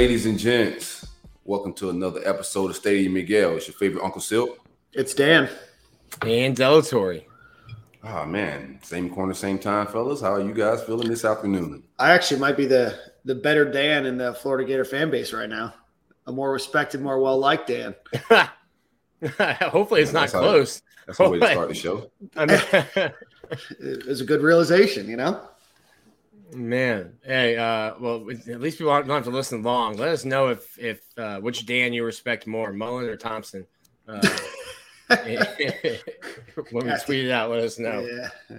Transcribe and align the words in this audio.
ladies 0.00 0.24
and 0.24 0.38
gents, 0.38 1.06
welcome 1.44 1.74
to 1.74 1.90
another 1.90 2.22
episode 2.24 2.70
of 2.70 2.76
Stadium 2.76 3.16
and 3.16 3.26
Gale. 3.26 3.58
It's 3.58 3.68
your 3.68 3.74
favorite 3.74 4.02
Uncle 4.02 4.22
Silk. 4.22 4.58
It's 4.94 5.12
Dan. 5.12 5.46
And 6.22 6.56
Delatory. 6.56 7.28
Ah 8.02 8.24
man, 8.24 8.78
same 8.82 9.10
corner, 9.10 9.34
same 9.34 9.58
time, 9.58 9.86
fellas. 9.88 10.22
How 10.22 10.32
are 10.32 10.40
you 10.40 10.54
guys 10.54 10.82
feeling 10.84 11.06
this 11.10 11.26
afternoon? 11.26 11.82
I 11.98 12.12
actually 12.12 12.40
might 12.40 12.56
be 12.56 12.64
the 12.64 12.98
the 13.26 13.34
better 13.34 13.70
Dan 13.70 14.06
in 14.06 14.16
the 14.16 14.32
Florida 14.32 14.66
Gator 14.66 14.86
fan 14.86 15.10
base 15.10 15.34
right 15.34 15.50
now. 15.50 15.74
A 16.26 16.32
more 16.32 16.50
respected, 16.50 17.02
more 17.02 17.20
well 17.20 17.38
liked 17.38 17.66
Dan. 17.68 17.94
Hopefully, 19.68 20.00
it's 20.00 20.14
not 20.14 20.20
That's 20.20 20.32
how- 20.32 20.40
close. 20.40 20.80
That's 21.04 21.18
the 21.18 21.28
way 21.28 21.40
to 21.40 21.46
start 21.50 21.68
the 21.68 21.74
show. 21.74 22.10
I 22.36 22.46
mean, 22.46 23.12
It 23.80 24.06
was 24.06 24.22
a 24.22 24.24
good 24.24 24.40
realization, 24.40 25.10
you 25.10 25.16
know. 25.18 25.46
Man, 26.54 27.18
hey, 27.24 27.56
uh, 27.56 27.94
well, 28.00 28.26
at 28.30 28.60
least 28.60 28.78
people 28.78 28.92
don't 28.92 29.08
have 29.08 29.24
to 29.24 29.30
listen 29.30 29.62
long. 29.62 29.96
Let 29.96 30.08
us 30.08 30.24
know 30.24 30.48
if 30.48 30.78
if 30.78 31.00
uh, 31.16 31.38
which 31.40 31.66
Dan 31.66 31.92
you 31.92 32.04
respect 32.04 32.46
more, 32.46 32.72
Mullen 32.72 33.06
or 33.06 33.16
Thompson. 33.16 33.66
Uh, 34.08 34.20
when 36.70 36.86
we 36.86 36.92
tweet 37.04 37.26
it 37.26 37.30
out, 37.30 37.50
let 37.50 37.60
us 37.60 37.78
know. 37.78 38.00
Yeah. 38.00 38.58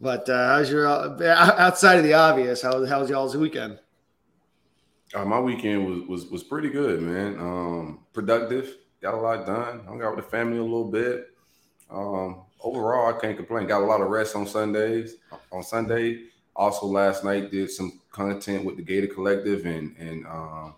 But 0.00 0.28
uh, 0.28 0.56
how's 0.56 0.70
your 0.70 0.86
uh, 0.86 1.16
outside 1.58 1.96
of 1.96 2.04
the 2.04 2.14
obvious? 2.14 2.62
How 2.62 2.84
how's 2.84 3.08
y'all's 3.08 3.36
weekend? 3.36 3.78
Uh, 5.14 5.24
my 5.24 5.40
weekend 5.40 5.86
was, 5.86 6.08
was 6.08 6.30
was 6.30 6.42
pretty 6.42 6.68
good, 6.68 7.00
man. 7.00 7.38
Um, 7.38 8.00
productive, 8.12 8.76
got 9.00 9.14
a 9.14 9.16
lot 9.16 9.46
done. 9.46 9.84
Hung 9.86 10.02
out 10.02 10.16
with 10.16 10.24
the 10.24 10.30
family 10.30 10.58
a 10.58 10.62
little 10.62 10.90
bit. 10.90 11.28
Um, 11.88 12.42
overall, 12.60 13.14
I 13.14 13.18
can't 13.18 13.36
complain. 13.36 13.66
Got 13.66 13.82
a 13.82 13.86
lot 13.86 14.00
of 14.00 14.08
rest 14.08 14.36
on 14.36 14.46
Sundays. 14.46 15.16
On 15.52 15.62
Sunday, 15.62 16.24
also 16.56 16.86
last 16.86 17.24
night 17.24 17.50
did 17.50 17.70
some 17.70 18.00
content 18.10 18.64
with 18.64 18.76
the 18.76 18.82
Gator 18.82 19.06
Collective 19.06 19.66
and 19.66 19.96
and 19.98 20.26
um, 20.26 20.74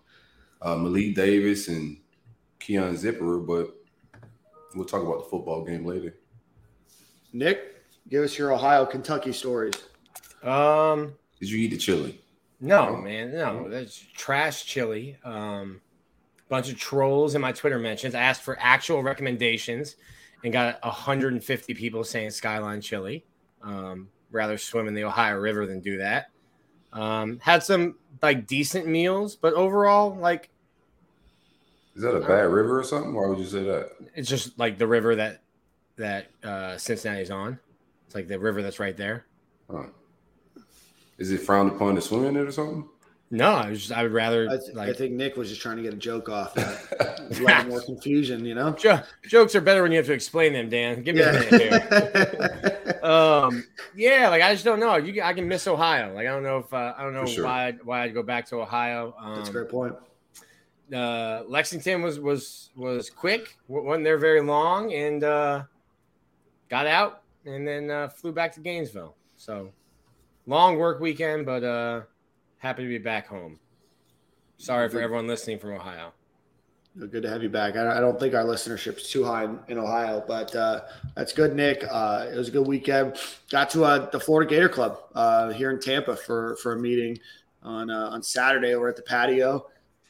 uh, 0.61 0.75
Malik 0.75 1.15
Davis 1.15 1.67
and 1.69 1.97
Keon 2.59 2.95
Zipperer, 2.95 3.45
but 3.45 3.75
we'll 4.75 4.85
talk 4.85 5.01
about 5.01 5.23
the 5.23 5.29
football 5.29 5.63
game 5.63 5.85
later. 5.85 6.15
Nick, 7.31 7.83
give 8.09 8.23
us 8.23 8.37
your 8.37 8.53
Ohio 8.53 8.85
Kentucky 8.85 9.31
stories. 9.31 9.75
Um, 10.43 11.13
Did 11.39 11.49
you 11.49 11.59
eat 11.59 11.71
the 11.71 11.77
chili? 11.77 12.19
no, 12.61 12.97
man, 12.97 13.31
no, 13.31 13.69
that's 13.69 13.97
trash 14.13 14.65
chili. 14.65 15.17
Um, 15.23 15.81
bunch 16.49 16.69
of 16.69 16.77
trolls 16.77 17.35
in 17.35 17.41
my 17.41 17.51
Twitter 17.51 17.79
mentions. 17.79 18.15
I 18.15 18.21
asked 18.21 18.41
for 18.41 18.57
actual 18.59 19.03
recommendations 19.03 19.95
and 20.43 20.51
got 20.51 20.83
150 20.83 21.73
people 21.73 22.03
saying 22.03 22.31
Skyline 22.31 22.81
chili. 22.81 23.25
Um, 23.61 24.09
rather 24.31 24.57
swim 24.57 24.87
in 24.87 24.93
the 24.93 25.03
Ohio 25.03 25.37
River 25.37 25.65
than 25.65 25.79
do 25.79 25.97
that. 25.97 26.29
Um, 26.93 27.39
had 27.39 27.63
some 27.63 27.95
like 28.21 28.47
decent 28.47 28.87
meals, 28.87 29.35
but 29.35 29.53
overall, 29.53 30.15
like 30.15 30.49
Is 31.95 32.01
that 32.01 32.15
a 32.15 32.19
bad 32.21 32.49
river 32.49 32.79
or 32.79 32.83
something? 32.83 33.13
Why 33.13 33.27
would 33.27 33.37
you 33.39 33.45
say 33.45 33.63
that? 33.63 33.91
it's 34.15 34.27
just 34.29 34.57
like 34.57 34.77
the 34.77 34.87
river 34.87 35.15
that 35.15 35.41
that 35.97 36.27
uh, 36.43 36.77
Cincinnati's 36.77 37.29
on. 37.31 37.59
It's 38.07 38.15
like 38.15 38.27
the 38.27 38.39
river 38.39 38.61
that's 38.63 38.79
right 38.79 38.97
there. 38.97 39.25
Huh. 39.69 39.83
Is 41.19 41.31
it 41.31 41.41
frowned 41.41 41.71
upon 41.71 41.95
to 41.95 42.01
swim 42.01 42.25
in 42.25 42.37
it 42.37 42.47
or 42.47 42.51
something? 42.51 42.87
No, 43.31 43.51
I 43.51 43.69
was 43.69 43.79
just 43.81 43.91
I 43.91 44.01
would 44.01 44.11
rather 44.13 44.49
I, 44.49 44.57
th- 44.57 44.77
I 44.77 44.93
think 44.93 45.13
Nick 45.13 45.37
was 45.37 45.49
just 45.49 45.61
trying 45.61 45.77
to 45.77 45.83
get 45.83 45.93
a 45.93 45.97
joke 45.97 46.29
off. 46.29 46.57
A 46.99 47.29
lot 47.41 47.67
more 47.67 47.81
confusion, 47.81 48.43
you 48.43 48.55
know. 48.55 48.71
jo- 48.71 49.01
jokes 49.27 49.53
are 49.53 49.61
better 49.61 49.83
when 49.83 49.91
you 49.91 49.97
have 49.97 50.07
to 50.07 50.13
explain 50.13 50.53
them. 50.53 50.67
Dan, 50.69 51.03
give 51.03 51.15
me 51.15 51.21
a 51.21 51.31
minute 51.33 51.61
here. 51.61 52.78
um 53.03 53.63
yeah 53.95 54.29
like 54.29 54.41
i 54.41 54.51
just 54.53 54.65
don't 54.65 54.79
know. 54.79 54.95
You 54.95 55.21
i 55.21 55.33
can 55.33 55.47
miss 55.47 55.67
ohio. 55.67 56.13
Like 56.13 56.27
i 56.27 56.31
don't 56.31 56.43
know 56.43 56.57
if 56.57 56.73
uh, 56.73 56.93
i 56.97 57.03
don't 57.03 57.13
know 57.13 57.25
sure. 57.25 57.45
why 57.45 57.67
I'd, 57.67 57.83
why 57.83 58.03
i'd 58.03 58.13
go 58.13 58.23
back 58.23 58.45
to 58.47 58.57
ohio. 58.57 59.13
Um 59.19 59.35
That's 59.35 59.49
a 59.49 59.51
great 59.51 59.69
point. 59.69 59.95
uh 60.93 61.43
lexington 61.47 62.01
was 62.01 62.19
was 62.19 62.69
was 62.75 63.09
quick 63.09 63.57
wa- 63.67 63.81
wasn't 63.81 64.03
there 64.05 64.17
very 64.17 64.41
long 64.41 64.93
and 64.93 65.23
uh 65.23 65.63
got 66.69 66.87
out 66.87 67.21
and 67.45 67.67
then 67.67 67.89
uh 67.91 68.09
flew 68.09 68.31
back 68.31 68.53
to 68.53 68.59
gainesville. 68.59 69.15
So 69.35 69.71
long 70.47 70.77
work 70.77 70.99
weekend 70.99 71.45
but 71.45 71.63
uh 71.63 72.01
happy 72.57 72.83
to 72.83 72.89
be 72.89 72.97
back 72.97 73.27
home. 73.27 73.59
Sorry 74.57 74.89
for 74.89 74.99
everyone 74.99 75.27
listening 75.27 75.59
from 75.59 75.71
ohio 75.71 76.13
Good 76.99 77.23
to 77.23 77.29
have 77.29 77.41
you 77.41 77.49
back. 77.49 77.77
I 77.77 77.97
I 77.97 77.99
don't 78.01 78.19
think 78.19 78.33
our 78.33 78.43
listenership's 78.43 79.09
too 79.09 79.23
high 79.23 79.45
in, 79.45 79.57
in 79.69 79.77
Ohio, 79.77 80.21
but 80.27 80.53
uh, 80.53 80.81
that's 81.15 81.31
good, 81.31 81.55
Nick. 81.55 81.85
Uh, 81.89 82.27
it 82.29 82.35
was 82.35 82.49
a 82.49 82.51
good 82.51 82.67
weekend. 82.67 83.15
Got 83.49 83.69
to 83.71 83.85
uh, 83.85 84.09
the 84.09 84.19
Florida 84.19 84.49
Gator 84.49 84.67
Club 84.67 84.99
uh, 85.15 85.49
here 85.51 85.71
in 85.71 85.79
Tampa 85.79 86.15
for 86.15 86.57
for 86.57 86.73
a 86.73 86.77
meeting 86.77 87.17
on 87.63 87.89
uh, 87.89 88.09
on 88.09 88.21
Saturday 88.21 88.73
over 88.73 88.89
at 88.89 88.97
the 88.97 89.01
patio. 89.01 89.67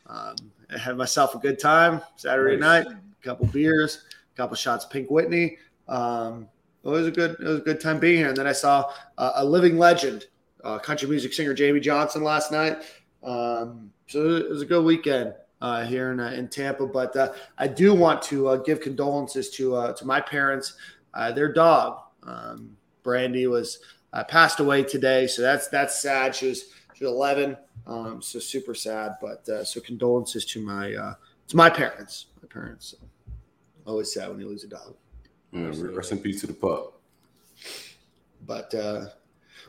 Um, 0.08 0.36
I 0.74 0.80
had 0.80 0.98
myself 0.98 1.36
a 1.36 1.38
good 1.38 1.60
time 1.60 2.02
Saturday 2.16 2.58
Nice. 2.58 2.86
night. 2.86 2.96
A 2.96 3.24
couple 3.24 3.46
beers, 3.48 4.06
a 4.34 4.38
couple 4.38 4.56
shots 4.56 4.86
of 4.86 4.90
Pink 4.92 5.12
Whitney. 5.12 5.58
Um, 5.88 6.48
it 6.84 6.90
was 6.90 7.06
a 7.06 7.12
good 7.12 7.32
it 7.40 7.44
was 7.44 7.60
a 7.60 7.64
good 7.64 7.80
time 7.80 8.00
being 8.00 8.18
here. 8.18 8.30
And 8.30 8.38
then 8.38 8.48
I 8.48 8.54
saw 8.54 8.92
uh, 9.20 9.34
a 9.36 9.46
living 9.46 9.78
legend, 9.78 10.26
uh, 10.64 10.80
country 10.80 11.08
music 11.08 11.34
singer 11.34 11.54
Jamey 11.54 11.82
Johnson 11.84 12.24
last 12.24 12.52
night. 12.52 12.78
Um, 13.22 13.92
so 14.08 14.38
it 14.38 14.50
was 14.50 14.64
a 14.64 14.66
good 14.66 14.84
weekend 14.84 15.36
uh, 15.62 15.86
here 15.86 16.12
in, 16.12 16.20
uh, 16.20 16.32
in 16.32 16.48
Tampa. 16.48 16.86
But 16.86 17.16
uh, 17.16 17.34
I 17.58 17.68
do 17.68 17.94
want 17.94 18.22
to 18.24 18.50
uh, 18.50 18.56
give 18.58 18.82
condolences 18.82 19.50
to 19.52 19.76
uh, 19.76 19.94
to 19.94 20.06
my 20.06 20.22
parents. 20.22 20.74
Uh, 21.14 21.32
their 21.32 21.52
dog, 21.52 22.02
um, 22.24 22.76
Brandy, 23.04 23.48
was 23.48 23.80
uh, 24.14 24.24
passed 24.24 24.60
away 24.60 24.84
today, 24.84 25.28
so 25.28 25.42
that's 25.42 25.68
that's 25.68 26.02
sad. 26.02 26.36
She 26.36 26.48
was 26.48 26.66
she 26.94 27.06
was 27.06 27.14
11, 27.14 27.58
um, 27.88 28.22
so 28.22 28.40
super 28.40 28.76
sad. 28.76 29.16
But 29.22 29.48
uh, 29.50 29.64
so 29.64 29.80
condolences 29.82 30.46
to 30.46 30.62
my 30.62 30.94
uh, 30.94 31.14
to 31.48 31.58
my 31.58 31.70
parents. 31.70 32.28
My 32.42 32.48
parents. 32.48 32.96
Always 33.86 34.14
sad 34.14 34.30
when 34.30 34.40
you 34.40 34.48
lose 34.48 34.64
a 34.64 34.68
dog. 34.68 34.96
Yeah, 35.52 35.72
rest 35.94 36.12
in 36.12 36.20
peace 36.20 36.42
to 36.42 36.48
the 36.48 36.54
pup. 36.54 37.00
But 38.46 38.74
uh, 38.76 39.08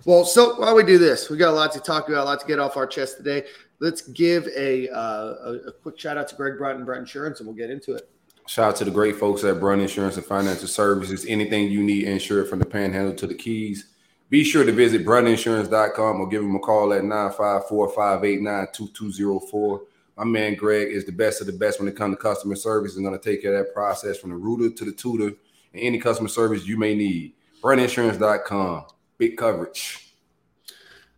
well, 0.05 0.25
so 0.25 0.59
don't 0.59 0.77
we 0.77 0.83
do 0.83 0.99
this? 0.99 1.31
We 1.31 1.37
got 1.37 1.51
a 1.51 1.57
lot 1.57 1.73
to 1.73 1.81
talk 1.81 2.09
about, 2.09 2.25
a 2.25 2.25
lot 2.25 2.41
to 2.41 2.47
get 2.47 2.59
off 2.59 2.77
our 2.77 2.87
chest 2.87 3.19
today. 3.19 3.45
Let's 3.79 4.03
give 4.03 4.49
a 4.57 4.89
uh, 4.91 4.99
a, 4.99 5.61
a 5.69 5.73
quick 5.73 5.99
shout 5.99 6.17
out 6.17 6.29
to 6.29 6.35
Greg 6.35 6.59
Brun 6.59 6.77
and 6.77 6.87
Brun 6.87 7.01
Insurance, 7.01 7.41
and 7.41 7.47
we'll 7.47 7.57
get 7.57 7.71
into 7.71 7.95
it. 7.95 8.09
Shout 8.47 8.71
out 8.71 8.77
to 8.77 8.85
the 8.85 8.91
great 8.91 9.17
folks 9.17 9.45
at 9.45 9.61
Brun 9.61 9.81
Insurance 9.81 10.17
and 10.17 10.27
Financial 10.27 10.67
Services. 10.67 11.27
Anything 11.29 11.71
you 11.71 11.83
need 11.83 12.05
insured 12.05 12.49
from 12.49 12.59
the 12.59 12.67
panhandle 12.67 13.15
to 13.15 13.27
the 13.27 13.35
keys. 13.35 13.87
Be 14.29 14.45
sure 14.45 14.65
to 14.65 14.73
visit 14.73 15.05
bruninsurance.com 15.05 16.21
or 16.21 16.29
give 16.29 16.43
them 16.43 16.55
a 16.55 16.61
call 16.61 16.93
at 16.93 17.03
954-589-2204. 17.03 19.81
My 20.17 20.25
man 20.25 20.55
Greg 20.55 20.89
is 20.89 21.05
the 21.05 21.13
best 21.13 21.41
of 21.41 21.47
the 21.47 21.53
best 21.53 21.81
when 21.81 21.89
it 21.89 21.97
comes 21.97 22.17
to 22.17 22.23
customer 22.23 22.55
service 22.55 22.97
and 22.97 23.05
going 23.05 23.19
to 23.19 23.25
take 23.25 23.43
care 23.43 23.55
of 23.55 23.67
that 23.67 23.75
process 23.75 24.19
from 24.19 24.31
the 24.31 24.37
rooter 24.37 24.71
to 24.71 24.85
the 24.85 24.93
tutor 24.93 25.35
and 25.73 25.75
any 25.75 25.99
customer 25.99 26.29
service 26.29 26.67
you 26.67 26.77
may 26.77 26.95
need. 26.95 27.33
Bruninsurance.com. 27.63 28.85
Big 29.21 29.37
coverage. 29.37 30.15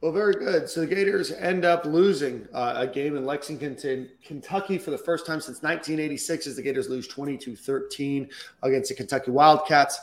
Well, 0.01 0.11
very 0.11 0.35
good. 0.35 0.69
So 0.69 0.81
the 0.81 0.89
Gators 0.89 1.31
end 1.31 1.65
up 1.65 1.85
losing 1.85 2.49
uh, 2.53 2.75
a 2.79 2.87
game 2.89 3.17
in 3.17 3.25
Lexington, 3.25 4.09
Kentucky 4.25 4.77
for 4.77 4.91
the 4.91 4.99
first 4.99 5.25
time 5.25 5.41
since 5.41 5.63
1986 5.63 6.49
as 6.49 6.57
the 6.57 6.63
Gators 6.63 6.89
lose 6.89 7.07
22-13 7.07 8.29
against 8.65 8.89
the 8.89 8.97
Kentucky 8.97 9.31
Wildcats. 9.31 10.01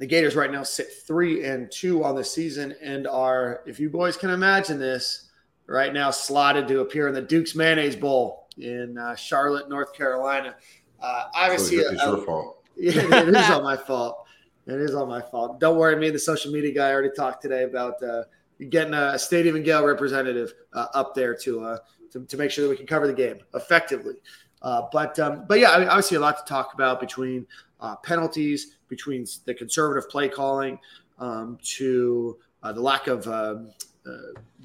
The 0.00 0.06
Gators 0.06 0.34
right 0.34 0.50
now 0.50 0.64
sit 0.64 0.88
three 1.06 1.44
and 1.44 1.70
two 1.70 2.02
on 2.02 2.16
the 2.16 2.24
season 2.24 2.74
and 2.82 3.06
are, 3.06 3.62
if 3.64 3.78
you 3.78 3.88
boys 3.88 4.16
can 4.16 4.30
imagine 4.30 4.80
this, 4.80 5.30
right 5.68 5.92
now 5.92 6.10
slotted 6.10 6.66
to 6.66 6.80
appear 6.80 7.06
in 7.06 7.14
the 7.14 7.22
Duke's 7.22 7.54
Mayonnaise 7.54 7.94
Bowl 7.94 8.48
in 8.58 8.98
uh, 8.98 9.14
Charlotte, 9.14 9.68
North 9.68 9.94
Carolina. 9.94 10.56
Uh, 11.00 11.22
So 11.22 11.30
obviously, 11.36 11.76
it's, 11.76 11.92
it's 11.92 12.02
your 12.02 12.18
fault. 12.18 12.64
yeah, 12.76 13.20
it 13.20 13.28
is 13.28 13.50
all 13.50 13.62
my 13.62 13.76
fault. 13.76 14.21
It 14.66 14.80
is 14.80 14.94
all 14.94 15.06
my 15.06 15.20
fault. 15.20 15.58
Don't 15.58 15.76
worry, 15.76 15.96
me 15.96 16.10
the 16.10 16.18
social 16.18 16.52
media 16.52 16.72
guy 16.72 16.92
already 16.92 17.10
talked 17.16 17.42
today 17.42 17.64
about 17.64 18.00
uh, 18.02 18.24
getting 18.70 18.94
a 18.94 19.18
Stadium 19.18 19.56
and 19.56 19.64
Gale 19.64 19.84
representative 19.84 20.54
uh, 20.72 20.86
up 20.94 21.14
there 21.14 21.34
to, 21.34 21.64
uh, 21.64 21.78
to 22.12 22.24
to 22.24 22.36
make 22.36 22.50
sure 22.50 22.64
that 22.64 22.70
we 22.70 22.76
can 22.76 22.86
cover 22.86 23.06
the 23.06 23.12
game 23.12 23.38
effectively. 23.54 24.14
Uh, 24.62 24.82
but 24.92 25.18
um, 25.18 25.44
but 25.48 25.58
yeah, 25.58 25.72
I 25.72 25.78
mean, 25.80 25.88
obviously 25.88 26.16
a 26.16 26.20
lot 26.20 26.38
to 26.38 26.44
talk 26.44 26.74
about 26.74 27.00
between 27.00 27.46
uh, 27.80 27.96
penalties, 27.96 28.76
between 28.88 29.26
the 29.44 29.54
conservative 29.54 30.08
play 30.08 30.28
calling, 30.28 30.78
um, 31.18 31.58
to 31.62 32.38
uh, 32.62 32.72
the 32.72 32.80
lack 32.80 33.08
of 33.08 33.26
um 33.26 33.72
uh, 34.04 34.10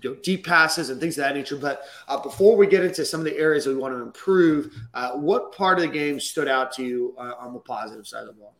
you 0.01 0.09
know, 0.09 0.15
deep 0.23 0.45
passes 0.45 0.89
and 0.89 0.99
things 0.99 1.15
of 1.17 1.23
that 1.23 1.35
nature. 1.35 1.57
But 1.57 1.83
uh, 2.07 2.19
before 2.19 2.57
we 2.57 2.65
get 2.65 2.83
into 2.83 3.05
some 3.05 3.19
of 3.19 3.25
the 3.25 3.37
areas 3.37 3.65
that 3.65 3.71
we 3.71 3.77
want 3.79 3.93
to 3.93 4.01
improve, 4.01 4.73
uh, 4.95 5.11
what 5.11 5.55
part 5.55 5.77
of 5.77 5.83
the 5.83 5.91
game 5.91 6.19
stood 6.19 6.47
out 6.47 6.71
to 6.73 6.83
you 6.83 7.15
on 7.17 7.53
the 7.53 7.59
positive 7.59 8.07
side 8.07 8.21
of 8.21 8.27
the 8.27 8.33
ball? 8.33 8.55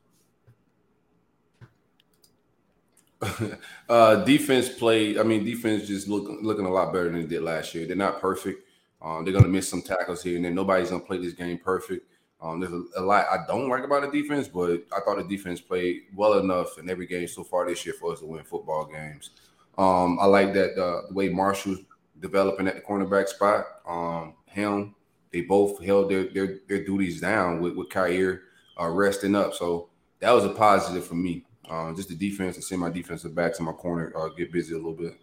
uh, 3.89 4.15
defense 4.23 4.69
played. 4.69 5.17
I 5.17 5.23
mean, 5.23 5.43
defense 5.43 5.87
just 5.87 6.07
looking 6.07 6.39
looking 6.43 6.65
a 6.65 6.69
lot 6.69 6.93
better 6.93 7.09
than 7.09 7.21
they 7.21 7.27
did 7.27 7.41
last 7.41 7.73
year. 7.73 7.87
They're 7.87 7.95
not 7.95 8.21
perfect. 8.21 8.67
Um, 9.01 9.23
they're 9.23 9.33
gonna 9.33 9.47
miss 9.47 9.69
some 9.69 9.81
tackles 9.81 10.23
here 10.23 10.35
and 10.35 10.45
then. 10.45 10.55
Nobody's 10.55 10.89
gonna 10.89 11.03
play 11.03 11.17
this 11.17 11.33
game 11.33 11.57
perfect. 11.57 12.07
Um, 12.39 12.59
there's 12.59 12.71
a, 12.73 12.83
a, 12.97 13.01
lot 13.01 13.25
I 13.31 13.45
don't 13.47 13.69
like 13.69 13.83
about 13.83 14.11
the 14.11 14.21
defense, 14.21 14.47
but 14.47 14.83
I 14.95 14.99
thought 14.99 15.17
the 15.17 15.23
defense 15.23 15.59
played 15.59 16.03
well 16.15 16.39
enough 16.39 16.77
in 16.77 16.89
every 16.89 17.07
game 17.07 17.27
so 17.27 17.43
far 17.43 17.67
this 17.67 17.83
year 17.85 17.95
for 17.99 18.13
us 18.13 18.19
to 18.19 18.25
win 18.27 18.43
football 18.43 18.85
games. 18.85 19.31
Um, 19.77 20.19
I 20.19 20.25
like 20.25 20.53
that 20.53 20.79
uh, 20.79 21.07
the 21.07 21.13
way 21.13 21.29
Marshall's 21.29 21.79
developing 22.19 22.67
at 22.67 22.75
the 22.75 22.81
cornerback 22.81 23.27
spot. 23.27 23.65
Um, 23.87 24.35
him, 24.45 24.93
they 25.31 25.41
both 25.41 25.83
held 25.83 26.11
their 26.11 26.25
their, 26.25 26.59
their 26.67 26.83
duties 26.83 27.19
down 27.19 27.61
with 27.61 27.75
with 27.75 27.89
Kaiir 27.89 28.41
uh, 28.79 28.89
resting 28.89 29.35
up. 29.35 29.55
So 29.55 29.89
that 30.19 30.31
was 30.31 30.45
a 30.45 30.49
positive 30.49 31.05
for 31.05 31.15
me. 31.15 31.43
Uh, 31.69 31.93
just 31.93 32.09
the 32.09 32.15
defense 32.15 32.55
and 32.55 32.63
seeing 32.63 32.79
my 32.79 32.89
defensive 32.89 33.35
backs 33.35 33.59
in 33.59 33.65
my 33.65 33.73
corner 33.73 34.13
uh, 34.15 34.29
get 34.29 34.51
busy 34.51 34.73
a 34.73 34.77
little 34.77 34.93
bit. 34.93 35.17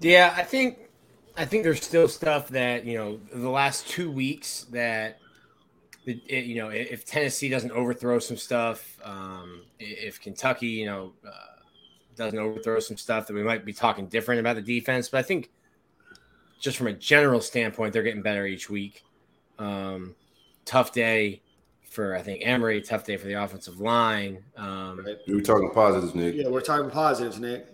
Yeah, 0.00 0.32
I 0.36 0.42
think 0.42 0.78
I 1.36 1.44
think 1.44 1.64
there's 1.64 1.82
still 1.82 2.08
stuff 2.08 2.48
that 2.48 2.84
you 2.84 2.96
know 2.96 3.20
the 3.32 3.50
last 3.50 3.88
two 3.88 4.10
weeks 4.10 4.64
that 4.70 5.18
it, 6.06 6.44
you 6.44 6.56
know 6.56 6.68
if 6.68 7.04
Tennessee 7.04 7.48
doesn't 7.48 7.72
overthrow 7.72 8.18
some 8.18 8.36
stuff, 8.36 8.98
um, 9.02 9.62
if 9.80 10.20
Kentucky 10.20 10.68
you 10.68 10.86
know 10.86 11.12
uh, 11.26 11.30
doesn't 12.16 12.38
overthrow 12.38 12.78
some 12.78 12.96
stuff, 12.96 13.26
that 13.26 13.34
we 13.34 13.42
might 13.42 13.64
be 13.64 13.72
talking 13.72 14.06
different 14.06 14.40
about 14.40 14.56
the 14.56 14.62
defense. 14.62 15.08
But 15.08 15.18
I 15.18 15.22
think 15.22 15.50
just 16.60 16.76
from 16.76 16.86
a 16.86 16.92
general 16.92 17.40
standpoint, 17.40 17.92
they're 17.92 18.02
getting 18.02 18.22
better 18.22 18.46
each 18.46 18.70
week. 18.70 19.04
Um, 19.58 20.14
tough 20.64 20.92
day 20.92 21.42
for 21.94 22.14
I 22.14 22.22
think 22.22 22.42
Emory. 22.44 22.80
Tough 22.82 23.04
day 23.04 23.16
for 23.16 23.26
the 23.26 23.34
offensive 23.34 23.80
line. 23.80 24.42
Um. 24.56 25.06
We're 25.28 25.40
talking 25.40 25.70
positives, 25.70 26.14
Nick. 26.14 26.34
Yeah, 26.34 26.48
we're 26.48 26.60
talking 26.60 26.90
positives, 26.90 27.38
Nick. 27.38 27.68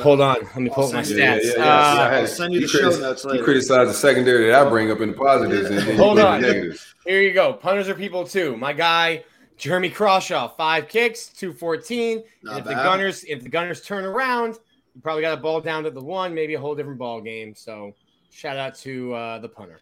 Hold 0.00 0.20
on, 0.20 0.36
let 0.40 0.56
me 0.56 0.70
pull 0.70 0.86
up 0.86 0.92
my 0.94 1.02
stats. 1.02 1.16
Yeah, 1.16 1.38
yeah, 1.42 1.52
yeah, 1.56 1.64
uh, 1.64 2.20
I'll 2.20 2.26
send 2.26 2.54
you 2.54 2.60
the 2.60 2.68
show 2.68 2.88
notes 2.88 3.24
later. 3.24 3.38
You 3.38 3.44
criticize 3.44 3.88
the 3.88 3.94
secondary 3.94 4.46
that 4.46 4.66
I 4.66 4.70
bring 4.70 4.90
up 4.92 5.00
in 5.00 5.10
the 5.10 5.16
positives, 5.16 5.68
and 5.68 5.78
then 5.78 5.96
hold 5.96 6.20
on. 6.20 6.40
Here 6.40 7.20
you 7.20 7.32
go. 7.32 7.52
Punters 7.52 7.88
are 7.88 7.94
people 7.94 8.24
too. 8.24 8.56
My 8.56 8.72
guy 8.72 9.24
Jeremy 9.56 9.90
Crawshaw, 9.90 10.48
five 10.56 10.88
kicks, 10.88 11.28
two 11.28 11.52
fourteen. 11.52 12.22
And 12.44 12.58
if 12.58 12.64
bad. 12.64 12.66
the 12.66 12.74
Gunners, 12.74 13.24
if 13.24 13.42
the 13.42 13.48
Gunners 13.48 13.82
turn 13.82 14.04
around, 14.04 14.58
you 14.94 15.00
probably 15.00 15.22
got 15.22 15.38
a 15.38 15.40
ball 15.40 15.60
down 15.60 15.84
to 15.84 15.90
the 15.90 16.02
one, 16.02 16.34
maybe 16.34 16.54
a 16.54 16.60
whole 16.60 16.74
different 16.74 16.98
ball 16.98 17.20
game. 17.20 17.54
So 17.54 17.94
shout 18.30 18.56
out 18.56 18.74
to 18.78 19.14
uh, 19.14 19.38
the 19.38 19.48
punter. 19.48 19.80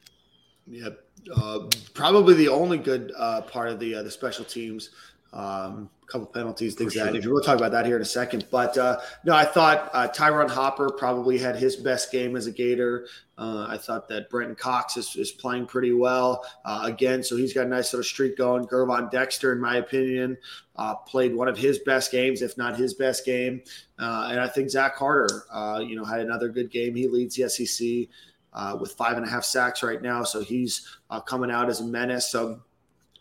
Yep. 0.66 0.98
Uh, 1.34 1.60
probably 1.94 2.34
the 2.34 2.48
only 2.48 2.78
good 2.78 3.12
uh, 3.16 3.42
part 3.42 3.68
of 3.68 3.78
the 3.78 3.94
uh, 3.96 4.02
the 4.02 4.10
special 4.10 4.44
teams. 4.44 4.90
Um, 5.32 5.88
a 6.02 6.06
couple 6.10 6.26
penalties, 6.26 6.74
things 6.74 6.94
sure. 6.94 7.04
that 7.04 7.12
nature. 7.12 7.32
We'll 7.32 7.42
talk 7.42 7.56
about 7.56 7.70
that 7.70 7.86
here 7.86 7.94
in 7.94 8.02
a 8.02 8.06
second. 8.06 8.46
But 8.50 8.76
uh, 8.76 8.98
no, 9.24 9.32
I 9.32 9.44
thought 9.44 9.90
uh, 9.92 10.08
Ty'Ron 10.08 10.48
Hopper 10.48 10.90
probably 10.90 11.38
had 11.38 11.54
his 11.54 11.76
best 11.76 12.10
game 12.10 12.34
as 12.34 12.48
a 12.48 12.50
Gator. 12.50 13.06
Uh, 13.40 13.66
I 13.70 13.78
thought 13.78 14.06
that 14.08 14.28
Brenton 14.28 14.54
Cox 14.54 14.98
is, 14.98 15.16
is 15.16 15.30
playing 15.30 15.64
pretty 15.64 15.94
well 15.94 16.44
uh 16.66 16.82
again, 16.84 17.22
so 17.22 17.36
he's 17.36 17.54
got 17.54 17.64
a 17.64 17.68
nice 17.70 17.92
little 17.92 18.04
streak 18.04 18.36
going. 18.36 18.66
Gervon 18.66 19.10
Dexter, 19.10 19.52
in 19.52 19.60
my 19.60 19.76
opinion, 19.76 20.36
uh 20.76 20.94
played 20.94 21.34
one 21.34 21.48
of 21.48 21.56
his 21.56 21.78
best 21.78 22.12
games, 22.12 22.42
if 22.42 22.58
not 22.58 22.76
his 22.76 22.92
best 22.92 23.24
game. 23.24 23.62
Uh 23.98 24.28
and 24.30 24.40
I 24.40 24.46
think 24.46 24.68
Zach 24.68 24.94
Carter, 24.94 25.44
uh 25.50 25.80
you 25.82 25.96
know, 25.96 26.04
had 26.04 26.20
another 26.20 26.50
good 26.50 26.70
game. 26.70 26.94
He 26.94 27.08
leads 27.08 27.34
the 27.34 27.48
SEC 27.48 28.08
uh, 28.52 28.76
with 28.80 28.92
five 28.92 29.16
and 29.16 29.26
a 29.26 29.28
half 29.28 29.44
sacks 29.44 29.82
right 29.82 30.02
now. 30.02 30.24
So 30.24 30.40
he's 30.40 30.86
uh, 31.10 31.20
coming 31.20 31.50
out 31.50 31.68
as 31.68 31.80
a 31.80 31.84
menace. 31.84 32.30
So 32.30 32.60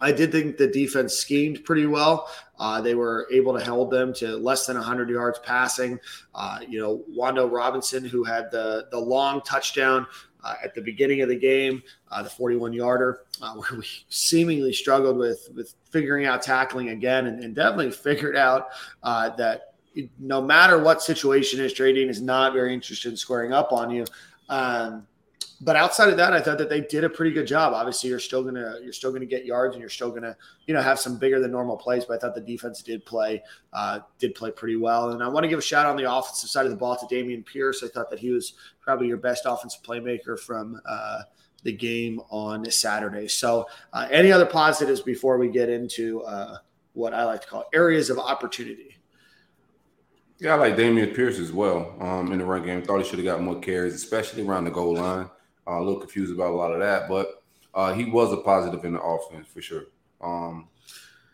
I 0.02 0.12
did 0.12 0.32
think 0.32 0.58
the 0.58 0.68
defense 0.68 1.14
schemed 1.14 1.66
pretty 1.66 1.86
well. 1.86 2.30
Uh, 2.58 2.82
they 2.82 2.96
were 2.96 3.28
able 3.32 3.58
to 3.58 3.64
hold 3.64 3.92
them 3.92 4.14
to 4.14 4.38
less 4.38 4.66
than 4.66 4.78
100 4.78 5.10
yards 5.10 5.40
passing. 5.40 6.00
Uh, 6.34 6.60
you 6.68 6.80
know, 6.80 7.04
Wan'Dale 7.10 7.52
Robinson, 7.52 8.06
who 8.06 8.24
had 8.24 8.50
the 8.52 8.88
the 8.92 9.00
long 9.00 9.42
touchdown 9.42 10.06
uh, 10.44 10.56
at 10.64 10.74
the 10.74 10.82
beginning 10.82 11.22
of 11.22 11.30
the 11.30 11.36
game, 11.36 11.84
uh, 12.12 12.24
the 12.24 12.30
41 12.30 12.74
yarder, 12.74 13.22
uh, 13.42 13.54
where 13.56 13.80
we 13.80 13.86
seemingly 14.10 14.74
struggled 14.74 15.18
with 15.18 15.50
with 15.56 15.76
figuring 15.92 16.26
out 16.26 16.42
tackling 16.42 16.90
again, 16.90 17.28
and, 17.28 17.44
and 17.44 17.56
definitely 17.56 17.92
figured 17.92 18.38
out 18.38 18.70
uh, 19.04 19.30
that 19.36 19.74
no 20.18 20.42
matter 20.42 20.78
what 20.80 21.02
situation 21.02 21.60
is, 21.60 21.74
Trey 21.74 21.94
Dean 21.94 22.10
is 22.10 22.22
not 22.22 22.54
very 22.54 22.74
interested 22.74 23.10
in 23.12 23.18
squaring 23.18 23.52
up 23.52 23.74
on 23.74 23.90
you. 23.90 24.06
Um, 24.48 25.08
but 25.62 25.76
outside 25.76 26.10
of 26.10 26.18
that, 26.18 26.32
I 26.32 26.40
thought 26.40 26.58
that 26.60 26.70
they 26.70 26.82
did 26.82 27.04
a 27.04 27.10
pretty 27.10 27.32
good 27.32 27.46
job. 27.46 27.74
Obviously, 27.74 28.10
you're 28.10 28.20
still 28.20 28.44
gonna 28.44 28.78
you're 28.82 28.94
still 28.94 29.12
gonna 29.12 29.26
get 29.26 29.46
yards 29.46 29.76
and 29.76 29.82
you're 29.82 29.90
still 29.90 30.10
gonna 30.10 30.36
you 30.68 30.74
know 30.74 30.82
have 30.82 31.00
some 31.00 31.18
bigger 31.18 31.40
than 31.40 31.52
normal 31.52 31.76
plays. 31.76 32.06
But 32.06 32.16
I 32.16 32.20
thought 32.20 32.36
the 32.36 32.42
defense 32.42 32.82
did 32.82 33.06
play 33.06 33.44
uh, 33.74 34.00
did 34.20 34.36
play 34.36 34.52
pretty 34.52 34.78
well. 34.78 35.10
And 35.10 35.22
I 35.22 35.28
want 35.28 35.44
to 35.44 35.50
give 35.50 35.60
a 35.60 35.62
shout 35.62 35.86
out 35.86 35.92
on 35.92 35.98
the 35.98 36.12
offensive 36.12 36.50
side 36.50 36.66
of 36.66 36.72
the 36.72 36.78
ball 36.78 36.96
to 36.96 37.14
Dameon 37.14 37.46
Pierce. 37.46 37.84
I 37.84 37.88
thought 37.88 38.10
that 38.10 38.20
he 38.20 38.30
was 38.30 38.54
probably 38.80 39.08
your 39.08 39.18
best 39.18 39.44
offensive 39.46 39.84
playmaker 39.84 40.40
from 40.40 40.80
uh, 40.88 41.24
the 41.64 41.74
game 41.74 42.22
on 42.30 42.70
Saturday. 42.72 43.28
So, 43.28 43.68
uh, 43.92 44.08
any 44.10 44.32
other 44.32 44.46
positives 44.46 45.02
before 45.02 45.38
we 45.38 45.50
get 45.50 45.68
into 45.68 46.22
uh, 46.22 46.58
what 46.94 47.14
I 47.14 47.26
like 47.26 47.42
to 47.42 47.48
call 47.48 47.66
areas 47.74 48.10
of 48.10 48.18
opportunity? 48.18 48.96
Yeah, 50.40 50.54
I 50.54 50.58
like 50.58 50.78
Dameon 50.78 51.14
Pierce 51.14 51.38
as 51.38 51.52
well 51.52 51.98
um, 52.00 52.32
in 52.32 52.40
the 52.40 52.46
run 52.46 52.64
game. 52.64 52.82
Thought 52.82 53.00
he 53.00 53.10
should 53.10 53.20
have 53.20 53.26
got 53.26 53.42
more 53.42 53.60
carries, 53.60 53.94
especially 53.94 54.44
around 54.48 54.64
the 54.64 54.72
goal 54.72 54.96
line. 54.96 55.30
Uh, 55.70 55.80
a 55.80 55.84
little 55.84 56.00
confused 56.00 56.34
about 56.34 56.50
a 56.50 56.56
lot 56.56 56.72
of 56.72 56.80
that, 56.80 57.08
but 57.08 57.44
uh, 57.76 57.94
he 57.94 58.06
was 58.06 58.34
a 58.34 58.38
positive 58.38 58.84
in 58.86 58.94
the 58.94 59.02
offense 59.02 59.48
for 59.48 59.62
sure. 59.62 59.84
Um, 60.20 60.68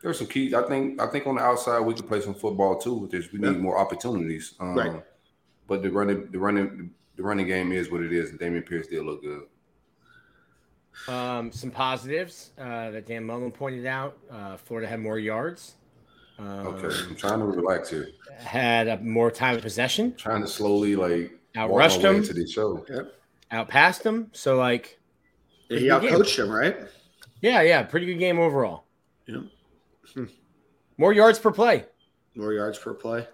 there's 0.02 0.18
some 0.18 0.28
keys. 0.28 0.54
I 0.54 0.68
think. 0.68 1.02
I 1.02 1.08
think 1.08 1.26
on 1.26 1.36
the 1.36 1.42
outside 1.42 1.80
we 1.80 1.94
could 1.94 2.08
play 2.08 2.20
some 2.20 2.36
football 2.36 2.78
too. 2.78 2.96
With 2.96 3.12
this, 3.12 3.32
we 3.32 3.40
need 3.40 3.58
more 3.58 3.78
opportunities. 3.78 4.56
Um, 4.60 4.76
right. 4.76 5.04
But 5.68 5.84
the 5.84 5.90
running, 5.90 6.30
the 6.32 6.38
running, 6.38 6.92
the 7.16 7.24
running 7.24 7.48
game 7.48 7.72
is 7.72 7.90
what 7.90 8.02
it 8.02 8.12
is, 8.12 8.30
and 8.30 8.40
Dameon 8.40 8.68
Pierce 8.68 8.88
did 8.88 9.04
look 9.04 9.24
good. 9.24 9.44
Um, 11.08 11.52
some 11.52 11.72
positives 11.72 12.52
uh, 12.60 12.92
that 12.92 13.06
Dan 13.06 13.24
Mullen 13.24 13.52
pointed 13.52 13.86
out. 13.86 14.18
Uh, 14.30 14.58
Florida 14.58 14.88
had 14.88 15.00
more 15.00 15.18
yards. 15.18 15.76
Um, 16.38 16.68
okay, 16.68 16.96
I'm 17.08 17.16
trying 17.16 17.40
to 17.40 17.46
relax 17.46 17.90
here. 17.90 18.10
Had 18.38 18.90
a 18.90 19.00
more 19.00 19.32
time 19.32 19.56
of 19.56 19.62
possession. 19.62 20.08
I'm 20.08 20.18
trying 20.18 20.42
to 20.42 20.48
slowly 20.48 20.98
like 20.98 21.32
outrushed 21.56 22.02
him 22.02 22.22
to 22.22 22.34
the 22.34 22.46
show. 22.46 22.86
Yep 22.90 23.15
outpassed 23.52 24.04
him. 24.04 24.30
So 24.34 24.58
like 24.58 25.00
yeah, 25.70 25.80
he 25.80 25.88
outcoached 25.88 26.38
him, 26.38 26.50
right? 26.50 26.78
Yeah, 27.42 27.62
yeah, 27.62 27.84
pretty 27.84 28.06
good 28.06 28.20
game 28.20 28.40
overall. 28.40 28.86
Yeah. 29.28 29.42
Hmm. 30.14 30.26
More 30.98 31.14
yards 31.14 31.40
per 31.40 31.52
play. 31.52 31.86
More 32.36 32.54
yards 32.54 32.78
per 32.78 32.94
play. 32.94 33.28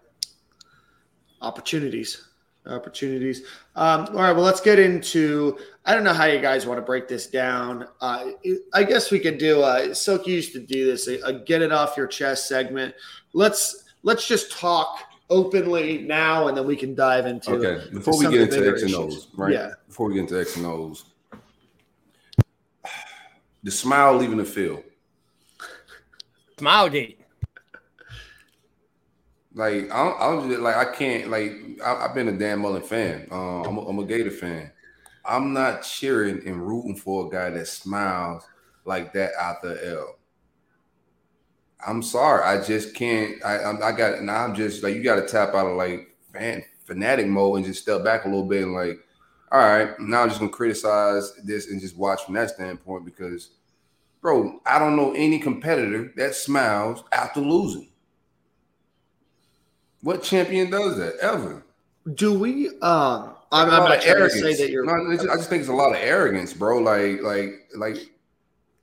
Opportunities. 1.41 2.27
Opportunities. 2.67 3.43
Um, 3.75 4.07
all 4.09 4.21
right, 4.21 4.33
well, 4.33 4.43
let's 4.43 4.61
get 4.61 4.77
into. 4.77 5.57
I 5.83 5.95
don't 5.95 6.03
know 6.03 6.13
how 6.13 6.25
you 6.25 6.39
guys 6.39 6.67
want 6.67 6.77
to 6.77 6.83
break 6.83 7.07
this 7.07 7.25
down. 7.25 7.87
Uh, 7.99 8.31
I 8.73 8.83
guess 8.83 9.09
we 9.09 9.19
could 9.19 9.39
do. 9.39 9.63
Uh, 9.63 9.93
Silk 9.95 10.27
used 10.27 10.53
to 10.53 10.59
do 10.59 10.85
this. 10.85 11.07
A, 11.07 11.19
a 11.21 11.33
get 11.33 11.63
it 11.63 11.71
off 11.71 11.97
your 11.97 12.05
chest 12.05 12.47
segment. 12.47 12.93
Let's 13.33 13.85
let's 14.03 14.27
just 14.27 14.51
talk 14.51 15.10
openly 15.31 15.99
now, 15.99 16.47
and 16.47 16.55
then 16.55 16.67
we 16.67 16.75
can 16.75 16.93
dive 16.93 17.25
into. 17.25 17.51
Okay, 17.53 17.89
before 17.89 18.19
we 18.19 18.29
get 18.29 18.41
into 18.41 18.69
X 18.69 18.83
and 18.83 18.93
O's, 18.93 19.29
right? 19.35 19.53
Yeah. 19.53 19.71
Before 19.87 20.07
we 20.07 20.13
get 20.13 20.21
into 20.21 20.39
X 20.39 20.57
and 20.57 20.65
O's, 20.67 21.05
the 23.63 23.71
smile 23.71 24.15
leaving 24.15 24.37
the 24.37 24.45
field. 24.45 24.83
Smile 26.59 26.89
gate. 26.89 27.19
Like 29.53 29.91
I 29.91 30.11
I'm 30.19 30.49
just 30.49 30.61
like 30.61 30.75
I 30.75 30.93
can't 30.93 31.29
like 31.29 31.51
I, 31.83 32.03
have 32.03 32.13
been 32.13 32.27
a 32.27 32.37
Dan 32.37 32.59
Mullen 32.59 32.83
fan. 32.83 33.27
Uh, 33.31 33.63
I'm, 33.63 33.77
a, 33.77 33.81
I'm 33.87 33.99
a 33.99 34.05
Gator 34.05 34.31
fan. 34.31 34.71
I'm 35.25 35.53
not 35.53 35.83
cheering 35.83 36.47
and 36.47 36.65
rooting 36.65 36.95
for 36.95 37.27
a 37.27 37.29
guy 37.29 37.49
that 37.49 37.67
smiles 37.67 38.43
like 38.85 39.11
that 39.13 39.31
out 39.39 39.61
the 39.61 39.79
L. 39.87 40.15
I'm 41.85 42.01
sorry, 42.03 42.43
I 42.43 42.63
just 42.63 42.93
can't. 42.93 43.43
I 43.43 43.57
I, 43.57 43.89
I 43.89 43.91
got 43.91 44.21
now. 44.21 44.43
I'm 44.43 44.55
just 44.55 44.83
like 44.83 44.95
you 44.95 45.03
got 45.03 45.15
to 45.15 45.27
tap 45.27 45.53
out 45.55 45.67
of 45.67 45.77
like 45.77 46.15
fan 46.33 46.63
fanatic 46.85 47.27
mode 47.27 47.57
and 47.57 47.65
just 47.65 47.81
step 47.81 48.03
back 48.03 48.25
a 48.25 48.27
little 48.27 48.45
bit 48.45 48.63
and 48.63 48.73
like, 48.73 48.99
all 49.51 49.59
right, 49.59 49.99
now 49.99 50.21
I'm 50.23 50.29
just 50.29 50.39
gonna 50.39 50.51
criticize 50.51 51.33
this 51.43 51.69
and 51.69 51.81
just 51.81 51.97
watch 51.97 52.23
from 52.25 52.35
that 52.35 52.51
standpoint 52.51 53.05
because, 53.05 53.51
bro, 54.21 54.59
I 54.65 54.79
don't 54.79 54.95
know 54.95 55.13
any 55.13 55.39
competitor 55.39 56.11
that 56.17 56.35
smiles 56.35 57.03
after 57.11 57.39
losing. 57.39 57.89
What 60.01 60.23
champion 60.23 60.69
does 60.69 60.97
that 60.97 61.15
ever? 61.21 61.63
Do 62.15 62.37
we? 62.37 62.69
Um, 62.79 63.35
I'm, 63.51 63.69
I'm 63.69 63.89
not 63.89 64.01
trying 64.01 64.17
to 64.17 64.29
say 64.29 64.55
that 64.55 64.69
you're. 64.71 64.85
No, 64.85 65.15
just, 65.15 65.29
I 65.29 65.35
just 65.35 65.49
think 65.49 65.61
it's 65.61 65.69
a 65.69 65.73
lot 65.73 65.91
of 65.91 65.97
arrogance, 65.97 66.53
bro. 66.53 66.79
Like, 66.79 67.21
like, 67.21 67.69
like. 67.75 67.97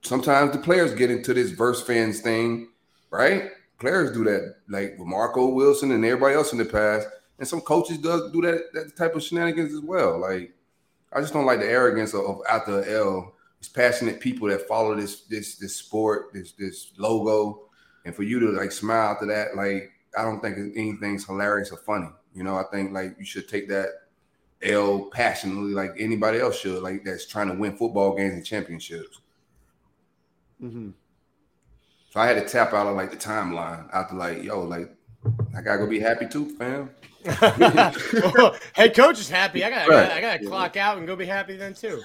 Sometimes 0.01 0.53
the 0.53 0.57
players 0.59 0.93
get 0.93 1.11
into 1.11 1.33
this 1.33 1.51
verse 1.51 1.85
fans 1.85 2.21
thing 2.21 2.68
right? 3.11 3.51
Players 3.79 4.11
do 4.11 4.23
that, 4.25 4.55
like 4.67 4.95
with 4.97 5.07
Marco 5.07 5.47
Wilson 5.47 5.91
and 5.91 6.03
everybody 6.03 6.35
else 6.35 6.51
in 6.51 6.57
the 6.57 6.65
past. 6.65 7.07
and 7.37 7.47
some 7.47 7.61
coaches 7.61 7.97
does 7.97 8.31
do 8.31 8.41
that 8.41 8.73
that 8.73 8.95
type 8.97 9.15
of 9.15 9.23
shenanigans 9.23 9.73
as 9.73 9.81
well. 9.81 10.19
Like 10.19 10.53
I 11.13 11.21
just 11.21 11.33
don't 11.33 11.45
like 11.45 11.59
the 11.59 11.69
arrogance 11.69 12.13
of, 12.13 12.25
of 12.25 12.41
after 12.49 12.83
L. 12.89 13.33
It's 13.59 13.69
passionate 13.69 14.19
people 14.19 14.47
that 14.49 14.67
follow 14.67 14.95
this 14.95 15.21
this 15.21 15.55
this 15.57 15.75
sport, 15.75 16.33
this 16.33 16.53
this 16.53 16.91
logo, 16.97 17.69
and 18.05 18.15
for 18.15 18.23
you 18.23 18.39
to 18.39 18.47
like 18.51 18.71
smile 18.71 19.11
after 19.11 19.25
that, 19.27 19.55
like 19.55 19.91
I 20.17 20.23
don't 20.23 20.41
think 20.41 20.57
anything's 20.75 21.25
hilarious 21.25 21.71
or 21.71 21.77
funny. 21.77 22.09
You 22.33 22.43
know, 22.43 22.57
I 22.57 22.63
think 22.71 22.91
like 22.91 23.15
you 23.17 23.25
should 23.25 23.47
take 23.47 23.69
that 23.69 23.89
L 24.61 25.09
passionately, 25.11 25.73
like 25.73 25.91
anybody 25.97 26.39
else 26.39 26.59
should, 26.59 26.81
like 26.83 27.03
that's 27.03 27.25
trying 27.25 27.47
to 27.47 27.53
win 27.53 27.77
football 27.77 28.15
games 28.15 28.33
and 28.33 28.45
championships. 28.45 29.21
Mm-hmm. 30.61 30.89
So 32.09 32.19
I 32.19 32.25
had 32.25 32.35
to 32.35 32.47
tap 32.47 32.73
out 32.73 32.87
of 32.87 32.95
like 32.95 33.11
the 33.11 33.17
timeline 33.17 33.87
after 33.93 34.15
like, 34.15 34.43
yo, 34.43 34.61
like 34.63 34.89
I 35.55 35.61
gotta 35.61 35.79
go 35.79 35.87
be 35.87 35.99
happy 35.99 36.27
too, 36.27 36.55
fam. 36.57 36.89
well, 37.25 38.55
head 38.73 38.95
coach 38.95 39.19
is 39.19 39.29
happy. 39.29 39.63
I 39.63 39.69
got 39.69 39.87
Right. 39.87 40.11
I 40.11 40.21
got 40.21 40.39
to 40.39 40.45
clock 40.47 40.77
out 40.77 40.97
and 40.97 41.05
go 41.05 41.15
be 41.15 41.25
happy 41.25 41.55
then 41.57 41.73
too. 41.73 42.01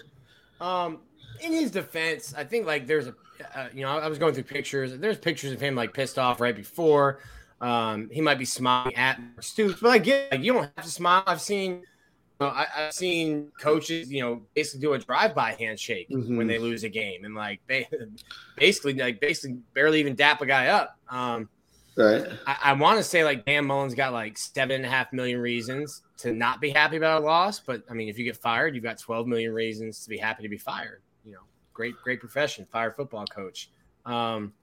Um, 0.61 0.99
in 1.40 1.52
his 1.52 1.70
defense, 1.70 2.34
I 2.37 2.44
think 2.44 2.66
like 2.66 2.87
there's 2.87 3.06
a 3.06 3.14
uh, 3.54 3.68
you 3.73 3.82
know 3.82 3.88
I 3.99 4.08
was 4.08 4.18
going 4.18 4.34
through 4.34 4.44
pictures. 4.44 4.96
There's 4.99 5.18
pictures 5.18 5.52
of 5.52 5.61
him 5.61 5.75
like 5.75 5.92
pissed 5.94 6.18
off 6.18 6.40
right 6.40 6.54
before. 6.54 7.20
Um, 7.61 8.11
he 8.11 8.20
might 8.20 8.38
be 8.38 8.44
smiling 8.44 8.94
at 8.96 9.20
Stoops, 9.40 9.80
but 9.80 9.90
I 9.90 9.99
get 9.99 10.30
like 10.32 10.42
you 10.42 10.52
don't 10.52 10.70
have 10.76 10.84
to 10.84 10.90
smile. 10.90 11.23
I've 11.26 11.40
seen. 11.40 11.82
Know, 12.40 12.46
I, 12.46 12.66
I've 12.76 12.92
seen 12.92 13.52
coaches, 13.60 14.10
you 14.12 14.20
know, 14.20 14.42
basically 14.54 14.80
do 14.80 14.94
a 14.94 14.98
drive-by 14.98 15.52
handshake 15.58 16.08
Mhm. 16.10 16.36
when 16.36 16.46
they 16.46 16.58
lose 16.58 16.84
a 16.84 16.88
game, 16.88 17.24
and 17.24 17.34
like 17.34 17.60
ba- 17.68 17.84
basically, 18.56 18.94
like 18.94 19.20
basically, 19.20 19.58
barely 19.74 20.00
even 20.00 20.14
dap 20.14 20.40
a 20.40 20.46
guy 20.46 20.68
up. 20.68 20.98
Um, 21.08 21.48
Right. 21.96 22.26
I, 22.46 22.56
I 22.64 22.72
want 22.72 22.98
to 22.98 23.04
say 23.04 23.22
like 23.22 23.44
Dan 23.44 23.66
Mullen's 23.66 23.94
got 23.94 24.12
like 24.12 24.36
seven 24.36 24.76
and 24.76 24.84
a 24.84 24.88
half 24.88 25.12
million 25.12 25.38
reasons 25.38 26.02
to 26.18 26.32
not 26.32 26.60
be 26.60 26.70
happy 26.70 26.96
about 26.96 27.22
a 27.22 27.24
loss, 27.24 27.60
but 27.60 27.84
I 27.88 27.94
mean, 27.94 28.08
if 28.08 28.18
you 28.18 28.24
get 28.24 28.36
fired, 28.36 28.74
you've 28.74 28.82
got 28.82 28.98
12 28.98 29.28
million 29.28 29.52
reasons 29.52 30.02
to 30.02 30.08
be 30.08 30.18
happy 30.18 30.42
to 30.42 30.48
be 30.48 30.58
fired. 30.58 31.02
You 31.24 31.32
know, 31.32 31.40
great, 31.72 31.94
great 32.02 32.18
profession, 32.20 32.66
fire 32.66 32.90
football 32.90 33.26
coach. 33.26 33.70
Um, 34.04 34.54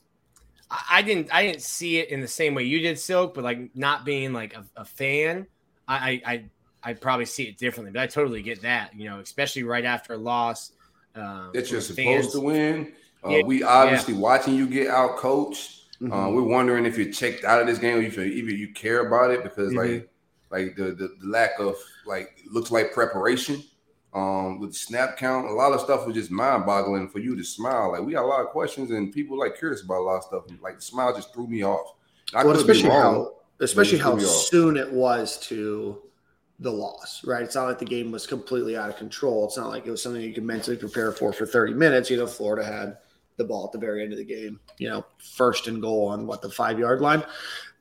I, 0.70 0.84
I 0.90 1.02
didn't, 1.04 1.34
I 1.34 1.44
didn't 1.44 1.62
see 1.62 2.00
it 2.00 2.10
in 2.10 2.20
the 2.20 2.28
same 2.28 2.54
way 2.54 2.64
you 2.64 2.80
did, 2.80 3.00
Silk, 3.00 3.34
but 3.34 3.44
like 3.46 3.74
not 3.76 4.04
being 4.04 4.34
like 4.34 4.54
a, 4.54 4.66
a 4.76 4.84
fan, 4.86 5.48
I, 5.88 6.22
I, 6.26 6.46
I, 6.84 6.92
I 6.92 6.94
probably 6.94 7.26
see 7.26 7.44
it 7.44 7.58
differently. 7.58 7.92
But 7.92 8.02
I 8.02 8.08
totally 8.08 8.42
get 8.42 8.62
that. 8.62 8.96
You 8.96 9.10
know, 9.10 9.20
especially 9.20 9.64
right 9.64 9.86
after 9.86 10.14
a 10.14 10.18
loss. 10.18 10.72
Um, 11.16 11.52
that 11.54 11.70
you're 11.72 11.82
supposed 11.82 11.98
fans. 11.98 12.32
to 12.34 12.40
win. 12.40 12.94
Uh, 13.26 13.30
Yeah, 13.30 13.44
we 13.46 13.64
obviously 13.64 14.14
watching 14.14 14.56
you 14.56 14.66
get 14.68 14.88
out 14.88 15.18
coached. 15.18 16.00
Mm-hmm. 16.02 16.12
Uh, 16.14 16.30
we're 16.32 16.42
wondering 16.44 16.86
if 16.86 16.98
you're 16.98 17.12
checked 17.12 17.44
out 17.44 17.62
of 17.62 17.68
this 17.68 17.78
game 17.78 17.98
or 17.98 18.02
if 18.02 18.16
you, 18.18 18.24
even 18.24 18.58
you 18.58 18.74
care 18.74 19.06
about 19.06 19.30
it 19.32 19.44
because 19.44 19.72
Mhm. 19.74 19.78
like 19.78 20.10
like 20.50 20.76
the, 20.76 20.86
the 20.86 21.16
the 21.22 21.28
lack 21.28 21.52
of 21.60 21.76
like 22.06 22.40
looks 22.52 22.72
like 22.72 22.92
preparation 22.94 23.64
um 24.14 24.60
with 24.60 24.74
snap 24.76 25.16
count 25.16 25.48
a 25.48 25.54
lot 25.54 25.72
of 25.72 25.80
stuff 25.80 26.06
was 26.06 26.16
just 26.16 26.30
mind 26.32 26.66
boggling 26.66 27.08
for 27.08 27.20
you 27.20 27.36
to 27.36 27.44
smile 27.44 27.92
like 27.94 28.02
we 28.02 28.12
got 28.14 28.24
a 28.26 28.28
lot 28.28 28.42
of 28.42 28.48
questions 28.48 28.92
and 28.92 29.14
people 29.14 29.38
like 29.40 29.58
curious 29.58 29.84
about 29.84 30.00
a 30.00 30.04
lot 30.04 30.18
of 30.18 30.24
stuff 30.24 30.44
and, 30.50 30.60
like 30.62 30.76
the 30.78 30.82
smile 30.82 31.16
just 31.16 31.34
threw 31.34 31.48
me 31.48 31.64
off 31.64 31.94
I 32.34 32.44
well, 32.44 32.56
especially 32.58 32.90
wrong. 32.90 33.02
how 33.14 33.34
especially 33.62 34.00
how 34.00 34.12
threw 34.14 34.22
me 34.22 34.26
off. 34.26 34.32
soon 34.48 34.76
it 34.78 34.92
was 34.92 35.38
to 35.48 36.02
the 36.62 36.72
loss, 36.72 37.26
right? 37.26 37.42
It's 37.42 37.56
not 37.56 37.66
like 37.66 37.80
the 37.80 37.86
game 37.86 38.12
was 38.12 38.28
completely 38.28 38.78
out 38.78 38.90
of 38.90 38.96
control. 38.96 39.46
It's 39.46 39.58
not 39.58 39.70
like 39.70 39.88
it 39.88 39.92
was 39.92 40.02
something 40.02 40.22
you 40.22 40.34
could 40.34 40.44
mentally 40.44 40.78
prepare 40.78 41.12
for 41.12 41.34
for 41.34 41.46
30 41.46 41.74
minutes. 41.74 42.10
You 42.10 42.18
know, 42.18 42.28
Florida 42.28 42.64
had 42.64 42.98
the 43.38 43.44
ball 43.44 43.66
at 43.66 43.72
the 43.72 43.80
very 43.80 44.04
end 44.04 44.14
of 44.14 44.20
the 44.20 44.26
game, 44.26 44.60
you 44.78 44.88
know, 44.88 45.04
first 45.18 45.68
and 45.68 45.82
goal 45.82 46.08
on 46.08 46.28
what 46.28 46.42
the 46.42 46.52
five 46.52 46.78
yard 46.78 47.02
line. 47.02 47.24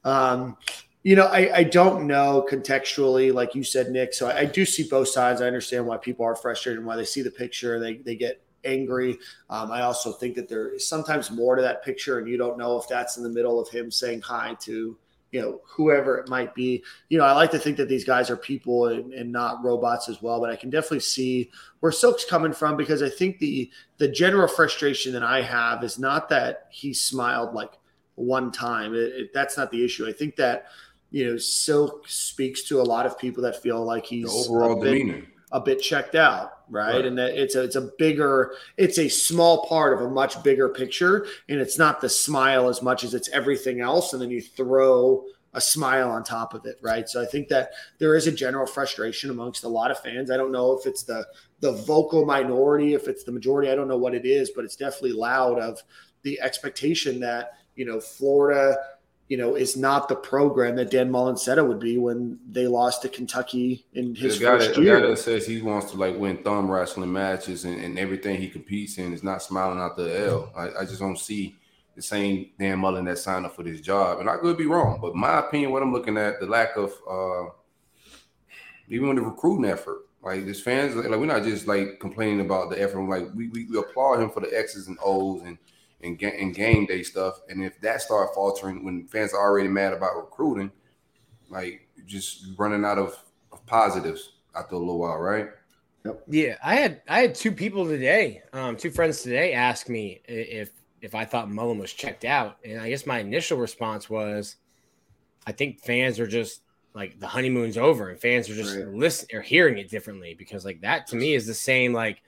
Um, 0.05 0.57
you 1.03 1.15
know, 1.15 1.27
I, 1.27 1.59
I 1.59 1.63
don't 1.65 2.07
know 2.07 2.47
contextually, 2.51 3.33
like 3.33 3.55
you 3.55 3.63
said, 3.63 3.91
Nick. 3.91 4.15
So 4.15 4.29
I, 4.29 4.41
I 4.41 4.45
do 4.47 4.65
see 4.65 4.89
both 4.89 5.09
sides. 5.09 5.43
I 5.43 5.47
understand 5.47 5.87
why 5.87 5.99
people 5.99 6.25
are 6.25 6.35
frustrated 6.35 6.79
and 6.79 6.87
why 6.87 6.97
they 6.97 7.05
see 7.05 7.23
the 7.23 7.31
picture, 7.31 7.79
they, 7.79 7.97
they 7.99 8.17
get 8.17 8.43
angry. 8.65 9.19
Um, 9.49 9.71
I 9.71 9.83
also 9.83 10.13
think 10.13 10.35
that 10.37 10.49
there 10.49 10.75
is 10.75 10.87
sometimes 10.87 11.31
more 11.31 11.57
to 11.57 11.63
that 11.63 11.85
picture, 11.85 12.19
and 12.19 12.29
you 12.29 12.37
don't 12.37 12.59
know 12.59 12.79
if 12.79 12.89
that's 12.89 13.17
in 13.17 13.23
the 13.23 13.31
middle 13.31 13.61
of 13.61 13.69
him 13.69 13.91
saying 13.91 14.23
hi 14.23 14.57
to, 14.61 14.97
you 15.33 15.41
know, 15.41 15.61
whoever 15.65 16.19
it 16.19 16.29
might 16.29 16.55
be. 16.55 16.83
You 17.09 17.19
know, 17.19 17.25
I 17.25 17.33
like 17.33 17.51
to 17.53 17.59
think 17.59 17.77
that 17.77 17.89
these 17.89 18.05
guys 18.05 18.31
are 18.31 18.37
people 18.37 18.89
and, 18.89 19.13
and 19.13 19.31
not 19.31 19.63
robots 19.65 20.09
as 20.09 20.21
well, 20.21 20.41
but 20.41 20.51
I 20.51 20.57
can 20.57 20.71
definitely 20.71 21.01
see 21.01 21.51
where 21.81 21.93
Silk's 21.93 22.25
coming 22.25 22.53
from 22.53 22.77
because 22.77 23.03
I 23.03 23.09
think 23.09 23.39
the 23.39 23.71
the 23.99 24.09
general 24.09 24.49
frustration 24.49 25.13
that 25.13 25.23
I 25.23 25.43
have 25.43 25.85
is 25.85 25.99
not 25.99 26.29
that 26.31 26.67
he 26.71 26.93
smiled 26.93 27.55
like 27.55 27.73
one 28.17 28.51
time. 28.51 28.95
It, 28.95 29.13
it, 29.15 29.35
that's 29.35 29.57
not 29.57 29.71
the 29.71 29.85
issue. 29.85 30.09
I 30.09 30.13
think 30.13 30.37
that 30.37 30.67
you 31.11 31.27
know 31.27 31.37
Silk 31.37 32.09
speaks 32.09 32.63
to 32.65 32.81
a 32.81 32.83
lot 32.83 33.07
of 33.07 33.19
people 33.19 33.43
that 33.45 33.63
feel 33.63 33.85
like 33.85 34.09
the 34.09 34.23
he's 34.23 34.49
overall 34.49 34.81
a 34.81 34.85
bit, 34.85 34.99
demeanor 34.99 35.27
a 35.53 35.61
bit 35.61 35.81
checked 35.81 36.15
out, 36.15 36.60
right? 36.71 36.95
Right. 36.95 37.05
And 37.05 37.19
that 37.19 37.35
it's 37.35 37.55
a 37.55 37.63
it's 37.65 37.77
a 37.77 37.91
bigger, 37.99 38.55
it's 38.77 38.99
a 38.99 39.09
small 39.09 39.67
part 39.67 39.93
of 39.93 40.01
a 40.01 40.11
much 40.11 40.43
bigger 40.43 40.69
picture, 40.69 41.27
and 41.49 41.61
it's 41.61 41.79
not 41.79 42.01
the 42.01 42.09
smile 42.09 42.69
as 42.69 42.81
much 42.81 43.05
as 43.05 43.13
it's 43.13 43.29
everything 43.31 43.81
else, 43.81 44.13
and 44.13 44.23
then 44.23 44.31
you 44.31 44.41
throw 44.41 45.25
a 45.53 45.61
smile 45.61 46.11
on 46.11 46.23
top 46.23 46.55
of 46.55 46.65
it, 46.65 46.79
right? 46.81 47.09
So 47.09 47.21
I 47.21 47.27
think 47.27 47.49
that 47.49 47.73
there 47.99 48.15
is 48.15 48.27
a 48.27 48.33
general 48.33 48.67
frustration 48.67 49.31
amongst 49.31 49.65
a 49.65 49.69
lot 49.69 49.91
of 49.91 49.99
fans. 49.99 50.31
I 50.31 50.37
don't 50.37 50.53
know 50.53 50.79
if 50.79 50.87
it's 50.87 51.03
the 51.03 51.27
the 51.61 51.73
vocal 51.73 52.25
minority, 52.25 52.95
if 52.95 53.09
it's 53.09 53.25
the 53.25 53.33
majority, 53.33 53.71
I 53.71 53.75
don't 53.75 53.89
know 53.89 53.99
what 53.99 54.15
it 54.15 54.25
is, 54.25 54.51
but 54.51 54.65
it's 54.65 54.77
definitely 54.77 55.13
loud 55.13 55.59
of 55.59 55.83
the 56.23 56.41
expectation 56.41 57.21
that 57.21 57.53
you 57.75 57.85
know 57.85 58.01
Florida 58.01 58.77
you 59.31 59.37
know, 59.37 59.55
is 59.55 59.77
not 59.77 60.09
the 60.09 60.17
program 60.17 60.75
that 60.75 60.91
Dan 60.91 61.09
Mullen 61.09 61.37
said 61.37 61.57
it 61.57 61.65
would 61.65 61.79
be 61.79 61.99
when 61.99 62.37
they 62.51 62.67
lost 62.67 63.03
to 63.03 63.09
Kentucky 63.09 63.87
in 63.95 64.13
his 64.13 64.41
the 64.41 64.45
guy, 64.45 64.51
first 64.59 64.75
that, 64.75 64.81
the 64.81 64.87
guy 64.87 65.01
that 65.01 65.19
says 65.19 65.47
he 65.47 65.63
wants 65.63 65.93
to 65.93 65.97
like 65.97 66.19
win 66.19 66.43
thumb 66.43 66.69
wrestling 66.69 67.13
matches 67.13 67.65
and, 67.65 67.81
and 67.81 67.97
everything 67.97 68.41
he 68.41 68.49
competes 68.49 68.99
in 68.99 69.13
is 69.13 69.23
not 69.23 69.41
smiling 69.41 69.79
out 69.79 69.97
the 69.97 70.27
L. 70.27 70.53
I, 70.57 70.81
I 70.81 70.85
just 70.85 70.99
don't 70.99 71.17
see 71.17 71.55
the 71.95 72.03
same 72.03 72.51
Dan 72.59 72.81
Mullen 72.81 73.05
that 73.05 73.19
signed 73.19 73.47
up 73.47 73.55
for 73.55 73.63
this 73.63 73.81
job. 73.81 74.19
And 74.19 74.29
I 74.29 74.37
could 74.37 74.59
be 74.59 74.67
wrong, 74.67 74.99
but 75.01 75.15
my 75.15 75.39
opinion, 75.39 75.71
what 75.71 75.85
I'm 75.85 75.93
looking 75.93 76.19
at, 76.19 76.41
the 76.41 76.47
lack 76.47 76.77
of 76.77 76.93
uh 77.09 77.53
even 78.89 79.11
with 79.11 79.19
the 79.19 79.23
recruiting 79.23 79.71
effort. 79.71 80.07
Like 80.23 80.45
this 80.45 80.61
fans, 80.61 80.97
like 80.97 81.09
we're 81.09 81.27
not 81.27 81.45
just 81.45 81.69
like 81.69 82.01
complaining 82.01 82.41
about 82.41 82.69
the 82.69 82.83
effort. 82.83 83.01
Like 83.03 83.29
we, 83.33 83.49
we, 83.49 83.67
we 83.67 83.79
applaud 83.79 84.21
him 84.21 84.29
for 84.29 84.41
the 84.41 84.49
X's 84.59 84.89
and 84.89 84.99
O's 85.03 85.43
and 85.43 85.57
and, 86.03 86.19
ga- 86.19 86.39
and 86.41 86.55
game 86.55 86.87
day 86.87 87.03
stuff. 87.03 87.41
And 87.49 87.63
if 87.63 87.81
that 87.81 88.03
start 88.03 88.35
faltering 88.35 88.85
when 88.85 89.07
fans 89.07 89.33
are 89.35 89.41
already 89.41 89.69
mad 89.69 89.93
about 89.93 90.17
recruiting, 90.17 90.71
like 91.49 91.87
just 92.07 92.47
running 92.57 92.85
out 92.85 92.99
of, 92.99 93.23
of 93.53 93.65
positives 93.67 94.33
after 94.55 94.75
a 94.75 94.79
little 94.79 94.99
while, 94.99 95.19
right? 95.19 95.49
Yep. 96.05 96.23
Yeah, 96.29 96.57
I 96.65 96.77
had 96.77 97.03
I 97.09 97.21
had 97.21 97.35
two 97.35 97.53
people 97.53 97.87
today, 97.87 98.43
um, 98.55 98.77
two 98.77 98.91
friends 98.91 99.21
today, 99.23 99.53
ask 99.53 99.89
me 99.89 100.23
if 100.27 100.71
if 101.03 101.15
I 101.15 101.25
thought 101.27 101.51
Mullen 101.51 101.79
was 101.79 101.93
checked 101.93 102.25
out, 102.25 102.57
and 102.65 102.81
I 102.81 102.89
guess 102.89 103.05
my 103.07 103.19
initial 103.19 103.59
response 103.59 104.09
was, 104.09 104.57
I 105.47 105.53
think 105.53 105.81
fans 105.81 106.19
are 106.19 106.27
just 106.27 106.63
like 106.95 107.21
the 107.21 107.27
honeymoon's 107.27 107.77
over, 107.77 108.09
and 108.09 108.19
fans 108.19 108.49
are 108.49 108.55
just 108.55 108.77
Right. 108.77 108.89
listening 108.89 109.39
or 109.39 109.43
hearing 109.43 109.77
it 109.77 109.91
differently 109.91 110.35
because 110.35 110.65
like 110.65 110.81
that 110.81 111.07
to 111.09 111.17
me 111.17 111.35
is 111.35 111.47
the 111.47 111.55
same 111.55 111.93
like 111.93 112.23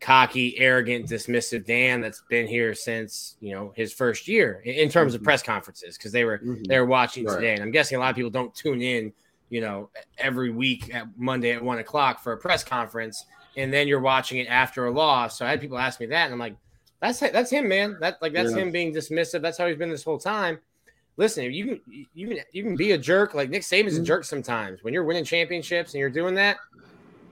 cocky, 0.00 0.58
arrogant, 0.58 1.08
dismissive 1.08 1.64
Dan 1.64 2.00
that's 2.00 2.22
been 2.28 2.46
here 2.46 2.74
since 2.74 3.36
you 3.40 3.54
know 3.54 3.72
his 3.76 3.92
first 3.92 4.28
year 4.28 4.60
in, 4.64 4.88
terms 4.90 5.14
of 5.14 5.20
Mhm. 5.20 5.24
press 5.24 5.42
conferences 5.42 5.96
because 5.96 6.12
they 6.12 6.24
were 6.24 6.38
Mhm. 6.38 6.66
they 6.66 6.78
were 6.78 6.86
watching 6.86 7.24
Right. 7.24 7.36
today, 7.36 7.54
and 7.54 7.62
I'm 7.62 7.70
guessing 7.70 7.96
a 7.96 8.00
lot 8.00 8.10
of 8.10 8.16
people 8.16 8.30
don't 8.30 8.54
tune 8.54 8.82
in, 8.82 9.12
you 9.50 9.60
know, 9.60 9.90
every 10.18 10.50
week 10.50 10.94
at 10.94 11.06
Monday 11.16 11.52
at 11.52 11.62
one 11.62 11.78
o'clock 11.78 12.22
for 12.22 12.32
a 12.32 12.36
press 12.36 12.62
conference, 12.64 13.24
and 13.56 13.72
then 13.72 13.88
you're 13.88 14.00
watching 14.00 14.38
it 14.38 14.48
after 14.48 14.86
a 14.86 14.90
loss. 14.90 15.38
So 15.38 15.46
I 15.46 15.50
had 15.50 15.60
people 15.60 15.78
ask 15.78 16.00
me 16.00 16.06
that, 16.06 16.24
and 16.24 16.32
I'm 16.34 16.38
like, 16.38 16.56
that's 17.00 17.20
that's 17.20 17.50
him, 17.50 17.68
man. 17.68 17.96
That 18.00 18.20
like 18.20 18.32
that's 18.32 18.52
Yeah. 18.52 18.58
him 18.58 18.70
being 18.72 18.92
dismissive. 18.94 19.40
That's 19.42 19.58
how 19.58 19.66
he's 19.66 19.76
been 19.76 19.90
this 19.90 20.04
whole 20.04 20.18
time. 20.18 20.58
Listen, 21.16 21.52
you 21.52 21.64
can 21.66 22.08
you 22.12 22.28
can 22.28 22.38
you 22.52 22.62
can 22.62 22.76
be 22.76 22.92
a 22.92 22.98
jerk. 22.98 23.34
Like 23.34 23.48
Nick 23.48 23.62
Saban's 23.62 23.96
a 23.96 24.00
Mhm. 24.00 24.04
jerk 24.06 24.24
sometimes. 24.24 24.82
When 24.82 24.92
you're 24.92 25.04
winning 25.04 25.24
championships 25.24 25.94
and 25.94 26.00
you're 26.00 26.10
doing 26.10 26.34
that, 26.34 26.56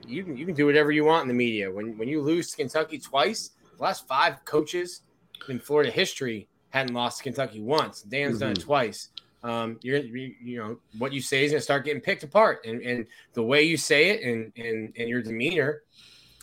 you 0.06 0.24
can 0.24 0.36
you 0.36 0.46
can 0.46 0.54
do 0.54 0.66
whatever 0.66 0.90
you 0.92 1.04
want 1.04 1.22
in 1.22 1.28
the 1.28 1.34
media. 1.34 1.70
When 1.70 1.96
when 1.98 2.08
you 2.08 2.20
lose 2.20 2.50
to 2.50 2.56
Kentucky 2.56 2.98
twice, 2.98 3.50
the 3.76 3.82
last 3.82 4.06
five 4.06 4.44
coaches 4.44 5.02
in 5.48 5.58
Florida 5.58 5.90
history 5.90 6.48
hadn't 6.70 6.94
lost 6.94 7.18
to 7.18 7.24
Kentucky 7.24 7.60
once. 7.60 8.02
Dan's 8.02 8.38
done 8.38 8.52
it 8.52 8.60
twice. 8.60 9.08
Um, 9.42 9.78
you're 9.82 9.98
you, 9.98 10.34
you 10.42 10.58
know 10.58 10.78
what 10.98 11.12
you 11.12 11.20
say 11.20 11.44
is 11.44 11.50
going 11.50 11.58
to 11.58 11.64
start 11.64 11.84
getting 11.84 12.00
picked 12.00 12.22
apart, 12.22 12.64
and 12.64 12.80
and 12.82 13.06
the 13.32 13.42
way 13.42 13.62
you 13.62 13.76
say 13.76 14.10
it 14.10 14.22
and 14.22 14.52
and 14.56 14.92
and 14.96 15.08
your 15.08 15.20
demeanor, 15.22 15.82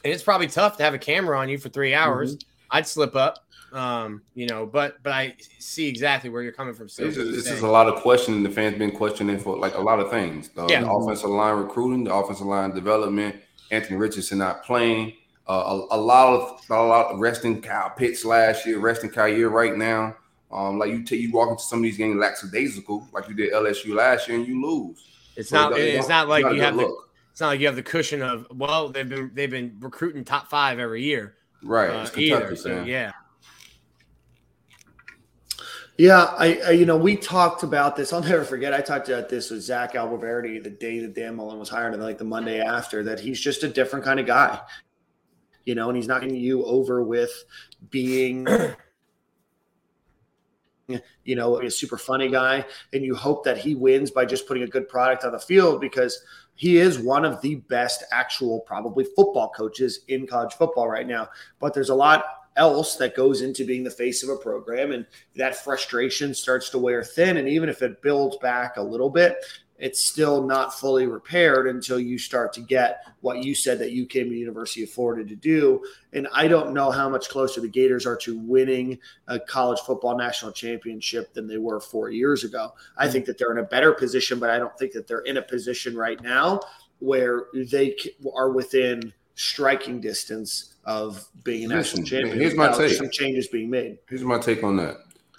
and 0.04 0.13
it's 0.13 0.24
probably 0.24 0.48
tough 0.48 0.75
to 0.78 0.84
have 0.84 0.94
a 0.94 1.00
camera 1.00 1.39
on 1.39 1.48
you 1.50 1.58
for 1.58 1.70
three 1.70 1.94
hours. 1.94 2.38
I'd 2.72 2.86
slip 2.86 3.16
up, 3.16 3.39
um, 3.72 4.22
you 4.36 4.48
know, 4.48 4.66
but 4.66 5.01
but 5.01 5.13
I 5.13 5.36
see 5.60 5.88
exactly 5.88 6.30
where 6.30 6.44
you're 6.44 6.51
coming 6.51 6.74
from. 6.74 6.89
Sid, 6.89 7.08
It's 7.08 7.18
what 7.18 7.24
just, 7.24 7.30
you're 7.30 7.39
it's 7.39 7.48
just 7.48 7.60
saying. 7.62 7.70
a 7.70 7.72
lot 7.72 7.88
of 7.88 8.01
questioning. 8.01 8.44
The 8.44 8.50
fans 8.50 8.78
been 8.78 8.92
questioning 8.92 9.39
for 9.39 9.58
like 9.58 9.75
a 9.75 9.82
lot 9.82 10.00
of 10.01 10.10
things. 10.12 10.50
The, 10.50 10.68
Yeah. 10.68 10.82
the 10.82 10.92
offensive 10.92 11.30
line 11.30 11.58
recruiting, 11.58 12.04
the 12.04 12.13
offensive 12.13 12.46
line 12.46 12.75
development, 12.75 13.38
Anthony 13.72 13.98
Richardson 13.98 14.38
not 14.40 14.64
playing. 14.64 15.14
Uh, 15.48 15.80
a, 15.92 15.96
a 15.96 16.00
lot 16.00 16.34
of 16.40 16.62
a 16.70 16.74
lot 16.84 17.08
of 17.12 17.20
resting 17.20 17.62
Kyle 17.62 17.90
Pitts 17.90 18.24
last 18.24 18.66
year, 18.66 18.80
resting 18.80 19.10
Kyle 19.10 19.28
year 19.28 19.50
right 19.50 19.76
now. 19.76 20.16
Um, 20.52 20.78
like 20.80 20.90
you 20.92 21.04
take 21.04 21.22
you 21.22 21.32
walk 21.32 21.50
into 21.50 21.64
some 21.64 21.80
of 21.80 21.84
these 21.84 21.98
games 21.98 22.18
lackadaisical, 22.20 23.08
like 23.14 23.28
you 23.28 23.34
did 23.36 23.52
LSU 23.54 23.94
last 23.96 24.28
year, 24.28 24.38
and 24.38 24.48
you 24.48 24.62
lose. 24.64 25.04
It's 25.36 25.50
So 25.50 25.56
not. 25.70 25.78
it- 25.80 25.96
It's 25.96 26.10
not 26.10 26.28
like 26.28 26.44
you 26.44 26.52
good 26.52 26.60
have 26.60 26.76
the. 26.76 26.82
look. 26.84 27.10
It's 27.32 27.40
not 27.42 27.48
like 27.48 27.60
you 27.62 27.68
have 27.68 27.76
the 27.76 27.84
cushion 27.84 28.22
of 28.22 28.48
well, 28.54 28.90
they've 28.90 29.08
been 29.08 29.32
they've 29.34 29.50
been 29.50 29.78
recruiting 29.80 30.24
top 30.24 30.50
five 30.50 30.78
every 30.80 31.04
year. 31.04 31.36
right. 31.64 31.90
Uh, 31.90 32.02
it's 32.02 32.10
Kentucky, 32.12 32.26
either. 32.46 32.56
So, 32.56 32.64
Sam. 32.70 32.86
yeah. 32.88 33.12
Yeah, 36.00 36.34
I, 36.38 36.62
I 36.65 36.72
you 36.72 36.86
know 36.86 36.96
we 36.96 37.18
talked 37.18 37.63
about 37.63 37.98
this. 37.98 38.13
I'll 38.13 38.22
never 38.22 38.46
forget. 38.46 38.74
I 38.74 38.79
talked 38.79 39.10
about 39.10 39.27
this 39.27 39.50
with 39.50 39.62
Zach 39.62 39.96
Abolverdi 39.96 40.63
the 40.63 40.70
day 40.70 41.00
that 41.00 41.13
Dan 41.13 41.36
Mullen 41.36 41.60
was 41.60 41.68
hired, 41.68 41.94
and 41.94 42.01
like 42.01 42.18
the 42.18 42.24
Monday 42.24 42.62
after 42.62 43.03
that. 43.03 43.20
He's 43.20 43.38
just 43.38 43.63
a 43.63 43.68
different 43.68 44.06
kind 44.06 44.18
of 44.18 44.25
guy, 44.25 44.62
you 45.65 45.75
know, 45.75 45.89
and 45.89 45.98
he's 45.98 46.08
not 46.08 46.22
getting 46.22 46.38
you 46.38 46.63
over 46.63 47.03
with 47.03 47.44
being, 47.89 48.48
you 50.88 51.36
know, 51.36 51.60
a 51.60 51.70
super 51.70 51.98
funny 51.98 52.29
guy. 52.29 52.65
And 52.94 53.03
you 53.03 53.13
hope 53.13 53.44
that 53.44 53.58
he 53.58 53.75
wins 53.75 54.10
by 54.10 54.24
just 54.24 54.48
putting 54.48 54.63
a 54.63 54.68
good 54.68 54.88
product 54.88 55.25
on 55.25 55.34
the 55.34 55.39
field 55.39 55.82
because 55.82 56.24
he 56.56 56.77
is 56.77 56.98
one 56.98 57.25
of 57.25 57.41
the 57.41 57.56
best 57.56 58.06
actual 58.13 58.62
probably 58.62 59.06
football 59.18 59.50
coaches 59.50 60.06
in 60.08 60.25
college 60.25 60.53
football 60.53 60.88
right 60.88 61.08
now. 61.08 61.27
But 61.60 61.74
there's 61.74 61.89
a 61.89 61.96
lot 61.96 62.24
else 62.60 62.98
that 62.98 63.16
goes 63.16 63.42
into 63.42 63.66
being 63.66 63.84
the 63.84 63.89
face 63.89 64.22
of 64.22 64.30
a 64.30 64.36
program 64.36 64.92
and 64.92 65.08
that 65.36 65.56
frustration 65.56 66.34
starts 66.34 66.70
to 66.70 66.78
wear 66.78 67.04
thin 67.04 67.38
and 67.38 67.48
even 67.48 67.70
if 67.70 67.82
it 67.82 68.01
builds 68.01 68.38
back 68.38 68.78
a 68.78 68.82
little 68.82 69.10
bit 69.10 69.38
it's 69.80 70.04
still 70.04 70.46
not 70.46 70.78
fully 70.78 71.08
repaired 71.08 71.68
until 71.68 72.00
you 72.00 72.20
start 72.20 72.51
to 72.54 72.62
get 72.62 73.06
what 73.22 73.44
you 73.44 73.56
said 73.56 73.80
that 73.80 73.94
you 73.94 74.06
came 74.06 74.25
to 74.25 74.32
the 74.32 74.38
University 74.38 74.84
of 74.84 74.89
Florida 74.89 75.28
to 75.28 75.36
do. 75.36 75.82
And 76.12 76.28
I 76.34 76.48
don't 76.48 76.74
know 76.74 76.92
how 76.92 77.08
much 77.08 77.30
closer 77.30 77.62
the 77.62 77.70
Gators 77.70 78.06
are 78.06 78.18
to 78.18 78.38
winning 78.38 79.00
a 79.28 79.39
college 79.39 79.80
football 79.80 80.18
national 80.18 80.51
championship 80.51 81.34
than 81.34 81.48
they 81.48 81.58
were 81.58 81.80
four 81.80 82.10
years 82.10 82.44
ago. 82.44 82.74
I 82.98 83.08
think 83.08 83.25
that 83.25 83.38
they're 83.38 83.54
in 83.54 83.60
a 83.60 83.63
better 83.63 83.94
position, 83.94 84.38
but 84.38 84.50
I 84.50 84.60
don't 84.60 84.78
think 84.78 84.92
that 84.94 85.08
they're 85.08 85.22
in 85.22 85.38
a 85.38 85.42
position 85.42 85.96
right 85.96 86.22
now 86.22 86.60
where 87.00 87.46
they 87.54 87.96
are 88.36 88.51
within 88.51 89.13
striking 89.39 90.01
distance 90.01 90.75
of 90.84 91.25
being 91.46 91.72
a 91.72 91.75
national 91.75 92.03
champion. 92.03 92.38
here's 92.38 92.55
my 92.55 92.72
take. 92.75 92.91
Some 92.91 93.10
changes 93.10 93.48
being 93.48 93.69
made. 93.69 93.98
Here's 94.10 94.24
my 94.24 94.38
take 94.38 94.63
on 94.63 94.75
that. 94.77 94.98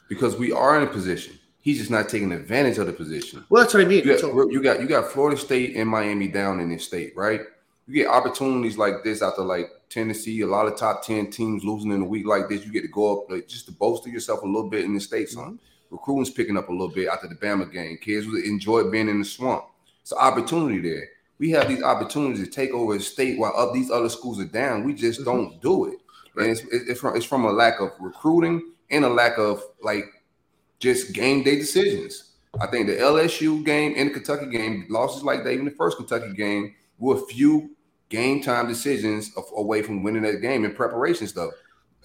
Because 0.08 0.36
we 0.36 0.52
are 0.52 0.80
in 0.80 0.88
a 0.88 0.90
position. 0.90 1.38
He's 1.60 1.78
just 1.78 1.90
not 1.90 2.08
taking 2.08 2.32
advantage 2.32 2.78
of 2.78 2.86
the 2.86 2.94
position. 2.94 3.44
Well, 3.50 3.62
that's 3.62 3.74
what 3.74 3.82
I 3.82 3.86
mean. 3.86 4.02
You 4.04 4.16
got, 4.18 4.50
you 4.50 4.62
got 4.62 4.80
you 4.80 4.86
got 4.88 5.12
Florida 5.12 5.38
State 5.38 5.76
and 5.76 5.88
Miami 5.88 6.28
down 6.28 6.60
in 6.60 6.70
this 6.70 6.84
state, 6.86 7.14
right? 7.14 7.42
You 7.86 7.94
get 7.94 8.06
opportunities 8.06 8.78
like 8.78 9.04
this 9.04 9.20
after 9.20 9.42
like 9.42 9.66
Tennessee, 9.90 10.40
a 10.40 10.46
lot 10.46 10.66
of 10.66 10.78
top 10.78 11.04
ten 11.04 11.30
teams 11.30 11.62
losing 11.62 11.92
in 11.92 12.00
a 12.00 12.04
week 12.04 12.26
like 12.26 12.48
this. 12.48 12.64
You 12.64 12.72
get 12.72 12.82
to 12.82 12.88
go 12.88 13.20
up 13.20 13.30
like, 13.30 13.46
just 13.48 13.66
to 13.66 13.72
bolster 13.72 14.08
yourself 14.08 14.42
a 14.42 14.46
little 14.46 14.70
bit 14.70 14.84
in 14.86 14.94
the 14.94 15.00
state. 15.00 15.28
Son, 15.28 15.44
Mm-hmm. 15.44 15.96
recruiting's 15.96 16.30
picking 16.30 16.56
up 16.56 16.68
a 16.70 16.72
little 16.72 16.88
bit 16.88 17.08
after 17.08 17.28
the 17.28 17.34
Bama 17.34 17.70
game. 17.70 17.98
Kids 17.98 18.26
enjoy 18.26 18.88
being 18.90 19.08
in 19.08 19.18
the 19.18 19.24
swamp. 19.24 19.64
It's 20.00 20.12
an 20.12 20.18
opportunity 20.18 20.78
there. 20.80 21.08
We 21.40 21.50
have 21.52 21.68
these 21.68 21.82
opportunities 21.82 22.44
to 22.44 22.50
take 22.50 22.70
over 22.72 22.94
a 22.96 23.00
state 23.00 23.38
while 23.38 23.54
up 23.56 23.72
these 23.72 23.90
other 23.90 24.10
schools 24.10 24.38
are 24.38 24.44
down. 24.44 24.84
We 24.84 24.92
just 24.94 25.22
Mhm. 25.22 25.24
don't 25.24 25.62
do 25.62 25.86
it, 25.86 25.98
and 26.36 26.46
it's, 26.50 26.62
it's 26.70 27.00
from 27.00 27.16
it's 27.16 27.24
from 27.26 27.46
a 27.46 27.52
lack 27.52 27.80
of 27.80 27.90
recruiting 27.98 28.62
and 28.90 29.04
a 29.04 29.08
lack 29.08 29.38
of 29.38 29.62
like 29.82 30.04
just 30.78 31.12
game 31.14 31.42
day 31.42 31.56
decisions. 31.56 32.34
I 32.60 32.66
think 32.66 32.88
the 32.88 32.96
LSU 33.00 33.64
game 33.64 33.94
and 33.96 34.10
the 34.10 34.14
Kentucky 34.14 34.46
game, 34.50 34.86
losses 34.90 35.22
like 35.22 35.44
that, 35.44 35.52
even 35.52 35.64
the 35.64 35.70
first 35.72 35.96
Kentucky 35.96 36.32
game, 36.34 36.74
were 36.98 37.16
a 37.16 37.26
few 37.26 37.70
game 38.10 38.42
time 38.42 38.68
decisions 38.68 39.30
of, 39.36 39.44
away 39.56 39.82
from 39.82 40.02
winning 40.02 40.22
that 40.22 40.42
game 40.42 40.64
in 40.64 40.74
preparation 40.74 41.26
stuff. 41.26 41.52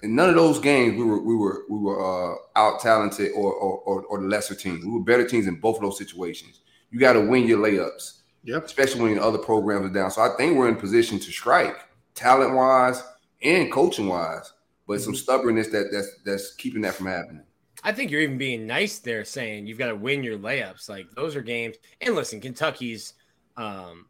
In 0.02 0.14
none 0.14 0.28
of 0.30 0.34
those 0.36 0.60
games, 0.60 0.96
we 0.96 1.04
were 1.04 1.20
we 1.20 1.34
were 1.36 1.64
we 1.68 1.78
were 1.78 1.98
uh, 2.00 2.36
out 2.54 2.80
talented 2.80 3.32
or, 3.34 3.52
or 3.52 3.78
or 3.80 4.02
or 4.04 4.20
the 4.22 4.28
lesser 4.28 4.54
teams. 4.54 4.84
We 4.84 4.92
were 4.92 5.00
better 5.00 5.26
teams 5.26 5.46
in 5.46 5.60
both 5.60 5.76
of 5.76 5.82
those 5.82 5.98
situations. 5.98 6.60
You 6.90 7.00
got 7.00 7.14
to 7.14 7.20
win 7.20 7.46
your 7.46 7.58
layups, 7.58 8.15
Yep. 8.46 8.64
especially 8.64 9.02
when 9.02 9.14
the 9.16 9.22
other 9.22 9.38
programs 9.38 9.86
are 9.86 9.92
down. 9.92 10.10
So 10.10 10.22
I 10.22 10.36
think 10.36 10.56
we're 10.56 10.68
in 10.68 10.76
position 10.76 11.18
to 11.18 11.30
strike 11.30 11.76
talent 12.14 12.54
wise 12.54 13.02
and 13.42 13.70
coaching 13.70 14.08
wise, 14.08 14.52
but 14.86 15.00
some 15.00 15.14
stubbornness 15.14 15.68
that 15.68 15.90
that's 15.92 16.08
that's 16.24 16.54
keeping 16.54 16.80
that 16.82 16.94
from 16.94 17.06
happening. 17.06 17.42
I 17.84 17.92
think 17.92 18.10
you're 18.10 18.22
even 18.22 18.38
being 18.38 18.66
nice 18.66 18.98
there, 18.98 19.24
saying 19.24 19.66
you've 19.66 19.78
got 19.78 19.88
to 19.88 19.96
win 19.96 20.22
your 20.24 20.38
layups. 20.38 20.88
Like 20.88 21.06
those 21.14 21.36
are 21.36 21.42
games. 21.42 21.76
And 22.00 22.14
listen, 22.14 22.40
Kentucky's, 22.40 23.14
um, 23.56 24.06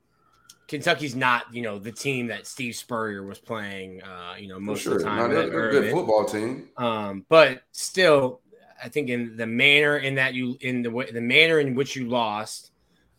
Kentucky's 0.68 1.14
not 1.16 1.52
you 1.52 1.62
know 1.62 1.78
the 1.78 1.92
team 1.92 2.26
that 2.28 2.46
Steve 2.46 2.74
Spurrier 2.76 3.24
was 3.24 3.38
playing. 3.38 4.02
Uh, 4.02 4.34
you 4.38 4.48
know 4.48 4.56
For 4.56 4.60
most 4.60 4.82
sure, 4.82 4.92
of 4.94 4.98
the 5.00 5.04
time. 5.04 5.18
no, 5.18 5.24
at 5.24 5.30
they're, 5.30 5.50
they're 5.50 5.68
a 5.68 5.72
good 5.72 5.92
football 5.92 6.24
team. 6.24 6.68
Um, 6.76 7.24
but 7.28 7.62
still, 7.72 8.40
I 8.82 8.88
think 8.88 9.08
in 9.08 9.36
the 9.36 9.46
manner 9.46 9.98
in 9.98 10.14
that 10.16 10.34
you 10.34 10.56
in 10.60 10.82
the 10.82 10.90
way 10.90 11.10
the 11.10 11.20
manner 11.20 11.60
in 11.60 11.74
which 11.74 11.96
you 11.96 12.08
lost, 12.08 12.70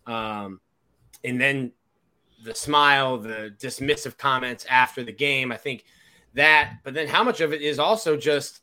um, 0.06 0.60
and 1.28 1.40
then 1.40 1.72
the 2.44 2.56
smile, 2.56 3.18
the 3.18 3.54
dismissive 3.60 4.18
comments 4.18 4.66
after 4.70 5.04
the 5.04 5.12
game. 5.12 5.52
I 5.52 5.58
think 5.58 5.84
that, 6.34 6.76
but 6.84 6.94
then 6.94 7.08
how 7.08 7.24
much 7.24 7.42
of 7.42 7.52
it 7.54 7.62
is 7.62 7.80
also 7.80 8.16
just 8.16 8.62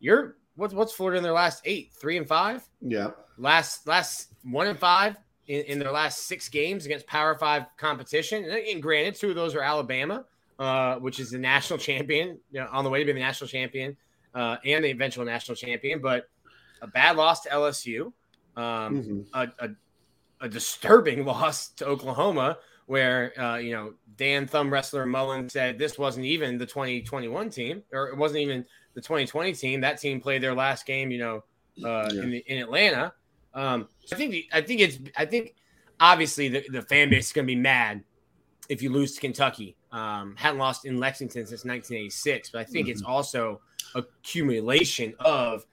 you're 0.00 0.36
what's 0.56 0.74
what's 0.74 0.92
Florida 0.92 1.18
in 1.18 1.22
their 1.24 1.32
last 1.32 1.62
eight, 1.64 1.92
three 2.00 2.16
and 2.16 2.26
five, 2.28 2.62
Yeah. 2.80 3.10
last 3.36 3.86
last 3.86 4.32
one 4.44 4.66
and 4.68 4.78
five 4.78 5.16
in, 5.46 5.62
in 5.64 5.78
their 5.78 5.90
last 5.92 6.26
six 6.26 6.48
games 6.48 6.86
against 6.86 7.06
Power 7.06 7.36
Five 7.36 7.64
competition. 7.76 8.44
And, 8.44 8.52
and 8.52 8.82
granted, 8.82 9.14
two 9.16 9.30
of 9.30 9.34
those 9.34 9.54
are 9.54 9.62
Alabama, 9.62 10.24
uh, 10.58 10.96
which 10.96 11.18
is 11.18 11.30
the 11.30 11.38
national 11.38 11.78
champion, 11.88 12.38
you 12.52 12.60
know, 12.60 12.68
on 12.70 12.84
the 12.84 12.90
way 12.90 13.00
to 13.00 13.04
be 13.06 13.12
the 13.12 13.18
national 13.20 13.48
champion 13.48 13.96
uh, 14.34 14.56
and 14.64 14.84
the 14.84 14.90
eventual 14.90 15.24
national 15.24 15.56
champion. 15.56 16.00
But 16.00 16.28
a 16.82 16.86
bad 16.86 17.16
loss 17.16 17.40
to 17.42 17.48
LSU, 17.48 18.12
um, 18.56 19.02
Mhm. 19.02 19.26
a, 19.34 19.48
a, 19.64 19.68
a 20.40 20.48
disturbing 20.48 21.24
loss 21.26 21.68
to 21.70 21.86
Oklahoma, 21.86 22.58
where 22.86 23.38
uh, 23.40 23.56
you 23.56 23.72
know 23.72 23.94
Dan 24.16 24.46
Thumb 24.46 24.72
Wrestler 24.72 25.06
Mullen 25.06 25.48
said 25.48 25.78
this 25.78 25.98
wasn't 25.98 26.26
even 26.26 26.58
the 26.58 26.66
2021 26.66 27.50
team, 27.50 27.82
or 27.92 28.08
it 28.08 28.16
wasn't 28.16 28.40
even 28.40 28.64
the 28.94 29.00
2020 29.00 29.52
team. 29.52 29.80
That 29.80 30.00
team 30.00 30.20
played 30.20 30.42
their 30.42 30.54
last 30.54 30.86
game, 30.86 31.10
you 31.10 31.18
know, 31.18 31.44
uh, 31.84 32.08
Yeah. 32.12 32.22
in 32.22 32.30
the, 32.30 32.38
in 32.46 32.58
Atlanta. 32.62 33.12
Um, 33.54 33.88
I 34.12 34.16
think 34.16 34.30
the, 34.32 34.46
I 34.52 34.60
think 34.60 34.80
it's 34.80 34.98
I 35.16 35.24
think 35.24 35.54
obviously 36.00 36.48
the, 36.48 36.64
the 36.70 36.82
fan 36.82 37.10
base 37.10 37.26
is 37.26 37.32
going 37.32 37.46
to 37.46 37.52
be 37.52 37.58
mad 37.60 38.04
if 38.68 38.82
you 38.82 38.90
lose 38.90 39.14
to 39.14 39.20
Kentucky. 39.20 39.76
Um, 39.90 40.34
hadn't 40.36 40.58
lost 40.58 40.84
in 40.84 40.98
Lexington 41.00 41.46
since 41.46 41.64
1986, 41.64 42.50
but 42.50 42.60
I 42.60 42.64
think 42.64 42.88
it's 42.88 43.02
also 43.02 43.60
accumulation 43.94 45.14
of 45.20 45.64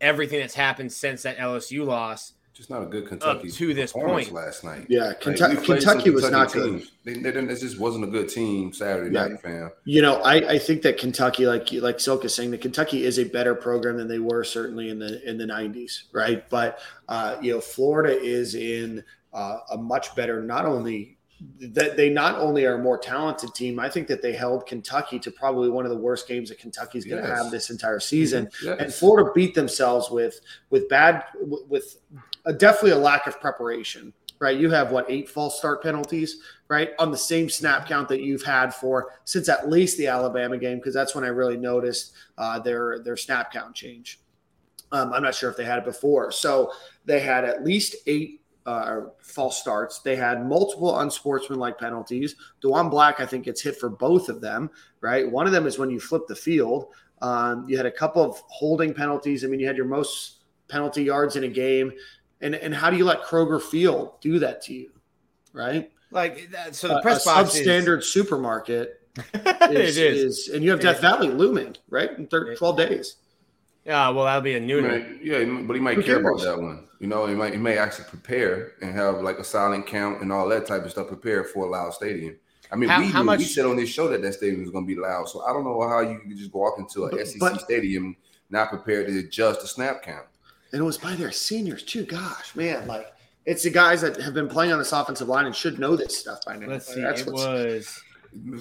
everything 0.00 0.40
that's 0.40 0.54
happened 0.54 0.90
since 0.92 1.22
that 1.22 1.36
LSU 1.38 1.84
loss 1.84 2.32
Just 2.58 2.70
not 2.70 2.82
a 2.82 2.86
good 2.86 3.06
Kentucky 3.06 3.52
to 3.52 3.72
this 3.72 3.92
point. 3.92 4.32
last 4.32 4.64
night. 4.64 4.86
Yeah. 4.88 5.04
Like, 5.04 5.20
Kentucky, 5.20 5.54
we 5.58 5.64
played 5.64 5.78
Kentucky 5.80 6.10
was 6.10 6.28
not 6.28 6.50
Kentucky 6.50 6.58
good. 6.58 6.78
teams. 6.80 6.90
They, 7.04 7.12
they 7.12 7.20
didn't, 7.30 7.50
it 7.50 7.60
just 7.60 7.78
wasn't 7.78 8.02
a 8.02 8.08
good 8.08 8.28
team 8.28 8.72
Saturday 8.72 9.14
Yeah. 9.14 9.28
night, 9.28 9.40
fam. 9.40 9.70
You 9.84 10.02
know, 10.02 10.16
I, 10.22 10.34
I 10.54 10.58
think 10.58 10.82
that 10.82 10.98
Kentucky, 10.98 11.46
like 11.46 11.72
like 11.74 12.00
Silk 12.00 12.24
is 12.24 12.34
saying, 12.34 12.50
that 12.50 12.60
Kentucky 12.60 13.04
is 13.04 13.20
a 13.20 13.24
better 13.24 13.54
program 13.54 13.96
than 13.96 14.08
they 14.08 14.18
were 14.18 14.42
certainly 14.42 14.90
in 14.90 14.98
the 14.98 15.22
in 15.28 15.38
the 15.38 15.44
'90s, 15.44 16.04
right? 16.12 16.50
But 16.50 16.80
uh, 17.08 17.36
you 17.40 17.52
know, 17.52 17.60
Florida 17.60 18.20
is 18.20 18.56
in 18.56 19.04
uh, 19.32 19.58
a 19.70 19.78
much 19.78 20.16
better. 20.16 20.42
Not 20.42 20.66
only 20.66 21.16
that 21.60 21.96
they 21.96 22.10
not 22.10 22.40
only 22.40 22.64
are 22.66 22.74
a 22.74 22.82
more 22.82 22.98
talented 22.98 23.54
team, 23.54 23.78
I 23.78 23.88
think 23.88 24.08
that 24.08 24.20
they 24.20 24.32
held 24.32 24.66
Kentucky 24.66 25.20
to 25.20 25.30
probably 25.30 25.70
one 25.70 25.84
of 25.84 25.92
the 25.92 25.96
worst 25.96 26.26
games 26.26 26.48
that 26.48 26.58
Kentucky's 26.58 27.04
going 27.04 27.22
to 27.22 27.28
Yes. 27.28 27.38
have 27.40 27.52
this 27.52 27.70
entire 27.70 28.00
season. 28.00 28.50
Yes. 28.64 28.76
and 28.80 28.92
Florida 28.92 29.30
beat 29.32 29.54
themselves 29.54 30.10
with 30.10 30.40
with 30.70 30.88
bad 30.88 31.22
with 31.40 31.98
a, 32.44 32.52
definitely 32.52 32.92
a 32.92 32.96
lack 32.98 33.26
of 33.26 33.40
preparation. 33.40 34.12
Right, 34.40 34.56
you 34.56 34.70
have 34.70 34.92
what 34.92 35.10
eight 35.10 35.28
false 35.28 35.58
start 35.58 35.82
penalties, 35.82 36.36
right, 36.68 36.90
on 37.00 37.10
the 37.10 37.16
same 37.16 37.48
snap 37.48 37.88
count 37.88 38.08
that 38.08 38.22
you've 38.22 38.44
had 38.44 38.72
for 38.72 39.14
since 39.24 39.48
at 39.48 39.68
least 39.68 39.98
the 39.98 40.06
Alabama 40.06 40.56
game, 40.56 40.78
because 40.78 40.94
that's 40.94 41.12
when 41.12 41.24
I 41.24 41.28
really 41.28 41.56
noticed 41.56 42.12
uh, 42.36 42.60
their 42.60 43.00
their 43.00 43.16
snap 43.16 43.52
count 43.52 43.74
change. 43.74 44.20
Um, 44.92 45.12
I'm 45.12 45.24
not 45.24 45.34
sure 45.34 45.50
if 45.50 45.56
they 45.56 45.64
had 45.64 45.78
it 45.78 45.84
before, 45.84 46.30
so 46.30 46.70
they 47.04 47.18
had 47.18 47.44
at 47.44 47.64
least 47.64 47.96
eight 48.06 48.40
uh, 48.64 49.06
false 49.18 49.60
starts. 49.60 49.98
They 50.02 50.14
had 50.14 50.46
multiple 50.46 51.00
unsportsmanlike 51.00 51.76
penalties. 51.76 52.36
Diwun 52.62 52.92
Black, 52.92 53.18
I 53.18 53.26
think, 53.26 53.46
gets 53.46 53.60
hit 53.60 53.76
for 53.76 53.88
both 53.88 54.28
of 54.28 54.40
them. 54.40 54.70
Right, 55.00 55.28
one 55.28 55.46
of 55.46 55.52
them 55.52 55.66
is 55.66 55.80
when 55.80 55.90
you 55.90 55.98
flip 55.98 56.28
the 56.28 56.36
field. 56.36 56.94
Um, 57.22 57.68
you 57.68 57.76
had 57.76 57.86
a 57.86 57.90
couple 57.90 58.22
of 58.22 58.40
holding 58.46 58.94
penalties. 58.94 59.44
I 59.44 59.48
mean, 59.48 59.58
you 59.58 59.66
had 59.66 59.76
your 59.76 59.86
most 59.86 60.44
penalty 60.68 61.02
yards 61.02 61.34
in 61.34 61.44
a 61.44 61.48
game. 61.48 61.90
And, 62.40 62.54
and 62.54 62.74
how 62.74 62.90
do 62.90 62.96
you 62.96 63.04
let 63.04 63.22
Kroger 63.22 63.60
Field 63.60 64.20
do 64.20 64.38
that 64.38 64.62
to 64.62 64.74
you? 64.74 64.90
Right? 65.52 65.90
Like 66.10 66.50
that, 66.52 66.74
so 66.74 66.88
the 66.88 67.00
press 67.02 67.24
a 67.26 67.30
box 67.30 67.54
is- 67.56 67.66
substandard 67.66 68.02
supermarket 68.02 69.00
it 69.34 69.72
is, 69.80 69.98
is. 69.98 70.22
is- 70.48 70.54
and 70.54 70.62
you 70.64 70.70
have 70.70 70.80
Death 70.80 70.98
It- 70.98 71.02
Valley 71.02 71.28
looming, 71.28 71.76
right? 71.90 72.16
In 72.16 72.26
thir- 72.26 72.52
It- 72.52 72.58
12 72.58 72.76
days. 72.76 73.16
Yeah, 73.84 74.10
well, 74.10 74.26
that'll 74.26 74.42
be 74.42 74.54
a 74.54 74.60
new 74.60 74.76
He 74.82 74.82
one. 74.88 75.20
yeah, 75.22 75.62
but 75.66 75.74
he 75.74 75.80
might 75.80 75.96
Who 75.96 76.02
care 76.02 76.20
about 76.20 76.40
that 76.42 76.60
one. 76.60 76.84
You 77.00 77.06
know, 77.06 77.26
he 77.26 77.34
might 77.34 77.52
he 77.54 77.58
may 77.58 77.78
actually 77.78 78.04
prepare 78.08 78.72
and 78.82 78.94
have 78.94 79.22
like 79.22 79.38
a 79.38 79.44
silent 79.44 79.86
count 79.86 80.20
and 80.20 80.30
all 80.32 80.48
that 80.48 80.66
type 80.66 80.84
of 80.84 80.90
stuff 80.90 81.08
prepared 81.08 81.48
for 81.48 81.66
a 81.66 81.70
loud 81.70 81.94
stadium. 81.94 82.36
I 82.70 82.76
mean, 82.76 82.90
How- 82.90 83.00
we, 83.00 83.06
how 83.08 83.22
knew- 83.22 83.36
we 83.36 83.44
said 83.44 83.64
on 83.66 83.76
this 83.76 83.88
show 83.88 84.08
that 84.08 84.20
that 84.22 84.34
stadium 84.34 84.60
was 84.62 84.70
going 84.70 84.86
to 84.86 84.94
be 84.94 85.00
loud. 85.00 85.28
So 85.28 85.42
I 85.42 85.52
don't 85.52 85.64
know 85.64 85.80
how 85.88 86.00
you 86.00 86.18
could 86.20 86.36
just 86.36 86.52
walk 86.54 86.78
into 86.78 87.04
a 87.06 87.10
But- 87.10 87.26
SEC 87.26 87.40
but- 87.40 87.60
stadium 87.60 88.16
not 88.50 88.68
prepared 88.70 89.08
to 89.08 89.18
adjust 89.18 89.60
the 89.62 89.66
snap 89.68 90.02
count. 90.02 90.26
And 90.72 90.80
it 90.80 90.84
was 90.84 90.98
by 90.98 91.14
their 91.14 91.30
seniors, 91.32 91.82
too. 91.82 92.04
Gosh, 92.04 92.54
man. 92.54 92.86
Like, 92.86 93.06
it's 93.46 93.62
the 93.62 93.70
guys 93.70 94.00
that 94.02 94.20
have 94.20 94.34
been 94.34 94.48
playing 94.48 94.72
on 94.72 94.78
this 94.78 94.92
offensive 94.92 95.28
line 95.28 95.46
and 95.46 95.54
should 95.56 95.78
know 95.78 95.96
this 95.96 96.16
stuff 96.18 96.40
by 96.44 96.56
now. 96.56 96.66
Let's 96.68 96.92
see. 96.92 97.00
That's 97.00 97.22
it 97.22 97.26
what's- 97.32 97.46
was 97.46 98.02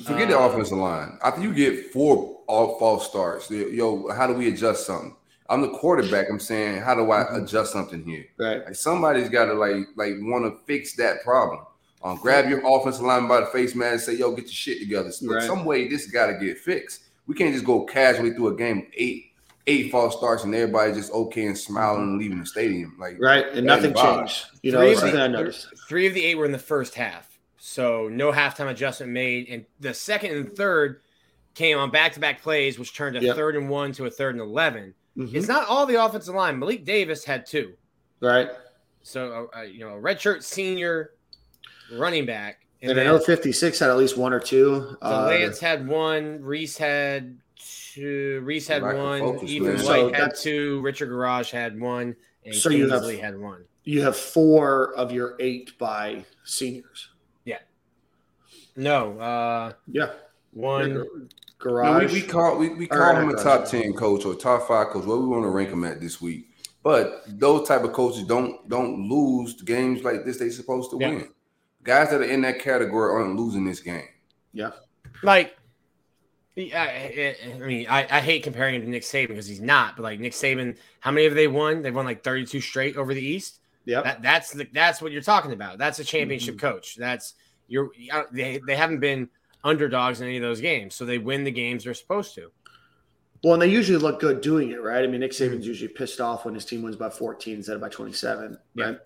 Forget 0.05 0.29
the 0.29 0.39
Uh, 0.39 0.47
offensive 0.47 0.77
line. 0.77 1.19
After 1.21 1.41
you 1.41 1.53
get 1.53 1.91
four 1.91 2.39
all 2.47 2.79
false 2.79 3.05
starts, 3.09 3.51
yo, 3.51 4.07
how 4.13 4.25
do 4.25 4.33
we 4.33 4.47
adjust 4.47 4.85
something? 4.85 5.13
I'm 5.49 5.61
the 5.61 5.69
quarterback. 5.69 6.29
I'm 6.29 6.39
saying, 6.39 6.81
how 6.81 6.95
do 6.95 7.11
I 7.11 7.23
Mhm. 7.25 7.43
adjust 7.43 7.73
something 7.73 8.01
here? 8.05 8.25
right. 8.37 8.65
Like 8.65 8.75
somebody's 8.75 9.27
got 9.27 9.45
to 9.45 9.53
like 9.53 9.85
like 9.97 10.13
want 10.21 10.45
to 10.45 10.57
fix 10.65 10.95
that 10.95 11.21
problem. 11.21 11.59
Um, 12.01 12.17
grab 12.21 12.49
your 12.49 12.61
offensive 12.65 13.01
line 13.03 13.27
by 13.27 13.41
the 13.41 13.45
face, 13.47 13.75
man, 13.75 13.93
and 13.93 14.01
say, 14.01 14.13
"Yo, 14.13 14.31
get 14.31 14.45
your 14.45 14.53
shit 14.53 14.79
together." 14.79 15.11
So 15.11 15.27
Right. 15.27 15.43
Some 15.43 15.65
way 15.65 15.89
this 15.89 16.05
got 16.07 16.27
to 16.27 16.33
get 16.35 16.57
fixed. 16.59 17.01
We 17.27 17.35
can't 17.35 17.53
just 17.53 17.65
go 17.65 17.81
casually 17.85 18.31
through 18.31 18.47
a 18.47 18.55
game 18.55 18.77
with 18.77 18.89
eight 18.95 19.26
eight 19.67 19.91
false 19.91 20.15
starts 20.17 20.43
and 20.43 20.55
everybody 20.55 20.93
just 20.93 21.11
okay 21.11 21.45
and 21.45 21.57
smiling 21.57 22.01
and 22.03 22.17
leaving 22.19 22.39
the 22.39 22.45
stadium. 22.45 22.95
Like 22.99 23.17
Right. 23.19 23.45
And 23.53 23.65
nothing 23.67 23.93
changed. 23.93 24.45
You 24.63 24.71
know, 24.71 24.79
Three 24.79 25.11
that's 25.11 25.65
of 25.65 25.71
the- 25.71 25.77
three 25.87 26.07
of 26.07 26.13
the 26.13 26.23
eight 26.23 26.35
were 26.35 26.45
in 26.45 26.51
the 26.51 26.57
first 26.59 26.95
half, 26.95 27.37
so 27.57 28.07
no 28.09 28.31
halftime 28.31 28.69
adjustment 28.69 29.11
made, 29.11 29.47
and 29.49 29.65
the 29.79 29.93
second 29.93 30.31
and 30.35 30.55
third 30.55 31.01
came 31.53 31.77
on 31.77 31.89
back-to-back 31.91 32.41
plays, 32.41 32.77
which 32.79 32.95
turned 32.95 33.17
a 33.17 33.21
Yep. 33.21 33.35
third 33.35 33.55
and 33.55 33.69
one 33.69 33.91
to 33.93 34.05
a 34.05 34.09
third 34.11 34.35
and 34.35 34.41
11 34.41 34.93
Mhm. 35.17 35.33
It's 35.33 35.47
not 35.47 35.67
all 35.67 35.85
the 35.87 35.95
offensive 36.03 36.35
line. 36.35 36.59
Malik 36.59 36.85
Davis 36.85 37.25
had 37.25 37.45
two, 37.47 37.73
Right. 38.21 38.49
so 39.01 39.49
uh, 39.53 39.59
uh, 39.59 39.61
you 39.63 39.79
know, 39.79 39.95
a 39.95 40.01
redshirt 40.01 40.43
senior 40.43 41.11
running 41.93 42.25
back, 42.27 42.59
And, 42.83 42.91
and, 42.91 42.99
I 42.99 43.03
then 43.05 43.13
know 43.13 43.19
56 43.19 43.79
had 43.79 43.89
at 43.89 43.97
least 43.97 44.15
one 44.17 44.31
or 44.33 44.39
two. 44.39 44.95
Uh, 45.01 45.25
Lance 45.25 45.59
had 45.59 45.87
one, 45.87 46.41
Reese 46.43 46.77
had 46.77 47.37
two, 47.97 48.41
Reese 48.43 48.67
had 48.67 48.81
one, 48.83 49.19
focus, 49.19 49.49
Ethan 49.49 49.67
man. 49.67 49.77
So 49.79 50.05
White 50.05 50.15
had 50.15 50.35
two, 50.35 50.81
Richard 50.81 51.09
Gouraige 51.09 51.51
had 51.51 51.79
one, 51.79 52.15
and 52.45 52.55
So 52.55 52.69
you 52.69 52.83
have- 52.89 53.01
Kingsley 53.01 53.17
had 53.17 53.37
one. 53.39 53.65
you 53.83 54.01
have 54.03 54.15
four 54.15 54.93
of 54.95 55.11
your 55.11 55.35
eight 55.39 55.77
by 55.77 56.23
seniors. 56.43 57.09
Yeah. 57.45 57.59
No, 58.75 59.19
uh, 59.19 59.73
Yeah. 59.87 60.11
one. 60.51 60.93
No, 60.93 61.05
Garage. 61.59 62.13
we, 62.13 62.21
we 62.21 62.27
call 62.27 62.57
we, 62.57 62.69
we 62.69 62.87
call 62.87 63.15
him 63.15 63.29
a 63.29 63.35
top 63.35 63.61
gouraige. 63.63 63.69
ten 63.71 63.93
coach 63.93 64.25
or 64.25 64.35
top 64.35 64.67
five 64.67 64.87
coach. 64.89 65.05
Where 65.05 65.17
we 65.17 65.25
want 65.25 65.43
to 65.43 65.49
rank 65.49 65.69
him 65.69 65.83
at 65.83 65.99
this 65.99 66.21
week. 66.21 66.49
But 66.83 67.23
those 67.27 67.67
type 67.67 67.83
of 67.83 67.93
coaches 67.93 68.23
don't 68.25 68.67
don't 68.69 69.09
lose 69.09 69.59
games 69.63 70.03
like 70.03 70.23
this. 70.23 70.37
They 70.37 70.49
supposed 70.49 70.91
to 70.91 70.97
Yeah. 70.99 71.09
win. 71.09 71.29
Guys 71.83 72.11
that 72.11 72.21
are 72.21 72.25
in 72.25 72.41
that 72.41 72.59
category 72.59 73.11
aren't 73.11 73.37
losing 73.39 73.65
this 73.65 73.79
game. 73.79 74.07
Yeah. 74.53 74.71
Like 75.23 75.56
I, 76.57 77.35
I, 77.53 77.57
mean, 77.59 77.85
I, 77.87 78.07
I 78.09 78.19
hate 78.19 78.43
comparing 78.43 78.75
him 78.75 78.81
to 78.81 78.89
Nick 78.89 79.03
Saban 79.03 79.27
because 79.29 79.47
he's 79.47 79.61
not. 79.61 79.95
But 79.95 80.03
like 80.03 80.19
Nick 80.19 80.33
Saban, 80.33 80.77
how 80.99 81.11
many 81.11 81.25
have 81.25 81.35
they 81.35 81.47
won? 81.47 81.81
They've 81.81 81.93
won 81.95 82.05
like 82.05 82.23
32 82.23 82.61
straight 82.61 82.97
over 82.97 83.13
the 83.13 83.21
East. 83.23 83.59
Yeah, 83.85 84.01
That, 84.01 84.21
that's 84.21 84.51
the 84.51 84.67
that's 84.73 85.01
what 85.01 85.11
you're 85.13 85.21
talking 85.21 85.53
about. 85.53 85.77
That's 85.77 85.99
a 85.99 86.03
championship 86.03 86.59
coach. 86.59 86.95
That's 86.97 87.35
you're 87.67 87.89
they 88.31 88.59
they 88.65 88.75
haven't 88.75 88.99
been 88.99 89.29
underdogs 89.63 90.19
in 90.19 90.27
any 90.27 90.37
of 90.37 90.41
those 90.43 90.59
games, 90.59 90.93
so 90.95 91.05
they 91.05 91.19
win 91.19 91.43
the 91.45 91.51
games 91.51 91.83
they're 91.85 91.93
supposed 91.93 92.35
to. 92.35 92.51
Well, 93.43 93.53
and 93.53 93.61
they 93.61 93.67
usually 93.67 93.97
look 93.99 94.19
good 94.19 94.41
doing 94.41 94.71
it, 94.71 94.81
right? 94.81 95.03
I 95.03 95.07
mean, 95.07 95.19
Nick 95.21 95.31
Mm-hmm. 95.31 95.53
Saban's 95.55 95.67
usually 95.67 95.93
pissed 95.93 96.19
off 96.19 96.43
when 96.45 96.53
his 96.55 96.65
team 96.65 96.81
wins 96.81 96.95
by 96.95 97.09
14 97.09 97.55
instead 97.55 97.75
of 97.75 97.81
by 97.81 97.89
27, 97.89 98.57
Yeah. 98.73 98.85
right? 98.85 98.97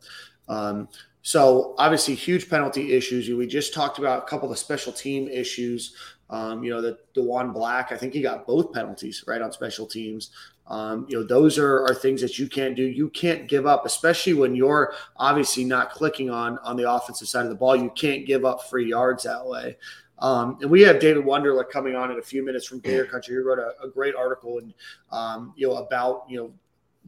Um, 0.47 0.87
so 1.21 1.75
obviously, 1.77 2.15
huge 2.15 2.49
penalty 2.49 2.93
issues. 2.93 3.29
We 3.29 3.45
just 3.45 3.73
talked 3.73 3.99
about 3.99 4.23
a 4.23 4.25
couple 4.25 4.47
of 4.49 4.51
the 4.55 4.57
special 4.57 4.91
team 4.93 5.27
issues. 5.27 5.95
Um, 6.31 6.63
you 6.63 6.71
know, 6.71 6.81
the 6.81 6.97
Diwun 7.13 7.53
Black, 7.53 7.91
I 7.91 7.97
think 7.97 8.13
he 8.13 8.21
got 8.21 8.47
both 8.47 8.71
penalties 8.73 9.23
right 9.27 9.41
on 9.41 9.51
special 9.51 9.85
teams. 9.85 10.31
Um, 10.67 11.05
you 11.09 11.19
know, 11.19 11.27
those 11.27 11.57
are, 11.57 11.83
are 11.85 11.93
things 11.93 12.21
that 12.21 12.39
you 12.39 12.47
can't 12.47 12.75
do. 12.75 12.83
You 12.83 13.09
can't 13.09 13.49
give 13.49 13.67
up, 13.67 13.85
especially 13.85 14.33
when 14.33 14.55
you're 14.55 14.93
obviously 15.17 15.65
not 15.65 15.91
clicking 15.91 16.29
on 16.29 16.57
on 16.59 16.77
the 16.77 16.89
offensive 16.89 17.27
side 17.27 17.43
of 17.43 17.49
the 17.49 17.55
ball. 17.55 17.75
You 17.75 17.89
can't 17.89 18.25
give 18.25 18.45
up 18.45 18.63
free 18.63 18.89
yards 18.89 19.23
that 19.23 19.45
way. 19.45 19.77
Um, 20.19 20.57
and 20.61 20.71
we 20.71 20.81
have 20.83 20.99
David 20.99 21.25
Wunderlich 21.25 21.69
coming 21.69 21.95
on 21.95 22.11
in 22.11 22.19
a 22.19 22.21
few 22.21 22.45
minutes 22.45 22.65
from 22.65 22.79
Gator 22.79 23.05
Country. 23.05 23.35
He 23.35 23.39
wrote 23.39 23.59
a, 23.59 23.73
a 23.83 23.89
great 23.89 24.15
article 24.15 24.59
and 24.59 24.73
um, 25.11 25.53
you 25.57 25.67
know 25.67 25.75
about 25.75 26.25
you 26.29 26.37
know 26.37 26.53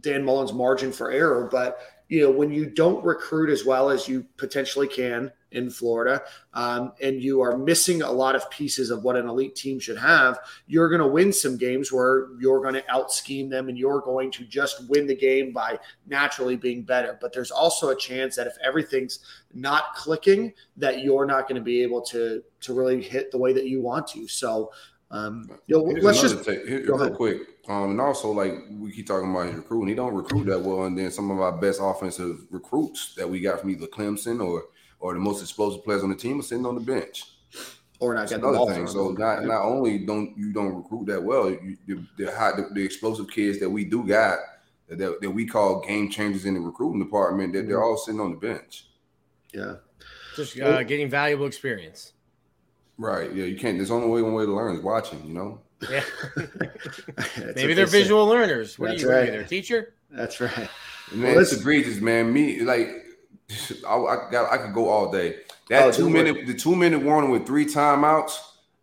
Dan 0.01 0.25
Mullen's 0.25 0.51
margin 0.51 0.91
for 0.91 1.12
error, 1.12 1.47
but 1.49 1.79
you 2.10 2.24
know 2.24 2.32
when 2.32 2.52
you 2.52 2.66
don't 2.66 3.04
recruit 3.04 3.50
as 3.50 3.66
well 3.66 3.89
as 3.89 4.08
you 4.08 4.26
potentially 4.38 4.88
can 4.88 5.32
in 5.54 5.70
Florida, 5.70 6.22
um, 6.54 6.94
and 7.02 7.22
you 7.22 7.42
are 7.42 7.58
missing 7.58 8.02
a 8.02 8.12
lot 8.12 8.36
of 8.36 8.50
pieces 8.50 8.89
of 8.89 9.04
what 9.04 9.16
an 9.16 9.28
elite 9.28 9.56
team 9.56 9.80
should 9.80 9.98
have, 9.98 10.39
you're 10.68 10.89
going 10.89 11.02
to 11.02 11.08
win 11.08 11.32
some 11.32 11.58
games 11.58 11.92
where 11.92 12.28
you're 12.39 12.62
going 12.62 12.74
to 12.74 12.92
out 12.92 13.12
scheme 13.12 13.50
them 13.50 13.70
and 13.70 13.78
you're 13.78 14.02
going 14.02 14.32
to 14.32 14.44
just 14.46 14.89
win 14.89 15.08
the 15.08 15.16
game 15.16 15.54
by 15.54 15.80
naturally 16.08 16.56
being 16.56 16.82
better. 16.82 17.18
But 17.22 17.34
there's 17.34 17.52
also 17.52 17.89
a 17.89 17.96
chance 17.96 18.36
that 18.36 18.48
if 18.48 18.58
everything's 18.63 19.20
not 19.54 19.94
clicking, 19.96 20.54
that 20.78 21.04
you're 21.04 21.26
not 21.26 21.48
going 21.48 21.56
to 21.56 21.62
be 21.62 21.84
able 21.84 22.02
to 22.02 22.44
to 22.62 22.74
really 22.74 23.02
hit 23.02 23.30
the 23.32 23.38
way 23.38 23.54
that 23.54 23.68
you 23.68 23.82
want 23.82 24.08
to. 24.08 24.28
So. 24.28 24.72
Um, 25.13 25.47
you 25.67 25.78
know, 25.78 25.89
Here's 25.89 26.04
let's 26.04 26.21
just 26.21 26.43
take, 26.43 26.65
here- 26.67 26.82
real 26.82 26.99
ahead. 26.99 27.13
quick. 27.13 27.38
Um, 27.69 27.91
and 27.91 28.02
also 28.02 28.32
like 28.32 28.54
we 28.71 28.91
keep 28.91 29.08
talking 29.08 29.30
about 29.32 29.45
his 29.45 29.56
recruiting, 29.56 29.89
he 29.89 29.95
don't 29.95 30.13
recruit 30.13 30.45
that 30.47 30.60
well. 30.60 30.84
And 30.86 30.97
then 30.97 31.12
some 31.12 31.30
of 31.32 31.39
our 31.39 31.52
best 31.52 31.80
offensive 31.82 32.39
recruits 32.49 33.13
that 33.15 33.30
we 33.30 33.39
got 33.39 33.62
from 33.62 33.69
either 33.69 33.88
Clemson 33.88 34.43
or 34.45 34.65
or 34.99 35.13
the 35.13 35.19
most 35.19 35.41
explosive 35.41 35.84
players 35.84 36.04
on 36.04 36.10
the 36.10 36.15
team 36.15 36.39
are 36.39 36.43
sitting 36.43 36.65
on 36.65 36.76
the 36.76 36.82
bench. 36.82 37.23
or 37.99 38.13
not 38.15 38.21
That's 38.21 38.32
get 38.34 38.41
the 38.41 38.47
ball 38.47 38.67
another 38.67 38.73
thing. 38.73 38.88
So 38.88 39.12
not 39.12 39.45
not 39.45 39.63
only 39.63 39.99
don't 39.99 40.36
you 40.38 40.52
don't 40.52 40.73
recruit 40.76 41.06
that 41.06 41.21
well, 41.23 41.49
you, 41.52 41.78
the, 41.88 42.04
the, 42.17 42.32
high, 42.36 42.52
the 42.56 42.69
the 42.73 42.84
explosive 42.84 43.30
kids 43.30 43.60
that 43.60 43.69
we 43.69 43.86
do 43.86 44.04
got 44.06 44.39
that, 44.89 44.97
that, 44.97 45.21
that 45.21 45.30
we 45.30 45.45
call 45.45 45.80
game 45.88 46.10
changers 46.10 46.45
in 46.45 46.56
the 46.56 46.60
recruiting 46.60 46.99
department 47.04 47.54
that 47.54 47.67
they're 47.67 47.78
Mm-hmm. 47.78 47.84
all 47.86 47.97
sitting 47.97 48.19
on 48.19 48.32
the 48.32 48.38
bench. 48.38 48.88
yeah. 49.54 49.76
Just 50.36 50.60
uh, 50.60 50.82
getting 50.84 51.10
valuable 51.10 51.45
experience. 51.45 52.13
Right. 52.97 53.34
Yeah. 53.34 53.45
You 53.45 53.58
can't. 53.58 53.77
There's 53.77 53.91
only 53.91 54.21
one 54.21 54.34
way 54.34 54.45
to 54.45 54.53
learn 54.53 54.75
is 54.75 54.82
watching. 54.84 55.25
You 55.25 55.34
know. 55.34 55.60
Yeah, 55.89 56.03
maybe 57.56 57.73
they're 57.73 57.86
they 57.86 57.86
say. 57.86 58.01
visual 58.01 58.25
learners. 58.25 58.77
What 58.79 58.86
are 58.86 58.91
That's 58.91 59.01
you? 59.01 59.08
What 59.10 59.15
are 59.17 59.19
right. 59.21 59.32
their 59.32 59.43
teacher? 59.43 59.93
That's 60.12 60.39
right. 60.39 60.69
Man, 61.12 61.32
Well, 61.34 61.39
it's 61.41 61.51
this- 61.51 61.60
egregious, 61.60 61.99
man. 61.99 62.32
Me 62.32 62.62
like 62.62 62.89
I, 63.88 63.95
I 63.95 64.29
got 64.32 64.51
I 64.51 64.58
could 64.58 64.73
go 64.73 64.88
all 64.89 65.12
day. 65.12 65.38
That 65.69 65.84
Oh, 65.84 65.91
two 65.91 66.03
do 66.03 66.10
minute 66.10 66.47
the 66.47 66.53
two 66.53 66.75
minute 66.75 67.01
warning 67.01 67.32
with 67.32 67.45
three 67.45 67.65
timeouts, 67.65 68.38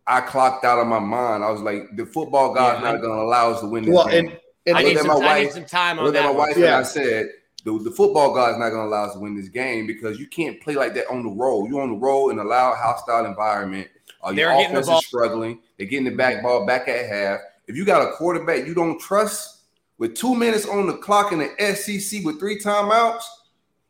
I 0.05 0.21
clocked 0.21 0.65
out 0.65 0.79
of 0.79 0.87
my 0.87 0.99
mind. 0.99 1.43
I 1.43 1.49
was 1.51 1.61
like, 1.61 1.95
the 1.95 2.05
football 2.05 2.53
god's 2.53 2.83
Yeah, 2.83 2.91
not 2.91 3.01
gonna 3.01 3.21
allow 3.21 3.51
us 3.51 3.61
to 3.61 3.67
win 3.67 3.85
this 3.85 3.93
Well, 3.95 4.07
game. 4.07 4.27
and, 4.27 4.39
and 4.67 4.77
I 4.77 4.81
looked 4.81 4.87
need, 4.89 4.97
at 4.97 5.05
some, 5.05 5.07
my 5.07 5.13
I 5.27 5.39
need 5.39 5.45
wife- 5.45 5.53
some 5.53 5.65
time 5.65 5.97
I 5.97 5.99
on 6.01 6.05
looked 6.05 6.17
at 6.17 6.21
that. 6.23 6.33
my 6.33 6.37
wife 6.37 6.57
Yeah. 6.57 6.65
and 6.65 6.75
I 6.75 6.83
said, 6.83 7.27
the, 7.63 7.77
the 7.79 7.91
football 7.91 8.33
god's 8.33 8.57
not 8.59 8.69
gonna 8.69 8.87
allow 8.87 9.05
us 9.05 9.13
to 9.13 9.19
win 9.19 9.35
this 9.35 9.49
game 9.49 9.87
because 9.87 10.19
you 10.19 10.27
can't 10.27 10.59
play 10.61 10.75
like 10.75 10.93
that 10.95 11.07
on 11.09 11.23
the 11.23 11.29
road. 11.31 11.67
You're 11.69 11.81
on 11.81 11.89
the 11.93 11.97
road 11.99 12.29
in 12.29 12.39
a 12.39 12.43
loud, 12.43 12.75
hostile 12.77 13.25
environment. 13.25 13.87
Uh, 14.23 14.31
They're 14.33 14.49
your 14.51 14.61
getting 14.61 14.75
the 14.75 14.81
ball- 14.81 14.99
is 14.99 15.05
struggling. 15.05 15.59
They're 15.77 15.87
getting 15.87 16.05
the 16.05 16.11
back 16.15 16.43
ball 16.43 16.65
back 16.65 16.87
at 16.87 17.05
half. 17.07 17.39
If 17.67 17.75
you 17.75 17.85
got 17.85 18.07
a 18.07 18.11
quarterback 18.13 18.65
you 18.67 18.73
don't 18.73 18.99
trust 18.99 19.59
with 19.97 20.15
two 20.15 20.35
minutes 20.35 20.67
on 20.67 20.87
the 20.87 20.93
clock 20.97 21.31
in 21.31 21.39
the 21.39 21.49
SEC 21.75 22.23
with 22.23 22.39
three 22.39 22.59
timeouts, 22.59 23.23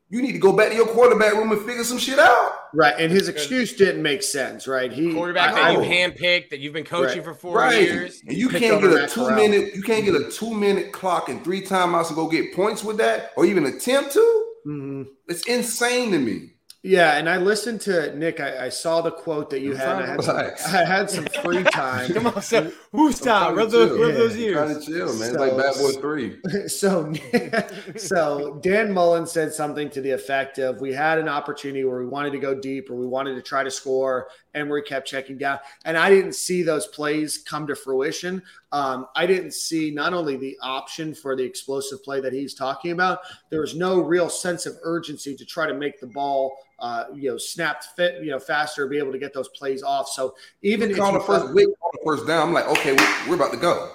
you 0.10 0.22
need 0.22 0.34
to 0.34 0.40
go 0.40 0.52
back 0.52 0.70
to 0.70 0.76
your 0.76 0.88
quarterback 0.88 1.34
room 1.34 1.52
and 1.54 1.62
figure 1.62 1.84
some 1.86 1.98
shit 1.98 2.20
out. 2.20 2.52
right, 2.74 2.96
and 3.00 3.12
his 3.12 3.28
excuse 3.28 3.74
didn't 3.74 4.02
make 4.02 4.24
sense, 4.24 4.66
right? 4.68 4.92
He 4.94 5.14
quarterback 5.14 5.54
I- 5.54 5.62
that 5.62 5.74
you 5.74 5.82
I- 5.82 5.88
handpicked 5.88 6.50
that 6.52 6.60
you've 6.60 6.72
been 6.74 6.86
coaching 6.86 7.18
Right. 7.18 7.24
for 7.26 7.34
four 7.34 7.58
Right. 7.58 7.82
years. 7.82 8.22
And 8.28 8.38
you 8.38 8.48
can't 8.50 8.82
get 8.82 8.92
a 8.94 9.08
two 9.08 9.26
Corral. 9.26 9.36
minute, 9.36 9.76
you 9.76 9.82
can't 9.82 10.06
get 10.06 10.16
a 10.16 10.30
two 10.32 10.54
minute 10.54 10.92
clock 10.94 11.28
and 11.30 11.44
three 11.44 11.62
timeouts 11.62 12.08
and 12.08 12.16
go 12.16 12.28
get 12.28 12.54
points 12.54 12.82
with 12.84 12.98
that, 12.98 13.32
or 13.36 13.46
even 13.46 13.66
attempt 13.66 14.14
to. 14.14 14.46
Mhm. 14.68 15.08
It's 15.28 15.44
insane 15.48 16.12
to 16.12 16.20
me. 16.20 16.51
Yeah, 16.84 17.18
and 17.18 17.30
I 17.30 17.38
listened 17.38 17.80
to 17.82 18.16
Nick. 18.18 18.40
I, 18.40 18.66
I 18.66 18.70
saw 18.70 19.02
the 19.02 19.12
quote 19.12 19.52
that 19.52 19.62
you 19.62 19.74
I'm 19.74 19.78
had. 19.78 20.02
I 20.02 20.06
had, 20.08 20.22
some. 20.24 20.76
I 20.76 20.84
had 20.86 21.10
some 21.12 21.26
free 21.44 21.62
time. 21.72 22.12
Come 22.12 22.26
on, 22.26 22.42
so 22.42 22.72
who's 22.92 23.22
I'm 23.22 23.28
Tom? 23.28 23.56
Rub 23.56 23.70
to 23.70 23.78
those, 23.78 23.90
chill. 23.90 24.02
rub 24.08 24.16
those 24.16 24.38
Yeah. 24.38 24.52
Trying 24.54 24.80
to 24.80 24.86
chill, 24.86 25.06
man. 25.06 25.16
So- 25.18 25.24
it's 25.26 25.36
like 25.38 25.58
Bad 25.58 25.76
Boy 25.76 25.92
Three. 26.02 26.40
so 26.68 27.14
so 27.98 28.60
Dan 28.64 28.92
Mullen 28.92 29.28
said 29.28 29.54
something 29.54 29.92
to 29.92 30.02
the 30.02 30.10
effect 30.10 30.58
of 30.58 30.82
we 30.82 30.92
had 30.92 31.20
an 31.20 31.30
opportunity 31.30 31.84
where 31.84 32.00
we 32.00 32.08
wanted 32.08 32.32
to 32.32 32.40
go 32.40 32.56
deep 32.56 32.90
or 32.90 32.96
we 32.96 33.06
wanted 33.06 33.36
to 33.36 33.44
try 33.44 33.64
to 33.64 33.70
score 33.70 34.30
and 34.56 34.68
we 34.68 34.82
kept 34.82 35.08
checking 35.08 35.38
down 35.38 35.60
and 35.86 35.96
I 35.96 36.10
didn't 36.10 36.34
see 36.34 36.64
those 36.64 36.88
plays 36.88 37.38
come 37.38 37.68
to 37.68 37.76
fruition. 37.76 38.42
Um, 38.72 39.06
I 39.16 39.26
didn't 39.28 39.54
see 39.54 39.92
not 39.92 40.14
only 40.14 40.36
the 40.38 40.58
option 40.62 41.14
for 41.14 41.36
the 41.36 41.44
explosive 41.44 42.04
play 42.04 42.22
that 42.22 42.34
he's 42.34 42.54
talking 42.56 42.92
about, 42.92 43.20
there 43.50 43.62
was 43.62 43.76
no 43.76 44.00
real 44.02 44.30
sense 44.30 44.66
of 44.66 44.78
urgency 44.82 45.36
to 45.36 45.46
try 45.46 45.68
to 45.68 45.74
make 45.74 46.00
the 46.00 46.08
ball 46.08 46.58
uh, 46.82 47.06
you 47.14 47.30
know 47.32 47.38
snapped 47.38 47.86
fit 47.96 48.22
you 48.24 48.32
know 48.32 48.40
faster 48.40 48.86
be 48.88 48.98
able 48.98 49.12
to 49.14 49.18
get 49.20 49.34
those 49.34 49.48
plays 49.50 49.84
off. 49.84 50.10
So 50.10 50.36
even 50.62 50.90
Even 50.90 50.92
if 50.92 50.98
call 50.98 51.14
the 51.14 51.20
first, 51.22 51.44
felt- 51.46 51.56
we 51.56 51.66
call 51.66 51.92
the 51.94 52.00
first 52.06 52.28
down. 52.28 52.48
I'm 52.50 52.54
like, 52.54 52.68
okay, 52.68 52.92
we, 52.92 53.30
we're 53.30 53.36
about 53.36 53.52
to 53.52 53.58
go. 53.58 53.92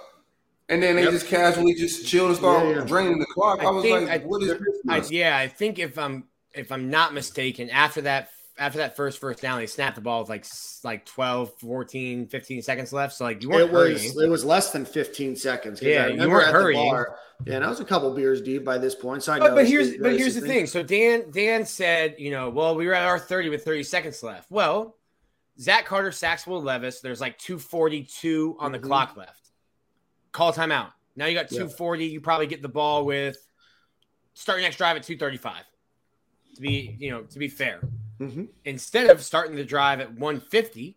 And 0.69 0.83
then 0.83 0.97
they 0.97 1.03
Yep. 1.03 1.13
just 1.13 1.27
casually 1.29 1.75
just 1.75 2.07
chill 2.07 2.27
and 2.29 2.37
start 2.37 2.65
Yeah, 2.67 2.75
yeah. 2.77 2.81
draining 2.85 3.19
the 3.21 3.27
clock. 3.27 3.61
I, 3.61 3.67
I 3.67 3.71
was 3.71 3.83
think- 3.85 4.09
like, 4.09 4.23
I- 4.23 4.25
what 4.27 4.43
is 4.43 4.49
this? 4.49 4.61
I, 4.89 5.03
yeah, 5.11 5.37
I 5.37 5.47
think 5.49 5.79
if 5.79 5.99
I'm 5.99 6.25
if 6.55 6.73
I'm 6.73 6.89
not 6.91 7.13
mistaken, 7.13 7.69
after 7.71 8.01
that 8.03 8.31
after 8.59 8.79
that 8.79 8.97
first 8.97 9.19
first 9.19 9.43
down, 9.43 9.59
they 9.59 9.67
snapped 9.67 9.97
the 9.97 10.01
ball 10.01 10.21
with 10.21 10.29
like 10.31 10.47
like 10.83 11.05
12, 11.07 11.59
14, 11.61 12.27
15 12.29 12.63
seconds 12.63 12.93
left. 12.93 13.15
So 13.15 13.25
like 13.25 13.43
you 13.43 13.51
weren't 13.51 13.69
It 13.69 13.73
was 13.73 14.01
hurrying. 14.15 14.29
it 14.29 14.31
was 14.31 14.45
less 14.45 14.71
than 14.71 14.85
15 14.85 15.37
seconds. 15.37 15.83
Yeah, 15.83 16.05
I 16.07 16.09
you 16.09 16.29
weren't 16.29 16.49
at 16.49 16.53
the 16.53 16.59
hurrying. 16.59 16.91
bar- 16.91 17.19
yeah, 17.45 17.57
and 17.57 17.65
I 17.65 17.69
was 17.69 17.81
a 17.81 17.85
couple 17.85 18.15
beers 18.15 18.41
deep 18.41 18.65
by 18.65 18.79
this 18.79 18.95
point. 18.95 19.23
So 19.23 19.33
I 19.35 19.39
But, 19.39 19.55
but 19.55 19.67
here's 19.67 19.97
but 19.99 20.13
here's 20.19 20.35
the 20.37 20.41
thing. 20.41 20.67
So 20.67 20.83
Dan 20.83 21.31
Dan 21.31 21.67
said, 21.67 22.15
you 22.19 22.31
know, 22.31 22.49
well, 22.49 22.75
we 22.75 22.87
were 22.87 22.95
at 22.95 23.05
our 23.07 23.19
30 23.19 23.51
with 23.51 23.63
30 23.65 23.83
seconds 23.83 24.23
left. 24.23 24.51
Well, 24.51 24.97
Zach 25.61 25.85
Carter 25.85 26.13
sacks 26.13 26.47
Will 26.47 26.63
Levis. 26.63 27.01
There's 27.01 27.21
like 27.21 27.37
242 27.39 28.57
on 28.59 28.73
the 28.73 28.79
Mhm. 28.79 28.83
clock 28.85 29.17
left. 29.17 29.51
Call 30.33 30.53
timeout. 30.53 30.93
Now 31.15 31.27
you 31.27 31.35
got 31.35 31.51
Yeah. 31.53 31.59
240. 31.61 32.07
You 32.07 32.21
probably 32.21 32.47
get 32.47 32.63
the 32.63 32.69
ball 32.69 33.05
with 33.05 33.37
start 34.35 34.59
your 34.59 34.67
next 34.67 34.77
drive 34.77 34.97
at 34.97 35.03
235. 35.03 35.63
To 36.57 36.61
be, 36.63 36.97
you 36.99 37.11
know, 37.11 37.23
to 37.23 37.39
be 37.39 37.49
fair. 37.49 37.81
Mhm, 38.21 38.49
Instead 38.65 39.11
of 39.11 39.23
starting 39.23 39.57
the 39.57 39.65
drive 39.65 40.01
at 40.01 40.13
150, 40.15 40.97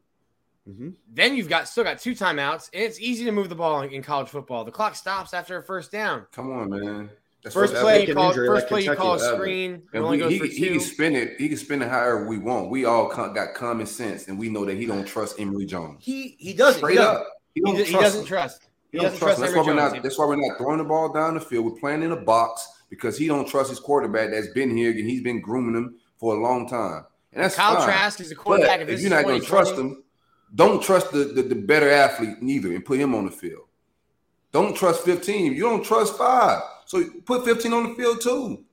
mhm. 0.70 0.94
then 1.12 1.36
you've 1.36 1.50
got 1.50 1.68
still 1.68 1.84
got 1.84 2.00
two 2.00 2.14
timeouts, 2.14 2.70
and 2.74 2.84
it's 2.84 3.00
easy 3.00 3.26
to 3.26 3.32
move 3.32 3.50
the 3.50 3.56
ball 3.56 3.82
in, 3.82 3.92
in 3.92 4.02
college 4.04 4.30
football. 4.30 4.64
The 4.64 4.72
clock 4.72 4.96
stops 4.96 5.34
after 5.34 5.58
a 5.58 5.64
first 5.64 5.92
down. 5.92 6.26
Come 6.32 6.52
on, 6.52 6.70
man. 6.70 7.10
That's 7.44 7.54
First 7.56 7.74
play, 7.76 8.06
you 8.06 8.14
call 8.14 8.30
injury 8.32 8.48
first 8.48 8.64
like 8.64 8.68
play, 8.70 8.82
you 8.84 8.96
call 8.96 9.14
a 9.16 9.20
screen. 9.20 9.84
And 9.94 10.06
we, 10.08 10.18
goes 10.18 10.30
he, 10.32 10.40
he 10.48 10.68
can 10.72 10.80
spin 10.82 11.16
it. 11.16 11.40
He 11.40 11.48
can 11.48 11.58
spin 11.58 11.82
it 11.82 11.88
however 11.88 12.28
we 12.28 12.38
want. 12.38 12.70
We 12.70 12.84
all 12.84 13.08
com- 13.10 13.34
got 13.34 13.54
common 13.54 13.86
sense, 13.86 14.28
and 14.28 14.38
we 14.38 14.50
know 14.50 14.66
that 14.66 14.76
he 14.78 14.86
don't 14.86 15.06
trust 15.08 15.40
Emory 15.40 15.66
Jones. 15.66 16.04
He 16.04 16.36
he 16.38 16.52
doesn't. 16.54 16.80
Straight 16.80 16.92
he 16.92 16.98
doesn't. 16.98 17.16
up, 17.22 17.28
he 17.56 17.62
He, 17.62 17.66
don't 17.66 17.76
he 17.78 17.84
trust 17.92 18.04
doesn't 18.04 18.22
him. 18.22 18.28
trust. 18.28 18.62
He 18.92 18.98
He 18.98 19.04
doesn't 19.04 19.20
trust. 19.20 19.38
trust. 19.38 19.42
That's 19.42 19.54
why 19.56 19.60
we're 19.74 19.78
Jones. 19.80 19.94
not. 19.94 20.04
That's 20.04 20.18
why 20.20 20.26
we're 20.26 20.36
not 20.36 20.58
throwing 20.58 20.80
the 20.80 20.84
ball 20.84 21.14
down 21.14 21.36
the 21.36 21.40
field. 21.42 21.64
We're 21.66 21.80
playing 21.80 22.04
in 22.04 22.12
a 22.12 22.18
box 22.18 22.68
because 22.90 23.18
he 23.18 23.28
don't 23.28 23.48
trust 23.48 23.70
his 23.70 23.80
quarterback 23.80 24.32
that's 24.32 24.50
been 24.50 24.76
here 24.76 24.92
and 24.92 25.10
he's 25.10 25.22
been 25.22 25.40
grooming 25.40 25.76
him 25.76 25.96
for 26.18 26.36
a 26.36 26.40
long 26.42 26.68
time. 26.68 27.06
And 27.34 27.44
that's 27.44 27.56
Kyle 27.56 27.76
fine. 27.76 27.86
Trask 27.86 28.20
is 28.20 28.30
But 28.30 28.38
quarterback. 28.38 28.80
if 28.82 28.88
this 28.88 29.02
you're 29.02 29.10
not 29.12 29.24
going 29.26 29.40
to 29.40 29.46
trust 29.46 29.72
2020. 29.76 29.96
him, 30.00 30.04
don't 30.56 30.82
trust 30.82 31.12
the, 31.12 31.26
the 31.26 31.44
the 31.44 31.56
better 31.56 31.90
athlete 31.90 32.42
neither, 32.42 32.74
and 32.74 32.84
put 32.84 33.00
him 33.00 33.14
on 33.14 33.26
the 33.26 33.32
field. 33.32 33.68
Don't 34.52 34.76
trust 34.76 35.04
15. 35.06 35.54
You 35.54 35.62
don't 35.62 35.84
trust 35.86 36.18
five, 36.18 36.64
so 36.86 37.04
put 37.26 37.46
15 37.46 37.72
on 37.72 37.90
the 37.90 37.96
field 37.96 38.20
too. 38.22 38.66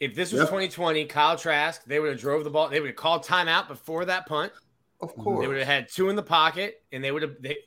If 0.00 0.14
this 0.14 0.32
was 0.32 0.40
Yep. 0.40 0.48
2020, 0.48 1.04
Kyle 1.04 1.36
Trask, 1.36 1.84
they 1.84 2.00
would 2.00 2.10
have 2.10 2.18
drove 2.18 2.42
the 2.44 2.50
ball. 2.50 2.68
They 2.68 2.80
would 2.80 2.88
have 2.88 2.96
called 2.96 3.24
timeout 3.24 3.68
before 3.68 4.04
that 4.06 4.26
punt. 4.26 4.52
Of 5.00 5.14
course. 5.14 5.40
They 5.40 5.46
would 5.48 5.58
have 5.58 5.66
had 5.66 5.88
two 5.88 6.08
in 6.08 6.16
the 6.16 6.22
pocket, 6.22 6.82
and 6.92 7.04
they 7.04 7.12
would 7.12 7.22
have. 7.22 7.34
They, 7.40 7.58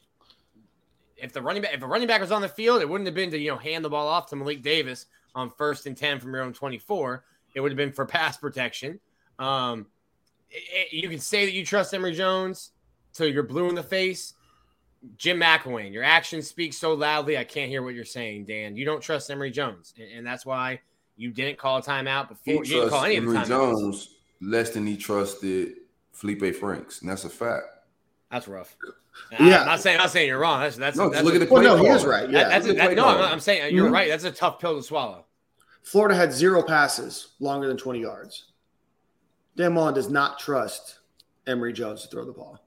if 1.16 1.32
the 1.32 1.42
running 1.42 1.62
back, 1.62 1.74
if 1.74 1.82
a 1.82 1.88
running 1.88 2.08
back 2.08 2.20
was 2.22 2.32
on 2.32 2.42
the 2.42 2.50
field, 2.50 2.82
it 2.82 2.90
wouldn't 2.90 3.08
have 3.08 3.16
been 3.16 3.32
to 3.32 3.38
you 3.38 3.52
know 3.52 3.58
hand 3.58 3.86
the 3.86 3.90
ball 3.90 4.08
off 4.08 4.28
to 4.32 4.36
Malik 4.36 4.62
Davis 4.64 5.06
on 5.34 5.50
first 5.50 5.86
and 5.86 5.96
ten 5.96 6.20
from 6.20 6.34
your 6.34 6.44
own 6.44 6.54
24. 6.54 7.24
It 7.56 7.62
would 7.62 7.72
have 7.72 7.78
been 7.78 7.92
for 7.94 8.06
pass 8.06 8.38
protection. 8.38 9.00
Um, 9.40 9.88
it- 10.52 10.88
it- 10.92 10.94
you 10.94 11.10
can 11.10 11.20
say 11.20 11.46
that 11.46 11.54
you 11.54 11.66
trust 11.66 11.94
Emory 11.94 12.14
Jones 12.14 12.72
till 13.14 13.28
you're 13.28 13.44
blue 13.44 13.70
in 13.70 13.76
the 13.76 13.84
face. 13.84 14.34
Jim 15.18 15.40
McElwain, 15.40 15.94
your 15.94 16.04
actions 16.04 16.48
speak 16.48 16.74
so 16.74 16.94
loudly, 16.94 17.38
I 17.38 17.44
can't 17.44 17.70
hear 17.70 17.82
what 17.84 17.94
you're 17.94 18.06
saying, 18.06 18.46
Dan. 18.46 18.76
You 18.76 18.86
don't 18.86 19.02
trust 19.02 19.30
Emory 19.30 19.52
Jones, 19.52 19.94
and, 19.98 20.12
and 20.12 20.28
that's 20.28 20.46
why 20.46 20.82
you 21.16 21.32
didn't 21.32 21.58
call 21.60 21.78
a 21.78 21.82
timeout 21.82 22.28
He 22.44 22.54
before. 22.54 22.66
You 22.66 22.74
didn't 22.82 22.90
call 22.90 23.06
any 23.06 23.18
of 23.18 23.24
the 23.24 23.30
Emory 23.30 23.46
timeouts. 23.46 23.48
Jones 23.48 24.10
less 24.42 24.72
than 24.72 24.86
he 24.88 24.98
trusted 24.98 25.76
Feleipe 26.16 26.56
Franks, 26.56 27.02
and 27.02 27.10
that's 27.10 27.24
a 27.24 27.30
fact. 27.30 27.66
That's 28.32 28.48
rough. 28.48 28.76
Yeah. 29.32 29.60
I'm 29.62 29.66
not 29.68 29.80
saying 29.80 29.98
I'm 29.98 30.04
not 30.04 30.12
saying 30.12 30.28
you're 30.28 30.40
wrong. 30.40 30.60
That's 30.62 30.76
that's 30.76 30.98
No, 30.98 31.10
that's 31.10 31.24
look 31.24 31.36
a- 31.36 31.42
at 31.42 31.48
the 31.48 31.54
Well, 31.54 31.64
no, 31.64 31.78
he 31.78 31.86
call. 31.86 31.96
is 31.96 32.06
right. 32.06 32.24
That- 32.24 32.32
Yeah, 32.34 32.50
that's 32.50 32.68
a, 32.68 32.74
that, 32.74 32.94
no. 32.96 33.06
I'm. 33.08 33.34
I'm 33.34 33.40
saying 33.40 33.74
you're 33.74 33.88
Mhm. 33.90 33.94
right. 33.94 34.10
That's 34.10 34.24
a 34.26 34.32
tough 34.32 34.60
pill 34.60 34.76
to 34.76 34.84
swallow. 34.84 35.24
Florida 35.86 36.16
had 36.16 36.34
zero 36.34 36.64
passes 36.64 37.36
longer 37.40 37.68
than 37.68 37.78
20 37.78 38.00
yards. 38.02 38.46
Dan 39.56 39.74
Mullen 39.74 39.94
does 39.94 40.10
not 40.10 40.40
trust 40.40 41.00
Emory 41.46 41.74
Jones 41.74 42.02
to 42.02 42.08
throw 42.08 42.26
the 42.26 42.34
ball. 42.34 42.60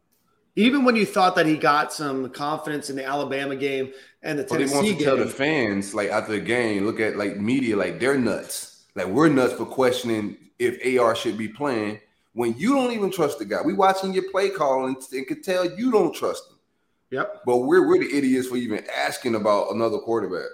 Even 0.55 0.85
when 0.85 0.97
you 0.97 1.05
thought 1.05 1.35
that 1.35 1.45
he 1.45 1.57
got 1.57 1.93
some 1.93 2.31
confidence 2.31 2.91
in 2.91 2.97
the 2.97 3.05
Alabama 3.05 3.57
game 3.57 3.93
and 4.23 4.39
the 4.39 4.45
But 4.45 4.61
he 4.61 4.67
wants 4.67 4.75
Tennessee 4.75 4.99
to 4.99 5.05
tell 5.05 5.17
the 5.17 5.27
fans, 5.27 5.95
like 5.95 6.11
after 6.11 6.33
the 6.33 6.41
game, 6.41 6.87
look 6.87 7.01
at 7.01 7.17
like 7.17 7.37
media, 7.37 7.77
like 7.77 7.99
they're 8.01 8.19
nuts. 8.19 8.87
Like 8.95 9.09
we're 9.09 9.29
nuts 9.29 9.55
for 9.55 9.67
questioning 9.67 10.37
if 10.59 11.01
AR 11.01 11.15
should 11.15 11.37
be 11.37 11.49
playing 11.49 12.01
when 12.35 12.55
you 12.57 12.71
don't 12.71 12.93
even 12.93 13.11
trust 13.11 13.41
the 13.41 13.45
guy. 13.45 13.63
We 13.65 13.73
watching 13.73 14.13
your 14.13 14.31
play 14.31 14.51
call 14.51 14.87
and, 14.87 14.97
and 15.13 15.27
could 15.27 15.43
tell 15.43 15.69
you 15.77 15.91
don't 15.91 16.15
trust 16.15 16.45
him. 16.51 16.59
yep, 17.11 17.43
But 17.45 17.59
we're 17.59 17.87
we're 17.87 17.99
the 17.99 18.17
idiots 18.17 18.49
for 18.49 18.57
even 18.57 18.85
asking 18.97 19.35
about 19.35 19.73
another 19.73 19.99
quarterback 19.99 20.49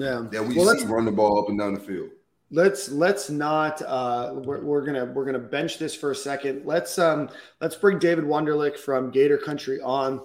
yeah. 0.00 0.26
that 0.30 0.44
we 0.44 0.56
Well, 0.56 0.74
see 0.76 0.86
run 0.86 1.04
the 1.04 1.12
ball 1.12 1.38
up 1.40 1.48
and 1.48 1.58
down 1.58 1.74
the 1.74 1.80
field. 1.80 2.10
let's 2.50 2.88
let's 2.90 3.30
not 3.30 3.80
uh 3.82 4.32
we're, 4.44 4.60
we're 4.62 4.84
gonna 4.84 5.04
we're 5.06 5.24
gonna 5.24 5.38
bench 5.38 5.78
this 5.78 5.94
for 5.94 6.10
a 6.10 6.14
second 6.14 6.64
let's 6.66 6.98
um 6.98 7.28
let's 7.60 7.76
bring 7.76 7.98
david 7.98 8.24
wunderlich 8.24 8.76
from 8.76 9.10
gator 9.10 9.38
country 9.38 9.80
on 9.82 10.20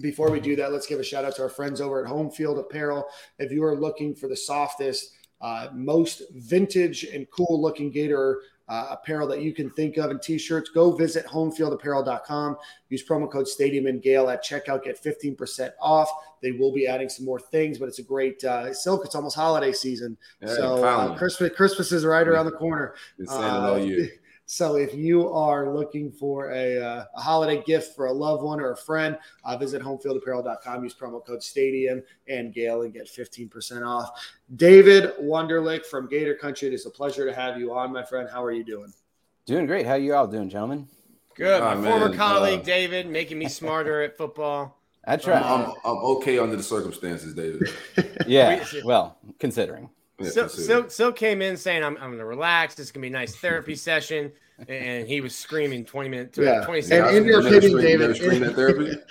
before 0.00 0.30
we 0.30 0.40
do 0.40 0.56
that 0.56 0.72
let's 0.72 0.86
give 0.86 0.98
a 0.98 1.04
shout 1.04 1.24
out 1.24 1.34
to 1.36 1.42
our 1.42 1.48
friends 1.48 1.80
over 1.80 2.02
at 2.02 2.08
home 2.08 2.30
field 2.30 2.58
apparel 2.58 3.06
if 3.38 3.52
you 3.52 3.62
are 3.62 3.76
looking 3.76 4.14
for 4.14 4.26
the 4.28 4.36
softest 4.36 5.12
uh, 5.42 5.68
most 5.72 6.22
vintage 6.34 7.04
and 7.04 7.26
cool 7.30 7.60
looking 7.62 7.90
gator 7.90 8.40
uh, 8.70 8.86
apparel 8.90 9.26
that 9.28 9.42
you 9.42 9.52
can 9.52 9.68
think 9.68 9.96
of 9.98 10.10
and 10.10 10.22
t-shirts 10.22 10.70
go 10.70 10.92
visit 10.92 11.26
homefieldapparel.com 11.26 12.56
use 12.88 13.06
promo 13.06 13.30
code 13.30 13.46
stadium 13.48 13.86
and 13.86 14.00
gale 14.00 14.30
at 14.30 14.44
checkout 14.44 14.82
get 14.84 15.02
15% 15.02 15.70
off 15.80 16.08
they 16.40 16.52
will 16.52 16.72
be 16.72 16.86
adding 16.86 17.08
some 17.08 17.24
more 17.26 17.40
things 17.40 17.78
but 17.78 17.86
it's 17.88 17.98
a 17.98 18.02
great 18.02 18.42
uh, 18.44 18.72
silk 18.72 19.04
it's 19.04 19.14
almost 19.14 19.36
holiday 19.36 19.72
season 19.72 20.16
Yeah, 20.40 20.54
so 20.54 20.84
uh. 20.84 21.18
Christmas 21.18 21.50
Christmas 21.56 21.92
is 21.92 22.04
right 22.04 22.26
around 22.26 22.46
the 22.46 22.52
corner. 22.52 22.94
Been 23.18 23.26
saying 23.26 23.42
it 23.42 23.46
all 23.46 23.74
Uh, 23.74 23.78
year. 23.78 24.08
So 24.50 24.74
if 24.74 24.96
you 24.96 25.32
are 25.32 25.72
looking 25.72 26.10
for 26.10 26.50
a, 26.50 26.76
uh, 26.76 27.04
a 27.14 27.20
holiday 27.20 27.62
gift 27.62 27.94
for 27.94 28.06
a 28.06 28.12
loved 28.12 28.42
one 28.42 28.58
or 28.58 28.72
a 28.72 28.76
friend, 28.76 29.16
uh, 29.44 29.56
visit 29.56 29.80
homefieldapparel.com. 29.80 30.82
Use 30.82 30.92
promo 30.92 31.24
code 31.24 31.40
Stadium 31.40 32.02
and 32.26 32.52
Gale 32.52 32.82
and 32.82 32.92
get 32.92 33.06
15% 33.06 33.86
off. 33.86 34.10
David 34.56 35.12
Wunderlich 35.22 35.86
from 35.86 36.08
Gator 36.08 36.34
Country. 36.34 36.66
It 36.66 36.74
is 36.74 36.84
a 36.84 36.90
pleasure 36.90 37.24
to 37.26 37.32
have 37.32 37.60
you 37.60 37.72
on, 37.72 37.92
my 37.92 38.04
friend. 38.04 38.28
How 38.28 38.42
are 38.42 38.50
you 38.50 38.64
doing? 38.64 38.92
Doing 39.46 39.66
great. 39.66 39.86
How 39.86 39.94
you 39.94 40.16
all 40.16 40.26
doing, 40.26 40.48
gentlemen? 40.48 40.88
Good. 41.36 41.60
My 41.60 41.74
former 41.74 42.08
man, 42.08 42.18
colleague 42.18 42.60
uh, 42.62 42.64
David 42.64 43.08
making 43.08 43.38
me 43.38 43.48
smarter 43.48 44.02
at 44.02 44.18
football. 44.18 44.82
I 45.04 45.16
try. 45.16 45.38
I'm, 45.38 45.66
I'm, 45.66 45.74
I'm 45.84 45.96
okay 46.16 46.40
under 46.40 46.56
the 46.56 46.64
circumstances, 46.64 47.34
David. 47.34 47.68
yeah. 48.26 48.64
Well, 48.84 49.16
considering. 49.38 49.90
So. 50.28 50.46
Silk, 50.48 50.90
Silk 50.90 51.16
came 51.16 51.40
in 51.42 51.56
saying, 51.56 51.82
I'm, 51.82 51.96
I'm 51.96 52.08
going 52.10 52.18
to 52.18 52.24
relax. 52.24 52.74
This 52.74 52.86
is 52.86 52.92
going 52.92 53.02
to 53.02 53.08
be 53.08 53.14
a 53.14 53.18
nice 53.18 53.36
therapy 53.36 53.74
session. 53.76 54.32
And 54.68 55.08
he 55.08 55.22
was 55.22 55.34
screaming 55.34 55.86
20 55.86 56.08
minutes, 56.10 56.36
Yeah. 56.36 56.64
20 56.64 56.92
And 56.92 57.16
in 57.16 57.24
your 57.24 57.40
opinion, 57.40 57.80
David- 57.80 59.02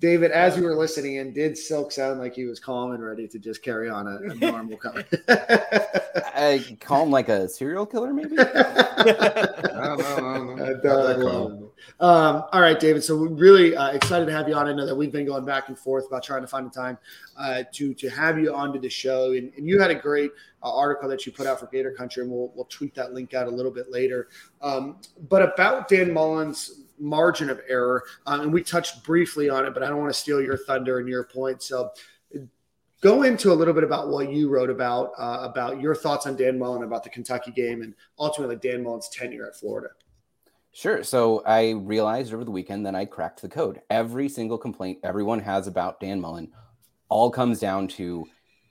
screamed 0.00 0.24
at 0.24 0.32
therapy? 0.32 0.54
Yeah, 0.54 0.56
you 0.56 0.56
never 0.56 0.56
screamed. 0.56 0.56
David, 0.56 0.56
as 0.56 0.56
you 0.56 0.64
were 0.64 0.74
listening 0.74 1.16
in, 1.16 1.32
did 1.32 1.56
Silk 1.56 1.92
sound 1.92 2.20
like 2.20 2.34
he 2.34 2.44
was 2.44 2.58
calm 2.58 2.92
and 2.92 3.04
ready 3.04 3.28
to 3.28 3.38
just 3.38 3.62
carry 3.62 3.88
on 3.90 4.06
a, 4.06 4.16
a 4.16 4.34
normal 4.34 4.76
comment? 4.78 5.06
I 5.28 6.76
call 6.80 7.04
him 7.04 7.10
like 7.10 7.28
a 7.28 7.48
serial 7.48 7.86
killer, 7.86 8.12
maybe. 8.12 8.36
No, 8.36 9.96
no, 9.96 10.54
no, 10.54 10.80
calm. 11.22 11.70
Um, 12.00 12.44
all 12.52 12.60
right, 12.60 12.80
David. 12.80 13.04
So 13.04 13.16
we're 13.16 13.28
really 13.28 13.76
uh, 13.76 13.90
excited 13.90 14.26
to 14.26 14.32
have 14.32 14.48
you 14.48 14.54
on. 14.54 14.68
I 14.68 14.72
know 14.72 14.86
that 14.86 14.94
we've 14.94 15.12
been 15.12 15.26
going 15.26 15.44
back 15.44 15.68
and 15.68 15.78
forth 15.78 16.06
about 16.06 16.22
trying 16.22 16.42
to 16.42 16.48
find 16.48 16.66
a 16.66 16.70
time 16.70 16.98
uh, 17.38 17.64
to 17.72 17.94
to 17.94 18.08
have 18.10 18.38
you 18.38 18.54
onto 18.54 18.80
the 18.80 18.90
show, 18.90 19.32
and, 19.32 19.52
and 19.56 19.66
you 19.66 19.80
had 19.80 19.90
a 19.90 19.94
great 19.94 20.30
uh, 20.62 20.74
article 20.74 21.08
that 21.08 21.26
you 21.26 21.32
put 21.32 21.46
out 21.46 21.60
for 21.60 21.66
Gator 21.66 21.92
Country, 21.92 22.22
and 22.22 22.32
we'll 22.32 22.52
we'll 22.54 22.66
tweet 22.66 22.94
that 22.94 23.12
link 23.12 23.34
out 23.34 23.48
a 23.48 23.50
little 23.50 23.72
bit 23.72 23.90
later. 23.90 24.28
Um, 24.62 24.98
but 25.28 25.42
about 25.42 25.88
Dan 25.88 26.12
Mullen's 26.12 26.82
margin 27.00 27.50
of 27.50 27.60
error, 27.68 28.04
um, 28.26 28.42
and 28.42 28.52
we 28.52 28.62
touched 28.62 29.02
briefly 29.02 29.48
on 29.48 29.64
it, 29.64 29.74
but 29.74 29.82
I 29.82 29.88
don't 29.88 29.98
want 29.98 30.12
to 30.12 30.18
steal 30.18 30.40
your 30.40 30.58
thunder 30.58 30.98
and 30.98 31.08
your 31.08 31.24
point. 31.24 31.62
So 31.62 31.90
go 33.00 33.22
into 33.22 33.52
a 33.52 33.54
little 33.54 33.74
bit 33.74 33.84
about 33.84 34.08
what 34.08 34.30
you 34.30 34.48
wrote 34.48 34.70
about 34.70 35.12
uh, 35.18 35.38
about 35.42 35.80
your 35.80 35.94
thoughts 35.94 36.26
on 36.26 36.36
Dan 36.36 36.58
Mullen 36.58 36.82
about 36.82 37.02
the 37.02 37.10
Kentucky 37.10 37.50
game 37.50 37.82
and 37.82 37.94
ultimately 38.18 38.56
Dan 38.56 38.82
Mullen's 38.82 39.08
tenure 39.08 39.46
at 39.46 39.56
Florida. 39.56 39.88
Sure. 40.72 41.02
So 41.02 41.42
I 41.44 41.70
realized 41.70 42.32
over 42.32 42.44
the 42.44 42.50
weekend 42.50 42.86
that 42.86 42.94
I 42.94 43.04
cracked 43.04 43.42
the 43.42 43.48
code. 43.48 43.80
Every 43.90 44.28
single 44.28 44.58
complaint 44.58 44.98
everyone 45.02 45.40
has 45.40 45.66
about 45.66 45.98
Dan 45.98 46.20
Mullen 46.20 46.52
all 47.08 47.30
comes 47.30 47.58
down 47.58 47.88
to 47.88 48.26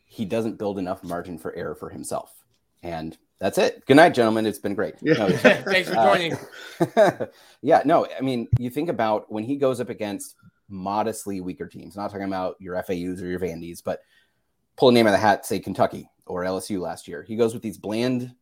he 0.05 0.25
doesn't 0.25 0.57
build 0.57 0.79
enough 0.79 1.03
margin 1.03 1.37
for 1.37 1.53
error 1.55 1.75
for 1.75 1.89
himself. 1.89 2.43
And 2.83 3.17
that's 3.39 3.57
it. 3.57 3.85
Good 3.85 3.95
night, 3.95 4.13
gentlemen. 4.13 4.45
It's 4.45 4.59
been 4.59 4.75
great. 4.75 4.95
Yeah. 5.01 5.13
No, 5.13 5.29
Thanks 5.37 5.89
for 5.89 5.97
Uh, 5.97 6.05
joining. 6.13 7.29
yeah, 7.61 7.81
no, 7.85 8.05
I 8.17 8.21
mean, 8.21 8.47
you 8.59 8.69
think 8.69 8.89
about 8.89 9.31
when 9.31 9.43
he 9.43 9.55
goes 9.55 9.79
up 9.79 9.89
against 9.89 10.35
modestly 10.67 11.41
weaker 11.41 11.67
teams, 11.67 11.95
not 11.95 12.11
talking 12.11 12.27
about 12.27 12.55
your 12.59 12.75
FAUs 12.83 13.21
or 13.21 13.27
your 13.27 13.39
Vandies, 13.39 13.81
but 13.83 14.01
pull 14.77 14.89
a 14.89 14.91
name 14.91 15.07
out 15.07 15.13
of 15.13 15.13
the 15.13 15.25
hat, 15.25 15.45
say 15.45 15.59
Kentucky 15.59 16.09
or 16.25 16.43
LSU 16.43 16.79
last 16.79 17.07
year. 17.07 17.23
He 17.23 17.35
goes 17.35 17.53
with 17.53 17.63
these 17.63 17.77
bland, 17.77 18.35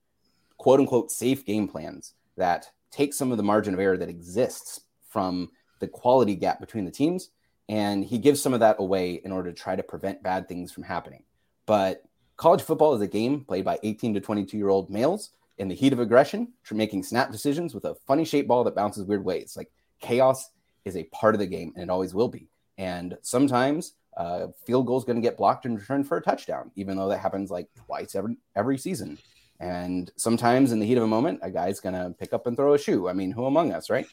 quote 0.58 0.80
unquote, 0.80 1.12
safe 1.12 1.46
game 1.46 1.68
plans 1.68 2.14
that 2.36 2.70
take 2.92 3.14
some 3.14 3.32
of 3.32 3.38
the 3.38 3.44
margin 3.44 3.74
of 3.74 3.80
error 3.80 3.98
that 3.98 4.10
exists 4.10 4.82
from 5.10 5.50
the 5.80 5.88
quality 5.88 6.36
gap 6.36 6.60
between 6.60 6.86
the 6.86 6.92
teams. 6.92 7.30
And 7.70 8.04
he 8.04 8.18
gives 8.18 8.42
some 8.42 8.54
of 8.54 8.62
that 8.62 8.78
away 8.80 9.14
in 9.24 9.32
order 9.32 9.52
to 9.52 9.58
try 9.58 9.76
to 9.76 9.84
prevent 9.84 10.24
bad 10.24 10.48
things 10.48 10.72
from 10.72 10.84
happening. 10.84 11.24
But 11.66 12.04
college 12.38 12.62
football 12.62 12.94
is 12.96 13.02
a 13.02 13.08
game 13.08 13.44
played 13.44 13.66
by 13.66 13.80
18 13.84 14.14
to 14.14 14.22
22 14.22 14.58
year 14.58 14.70
old 14.70 14.90
males 14.90 15.32
in 15.58 15.68
the 15.68 15.76
heat 15.76 15.94
of 15.94 16.00
aggression, 16.00 16.54
making 16.72 17.04
snap 17.04 17.32
decisions 17.32 17.74
with 17.74 17.86
a 17.86 17.96
funny 18.06 18.24
shaped 18.24 18.48
ball 18.48 18.64
that 18.64 18.76
bounces 18.76 19.06
weird 19.06 19.26
ways. 19.26 19.56
Like 19.58 19.72
chaos 20.00 20.52
is 20.86 20.96
a 20.96 21.04
part 21.06 21.36
of 21.36 21.40
the 21.40 21.48
game, 21.48 21.74
and 21.76 21.84
it 21.84 21.90
always 21.90 22.14
will 22.14 22.28
be. 22.30 22.48
And 22.78 23.18
sometimes 23.24 23.94
uh, 24.16 24.48
field 24.66 24.86
goal 24.86 24.98
is 24.98 25.04
going 25.04 25.16
to 25.16 25.22
get 25.22 25.38
blocked 25.38 25.66
and 25.66 25.80
returned 25.80 26.08
for 26.08 26.18
a 26.18 26.22
touchdown, 26.22 26.72
even 26.76 26.96
though 26.96 27.10
that 27.10 27.20
happens 27.20 27.50
like 27.50 27.68
twice 27.76 28.16
every 28.16 28.38
every 28.56 28.78
season. 28.78 29.18
And 29.60 30.12
sometimes 30.18 30.72
in 30.72 30.80
the 30.80 30.86
heat 30.86 30.98
of 30.98 31.04
a 31.04 31.08
moment, 31.08 31.40
a 31.42 31.50
guy's 31.50 31.80
going 31.80 31.96
to 31.96 32.14
pick 32.20 32.32
up 32.32 32.46
and 32.46 32.56
throw 32.56 32.76
a 32.76 32.80
shoe. 32.80 33.10
I 33.10 33.14
mean, 33.14 33.32
who 33.32 33.46
among 33.46 33.74
us, 33.74 33.90
right? 33.90 34.06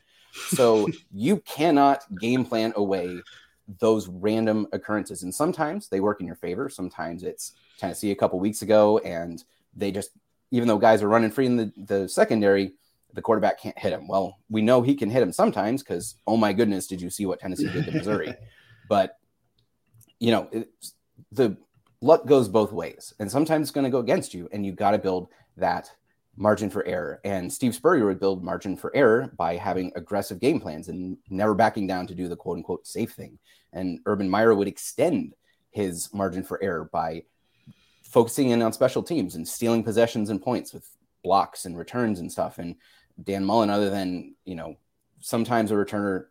So 0.48 0.88
you 1.12 1.38
cannot 1.40 2.02
game 2.18 2.46
plan 2.46 2.72
away 2.76 3.20
those 3.80 4.08
random 4.08 4.66
occurrences. 4.72 5.22
And 5.22 5.34
sometimes 5.34 5.88
they 5.88 6.00
work 6.00 6.20
in 6.20 6.26
your 6.26 6.36
favor. 6.36 6.68
Sometimes 6.68 7.22
it's 7.22 7.52
Tennessee 7.78 8.10
a 8.10 8.16
couple 8.16 8.38
weeks 8.38 8.62
ago, 8.62 8.98
and 8.98 9.42
they 9.74 9.90
just, 9.90 10.10
even 10.50 10.68
though 10.68 10.78
guys 10.78 11.02
are 11.02 11.08
running 11.08 11.30
free 11.30 11.46
in 11.46 11.56
the, 11.56 11.72
the 11.76 12.08
secondary, 12.08 12.72
the 13.14 13.22
quarterback 13.22 13.60
can't 13.60 13.78
hit 13.78 13.92
him. 13.92 14.08
Well, 14.08 14.38
we 14.50 14.60
know 14.60 14.82
he 14.82 14.94
can 14.94 15.10
hit 15.10 15.22
him 15.22 15.32
sometimes 15.32 15.82
because, 15.82 16.16
oh 16.26 16.36
my 16.36 16.52
goodness, 16.52 16.86
did 16.86 17.00
you 17.00 17.10
see 17.10 17.26
what 17.26 17.40
Tennessee 17.40 17.70
did 17.70 17.86
to 17.86 17.92
Missouri? 17.92 18.34
but, 18.88 19.16
you 20.18 20.30
know, 20.30 20.48
the 21.32 21.56
luck 22.00 22.26
goes 22.26 22.48
both 22.48 22.72
ways. 22.72 23.14
And 23.18 23.30
sometimes 23.30 23.68
it's 23.68 23.74
going 23.74 23.84
to 23.84 23.90
go 23.90 23.98
against 23.98 24.34
you, 24.34 24.48
and 24.52 24.64
you 24.64 24.72
got 24.72 24.90
to 24.92 24.98
build 24.98 25.28
that 25.56 25.90
margin 26.36 26.70
for 26.70 26.84
error. 26.84 27.20
And 27.24 27.52
Steve 27.52 27.74
Spurrier 27.74 28.06
would 28.06 28.20
build 28.20 28.42
margin 28.42 28.76
for 28.76 28.94
error 28.94 29.32
by 29.36 29.56
having 29.56 29.92
aggressive 29.94 30.40
game 30.40 30.60
plans 30.60 30.88
and 30.88 31.16
never 31.30 31.54
backing 31.54 31.86
down 31.86 32.06
to 32.08 32.14
do 32.14 32.28
the 32.28 32.36
quote 32.36 32.58
unquote 32.58 32.86
safe 32.86 33.12
thing. 33.12 33.38
And 33.72 34.00
Urban 34.06 34.28
Meyer 34.28 34.54
would 34.54 34.68
extend 34.68 35.34
his 35.70 36.12
margin 36.12 36.44
for 36.44 36.62
error 36.62 36.88
by 36.92 37.24
focusing 38.04 38.50
in 38.50 38.62
on 38.62 38.72
special 38.72 39.02
teams 39.02 39.34
and 39.34 39.46
stealing 39.46 39.82
possessions 39.82 40.30
and 40.30 40.40
points 40.40 40.72
with 40.72 40.88
blocks 41.22 41.64
and 41.64 41.76
returns 41.76 42.20
and 42.20 42.30
stuff. 42.30 42.58
And 42.58 42.76
Dan 43.22 43.44
Mullen, 43.44 43.70
other 43.70 43.90
than, 43.90 44.34
you 44.44 44.54
know, 44.54 44.76
sometimes 45.20 45.70
a 45.70 45.74
returner 45.74 46.26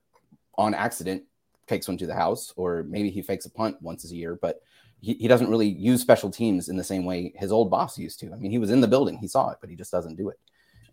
on 0.58 0.74
accident 0.74 1.24
takes 1.68 1.88
one 1.88 1.98
to 1.98 2.06
the 2.08 2.14
house, 2.14 2.54
or 2.56 2.84
maybe 2.84 3.10
he 3.10 3.22
fakes 3.22 3.46
a 3.46 3.50
punt 3.50 3.82
once 3.82 4.10
a 4.10 4.16
year, 4.16 4.38
but 4.42 4.62
he, 5.04 5.16
he 5.16 5.28
doesn't 5.28 5.50
really 5.50 5.68
use 5.68 6.02
special 6.02 6.32
teams 6.32 6.70
in 6.70 6.78
the 6.78 6.84
same 6.84 7.04
way 7.04 7.34
his 7.36 7.52
old 7.52 7.70
boss 7.70 7.98
used 7.98 8.22
to. 8.22 8.32
I 8.32 8.38
mean, 8.38 8.52
he 8.52 8.58
was 8.58 8.72
in 8.72 8.80
the 8.80 8.88
building, 8.88 9.18
he 9.18 9.28
saw 9.28 9.50
it, 9.50 9.58
but 9.60 9.70
he 9.70 9.76
just 9.76 9.92
doesn't 9.92 10.16
do 10.16 10.30
it. 10.30 10.40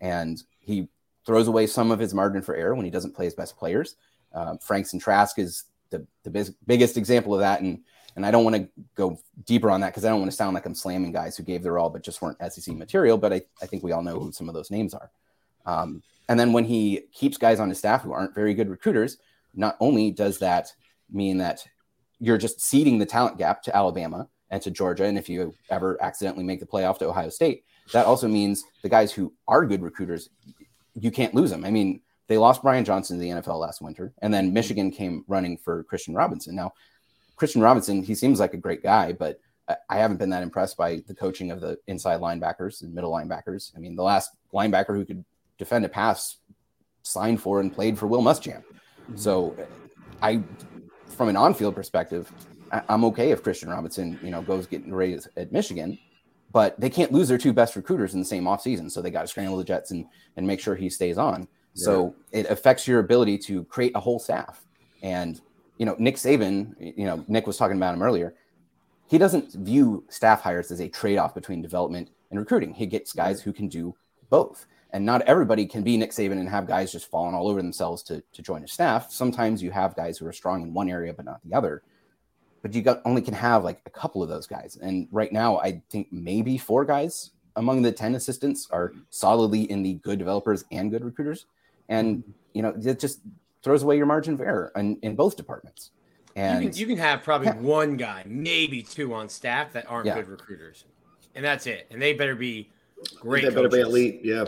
And 0.01 0.43
he 0.59 0.89
throws 1.25 1.47
away 1.47 1.65
some 1.65 1.91
of 1.91 1.99
his 1.99 2.13
margin 2.13 2.41
for 2.41 2.53
error 2.53 2.75
when 2.75 2.83
he 2.83 2.91
doesn't 2.91 3.15
play 3.15 3.23
his 3.23 3.33
best 3.33 3.55
players. 3.55 3.95
Um, 4.33 4.57
Frank 4.57 4.87
Trask 4.99 5.39
is 5.39 5.63
the, 5.91 6.05
the 6.23 6.29
biz- 6.29 6.53
biggest 6.67 6.97
example 6.97 7.33
of 7.33 7.39
that. 7.39 7.61
And, 7.61 7.79
and 8.17 8.25
I 8.25 8.31
don't 8.31 8.43
want 8.43 8.57
to 8.57 8.67
go 8.95 9.17
deeper 9.45 9.71
on 9.71 9.79
that 9.79 9.91
because 9.91 10.03
I 10.03 10.09
don't 10.09 10.19
want 10.19 10.31
to 10.31 10.35
sound 10.35 10.55
like 10.55 10.65
I'm 10.65 10.75
slamming 10.75 11.13
guys 11.13 11.37
who 11.37 11.43
gave 11.43 11.63
their 11.63 11.79
all 11.79 11.89
but 11.89 12.03
just 12.03 12.21
weren't 12.21 12.37
SEC 12.51 12.75
material. 12.75 13.17
But 13.17 13.31
I, 13.31 13.41
I 13.61 13.65
think 13.65 13.81
we 13.81 13.93
all 13.93 14.03
know 14.03 14.19
who 14.19 14.33
some 14.33 14.49
of 14.49 14.55
those 14.55 14.71
names 14.71 14.93
are. 14.93 15.09
Um, 15.65 16.03
and 16.27 16.37
then 16.37 16.51
when 16.51 16.65
he 16.65 17.03
keeps 17.13 17.37
guys 17.37 17.61
on 17.61 17.69
his 17.69 17.77
staff 17.77 18.01
who 18.01 18.11
aren't 18.11 18.35
very 18.35 18.53
good 18.53 18.69
recruiters, 18.69 19.19
not 19.53 19.77
only 19.79 20.11
does 20.11 20.39
that 20.39 20.73
mean 21.09 21.37
that 21.37 21.65
you're 22.21 22.37
just 22.37 22.61
ceding 22.61 22.99
the 22.99 23.05
talent 23.05 23.37
gap 23.37 23.61
to 23.63 23.75
Alabama 23.75 24.29
and 24.51 24.61
to 24.61 24.71
Georgia. 24.71 25.05
And 25.05 25.17
if 25.17 25.27
you 25.27 25.53
ever 25.69 26.01
accidentally 26.01 26.43
make 26.43 26.59
the 26.59 26.65
playoff 26.65 26.99
to 26.99 27.07
Ohio 27.07 27.29
State, 27.29 27.65
that 27.91 28.05
also 28.05 28.27
means 28.27 28.63
the 28.83 28.89
guys 28.89 29.11
who 29.11 29.33
are 29.47 29.65
good 29.65 29.81
recruiters, 29.81 30.29
you 30.93 31.11
can't 31.11 31.33
lose 31.33 31.49
them. 31.49 31.65
I 31.65 31.71
mean, 31.71 32.01
they 32.27 32.37
lost 32.37 32.61
Brian 32.61 32.85
Johnson 32.85 33.17
to 33.17 33.21
the 33.21 33.29
NFL 33.29 33.59
last 33.59 33.81
winter, 33.81 34.13
and 34.21 34.33
then 34.33 34.53
Michigan 34.53 34.91
came 34.91 35.25
running 35.27 35.57
for 35.57 35.83
Christian 35.83 36.13
Robinson. 36.13 36.55
Now, 36.55 36.73
Christian 37.35 37.61
Robinson, 37.61 38.03
he 38.03 38.15
seems 38.15 38.39
like 38.39 38.53
a 38.53 38.57
great 38.57 38.83
guy, 38.83 39.11
but 39.11 39.39
I 39.89 39.97
haven't 39.97 40.17
been 40.17 40.29
that 40.29 40.43
impressed 40.43 40.77
by 40.77 41.01
the 41.07 41.15
coaching 41.15 41.51
of 41.51 41.59
the 41.59 41.77
inside 41.87 42.21
linebackers 42.21 42.83
and 42.83 42.93
middle 42.93 43.11
linebackers. 43.11 43.75
I 43.75 43.79
mean, 43.79 43.95
the 43.95 44.03
last 44.03 44.31
linebacker 44.53 44.95
who 44.95 45.05
could 45.05 45.25
defend 45.57 45.85
a 45.85 45.89
pass 45.89 46.37
signed 47.03 47.41
for 47.41 47.59
and 47.59 47.73
played 47.73 47.97
for 47.97 48.07
Will 48.07 48.21
Muschamp. 48.21 48.63
Mm-hmm. 48.63 49.17
So 49.17 49.55
I 50.21 50.43
from 51.21 51.29
an 51.29 51.37
on-field 51.37 51.75
perspective, 51.75 52.31
I- 52.71 52.81
am 52.89 53.05
okay 53.05 53.29
if 53.29 53.43
Christian 53.43 53.69
Robinson, 53.69 54.19
you 54.23 54.31
know, 54.31 54.41
goes 54.41 54.65
getting 54.65 54.91
raised 54.91 55.27
at 55.37 55.51
Michigan, 55.51 55.99
but 56.51 56.79
they 56.79 56.89
can't 56.89 57.11
lose 57.11 57.27
their 57.27 57.37
two 57.37 57.53
best 57.53 57.75
recruiters 57.75 58.15
in 58.15 58.19
the 58.19 58.25
same 58.25 58.45
offseason. 58.45 58.89
So 58.89 59.03
they 59.03 59.11
got 59.11 59.21
to 59.21 59.27
scramble 59.27 59.55
the 59.55 59.63
Jets 59.63 59.91
and 59.91 60.07
and 60.35 60.47
make 60.47 60.59
sure 60.59 60.73
he 60.73 60.89
stays 60.89 61.19
on. 61.19 61.47
So 61.75 62.15
it 62.31 62.49
affects 62.49 62.87
your 62.87 63.01
ability 63.01 63.37
to 63.37 63.63
create 63.65 63.91
a 63.93 63.99
whole 63.99 64.17
staff. 64.17 64.65
And 65.03 65.39
you 65.77 65.85
know, 65.85 65.95
Nick 65.99 66.15
Saban, 66.15 66.73
you 66.79 67.05
know, 67.05 67.23
Nick 67.27 67.45
was 67.45 67.55
talking 67.55 67.77
about 67.77 67.93
him 67.93 68.01
earlier. 68.01 68.33
He 69.07 69.19
doesn't 69.19 69.53
view 69.53 70.03
staff 70.09 70.41
hires 70.41 70.71
as 70.71 70.79
a 70.79 70.89
trade-off 70.89 71.35
between 71.35 71.61
development 71.61 72.09
and 72.31 72.39
recruiting. 72.39 72.73
He 72.73 72.87
gets 72.87 73.13
guys 73.13 73.43
who 73.43 73.53
can 73.53 73.67
do 73.67 73.95
both. 74.31 74.65
And 74.93 75.05
not 75.05 75.21
everybody 75.21 75.65
can 75.65 75.83
be 75.83 75.95
Nick 75.95 76.11
Saban 76.11 76.33
and 76.33 76.49
have 76.49 76.67
guys 76.67 76.91
just 76.91 77.09
falling 77.09 77.33
all 77.33 77.47
over 77.47 77.61
themselves 77.61 78.03
to, 78.03 78.21
to 78.33 78.41
join 78.41 78.63
a 78.63 78.67
staff. 78.67 79.11
Sometimes 79.11 79.63
you 79.63 79.71
have 79.71 79.95
guys 79.95 80.17
who 80.17 80.27
are 80.27 80.33
strong 80.33 80.63
in 80.63 80.73
one 80.73 80.89
area 80.89 81.13
but 81.13 81.25
not 81.25 81.39
the 81.45 81.55
other. 81.55 81.81
But 82.61 82.73
you 82.73 82.81
got, 82.81 83.01
only 83.05 83.21
can 83.21 83.33
have 83.33 83.63
like 83.63 83.81
a 83.85 83.89
couple 83.89 84.21
of 84.21 84.29
those 84.29 84.45
guys. 84.45 84.77
And 84.81 85.07
right 85.11 85.31
now, 85.31 85.57
I 85.59 85.81
think 85.89 86.09
maybe 86.11 86.57
four 86.57 86.85
guys 86.85 87.31
among 87.55 87.81
the 87.81 87.91
10 87.91 88.15
assistants 88.15 88.67
are 88.71 88.93
solidly 89.09 89.63
in 89.63 89.81
the 89.81 89.95
good 89.95 90.19
developers 90.19 90.65
and 90.71 90.91
good 90.91 91.03
recruiters. 91.03 91.45
And, 91.89 92.17
mm-hmm. 92.17 92.31
you 92.53 92.61
know, 92.61 92.73
it 92.83 92.99
just 92.99 93.21
throws 93.63 93.83
away 93.83 93.97
your 93.97 94.05
margin 94.05 94.33
of 94.33 94.41
error 94.41 94.71
in, 94.75 94.97
in 95.01 95.15
both 95.15 95.37
departments. 95.37 95.91
And 96.35 96.63
you 96.63 96.69
can, 96.69 96.79
you 96.79 96.85
can 96.87 96.97
have 96.97 97.23
probably 97.23 97.47
yeah. 97.47 97.57
one 97.57 97.97
guy, 97.97 98.23
maybe 98.25 98.81
two 98.81 99.13
on 99.13 99.27
staff 99.27 99.73
that 99.73 99.89
aren't 99.89 100.05
yeah. 100.05 100.15
good 100.15 100.29
recruiters. 100.29 100.85
And 101.35 101.43
that's 101.43 101.67
it. 101.67 101.87
And 101.89 102.01
they 102.01 102.13
better 102.13 102.35
be 102.35 102.69
great. 103.19 103.43
They 103.43 103.49
better 103.49 103.69
be 103.69 103.81
elite. 103.81 104.21
Yeah. 104.23 104.45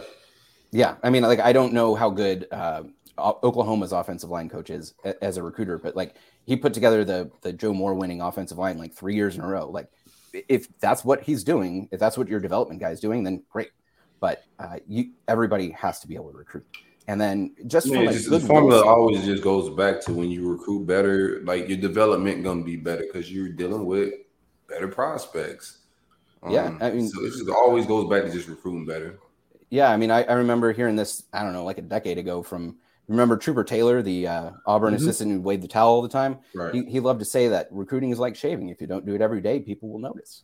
Yeah, 0.73 0.95
I 1.03 1.09
mean, 1.11 1.21
like 1.21 1.39
I 1.39 1.53
don't 1.53 1.71
know 1.71 1.93
how 1.93 2.09
good 2.09 2.47
uh, 2.51 2.83
Oklahoma's 3.17 3.91
offensive 3.91 4.31
line 4.31 4.49
coach 4.49 4.71
is 4.71 4.95
as 5.21 5.37
a 5.37 5.43
recruiter, 5.43 5.77
but 5.77 5.95
like 5.95 6.15
he 6.45 6.55
put 6.55 6.73
together 6.73 7.05
the 7.05 7.31
the 7.41 7.53
Joe 7.53 7.73
Moore 7.73 7.93
winning 7.93 8.21
offensive 8.21 8.57
line 8.57 8.79
like 8.79 8.93
three 8.93 9.15
years 9.15 9.35
in 9.35 9.41
a 9.41 9.47
row. 9.47 9.69
Like 9.69 9.87
if 10.33 10.67
that's 10.79 11.05
what 11.05 11.21
he's 11.21 11.43
doing, 11.43 11.87
if 11.91 11.99
that's 11.99 12.17
what 12.17 12.27
your 12.27 12.39
development 12.39 12.81
guy 12.81 12.89
is 12.89 12.99
doing, 12.99 13.23
then 13.23 13.43
great. 13.49 13.69
But 14.19 14.43
uh, 14.57 14.77
you 14.87 15.11
everybody 15.27 15.69
has 15.71 15.99
to 15.99 16.07
be 16.07 16.15
able 16.15 16.31
to 16.31 16.39
recruit. 16.39 16.65
And 17.07 17.19
then 17.19 17.53
just, 17.67 17.91
Man, 17.91 18.11
just 18.11 18.29
the 18.29 18.39
formula 18.39 18.83
always 18.87 19.25
just 19.25 19.43
goes 19.43 19.69
back 19.75 19.99
to 20.05 20.13
when 20.13 20.31
you 20.31 20.49
recruit 20.49 20.87
better, 20.87 21.41
like 21.43 21.67
your 21.67 21.77
development 21.77 22.43
gonna 22.43 22.63
be 22.63 22.77
better 22.77 23.03
because 23.03 23.31
you're 23.31 23.49
dealing 23.49 23.85
with 23.85 24.13
better 24.67 24.87
prospects. 24.87 25.79
Um, 26.41 26.51
yeah, 26.51 26.77
I 26.81 26.91
mean, 26.91 27.09
so 27.09 27.23
it 27.23 27.31
just 27.31 27.49
always 27.49 27.85
goes 27.85 28.09
back 28.09 28.23
to 28.23 28.31
just 28.31 28.47
recruiting 28.47 28.85
better. 28.85 29.19
Yeah, 29.73 29.89
I 29.89 29.97
mean, 29.97 30.11
I, 30.11 30.21
I, 30.25 30.33
remember 30.33 30.71
hearing 30.71 30.95
this. 30.95 31.23
I 31.33 31.41
don't 31.41 31.51
know, 31.51 31.65
like 31.65 31.79
a 31.79 31.81
decade 31.81 32.19
ago. 32.19 32.43
From 32.43 32.77
remember 33.07 33.35
Trooper 33.35 33.63
Taylor, 33.63 34.03
the 34.03 34.27
uh, 34.27 34.51
Auburn 34.67 34.93
mm-hmm. 34.93 35.01
assistant 35.01 35.31
who 35.31 35.41
waved 35.41 35.63
the 35.63 35.67
towel 35.67 35.93
all 35.93 36.03
the 36.03 36.07
time. 36.07 36.37
Right. 36.53 36.75
He, 36.75 36.85
he 36.85 36.99
loved 36.99 37.17
to 37.21 37.25
say 37.25 37.47
that 37.47 37.69
recruiting 37.71 38.11
is 38.11 38.19
like 38.19 38.35
shaving. 38.35 38.69
If 38.69 38.79
you 38.79 38.85
don't 38.85 39.03
do 39.03 39.15
it 39.15 39.21
every 39.21 39.41
day, 39.41 39.59
people 39.59 39.89
will 39.89 39.97
notice. 39.97 40.43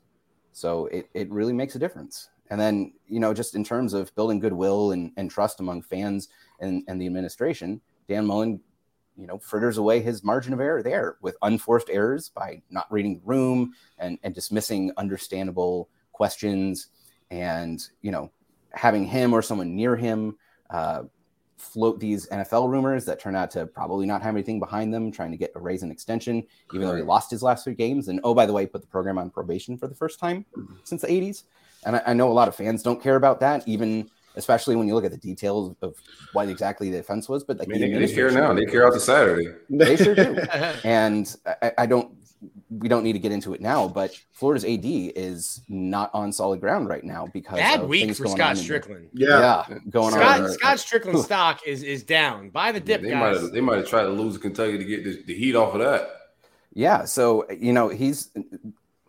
So 0.51 0.87
it, 0.87 1.11
it 1.13 1.29
really 1.29 1.53
makes 1.53 1.75
a 1.75 1.79
difference. 1.79 2.29
And 2.49 2.59
then 2.59 2.91
you 3.05 3.19
know, 3.19 3.31
just 3.31 3.53
in 3.53 3.63
terms 3.63 3.93
of 3.93 4.15
building 4.15 4.39
goodwill 4.39 4.93
and, 4.93 5.11
and 5.15 5.29
trust 5.29 5.59
among 5.59 5.83
fans 5.83 6.29
and, 6.59 6.81
and 6.87 6.99
the 6.99 7.05
administration, 7.05 7.81
Dan 8.07 8.25
Mullen, 8.25 8.59
you 9.15 9.27
know, 9.27 9.37
fritters 9.37 9.77
away 9.77 10.01
his 10.01 10.23
margin 10.23 10.53
of 10.53 10.59
error 10.59 10.81
there 10.81 11.17
with 11.21 11.37
unforced 11.43 11.91
errors 11.91 12.29
by 12.29 12.63
not 12.71 12.91
reading 12.91 13.19
the 13.19 13.21
room 13.25 13.73
and, 13.99 14.17
and 14.23 14.33
dismissing 14.33 14.91
understandable 14.97 15.87
questions 16.13 16.87
and 17.31 17.89
you 18.01 18.09
know 18.09 18.31
having 18.71 19.05
him 19.05 19.33
or 19.33 19.41
someone 19.41 19.75
near 19.75 19.95
him 19.95 20.37
uh, 20.69 21.03
float 21.57 21.99
these 21.99 22.27
NFL 22.29 22.69
rumors 22.69 23.05
that 23.05 23.19
turn 23.19 23.35
out 23.35 23.51
to 23.51 23.65
probably 23.65 24.05
not 24.05 24.21
have 24.21 24.33
anything 24.33 24.59
behind 24.59 24.93
them, 24.93 25.11
trying 25.11 25.31
to 25.31 25.37
get 25.37 25.51
a 25.55 25.59
raise 25.59 25.83
and 25.83 25.91
extension, 25.91 26.43
even 26.73 26.87
though 26.87 26.95
he 26.95 27.03
lost 27.03 27.29
his 27.29 27.43
last 27.43 27.63
three 27.63 27.73
games. 27.73 28.07
And 28.07 28.19
oh, 28.23 28.33
by 28.33 28.45
the 28.45 28.53
way, 28.53 28.65
put 28.65 28.81
the 28.81 28.87
program 28.87 29.17
on 29.17 29.29
probation 29.29 29.77
for 29.77 29.87
the 29.87 29.95
first 29.95 30.19
time 30.19 30.45
since 30.83 31.01
the 31.01 31.07
80s. 31.07 31.43
And 31.85 31.97
I, 31.97 32.01
I, 32.07 32.13
know 32.13 32.29
a 32.29 32.33
lot 32.33 32.47
of 32.47 32.55
fans 32.55 32.83
don't 32.83 33.01
care 33.01 33.15
about 33.15 33.39
that, 33.41 33.67
even 33.67 34.09
especially 34.35 34.75
when 34.75 34.87
you 34.87 34.95
look 34.95 35.05
at 35.05 35.11
the 35.11 35.17
details 35.17 35.75
of 35.81 35.95
what 36.33 36.49
exactly 36.49 36.89
the 36.89 36.99
offense 36.99 37.29
was. 37.29 37.43
But 37.43 37.59
like, 37.59 37.67
I 37.69 37.71
mean, 37.71 37.93
they, 37.93 38.05
they 38.05 38.13
care 38.13 38.31
now. 38.31 38.53
They 38.53 38.65
care 38.65 38.85
out 38.85 38.93
the 38.93 38.99
Saturday. 38.99 39.53
They 39.69 39.95
sure 39.95 40.15
do. 40.15 40.35
and 40.83 41.35
I, 41.61 41.71
I 41.79 41.85
don't 41.85 42.18
we 42.69 42.87
don't 42.87 43.03
need 43.03 43.13
to 43.13 43.19
get 43.19 43.31
into 43.31 43.53
it 43.53 43.61
now, 43.61 43.87
but 43.87 44.17
Florida's 44.31 44.63
AD 44.63 44.85
is 44.85 45.61
not 45.67 46.09
on 46.13 46.31
solid 46.31 46.61
ground 46.61 46.87
right 46.87 47.03
now 47.03 47.27
because 47.33 47.59
bad 47.59 47.87
week 47.87 48.15
for 48.15 48.27
Scott 48.27 48.55
Stricklin. 48.55 49.07
Yeah. 49.13 49.63
yeah, 49.69 49.77
going 49.89 50.11
Scott, 50.11 50.41
on. 50.41 50.51
Scott 50.51 50.77
Stricklin 50.77 51.23
stock 51.23 51.59
is 51.65 51.83
is 51.83 52.03
down 52.03 52.49
by 52.49 52.71
the 52.71 52.79
dip. 52.79 53.01
Yeah, 53.01 53.09
they 53.09 53.15
might 53.15 53.35
have 53.35 53.51
they 53.51 53.61
might 53.61 53.77
have 53.77 53.87
tried 53.87 54.03
to 54.03 54.09
lose 54.09 54.37
Kentucky 54.37 54.77
to 54.77 54.83
get 54.85 55.03
the, 55.03 55.21
the 55.23 55.33
heat 55.33 55.55
off 55.55 55.73
of 55.73 55.81
that. 55.81 56.09
Yeah, 56.73 57.05
so 57.05 57.49
you 57.51 57.73
know 57.73 57.89
he's 57.89 58.29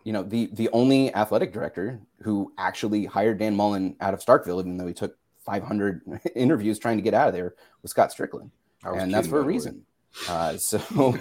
you 0.03 0.11
know 0.11 0.23
the 0.23 0.49
the 0.53 0.69
only 0.73 1.13
athletic 1.15 1.53
director 1.53 2.01
who 2.21 2.51
actually 2.57 3.05
hired 3.05 3.39
Dan 3.39 3.55
Mullen 3.55 3.95
out 4.01 4.13
of 4.13 4.19
Starkville, 4.19 4.59
even 4.59 4.77
though 4.77 4.87
he 4.87 4.93
took 4.93 5.17
500 5.45 6.01
interviews 6.35 6.79
trying 6.79 6.97
to 6.97 7.03
get 7.03 7.13
out 7.13 7.29
of 7.29 7.33
there, 7.33 7.55
was 7.81 7.91
Scott 7.91 8.11
Stricklin, 8.11 8.49
and 8.83 9.13
that's 9.13 9.27
for 9.27 9.39
a 9.39 9.43
reason. 9.43 9.85
Uh, 10.27 10.57
so. 10.57 11.17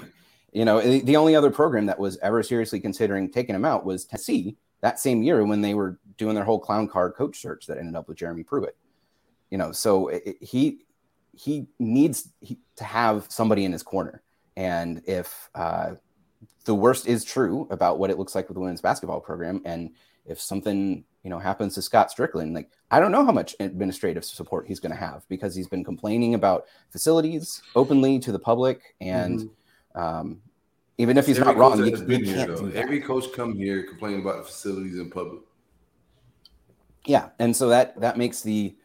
You 0.53 0.65
know, 0.65 0.81
the 0.81 1.17
only 1.17 1.37
other 1.37 1.51
program 1.51 1.87
that 1.87 1.99
was 1.99 2.19
ever 2.19 2.43
seriously 2.43 2.81
considering 2.81 3.31
taking 3.31 3.55
him 3.55 3.65
out 3.65 3.85
was 3.85 4.05
Tennessee 4.05 4.57
that 4.81 4.99
same 4.99 5.23
year 5.23 5.45
when 5.45 5.61
they 5.61 5.75
were 5.75 5.99
doing 6.17 6.35
their 6.35 6.45
whole 6.45 6.59
clown 6.59 6.89
car 6.89 7.11
coach 7.11 7.41
search 7.41 7.67
that 7.67 7.79
ended 7.79 7.95
up 7.95 8.09
with 8.09 8.19
Jeremy 8.19 8.43
Pruitt. 8.43 8.77
you 9.51 9.59
know, 9.59 9.73
so 9.73 10.09
it, 10.09 10.37
he 10.41 10.79
he 11.33 11.67
needs 11.79 12.29
to 12.77 12.85
have 12.85 13.27
somebody 13.29 13.65
in 13.65 13.73
his 13.73 13.83
corner. 13.83 14.23
And 14.57 15.03
if 15.07 15.49
uh, 15.55 15.93
the 16.65 16.75
worst 16.75 17.07
is 17.07 17.25
true 17.25 17.67
about 17.71 17.99
what 17.99 18.11
it 18.11 18.19
looks 18.19 18.35
like 18.35 18.49
with 18.49 18.55
the 18.55 18.61
women's 18.61 18.81
basketball 18.81 19.21
program, 19.21 19.63
and 19.65 19.91
if 20.27 20.41
something 20.41 21.05
you 21.25 21.31
know 21.31 21.39
happens 21.39 21.75
to 21.75 21.83
Scott 21.83 22.11
Stricklin, 22.15 22.55
like 22.55 22.71
I 22.91 23.01
don't 23.01 23.13
know 23.13 23.25
how 23.25 23.33
much 23.33 23.55
administrative 23.61 24.25
support 24.25 24.67
he's 24.67 24.81
going 24.81 24.93
to 24.93 24.99
have 24.99 25.27
because 25.29 25.55
he's 25.55 25.69
been 25.69 25.85
complaining 25.85 26.35
about 26.35 26.67
facilities 26.91 27.63
openly 27.75 28.19
to 28.21 28.33
the 28.33 28.39
public, 28.39 28.95
and 29.01 29.51
um, 29.95 30.41
even 30.99 31.17
if 31.17 31.27
he's 31.27 31.39
Every 31.39 31.53
not 31.55 31.59
wrong, 31.61 31.79
coach 31.79 32.01
you, 32.01 32.07
you 32.19 32.25
here, 32.25 32.37
can't 32.37 32.49
though. 32.57 32.63
do 32.67 32.71
that. 32.73 32.83
Every 32.83 33.01
coach 33.01 33.33
come 33.35 33.55
here 33.57 33.85
complaining 33.85 34.21
about 34.21 34.39
the 34.39 34.45
facilities 34.45 34.99
in 34.99 35.11
public. 35.11 35.41
Yeah, 37.07 37.31
and 37.39 37.57
so 37.57 37.69
that 37.69 37.99
that 38.01 38.19
makes 38.19 38.43
the 38.43 38.77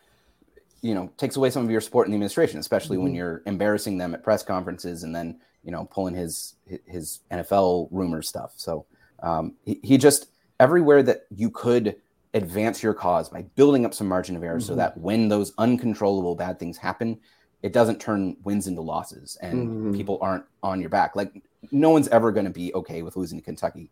you 0.81 0.93
know 0.95 1.11
takes 1.17 1.35
away 1.35 1.49
some 1.49 1.63
of 1.65 1.71
your 1.71 1.81
support 1.81 2.07
in 2.07 2.11
the 2.11 2.15
administration, 2.15 2.59
especially 2.59 2.97
when 2.97 3.13
you're 3.13 3.41
embarrassing 3.45 3.97
them 3.97 4.13
at 4.13 4.23
press 4.23 4.43
conferences 4.43 5.03
and 5.03 5.13
then 5.13 5.39
you 5.63 5.71
know 5.71 5.85
pulling 5.85 6.15
his 6.15 6.55
his 6.85 7.19
NFL 7.31 7.89
rumor 7.91 8.21
stuff. 8.21 8.53
So 8.55 8.85
um, 9.21 9.55
he, 9.65 9.79
he 9.83 9.97
just 9.97 10.27
everywhere 10.59 11.03
that 11.03 11.25
you 11.35 11.49
could 11.51 11.97
advance 12.33 12.81
your 12.83 12.93
cause 12.93 13.29
by 13.29 13.41
building 13.55 13.85
up 13.85 13.93
some 13.93 14.07
margin 14.07 14.35
of 14.35 14.43
error, 14.43 14.59
so 14.59 14.73
Mhm. 14.73 14.77
that 14.77 14.97
when 14.97 15.27
those 15.29 15.53
uncontrollable 15.57 16.35
bad 16.35 16.59
things 16.59 16.77
happen, 16.77 17.19
it 17.65 17.73
doesn't 17.73 17.99
turn 17.99 18.37
wins 18.43 18.67
into 18.67 18.81
losses 18.81 19.37
and 19.41 19.67
Mhm. 19.91 19.97
people 19.97 20.19
aren't 20.21 20.45
on 20.61 20.79
your 20.79 20.89
back. 20.91 21.15
Like 21.15 21.41
no 21.71 21.89
one's 21.89 22.07
ever 22.09 22.31
going 22.31 22.45
to 22.45 22.51
be 22.51 22.71
okay 22.75 23.01
with 23.01 23.17
losing 23.17 23.39
to 23.39 23.43
Kentucky 23.43 23.89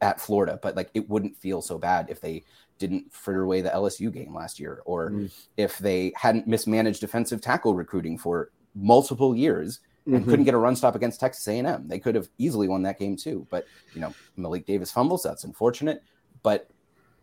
at 0.00 0.20
Florida, 0.20 0.56
but 0.62 0.76
like 0.76 0.88
it 0.94 1.10
wouldn't 1.10 1.36
feel 1.36 1.60
so 1.60 1.78
bad 1.78 2.06
if 2.08 2.20
they 2.20 2.44
didn't 2.78 3.12
fritter 3.12 3.42
away 3.42 3.60
the 3.60 3.70
LSU 3.74 4.08
game 4.12 4.32
last 4.32 4.60
year, 4.60 4.82
or 4.84 5.10
Mhm. 5.10 5.32
if 5.56 5.78
they 5.78 6.12
hadn't 6.14 6.46
mismanaged 6.46 7.00
defensive 7.00 7.40
tackle 7.40 7.74
recruiting 7.74 8.16
for 8.16 8.50
multiple 8.76 9.34
years 9.34 9.80
and 10.06 10.22
Mhm. 10.24 10.28
couldn't 10.28 10.44
get 10.44 10.54
a 10.54 10.58
run 10.58 10.76
stop 10.76 10.94
against 10.94 11.18
Texas 11.18 11.48
A&M. 11.48 11.88
They 11.88 11.98
could 11.98 12.14
have 12.14 12.28
easily 12.38 12.68
won 12.68 12.82
that 12.82 13.00
game 13.00 13.16
too. 13.16 13.48
But 13.50 13.66
you 13.94 14.00
know, 14.00 14.14
Malik 14.36 14.64
Davis 14.64 14.92
fumbles. 14.92 15.24
That's 15.24 15.42
unfortunate. 15.42 16.04
But 16.44 16.70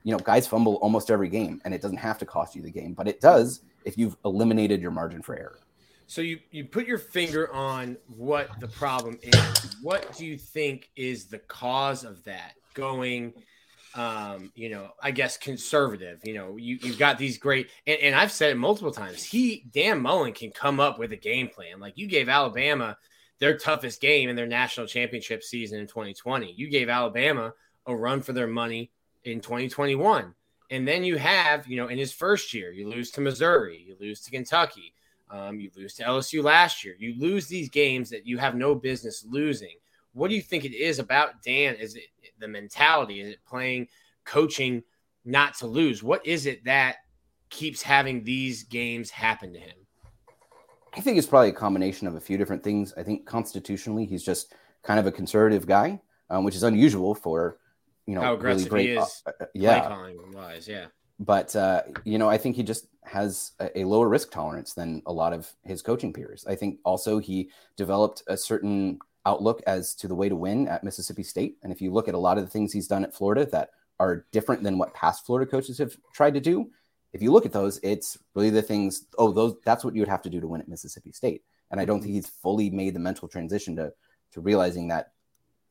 you 0.03 0.11
know, 0.11 0.19
guys 0.19 0.45
fumble 0.45 0.75
almost 0.81 1.09
every 1.09 1.29
game, 1.29 1.61
and 1.63 1.73
it 1.73 1.81
doesn't 1.81 1.97
have 1.97 2.17
to 2.17 2.25
cost 2.25 2.53
you 2.53 2.61
the 2.61 2.69
game, 2.69 2.93
but 2.93 3.07
it 3.07 3.21
does 3.21 3.61
if 3.85 3.97
you've 3.97 4.17
eliminated 4.25 4.81
your 4.81 4.91
margin 4.91 5.21
for 5.21 5.35
error. 5.39 5.59
So 6.07 6.21
you 6.21 6.39
you 6.51 6.65
put 6.65 6.85
your 6.85 6.97
finger 6.97 7.51
on 7.53 7.97
what 8.07 8.59
the 8.59 8.67
problem 8.67 9.17
is. 9.21 9.77
What 9.81 10.15
do 10.15 10.25
you 10.25 10.37
think 10.37 10.89
is 10.95 11.25
the 11.25 11.39
cause 11.39 12.03
of 12.03 12.23
that? 12.25 12.53
Going, 12.73 13.33
um, 13.95 14.51
you 14.55 14.69
know, 14.69 14.91
I 15.01 15.11
guess 15.11 15.37
conservative. 15.37 16.21
You 16.23 16.35
know, 16.35 16.57
you 16.57 16.77
you've 16.81 16.99
got 16.99 17.17
these 17.17 17.37
great, 17.37 17.69
and, 17.87 17.99
and 17.99 18.15
I've 18.15 18.31
said 18.31 18.51
it 18.51 18.57
multiple 18.57 18.91
times. 18.91 19.23
He 19.23 19.65
Dan 19.71 19.99
Mullen 19.99 20.33
can 20.33 20.51
come 20.51 20.79
up 20.79 20.99
with 20.99 21.11
a 21.11 21.17
game 21.17 21.47
plan. 21.47 21.79
Like 21.79 21.97
you 21.97 22.07
gave 22.07 22.29
Alabama 22.29 22.97
their 23.39 23.57
toughest 23.57 23.99
game 23.99 24.29
in 24.29 24.35
their 24.35 24.47
national 24.47 24.87
championship 24.87 25.43
season 25.43 25.79
in 25.79 25.87
2020. 25.87 26.53
You 26.53 26.69
gave 26.69 26.87
Alabama 26.89 27.53
a 27.85 27.95
run 27.95 28.21
for 28.21 28.33
their 28.33 28.47
money 28.47 28.91
in 29.23 29.41
2021. 29.41 30.33
And 30.71 30.87
then 30.87 31.03
you 31.03 31.17
have, 31.17 31.67
you 31.67 31.77
know, 31.77 31.87
in 31.87 31.97
his 31.97 32.11
first 32.11 32.53
year, 32.53 32.71
you 32.71 32.89
lose 32.89 33.11
to 33.11 33.21
Missouri, 33.21 33.83
you 33.85 33.95
lose 33.99 34.21
to 34.21 34.31
Kentucky, 34.31 34.93
um, 35.29 35.59
you 35.59 35.71
lose 35.75 35.93
to 35.95 36.03
LSU 36.03 36.43
last 36.43 36.83
year. 36.83 36.95
You 36.99 37.15
lose 37.19 37.47
these 37.47 37.69
games 37.69 38.09
that 38.09 38.25
you 38.25 38.37
have 38.37 38.55
no 38.55 38.75
business 38.75 39.25
losing. 39.27 39.75
What 40.13 40.29
do 40.29 40.35
you 40.35 40.41
think 40.41 40.65
it 40.65 40.75
is 40.75 40.99
about 40.99 41.41
Dan? 41.43 41.75
Is 41.75 41.95
it 41.95 42.03
the 42.39 42.47
mentality? 42.47 43.21
Is 43.21 43.29
it 43.29 43.39
playing, 43.45 43.87
coaching, 44.23 44.83
not 45.25 45.55
to 45.55 45.67
lose? 45.67 46.03
What 46.03 46.25
is 46.25 46.45
it 46.45 46.63
that 46.65 46.97
keeps 47.49 47.81
having 47.81 48.23
these 48.23 48.63
games 48.63 49.09
happen 49.09 49.53
to 49.53 49.59
him? 49.59 49.75
I 50.95 51.01
think 51.01 51.17
it's 51.17 51.27
probably 51.27 51.49
a 51.49 51.53
combination 51.53 52.07
of 52.07 52.15
a 52.15 52.21
few 52.21 52.37
different 52.37 52.63
things. 52.63 52.93
I 52.95 53.03
think 53.03 53.25
constitutionally, 53.25 54.05
he's 54.05 54.23
just 54.23 54.53
kind 54.83 54.99
of 54.99 55.07
a 55.07 55.11
conservative 55.11 55.65
guy, 55.65 55.99
um, 56.29 56.43
which 56.45 56.55
is 56.55 56.63
unusual 56.63 57.13
for 57.13 57.57
you 58.05 58.15
know 58.15 58.21
How 58.21 58.35
really 58.35 58.39
aggressive 58.39 58.69
great. 58.69 58.89
he 58.89 58.95
is, 58.95 59.23
uh, 59.25 59.31
uh, 59.41 59.45
yeah, 59.53 60.09
wise, 60.31 60.67
yeah. 60.67 60.85
But 61.19 61.55
uh, 61.55 61.83
you 62.03 62.17
know, 62.17 62.29
I 62.29 62.37
think 62.37 62.55
he 62.55 62.63
just 62.63 62.87
has 63.03 63.51
a, 63.59 63.79
a 63.79 63.85
lower 63.85 64.09
risk 64.09 64.31
tolerance 64.31 64.73
than 64.73 65.01
a 65.05 65.13
lot 65.13 65.33
of 65.33 65.51
his 65.63 65.81
coaching 65.81 66.11
peers. 66.11 66.45
I 66.47 66.55
think 66.55 66.79
also 66.83 67.19
he 67.19 67.49
developed 67.77 68.23
a 68.27 68.37
certain 68.37 68.99
outlook 69.25 69.61
as 69.65 69.95
to 69.95 70.07
the 70.07 70.15
way 70.15 70.29
to 70.29 70.35
win 70.35 70.67
at 70.67 70.83
Mississippi 70.83 71.23
State. 71.23 71.57
And 71.63 71.71
if 71.71 71.81
you 71.81 71.91
look 71.91 72.07
at 72.07 72.13
a 72.13 72.19
lot 72.19 72.37
of 72.37 72.43
the 72.43 72.49
things 72.49 72.71
he's 72.71 72.87
done 72.87 73.03
at 73.03 73.13
Florida 73.13 73.45
that 73.47 73.71
are 73.99 74.25
different 74.31 74.63
than 74.63 74.77
what 74.77 74.93
past 74.93 75.25
Florida 75.25 75.49
coaches 75.49 75.77
have 75.77 75.95
tried 76.13 76.33
to 76.33 76.39
do, 76.39 76.69
if 77.13 77.21
you 77.21 77.31
look 77.31 77.45
at 77.45 77.53
those, 77.53 77.79
it's 77.81 78.17
really 78.33 78.49
the 78.49 78.61
things. 78.61 79.05
Oh, 79.17 79.31
those 79.31 79.55
that's 79.63 79.85
what 79.85 79.95
you 79.95 80.01
would 80.01 80.09
have 80.09 80.21
to 80.23 80.29
do 80.29 80.41
to 80.41 80.47
win 80.47 80.61
at 80.61 80.67
Mississippi 80.67 81.11
State. 81.11 81.43
And 81.71 81.79
I 81.79 81.85
don't 81.85 82.01
think 82.01 82.13
he's 82.13 82.27
fully 82.27 82.69
made 82.69 82.93
the 82.93 82.99
mental 82.99 83.27
transition 83.27 83.75
to 83.77 83.93
to 84.33 84.41
realizing 84.41 84.89
that 84.89 85.13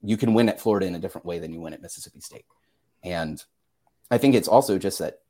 you 0.02 0.16
can 0.16 0.32
win 0.32 0.48
at 0.48 0.60
Florida 0.60 0.86
in 0.86 0.94
a 0.94 0.98
different 0.98 1.26
way 1.26 1.38
than 1.38 1.52
you 1.52 1.60
win 1.60 1.74
at 1.74 1.82
Mississippi 1.82 2.20
State. 2.20 2.46
And 3.02 3.42
I 4.10 4.18
think 4.18 4.34
it's 4.34 4.48
also 4.48 4.78
just 4.78 4.98
that 4.98 5.20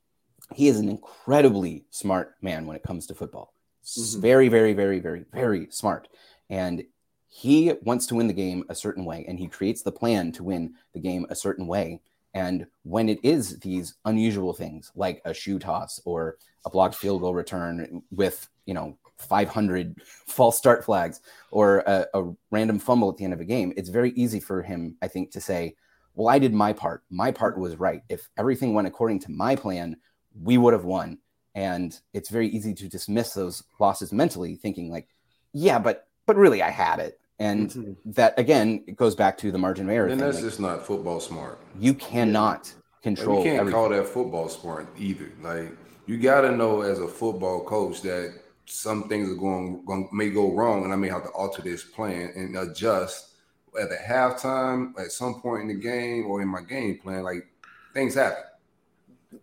he 0.52 0.68
is 0.68 0.78
an 0.78 0.88
incredibly 0.88 1.84
smart 1.90 2.34
man 2.42 2.66
when 2.66 2.76
it 2.76 2.82
comes 2.82 3.06
to 3.06 3.14
football. 3.14 3.54
Mhm. 3.84 4.20
Very, 4.20 4.48
very, 4.48 4.72
very, 4.72 4.98
very, 5.00 5.24
very 5.32 5.68
smart. 5.70 6.08
And 6.50 6.84
he 7.28 7.72
wants 7.82 8.06
to 8.06 8.14
win 8.14 8.28
the 8.28 8.32
game 8.32 8.64
a 8.68 8.74
certain 8.74 9.04
way, 9.04 9.24
and 9.26 9.38
he 9.38 9.48
creates 9.48 9.82
the 9.82 9.92
plan 9.92 10.32
to 10.32 10.44
win 10.44 10.74
the 10.92 11.00
game 11.00 11.26
a 11.30 11.34
certain 11.34 11.66
way. 11.66 12.00
And 12.32 12.66
when 12.82 13.08
it 13.08 13.20
is 13.22 13.58
these 13.60 13.94
unusual 14.04 14.52
things 14.52 14.90
like 14.94 15.20
a 15.24 15.34
shoe 15.34 15.58
toss 15.58 16.00
or 16.04 16.38
a 16.64 16.70
blocked 16.70 16.94
field 16.94 17.20
goal 17.20 17.34
return 17.34 18.02
with, 18.10 18.48
you 18.66 18.74
know, 18.74 18.96
500 19.18 20.00
false 20.26 20.58
start 20.58 20.84
flags 20.84 21.20
or 21.50 21.78
a, 21.86 22.06
a 22.14 22.32
random 22.50 22.78
fumble 22.78 23.10
at 23.10 23.16
the 23.16 23.24
end 23.24 23.32
of 23.32 23.40
a 23.40 23.44
game, 23.44 23.72
it's 23.76 23.88
very 23.88 24.10
easy 24.12 24.40
for 24.40 24.62
him, 24.62 24.96
I 25.02 25.08
think, 25.08 25.30
to 25.32 25.40
say, 25.40 25.76
well, 26.14 26.28
I 26.28 26.38
did 26.38 26.52
my 26.52 26.72
part. 26.72 27.02
My 27.10 27.30
part 27.32 27.58
was 27.58 27.76
right. 27.76 28.02
If 28.08 28.28
everything 28.36 28.74
went 28.74 28.86
according 28.86 29.20
to 29.20 29.30
my 29.30 29.56
plan, 29.56 29.96
we 30.42 30.58
would 30.58 30.72
have 30.72 30.84
won. 30.84 31.18
And 31.54 31.98
it's 32.12 32.28
very 32.30 32.48
easy 32.48 32.74
to 32.74 32.88
dismiss 32.88 33.32
those 33.34 33.62
losses 33.78 34.12
mentally, 34.12 34.56
thinking 34.56 34.90
like, 34.90 35.08
yeah, 35.52 35.78
but 35.78 36.08
but 36.26 36.36
really 36.36 36.62
I 36.62 36.70
had 36.70 36.98
it. 37.00 37.20
And 37.38 37.70
Mhm. 37.70 37.96
that 38.06 38.38
again, 38.38 38.82
it 38.86 38.96
goes 38.96 39.14
back 39.14 39.36
to 39.38 39.52
the 39.52 39.58
margin 39.58 39.88
of 39.88 39.94
error. 39.94 40.06
And 40.08 40.18
thing. 40.20 40.26
that's 40.26 40.36
like, 40.38 40.44
just 40.44 40.60
not 40.60 40.86
football 40.86 41.20
smart. 41.20 41.58
you 41.78 41.94
cannot 41.94 42.72
Like, 42.74 43.02
control. 43.02 43.38
we 43.38 43.44
can't 43.44 43.60
everything. 43.60 43.74
call 43.78 43.88
that 43.90 44.06
football 44.06 44.48
smart 44.48 44.88
either. 44.98 45.30
Like 45.42 45.76
you 46.06 46.18
got 46.18 46.42
to 46.42 46.52
know 46.56 46.82
as 46.82 46.98
a 46.98 47.08
football 47.08 47.64
coach 47.64 48.02
that 48.02 48.34
some 48.66 49.08
things 49.08 49.28
are 49.30 49.34
going, 49.34 49.84
going 49.84 50.08
may 50.12 50.30
go 50.30 50.50
wrong, 50.52 50.84
and 50.84 50.92
I 50.92 50.96
may 50.96 51.08
have 51.08 51.22
to 51.24 51.28
alter 51.30 51.60
this 51.62 51.84
plan 51.84 52.32
and 52.34 52.56
adjust 52.56 53.34
at 53.80 53.90
the 53.90 53.96
halftime, 53.96 54.98
at 54.98 55.12
some 55.12 55.40
point 55.40 55.62
in 55.62 55.68
the 55.68 55.74
game, 55.74 56.26
or 56.26 56.40
in 56.42 56.48
my 56.48 56.62
game 56.62 56.98
plan. 56.98 57.22
Like 57.24 57.46
things 57.92 58.14
happen. 58.14 58.42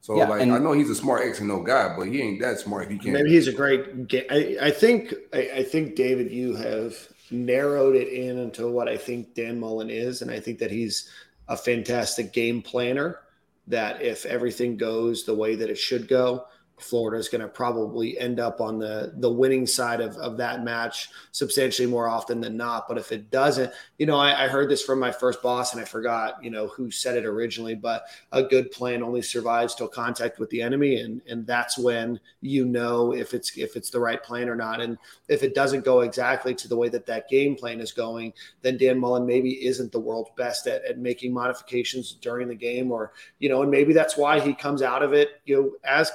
So 0.01 0.17
Yeah, 0.17 0.29
like 0.29 0.41
and- 0.41 0.51
I 0.53 0.57
know 0.57 0.71
he's 0.71 0.89
a 0.89 0.95
smart 0.95 1.27
X 1.27 1.39
and 1.39 1.51
O 1.51 1.61
guy, 1.61 1.95
but 1.97 2.07
he 2.07 2.21
ain't 2.21 2.39
that 2.41 2.59
smart. 2.59 2.89
He 2.89 2.97
can't. 2.97 3.13
Maybe 3.13 3.31
he's 3.31 3.47
a 3.47 3.53
great. 3.53 4.07
Ga- 4.07 4.27
I, 4.29 4.67
I 4.67 4.71
think. 4.71 5.13
I, 5.33 5.49
I 5.57 5.63
think 5.63 5.95
David, 5.95 6.31
you 6.31 6.55
have 6.55 6.95
narrowed 7.29 7.95
it 7.95 8.07
in 8.09 8.37
into 8.37 8.67
what 8.67 8.87
I 8.89 8.97
think 8.97 9.33
Dan 9.35 9.59
Mullen 9.59 9.89
is, 9.89 10.21
and 10.21 10.31
I 10.31 10.39
think 10.39 10.59
that 10.59 10.71
he's 10.71 11.09
a 11.47 11.57
fantastic 11.57 12.33
game 12.33 12.61
planner. 12.61 13.19
That 13.67 14.01
if 14.01 14.25
everything 14.25 14.75
goes 14.77 15.23
the 15.23 15.35
way 15.35 15.55
that 15.55 15.69
it 15.69 15.77
should 15.77 16.07
go, 16.07 16.45
Florida 16.83 17.17
is 17.17 17.29
going 17.29 17.41
to 17.41 17.47
probably 17.47 18.17
end 18.19 18.39
up 18.39 18.61
on 18.61 18.79
the 18.79 19.13
the 19.17 19.31
winning 19.31 19.65
side 19.65 20.01
of, 20.01 20.15
of 20.17 20.37
that 20.37 20.63
match 20.63 21.09
substantially 21.31 21.87
more 21.87 22.07
often 22.07 22.41
than 22.41 22.57
not. 22.57 22.87
But 22.87 22.97
if 22.97 23.11
it 23.11 23.31
doesn't, 23.31 23.71
you 23.97 24.05
know, 24.05 24.17
I, 24.17 24.45
I 24.45 24.47
heard 24.47 24.69
this 24.69 24.83
from 24.83 24.99
my 24.99 25.11
first 25.11 25.41
boss, 25.41 25.73
and 25.73 25.81
I 25.81 25.85
forgot, 25.85 26.43
you 26.43 26.49
know, 26.49 26.67
who 26.67 26.91
said 26.91 27.17
it 27.17 27.25
originally. 27.25 27.75
But 27.75 28.05
a 28.31 28.43
good 28.43 28.71
plan 28.71 29.03
only 29.03 29.21
survives 29.21 29.75
till 29.75 29.87
contact 29.87 30.39
with 30.39 30.49
the 30.49 30.61
enemy, 30.61 31.01
and 31.01 31.21
and 31.29 31.45
that's 31.45 31.77
when 31.77 32.19
you 32.41 32.65
know 32.65 33.13
if 33.13 33.33
it's 33.33 33.57
if 33.57 33.75
it's 33.75 33.89
the 33.89 33.99
right 33.99 34.21
plan 34.23 34.49
or 34.49 34.55
not. 34.55 34.81
And 34.81 34.97
if 35.27 35.43
it 35.43 35.55
doesn't 35.55 35.85
go 35.85 36.01
exactly 36.01 36.55
to 36.55 36.67
the 36.67 36.77
way 36.77 36.89
that 36.89 37.05
that 37.05 37.29
game 37.29 37.55
plan 37.55 37.79
is 37.79 37.91
going, 37.91 38.33
then 38.61 38.77
Dan 38.77 38.99
Mullen 38.99 39.25
maybe 39.25 39.65
isn't 39.65 39.91
the 39.91 39.99
world's 39.99 40.31
best 40.35 40.67
at, 40.67 40.83
at 40.85 40.97
making 40.97 41.33
modifications 41.33 42.13
during 42.13 42.47
the 42.47 42.55
game, 42.55 42.91
or 42.91 43.13
you 43.39 43.49
know, 43.49 43.61
and 43.61 43.71
maybe 43.71 43.93
that's 43.93 44.17
why 44.17 44.39
he 44.39 44.53
comes 44.53 44.81
out 44.81 45.03
of 45.03 45.13
it, 45.13 45.41
you 45.45 45.55
know, 45.55 45.71
as 45.83 46.11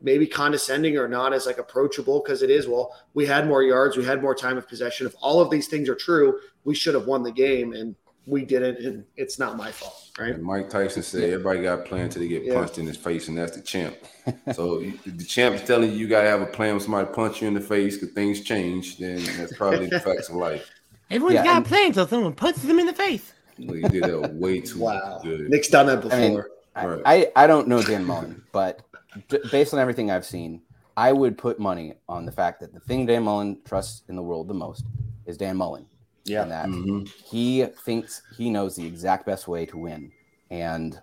maybe 0.00 0.26
condescending 0.26 0.96
or 0.96 1.08
not 1.08 1.32
as 1.32 1.46
like 1.46 1.58
approachable 1.58 2.20
because 2.24 2.42
it 2.42 2.50
is 2.50 2.68
well 2.68 2.94
we 3.14 3.26
had 3.26 3.46
more 3.48 3.62
yards 3.62 3.96
we 3.96 4.04
had 4.04 4.22
more 4.22 4.34
time 4.34 4.56
of 4.56 4.68
possession 4.68 5.06
if 5.06 5.14
all 5.20 5.40
of 5.40 5.50
these 5.50 5.66
things 5.68 5.88
are 5.88 5.94
true 5.94 6.38
we 6.64 6.74
should 6.74 6.94
have 6.94 7.06
won 7.06 7.22
the 7.22 7.32
game 7.32 7.72
and 7.72 7.94
we 8.26 8.44
didn't 8.44 8.78
and 8.84 9.04
it's 9.16 9.38
not 9.38 9.56
my 9.56 9.72
fault 9.72 10.10
right 10.18 10.34
And 10.34 10.42
Mike 10.42 10.68
Tyson 10.70 11.02
said 11.02 11.24
everybody 11.30 11.62
got 11.62 11.80
a 11.80 11.82
plan 11.82 12.04
until 12.04 12.22
they 12.22 12.28
get 12.28 12.44
Yeah. 12.44 12.54
punched 12.54 12.78
in 12.78 12.86
his 12.86 12.96
face, 12.96 13.28
and 13.28 13.38
that's 13.38 13.56
the 13.56 13.62
champ. 13.62 13.96
so 14.52 14.80
you- 14.80 14.98
the 15.06 15.24
champ's 15.24 15.62
telling 15.66 15.90
you 15.92 15.96
you 15.96 16.08
gotta 16.08 16.28
have 16.28 16.42
a 16.42 16.46
plan 16.46 16.72
when 16.74 16.80
somebody 16.80 17.08
punch 17.12 17.40
you 17.40 17.48
in 17.48 17.54
the 17.54 17.60
face 17.60 17.96
because 17.96 18.14
things 18.14 18.42
change. 18.42 18.98
Then 18.98 19.22
that's 19.38 19.56
probably 19.56 19.86
the 19.86 20.00
facts 20.00 20.28
of 20.28 20.34
life. 20.36 20.68
Everyone's 21.10 21.36
Yeah, 21.36 21.44
got 21.44 21.56
and- 21.58 21.66
a 21.66 21.68
plan 21.68 21.86
until 21.86 22.06
someone 22.06 22.32
punches 22.34 22.64
them 22.64 22.78
in 22.78 22.86
the 22.86 22.92
face. 22.92 23.32
Well, 23.60 23.76
you 23.76 23.88
did 23.88 24.02
that 24.04 24.34
way 24.34 24.60
too 24.60 24.78
wow 24.80 25.20
good. 25.24 25.48
nick's 25.48 25.68
done 25.68 25.86
that 25.86 26.02
before 26.02 26.18
I 26.18 26.20
mean, 26.20 26.44
Right. 26.76 27.02
I, 27.06 27.44
I 27.44 27.46
don't 27.48 27.66
know 27.66 27.82
Dan 27.82 28.04
Mullen, 28.04 28.42
but 28.52 28.78
b- 28.78 28.84
based 29.50 29.72
on 29.74 29.80
everything 29.80 30.10
I've 30.10 30.24
seen, 30.24 30.62
I 30.96 31.12
would 31.12 31.38
put 31.38 31.58
money 31.58 31.94
on 32.08 32.26
the 32.26 32.32
fact 32.32 32.60
that 32.60 32.72
the 32.72 32.80
thing 32.80 33.06
Dan 33.06 33.22
Mullen 33.22 33.60
trusts 33.64 34.02
in 34.08 34.16
the 34.16 34.22
world 34.22 34.48
the 34.48 34.54
most 34.54 34.84
is 35.26 35.36
Dan 35.36 35.56
Mullen. 35.56 35.86
Yeah. 36.24 36.42
And 36.42 36.50
that 36.50 36.66
Mhm. 36.68 37.08
he 37.08 37.64
thinks 37.84 38.22
he 38.36 38.50
knows 38.50 38.76
the 38.76 38.86
exact 38.86 39.24
best 39.24 39.48
way 39.48 39.64
to 39.66 39.78
win. 39.78 40.12
And 40.50 41.00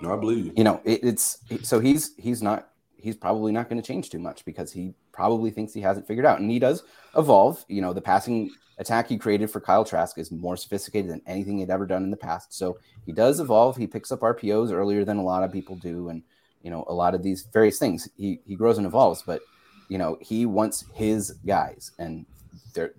No, 0.00 0.12
I 0.12 0.16
believe 0.16 0.46
you. 0.46 0.52
you 0.56 0.64
know, 0.64 0.80
it, 0.84 1.02
it's 1.02 1.38
so 1.62 1.80
he's 1.80 2.14
he's 2.16 2.42
not 2.42 2.68
he's 2.96 3.16
probably 3.16 3.50
not 3.50 3.68
going 3.68 3.80
to 3.80 3.86
change 3.86 4.10
too 4.10 4.18
much 4.18 4.44
because 4.44 4.70
he 4.72 4.94
probably 5.12 5.50
thinks 5.50 5.72
he 5.72 5.80
hasn't 5.80 6.06
figured 6.06 6.26
out, 6.26 6.38
and 6.38 6.50
he 6.50 6.58
does 6.58 6.82
evolve. 7.16 7.64
You 7.68 7.80
know, 7.80 7.92
the 7.94 8.00
passing 8.02 8.50
attack 8.78 9.08
he 9.08 9.16
created 9.18 9.50
for 9.50 9.60
Kyle 9.60 9.84
Trask 9.84 10.16
is 10.18 10.30
more 10.30 10.56
sophisticated 10.56 11.10
than 11.10 11.20
anything 11.26 11.58
he'd 11.58 11.70
ever 11.70 11.86
done 11.86 12.04
in 12.04 12.10
the 12.10 12.16
past. 12.16 12.52
So 12.54 12.78
he 13.06 13.12
does 13.12 13.40
evolve. 13.40 13.76
He 13.76 13.86
picks 13.86 14.12
up 14.12 14.20
RPOs 14.20 14.70
earlier 14.70 15.04
than 15.04 15.16
a 15.18 15.22
lot 15.24 15.42
of 15.42 15.50
people 15.52 15.76
do, 15.76 16.08
and 16.10 16.22
you 16.62 16.70
know, 16.70 16.84
a 16.88 16.94
lot 16.94 17.14
of 17.14 17.22
these 17.22 17.46
various 17.52 17.78
things. 17.78 18.08
He 18.16 18.40
he 18.46 18.54
grows 18.54 18.78
and 18.78 18.86
evolves, 18.86 19.22
but 19.22 19.42
you 19.88 19.98
know, 19.98 20.18
he 20.20 20.46
wants 20.46 20.84
his 20.94 21.32
guys, 21.46 21.92
and 21.98 22.24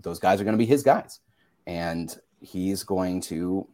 those 0.01 0.19
guys 0.19 0.41
are 0.41 0.43
going 0.43 0.57
to 0.57 0.57
be 0.57 0.65
his 0.65 0.83
guys, 0.83 1.19
and 1.65 2.17
he's 2.41 2.83
going 2.83 3.21
to, 3.21 3.67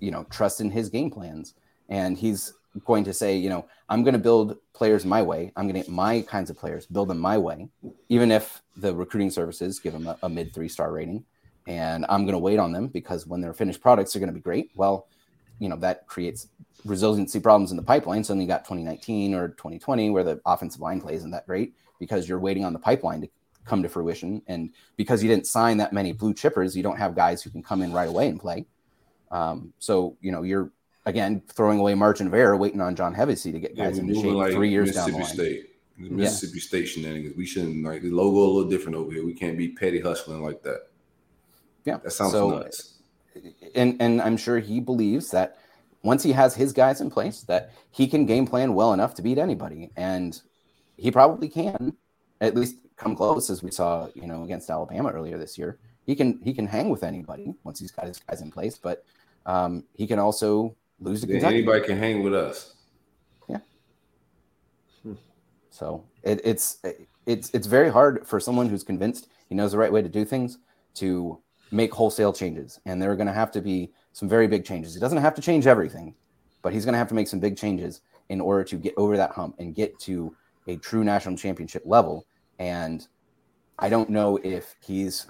you 0.00 0.10
know, 0.10 0.24
trust 0.30 0.60
in 0.60 0.70
his 0.70 0.88
game 0.88 1.10
plans, 1.10 1.54
and 1.88 2.16
he's 2.16 2.54
going 2.84 3.04
to 3.04 3.12
say, 3.12 3.36
you 3.36 3.48
know, 3.48 3.66
I'm 3.88 4.02
going 4.02 4.14
to 4.14 4.18
build 4.18 4.56
players 4.74 5.04
my 5.04 5.22
way. 5.22 5.52
I'm 5.56 5.64
going 5.64 5.74
to 5.74 5.80
get 5.80 5.88
my 5.88 6.22
kinds 6.22 6.50
of 6.50 6.58
players, 6.58 6.86
build 6.86 7.08
them 7.08 7.18
my 7.18 7.38
way, 7.38 7.68
even 8.08 8.30
if 8.30 8.62
the 8.76 8.94
recruiting 8.94 9.30
services 9.30 9.78
give 9.78 9.92
them 9.92 10.06
a, 10.06 10.18
a 10.22 10.28
mid 10.28 10.54
three 10.54 10.68
star 10.68 10.92
rating. 10.92 11.24
And 11.66 12.06
I'm 12.08 12.22
going 12.22 12.34
to 12.34 12.38
wait 12.38 12.58
on 12.58 12.72
them 12.72 12.86
because 12.88 13.26
when 13.26 13.40
they're 13.40 13.54
finished 13.54 13.80
products, 13.80 14.12
they're 14.12 14.20
going 14.20 14.32
to 14.32 14.34
be 14.34 14.40
great. 14.42 14.70
Well, 14.76 15.08
you 15.58 15.68
know, 15.68 15.76
that 15.76 16.06
creates 16.06 16.48
resiliency 16.84 17.40
problems 17.40 17.70
in 17.70 17.76
the 17.76 17.82
pipeline. 17.82 18.22
Suddenly 18.22 18.44
you 18.44 18.48
got 18.48 18.64
2019 18.64 19.34
or 19.34 19.48
2020 19.48 20.10
where 20.10 20.24
the 20.24 20.40
offensive 20.46 20.80
line 20.80 21.00
play 21.00 21.14
isn't 21.14 21.30
that 21.30 21.46
great 21.46 21.74
because 21.98 22.28
you're 22.28 22.38
waiting 22.38 22.64
on 22.64 22.72
the 22.72 22.78
pipeline 22.78 23.20
to 23.22 23.28
come 23.64 23.82
to 23.82 23.88
fruition. 23.88 24.42
And 24.46 24.70
because 24.96 25.22
you 25.22 25.28
didn't 25.28 25.46
sign 25.46 25.78
that 25.78 25.92
many 25.92 26.12
blue 26.12 26.34
chippers, 26.34 26.76
you 26.76 26.82
don't 26.82 26.98
have 26.98 27.14
guys 27.14 27.42
who 27.42 27.50
can 27.50 27.62
come 27.62 27.82
in 27.82 27.92
right 27.92 28.08
away 28.08 28.28
and 28.28 28.38
play. 28.40 28.66
Um, 29.30 29.72
so, 29.78 30.16
you 30.20 30.30
know, 30.30 30.42
you're 30.42 30.70
again 31.04 31.42
throwing 31.48 31.78
away 31.78 31.94
margin 31.94 32.26
of 32.26 32.34
error, 32.34 32.56
waiting 32.56 32.80
on 32.80 32.94
John 32.94 33.14
Hevesy 33.14 33.52
to 33.52 33.58
get 33.58 33.76
guys 33.76 33.96
we're 33.96 34.02
into 34.02 34.14
shape 34.20 34.34
like 34.34 34.52
three 34.52 34.70
years 34.70 34.94
down 34.94 35.10
the 35.10 35.18
line. 35.18 35.26
State. 35.26 35.70
Mississippi 35.98 36.60
State 36.60 36.86
shenanigans. 36.86 37.36
We 37.36 37.46
shouldn't 37.46 37.82
like 37.84 38.02
the 38.02 38.10
logo 38.10 38.38
a 38.38 38.52
little 38.52 38.70
different 38.70 38.96
over 38.96 39.10
here. 39.10 39.24
We 39.24 39.32
can't 39.32 39.56
be 39.56 39.68
petty 39.68 39.98
hustling 39.98 40.42
like 40.42 40.62
that. 40.62 40.88
Yeah. 41.84 41.98
That 41.98 42.12
sounds 42.12 42.32
So- 42.32 42.50
nuts. 42.50 42.92
And 43.74 43.96
and 44.00 44.20
I'm 44.22 44.36
sure 44.36 44.58
he 44.58 44.80
believes 44.80 45.30
that 45.30 45.58
once 46.02 46.22
he 46.22 46.32
has 46.32 46.54
his 46.54 46.72
guys 46.72 47.00
in 47.00 47.10
place, 47.10 47.42
that 47.42 47.72
he 47.90 48.06
can 48.06 48.26
game 48.26 48.46
plan 48.46 48.74
well 48.74 48.92
enough 48.92 49.14
to 49.14 49.22
beat 49.22 49.38
anybody, 49.38 49.90
and 49.96 50.40
he 50.96 51.10
probably 51.10 51.48
can 51.48 51.96
at 52.40 52.54
least 52.54 52.76
come 52.96 53.16
close, 53.16 53.50
as 53.50 53.62
we 53.62 53.70
saw, 53.70 54.08
you 54.14 54.26
know, 54.26 54.44
against 54.44 54.70
Alabama 54.70 55.10
earlier 55.10 55.36
this 55.38 55.58
year. 55.58 55.78
He 56.04 56.14
can 56.14 56.40
he 56.42 56.54
can 56.54 56.66
hang 56.66 56.88
with 56.88 57.02
anybody 57.02 57.54
once 57.64 57.80
he's 57.80 57.90
got 57.90 58.06
his 58.06 58.18
guys 58.20 58.40
in 58.40 58.50
place, 58.50 58.78
but 58.78 59.04
um, 59.46 59.84
he 59.94 60.06
can 60.06 60.18
also 60.18 60.74
lose 61.00 61.20
to 61.20 61.26
Then 61.26 61.36
Kentucky. 61.36 61.56
anybody 61.56 61.84
can 61.84 61.98
hang 61.98 62.22
with 62.22 62.34
us. 62.34 62.74
Yeah. 63.48 63.58
So 65.70 66.04
it, 66.22 66.40
it's 66.44 66.78
it's 67.26 67.50
it's 67.50 67.66
very 67.66 67.90
hard 67.90 68.26
for 68.26 68.40
someone 68.40 68.68
who's 68.68 68.82
convinced 68.84 69.28
he 69.48 69.54
knows 69.54 69.72
the 69.72 69.78
right 69.78 69.92
way 69.92 70.02
to 70.02 70.08
do 70.08 70.24
things 70.24 70.58
to 70.94 71.38
make 71.70 71.92
wholesale 71.92 72.32
changes, 72.32 72.80
and 72.86 73.00
there 73.00 73.10
are 73.10 73.16
going 73.16 73.26
to 73.26 73.32
have 73.32 73.50
to 73.52 73.60
be 73.60 73.92
some 74.12 74.28
very 74.28 74.46
big 74.46 74.64
changes. 74.64 74.94
He 74.94 75.00
doesn't 75.00 75.18
have 75.18 75.34
to 75.34 75.42
change 75.42 75.66
everything, 75.66 76.14
but 76.62 76.72
he's 76.72 76.84
going 76.84 76.94
to 76.94 76.98
have 76.98 77.08
to 77.08 77.14
make 77.14 77.28
some 77.28 77.40
big 77.40 77.56
changes 77.56 78.00
in 78.28 78.40
order 78.40 78.64
to 78.64 78.76
get 78.76 78.94
over 78.96 79.16
that 79.16 79.32
hump 79.32 79.56
and 79.58 79.74
get 79.74 79.98
to 80.00 80.34
a 80.66 80.76
true 80.76 81.04
national 81.04 81.36
championship 81.36 81.82
level. 81.84 82.26
And 82.58 83.06
I 83.78 83.88
don't 83.88 84.10
know 84.10 84.38
if 84.42 84.74
he's 84.84 85.26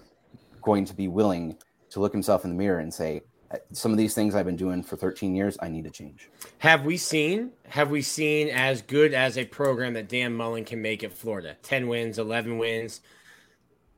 going 0.63 0.85
to 0.85 0.95
be 0.95 1.09
willing 1.09 1.57
to 1.91 2.01
look 2.01 2.13
himself 2.13 2.45
in 2.45 2.51
the 2.51 2.57
mirror 2.57 2.79
and 2.79 2.93
say, 2.93 3.23
uh, 3.51 3.59
some 3.73 3.93
of 3.93 3.99
these 3.99 4.15
things 4.15 4.35
I've 4.35 4.47
been 4.47 4.57
doing 4.57 4.83
for 4.83 4.97
13 4.97 5.35
years, 5.35 5.57
I 5.61 5.69
need 5.69 5.85
to 5.85 5.91
change. 5.91 6.29
Have 6.59 6.85
we 6.85 6.97
seen 6.97 7.53
have 7.69 7.91
we 7.91 8.03
seen 8.03 8.49
as 8.49 8.83
good 8.83 9.15
as 9.15 9.39
a 9.39 9.45
program 9.45 9.95
that 9.95 10.09
Dan 10.09 10.35
Mullen 10.35 10.65
can 10.65 10.83
make 10.83 11.05
at 11.05 11.13
Florida? 11.13 11.57
10 11.63 11.87
wins, 11.87 12.19
11 12.19 12.59
wins, 12.59 13.01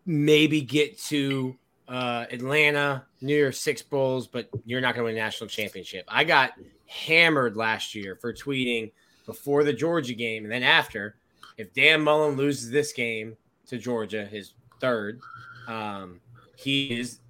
maybe 0.04 0.60
get 0.60 0.98
to 1.04 1.56
uh, 1.88 2.26
Atlanta, 2.30 3.04
New 3.20 3.34
Year's 3.34 3.60
Six 3.60 3.82
Bowls, 3.82 4.26
but 4.26 4.48
you're 4.64 4.80
not 4.80 4.94
going 4.94 5.04
to 5.06 5.12
win 5.12 5.16
a 5.16 5.24
national 5.24 5.48
championship. 5.48 6.04
I 6.08 6.24
got 6.24 6.52
hammered 6.86 7.56
last 7.56 7.94
year 7.94 8.16
for 8.16 8.32
tweeting 8.32 8.92
before 9.26 9.64
the 9.64 9.72
Georgia 9.72 10.14
game 10.14 10.44
and 10.44 10.52
then 10.52 10.62
after. 10.62 11.16
If 11.56 11.72
Dan 11.74 12.02
Mullen 12.02 12.36
loses 12.36 12.70
this 12.70 12.92
game 12.92 13.36
to 13.66 13.78
Georgia, 13.78 14.24
his 14.24 14.54
third, 14.80 15.20
um, 15.66 16.20
he 16.56 16.98
is 16.98 17.20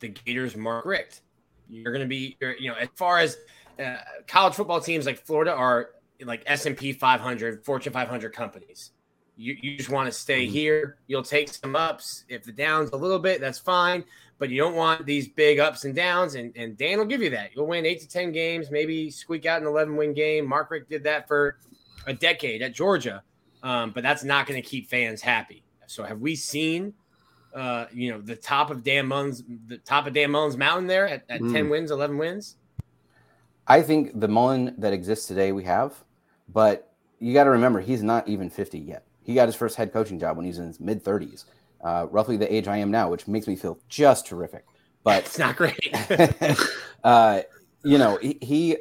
the 0.00 0.08
Gators' 0.08 0.56
Mark 0.56 0.86
Richt. 0.86 1.20
You're 1.68 1.92
going 1.92 2.04
to 2.04 2.08
be, 2.08 2.36
you 2.58 2.70
know, 2.70 2.76
as 2.76 2.88
far 2.94 3.18
as 3.18 3.36
uh, 3.82 3.96
college 4.26 4.54
football 4.54 4.80
teams 4.80 5.06
like 5.06 5.18
Florida 5.18 5.52
are 5.52 5.90
like 6.24 6.42
S&P 6.46 6.92
500, 6.92 7.64
Fortune 7.64 7.92
500 7.92 8.32
companies. 8.32 8.92
You, 9.36 9.56
you 9.60 9.76
just 9.76 9.90
want 9.90 10.06
to 10.06 10.12
stay 10.12 10.46
here. 10.46 10.98
You'll 11.06 11.22
take 11.22 11.48
some 11.52 11.74
ups. 11.74 12.24
If 12.28 12.44
the 12.44 12.52
downs 12.52 12.90
a 12.92 12.96
little 12.96 13.18
bit, 13.18 13.40
that's 13.40 13.58
fine. 13.58 14.04
But 14.38 14.50
you 14.50 14.60
don't 14.60 14.74
want 14.74 15.06
these 15.06 15.28
big 15.28 15.58
ups 15.58 15.84
and 15.84 15.94
downs. 15.94 16.34
And, 16.34 16.52
and 16.56 16.76
Dan 16.76 16.98
will 16.98 17.04
give 17.06 17.22
you 17.22 17.30
that. 17.30 17.50
You'll 17.54 17.66
win 17.66 17.86
eight 17.86 18.00
to 18.00 18.08
10 18.08 18.32
games, 18.32 18.70
maybe 18.70 19.10
squeak 19.10 19.46
out 19.46 19.60
an 19.60 19.66
11 19.66 19.96
win 19.96 20.14
game. 20.14 20.46
Mark 20.46 20.70
Richt 20.70 20.88
did 20.88 21.02
that 21.04 21.26
for 21.26 21.58
a 22.06 22.12
decade 22.12 22.62
at 22.62 22.74
Georgia. 22.74 23.22
Um, 23.62 23.92
but 23.92 24.02
that's 24.02 24.24
not 24.24 24.46
going 24.46 24.60
to 24.60 24.68
keep 24.68 24.88
fans 24.88 25.20
happy. 25.22 25.64
So 25.86 26.04
have 26.04 26.20
we 26.20 26.36
seen, 26.36 26.92
uh, 27.54 27.86
you 27.92 28.10
know, 28.12 28.20
the 28.20 28.36
top 28.36 28.70
of 28.70 28.84
Dan 28.84 29.06
Mullen's, 29.06 29.42
the 29.66 29.78
top 29.78 30.06
of 30.06 30.12
Dan 30.12 30.30
Mullen's 30.30 30.56
mountain 30.56 30.86
there 30.86 31.08
at, 31.08 31.24
at 31.28 31.40
Mm. 31.40 31.52
10 31.52 31.68
wins, 31.70 31.90
11 31.90 32.18
wins? 32.18 32.56
I 33.66 33.80
think 33.80 34.20
the 34.20 34.28
Mullen 34.28 34.74
that 34.78 34.92
exists 34.92 35.26
today 35.26 35.52
we 35.52 35.64
have, 35.64 35.94
but 36.48 36.92
you 37.18 37.32
got 37.32 37.44
to 37.44 37.50
remember 37.50 37.80
he's 37.80 38.02
not 38.02 38.28
even 38.28 38.50
50 38.50 38.78
yet. 38.78 39.04
He 39.24 39.34
got 39.34 39.48
his 39.48 39.54
first 39.54 39.76
head 39.76 39.92
coaching 39.92 40.18
job 40.18 40.36
when 40.36 40.44
he 40.44 40.50
was 40.50 40.58
in 40.58 40.66
his 40.66 40.80
mid 40.80 41.02
30s, 41.02 41.44
uh, 41.82 42.06
roughly 42.10 42.36
the 42.36 42.52
age 42.52 42.68
I 42.68 42.76
am 42.76 42.90
now, 42.90 43.10
which 43.10 43.26
makes 43.26 43.46
me 43.46 43.56
feel 43.56 43.78
just 43.88 44.26
terrific. 44.26 44.64
But 45.02 45.24
It's 45.24 45.38
not 45.38 45.56
great. 45.56 45.94
uh, 47.04 47.42
you 47.84 47.98
know, 47.98 48.18
he, 48.20 48.38
he 48.40 48.76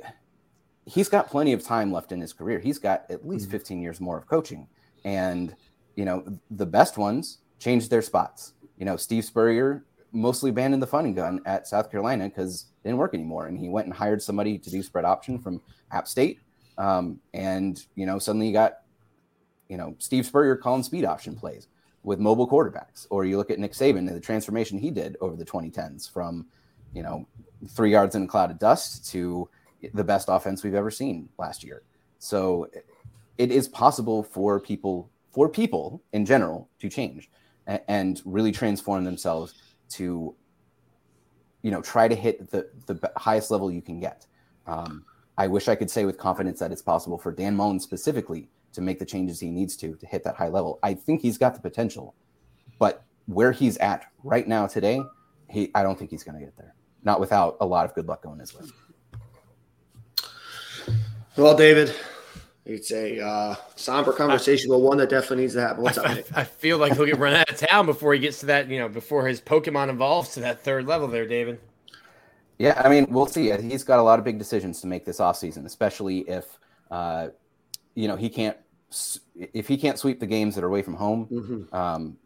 he's 0.86 1.10
got 1.10 1.30
plenty 1.30 1.54
of 1.54 1.64
time 1.64 1.91
left 1.91 2.12
in 2.12 2.22
his 2.22 2.34
career. 2.34 2.60
He's 2.60 2.80
got 2.80 3.06
at 3.10 3.28
least 3.28 3.50
15 3.50 3.82
years 3.82 4.00
more 4.00 4.18
of 4.18 4.28
coaching, 4.28 4.68
and 5.04 5.56
you 5.96 6.06
know, 6.06 6.24
the 6.50 6.66
best 6.66 6.98
ones 6.98 7.39
changed 7.60 7.89
their 7.89 8.02
spots. 8.02 8.54
You 8.78 8.86
know, 8.86 8.98
Steve 8.98 9.26
Spurrier 9.26 9.84
mostly 10.12 10.50
abandoned 10.50 10.82
the 10.82 10.88
Fun 10.88 11.06
'n' 11.06 11.14
Gun 11.14 11.41
at 11.46 11.68
South 11.68 11.91
Carolina 11.91 12.30
because 12.30 12.68
it 12.84 12.88
didn't 12.88 13.00
work 13.00 13.14
anymore, 13.14 13.48
and 13.48 13.58
he 13.58 13.70
went 13.70 13.88
and 13.88 13.96
hired 13.96 14.22
somebody 14.22 14.58
to 14.58 14.70
do 14.70 14.82
spread 14.82 15.06
option 15.06 15.39
from 15.39 15.62
App 15.91 16.08
State, 16.08 16.39
um, 16.78 17.20
and 17.34 17.86
you 17.96 18.06
know, 18.06 18.18
suddenly 18.20 18.48
you 18.48 18.54
got 18.54 18.80
you 19.74 19.80
know 19.80 19.95
Steve 19.97 20.24
Spurrier 20.24 20.55
calling 20.55 20.84
speed 20.84 21.03
option 21.03 21.36
plays 21.36 21.67
with 22.03 22.19
mobile 22.19 22.47
quarterbacks, 22.47 23.07
or 23.09 23.26
you 23.26 23.38
look 23.38 23.49
at 23.49 23.57
Nick 23.57 23.71
Saban 23.71 23.97
and 23.97 24.09
the 24.09 24.19
transformation 24.19 24.78
he 24.78 24.91
did 24.91 25.17
over 25.19 25.36
the 25.36 25.43
2010s 25.43 26.07
from 26.07 26.45
you 26.93 27.01
know 27.01 27.26
three 27.69 27.89
yards 27.89 28.13
in 28.13 28.21
a 28.21 28.28
cloud 28.28 28.51
of 28.51 28.59
dust 28.59 29.09
to 29.09 29.49
the 29.95 30.03
best 30.03 30.28
offense 30.30 30.63
we've 30.63 30.76
ever 30.76 30.91
seen 30.91 31.28
last 31.39 31.63
year. 31.63 31.82
So 32.19 32.69
it 33.39 33.51
is 33.51 33.67
possible 33.67 34.21
for 34.21 34.59
people 34.59 35.09
for 35.32 35.49
people 35.49 36.03
in 36.11 36.24
general 36.24 36.69
to 36.78 36.88
change 36.88 37.32
and 37.65 38.21
really 38.26 38.51
transform 38.51 39.03
themselves 39.03 39.55
to 39.89 40.36
you 41.63 41.71
know 41.71 41.82
try 41.82 42.07
to 42.07 42.13
hit 42.13 42.51
the 42.51 42.69
the 42.86 43.11
highest 43.17 43.49
level 43.49 43.71
you 43.71 43.82
can 43.82 43.99
get. 43.99 44.28
Um, 44.67 45.03
I 45.36 45.47
wish 45.47 45.67
I 45.67 45.74
could 45.74 45.89
say 45.89 46.05
with 46.05 46.19
confidence 46.19 46.59
that 46.59 46.71
it's 46.71 46.84
possible 46.84 47.17
for 47.17 47.32
Dan 47.32 47.55
Mullen 47.55 47.80
specifically 47.80 48.49
to 48.74 48.82
make 48.82 48.99
the 48.99 49.05
changes 49.05 49.39
he 49.39 49.49
needs 49.49 49.76
to 49.78 49.95
to 49.95 50.05
hit 50.05 50.24
that 50.24 50.36
high 50.36 50.49
level. 50.49 50.80
I 50.84 50.93
think 50.93 51.21
he's 51.21 51.38
got 51.38 51.55
the 51.55 51.61
potential, 51.61 52.15
but 52.80 53.03
where 53.26 53.51
he's 53.51 53.78
at 53.78 54.05
right 54.24 54.47
now 54.47 54.67
today, 54.67 55.01
he 55.49 55.71
I 55.74 55.84
don't 55.84 55.97
think 55.97 56.11
he's 56.11 56.24
going 56.24 56.39
to 56.39 56.45
get 56.45 56.57
there. 56.57 56.76
Not 57.03 57.19
without 57.19 57.57
a 57.61 57.65
lot 57.65 57.86
of 57.86 57.93
good 57.93 58.07
luck 58.07 58.24
going 58.24 58.39
his 58.39 58.53
way. 58.53 58.65
Well, 61.36 61.57
David, 61.57 61.95
it's 62.65 62.91
a 62.91 63.19
uh, 63.19 63.55
somber 63.76 64.13
conversation, 64.13 64.69
but 64.69 64.80
one 64.80 64.97
that 64.97 65.09
definitely 65.09 65.43
needs 65.43 65.55
to 65.55 65.61
happen. 65.61 65.84
What's 65.84 65.97
up, 65.97 66.05
I, 66.05 66.24
I 66.36 66.43
feel 66.43 66.78
like 66.78 66.93
he'll 66.93 67.05
get 67.05 67.17
run 67.17 67.34
out 67.34 67.49
of 67.49 67.57
town 67.57 67.86
before 67.88 68.13
he 68.13 68.19
gets 68.19 68.39
to 68.41 68.45
that, 68.47 68.69
you 68.69 68.80
know, 68.80 68.88
before 68.88 69.28
his 69.28 69.41
Pokemon 69.41 69.89
evolves 69.89 70.36
to 70.36 70.41
that 70.41 70.61
third 70.63 70.86
level 70.86 71.07
there, 71.07 71.28
David. 71.28 71.59
Yeah, 72.59 72.80
I 72.84 72.88
mean, 72.88 73.07
we'll 73.09 73.26
see. 73.26 73.51
He's 73.51 73.84
got 73.84 73.99
a 73.99 74.03
lot 74.03 74.19
of 74.19 74.26
big 74.26 74.38
decisions 74.38 74.80
to 74.82 74.88
make 74.88 75.05
this 75.05 75.17
offseason, 75.17 75.65
especially 75.65 76.19
if, 76.19 76.45
uh, 76.91 77.30
you 77.96 78.08
know, 78.08 78.16
he 78.16 78.30
can't 78.30 78.58
if 79.36 79.68
he 79.68 79.78
can't 79.78 79.98
sweep 79.98 80.20
the 80.20 80.28
games 80.28 80.56
that 80.56 80.64
are 80.64 80.68
away 80.68 80.82
from 80.82 80.94
home. 80.94 81.28
Mhm. 81.32 81.74
Um, 81.74 82.18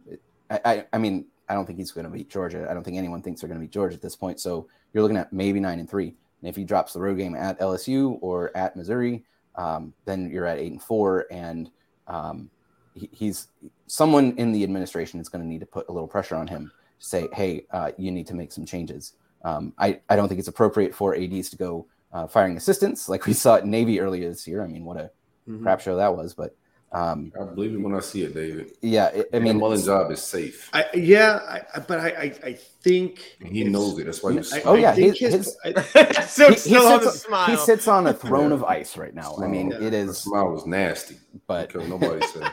I, 0.50 0.60
I, 0.66 0.86
I 0.94 0.98
mean, 0.98 1.26
I 1.50 1.54
don't 1.54 1.66
think 1.66 1.80
he's 1.80 1.92
going 1.92 2.06
to 2.06 2.12
beat 2.12 2.30
Georgia. 2.30 2.68
I 2.70 2.74
don't 2.74 2.84
think 2.84 2.98
anyone 2.98 3.22
thinks 3.22 3.42
they're 3.42 3.48
going 3.48 3.60
to 3.60 3.64
beat 3.66 3.72
Georgia 3.72 3.96
at 3.96 4.02
this 4.02 4.16
point. 4.16 4.40
So 4.40 4.68
you're 4.94 5.02
looking 5.02 5.18
at 5.18 5.32
maybe 5.32 5.60
nine 5.60 5.80
and 5.80 5.90
three. 5.90 6.16
And 6.42 6.50
if 6.50 6.56
he 6.56 6.64
drops 6.64 6.94
the 6.94 7.00
road 7.00 7.18
game 7.18 7.36
at 7.36 7.60
LSU 7.60 8.18
or 8.22 8.56
at 8.56 8.76
Missouri, 8.76 9.24
um, 9.56 9.94
then 10.06 10.30
you're 10.30 10.46
at 10.46 10.58
eight 10.58 10.72
and 10.72 10.82
four. 10.82 11.26
And 11.32 11.72
um, 12.08 12.50
he, 12.96 13.10
he's 13.14 13.48
someone 13.88 14.34
in 14.38 14.52
the 14.52 14.64
administration 14.64 15.20
is 15.20 15.30
going 15.30 15.42
to 15.42 15.48
need 15.48 15.62
to 15.62 15.66
put 15.66 15.88
a 15.90 15.92
little 15.92 16.08
pressure 16.08 16.36
on 16.36 16.48
him 16.48 16.72
to 17.00 17.06
say, 17.06 17.28
hey, 17.34 17.66
uh, 17.72 17.92
you 17.98 18.12
need 18.12 18.28
to 18.28 18.36
make 18.36 18.52
some 18.52 18.66
changes. 18.66 19.14
Um, 19.44 19.74
I, 19.78 20.02
I 20.10 20.16
don't 20.16 20.28
think 20.28 20.40
it's 20.40 20.48
appropriate 20.50 20.94
for 20.94 21.16
ADs 21.16 21.50
to 21.52 21.56
go 21.56 21.88
uh, 22.12 22.28
firing 22.28 22.58
assistants 22.58 23.08
like 23.10 23.26
we 23.26 23.34
saw 23.34 23.56
at 23.56 23.66
Navy 23.66 24.00
earlier 24.00 24.30
this 24.30 24.48
year. 24.48 24.64
I 24.64 24.68
mean, 24.68 24.84
what 24.84 24.98
a 24.98 25.12
Mhm. 25.48 25.64
crap 25.64 25.82
show 25.82 25.96
that 25.98 26.16
was. 26.16 26.34
But 26.34 26.56
um, 26.92 27.34
I 27.40 27.44
believe 27.44 27.74
it 27.74 27.78
when 27.82 27.94
I 27.96 28.00
see 28.00 28.24
it, 28.24 28.34
David. 28.34 28.72
yeah, 28.82 29.08
it, 29.08 29.30
I 29.34 29.38
I 29.38 29.40
mean, 29.40 29.50
mean, 29.50 29.60
Mullen's 29.60 29.86
job 29.86 30.10
is 30.10 30.22
safe. 30.22 30.70
I, 30.72 30.86
yeah, 30.94 31.40
I, 31.48 31.62
I- 31.76 31.80
but 31.82 32.00
I, 32.00 32.08
I, 32.10 32.34
I 32.50 32.54
think 32.54 33.36
And 33.42 33.50
he 33.50 33.66
knows 33.66 34.00
it. 34.00 34.06
That's 34.06 34.24
why 34.24 34.32
you. 34.32 34.42
I- 34.54 34.62
Oh, 34.64 34.74
yeah, 34.76 34.94
think 34.94 35.18
his- 35.18 35.34
his- 35.34 35.58
his- 35.64 35.86
I- 35.96 36.22
so 36.26 36.48
he, 36.48 36.54
he 36.54 36.60
still 36.60 36.88
on 36.88 37.02
the 37.04 37.12
sits, 37.12 37.26
smile. 37.26 37.46
he 37.48 37.58
sits 37.58 37.88
on 37.90 38.08
a 38.08 38.14
throne 38.26 38.54
of 38.54 38.64
ice 38.64 38.96
right 38.96 39.14
now. 39.14 39.36
I 39.42 39.48
mean, 39.48 39.72
Yeah. 39.72 39.78
it 39.80 39.92
That 39.92 39.94
is, 39.94 40.18
smile 40.20 40.50
was 40.52 40.66
nasty. 40.66 41.18
but 41.46 41.68
Because 41.74 41.90
nobody 41.90 42.26
said 42.28 42.52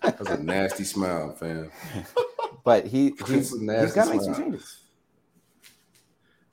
that's 0.00 0.30
a 0.30 0.42
nasty 0.42 0.84
smile, 0.84 1.32
fam. 1.34 1.70
but 2.64 2.86
he 2.86 3.08
It's 3.08 3.28
he's, 3.30 3.52
a 3.52 3.58
he's 3.58 3.60
nasty 3.62 3.94
got 3.96 4.04
to 4.06 4.10
make 4.12 4.22
some 4.22 4.34
changes. 4.34 4.78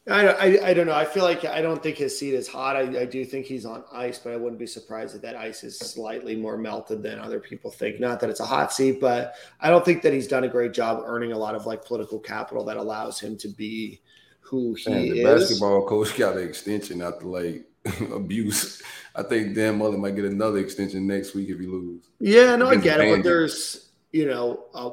I, 0.09 0.23
don't- 0.23 0.39
I, 0.39 0.69
I 0.69 0.73
don't 0.73 0.87
know. 0.87 0.95
I 0.95 1.05
feel 1.05 1.23
like 1.23 1.45
I 1.45 1.61
don't 1.61 1.81
think 1.83 1.95
his 1.97 2.17
seat 2.17 2.33
is 2.33 2.47
hot. 2.47 2.75
I, 2.75 3.01
I 3.01 3.05
do 3.05 3.23
think 3.23 3.45
he's 3.45 3.65
on 3.65 3.83
ice, 3.93 4.17
but 4.17 4.33
I 4.33 4.35
wouldn't 4.35 4.57
be 4.59 4.65
surprised 4.65 5.15
if 5.15 5.21
that 5.21 5.35
ice 5.35 5.63
is 5.63 5.77
slightly 5.77 6.35
more 6.35 6.57
melted 6.57 7.03
than 7.03 7.19
other 7.19 7.39
people 7.39 7.69
think. 7.69 7.99
Not 7.99 8.19
that 8.21 8.29
it's 8.31 8.39
a 8.39 8.45
hot 8.45 8.73
seat, 8.73 8.99
but 8.99 9.35
I 9.59 9.69
don't 9.69 9.85
think 9.85 10.01
that 10.01 10.11
he's 10.11 10.27
done 10.27 10.43
a 10.43 10.47
great 10.47 10.73
job 10.73 11.03
earning 11.05 11.33
a 11.33 11.37
lot 11.37 11.53
of 11.53 11.67
like 11.67 11.85
political 11.85 12.17
capital 12.19 12.65
that 12.65 12.77
allows 12.77 13.19
him 13.19 13.37
to 13.37 13.47
be 13.47 14.01
who 14.39 14.73
he 14.73 14.89
Man, 14.89 15.01
the 15.03 15.21
is. 15.21 15.41
basketball 15.41 15.85
coach 15.87 16.17
got 16.17 16.35
an 16.35 16.47
extension 16.47 17.01
after 17.03 17.25
like 17.27 17.63
abuse. 18.13 18.81
I 19.15 19.21
think 19.23 19.53
Dan 19.55 19.77
Mullen 19.77 20.01
might 20.01 20.15
get 20.15 20.25
another 20.25 20.57
extension 20.57 21.05
next 21.05 21.35
week 21.35 21.49
if 21.49 21.59
he 21.59 21.67
loses. 21.67 22.09
Yeah, 22.19 22.55
no, 22.55 22.69
I 22.69 22.75
get 22.77 22.99
it, 23.01 23.17
but 23.17 23.23
there's 23.23 23.91
you 24.11 24.25
know 24.25 24.65
uh, 24.73 24.89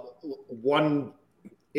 one 0.49 1.13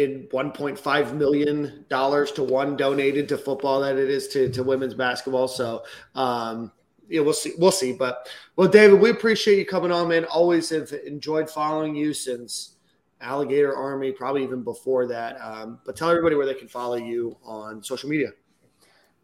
in 0.03 0.27
1.5 0.31 1.13
million 1.13 1.85
dollars 1.89 2.31
to 2.33 2.43
one 2.43 2.77
donated 2.77 3.27
to 3.29 3.37
football 3.37 3.81
that 3.81 3.97
it 3.97 4.09
is 4.09 4.27
to 4.29 4.49
to 4.49 4.63
women's 4.63 4.93
basketball. 4.93 5.47
So 5.47 5.83
um, 6.15 6.71
yeah, 7.09 7.21
we'll 7.21 7.33
see, 7.33 7.53
we'll 7.57 7.71
see. 7.71 7.93
But 7.93 8.29
well, 8.55 8.67
David, 8.67 8.99
we 8.99 9.09
appreciate 9.09 9.57
you 9.57 9.65
coming 9.65 9.91
on, 9.91 10.07
man. 10.07 10.25
Always 10.25 10.69
have 10.69 10.91
enjoyed 11.05 11.49
following 11.49 11.95
you 11.95 12.13
since 12.13 12.75
Alligator 13.21 13.75
Army, 13.75 14.11
probably 14.11 14.43
even 14.43 14.63
before 14.63 15.07
that. 15.07 15.37
Um, 15.41 15.79
but 15.85 15.95
tell 15.95 16.09
everybody 16.09 16.35
where 16.35 16.45
they 16.45 16.53
can 16.53 16.67
follow 16.67 16.95
you 16.95 17.35
on 17.43 17.83
social 17.83 18.09
media. 18.09 18.29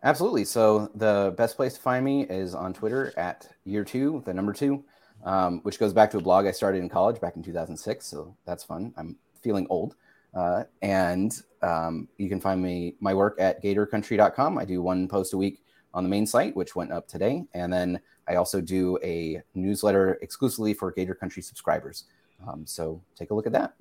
Absolutely. 0.04 0.46
So 0.46 0.92
the 0.96 1.34
best 1.38 1.56
place 1.56 1.74
to 1.76 1.80
find 1.80 2.04
me 2.04 2.24
is 2.24 2.54
on 2.54 2.74
Twitter 2.74 3.14
at 3.18 3.50
year 3.64 3.84
two, 3.84 4.22
the 4.26 4.34
number 4.34 4.54
two, 4.54 4.84
um, 5.24 5.62
which 5.64 5.80
goes 5.80 5.94
back 5.94 6.12
to 6.12 6.18
a 6.18 6.22
blog 6.22 6.46
I 6.46 6.52
started 6.52 6.80
in 6.80 6.90
college 6.90 7.20
back 7.20 7.36
in 7.36 7.44
2006. 7.44 8.06
So 8.06 8.36
that's 8.46 8.64
fun. 8.64 8.94
I'm 8.98 9.16
feeling 9.42 9.66
old. 9.70 9.96
Uh, 10.36 10.64
and 10.82 11.42
um, 11.62 12.08
you 12.18 12.28
can 12.30 12.42
find 12.42 12.62
me 12.62 12.96
my 13.00 13.14
work 13.14 13.38
at 13.40 13.64
gatorcountry.com. 13.64 14.58
I 14.58 14.66
do 14.66 14.82
one 14.82 15.08
post 15.08 15.34
a 15.34 15.38
week 15.38 15.64
on 15.94 16.04
the 16.04 16.10
main 16.10 16.28
site, 16.28 16.56
which 16.56 16.76
went 16.76 16.92
up 16.92 17.08
today, 17.08 17.46
and 17.54 17.72
then 17.72 18.00
I 18.28 18.36
also 18.36 18.60
do 18.60 19.00
a 19.04 19.42
newsletter 19.54 20.18
exclusively 20.22 20.74
for 20.74 20.92
Gator 20.92 21.16
Country 21.16 21.42
subscribers. 21.42 22.06
Um, 22.48 22.66
so 22.66 23.02
take 23.16 23.32
a 23.32 23.34
look 23.34 23.48
at 23.48 23.54
that. 23.54 23.76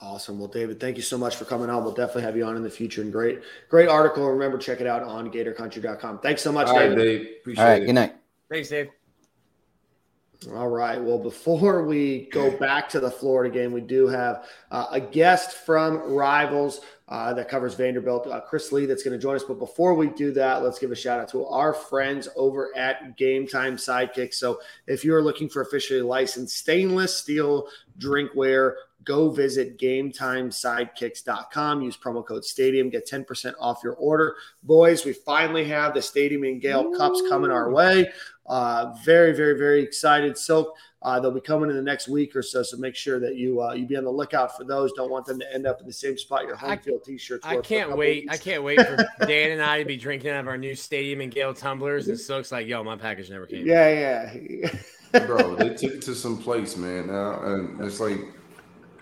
Awesome. 0.00 0.38
Well, 0.38 0.48
David, 0.48 0.78
thank 0.78 0.96
you 0.96 1.02
so 1.02 1.16
much 1.16 1.36
for 1.36 1.46
coming 1.46 1.70
on. 1.70 1.82
We'll 1.82 1.94
definitely 1.94 2.22
have 2.22 2.36
you 2.36 2.44
on 2.44 2.56
in 2.56 2.62
the 2.62 2.70
future. 2.70 3.00
And 3.00 3.10
great, 3.10 3.40
great 3.70 3.88
article. 3.88 4.28
Remember, 4.28 4.58
check 4.58 4.80
it 4.80 4.86
out 4.86 5.02
on 5.02 5.30
gatorcountry.com. 5.30 6.18
Thanks 6.18 6.42
so 6.42 6.52
much, 6.52 6.66
All 6.68 6.76
right, 6.76 6.90
David. 6.90 6.98
Dave. 6.98 7.28
Appreciate 7.40 7.64
All 7.64 7.70
right. 7.70 7.82
it. 7.82 7.86
Good 7.86 7.94
night. 7.94 8.16
Thanks, 8.50 8.68
Dave. 8.68 8.88
All 10.54 10.68
right. 10.68 11.02
Well, 11.02 11.18
before 11.18 11.84
we 11.84 12.28
go 12.30 12.50
back 12.58 12.88
to 12.90 13.00
the 13.00 13.10
Florida 13.10 13.52
game, 13.52 13.72
we 13.72 13.80
do 13.80 14.06
have 14.06 14.46
uh, 14.70 14.86
a 14.90 15.00
guest 15.00 15.52
from 15.52 16.12
Rivals 16.14 16.80
uh, 17.08 17.32
that 17.34 17.48
covers 17.48 17.74
Vanderbilt, 17.74 18.26
uh, 18.26 18.40
Chris 18.40 18.72
Lee, 18.72 18.84
that's 18.84 19.02
going 19.02 19.16
to 19.16 19.22
join 19.22 19.36
us. 19.36 19.44
But 19.44 19.58
before 19.58 19.94
we 19.94 20.08
do 20.08 20.32
that, 20.32 20.62
let's 20.62 20.78
give 20.78 20.90
a 20.90 20.96
shout 20.96 21.20
out 21.20 21.28
to 21.30 21.46
our 21.46 21.72
friends 21.72 22.28
over 22.36 22.76
at 22.76 23.16
Game 23.16 23.46
Time 23.46 23.76
Sidekick. 23.76 24.34
So 24.34 24.60
if 24.86 25.04
you're 25.04 25.22
looking 25.22 25.48
for 25.48 25.62
officially 25.62 26.02
licensed 26.02 26.56
stainless 26.56 27.16
steel 27.16 27.68
drinkware, 27.98 28.74
go 29.06 29.30
visit 29.30 29.78
GameTimeSidekicks.com. 29.78 31.80
Use 31.80 31.96
promo 31.96 32.26
code 32.26 32.44
Stadium, 32.44 32.90
get 32.90 33.08
10% 33.08 33.54
off 33.58 33.80
your 33.82 33.94
order. 33.94 34.36
Boys, 34.62 35.06
we 35.06 35.14
finally 35.14 35.64
have 35.64 35.94
the 35.94 36.02
Stadium 36.02 36.42
and 36.42 36.60
Gale 36.60 36.94
Cups 36.94 37.22
coming 37.30 37.50
our 37.50 37.70
way. 37.70 38.10
Uh, 38.44 38.92
very, 39.02 39.34
very, 39.34 39.58
very 39.58 39.82
excited. 39.82 40.36
Silk, 40.36 40.76
uh, 41.02 41.20
they'll 41.20 41.30
be 41.30 41.40
coming 41.40 41.70
in 41.70 41.76
the 41.76 41.82
next 41.82 42.08
week 42.08 42.36
or 42.36 42.42
so. 42.42 42.62
So 42.62 42.76
make 42.76 42.94
sure 42.94 43.18
that 43.20 43.36
you 43.36 43.62
uh, 43.62 43.72
you 43.72 43.86
be 43.86 43.96
on 43.96 44.04
the 44.04 44.10
lookout 44.10 44.56
for 44.56 44.64
those. 44.64 44.92
Don't 44.92 45.10
want 45.10 45.26
them 45.26 45.38
to 45.38 45.54
end 45.54 45.66
up 45.66 45.80
in 45.80 45.86
the 45.86 45.92
same 45.92 46.18
spot 46.18 46.44
your 46.44 46.56
home 46.56 46.70
I- 46.70 46.76
field 46.76 47.04
t-shirts. 47.04 47.46
I 47.46 47.56
were 47.56 47.62
for 47.62 47.74
a 47.74 47.78
can't 47.78 47.96
wait. 47.96 48.26
I 48.30 48.36
can't 48.36 48.62
wait 48.62 48.80
for 48.80 48.96
Dan 49.26 49.52
and 49.52 49.62
I 49.62 49.78
to 49.78 49.84
be 49.84 49.96
drinking 49.96 50.30
out 50.30 50.40
of 50.40 50.48
our 50.48 50.58
new 50.58 50.74
Stadium 50.74 51.20
and 51.20 51.32
Gale 51.32 51.54
tumblers. 51.54 52.08
And 52.08 52.18
Silk's 52.18 52.52
like, 52.52 52.66
yo, 52.66 52.82
my 52.84 52.96
package 52.96 53.30
never 53.30 53.46
came. 53.46 53.66
Yeah, 53.66 54.32
yeah. 54.32 54.70
bro. 55.26 55.56
They 55.56 55.70
took 55.70 55.94
it 55.94 56.02
to 56.02 56.14
some 56.14 56.38
place, 56.38 56.76
man. 56.76 57.08
Now 57.08 57.40
and 57.42 57.80
it's 57.80 58.00
like 58.00 58.20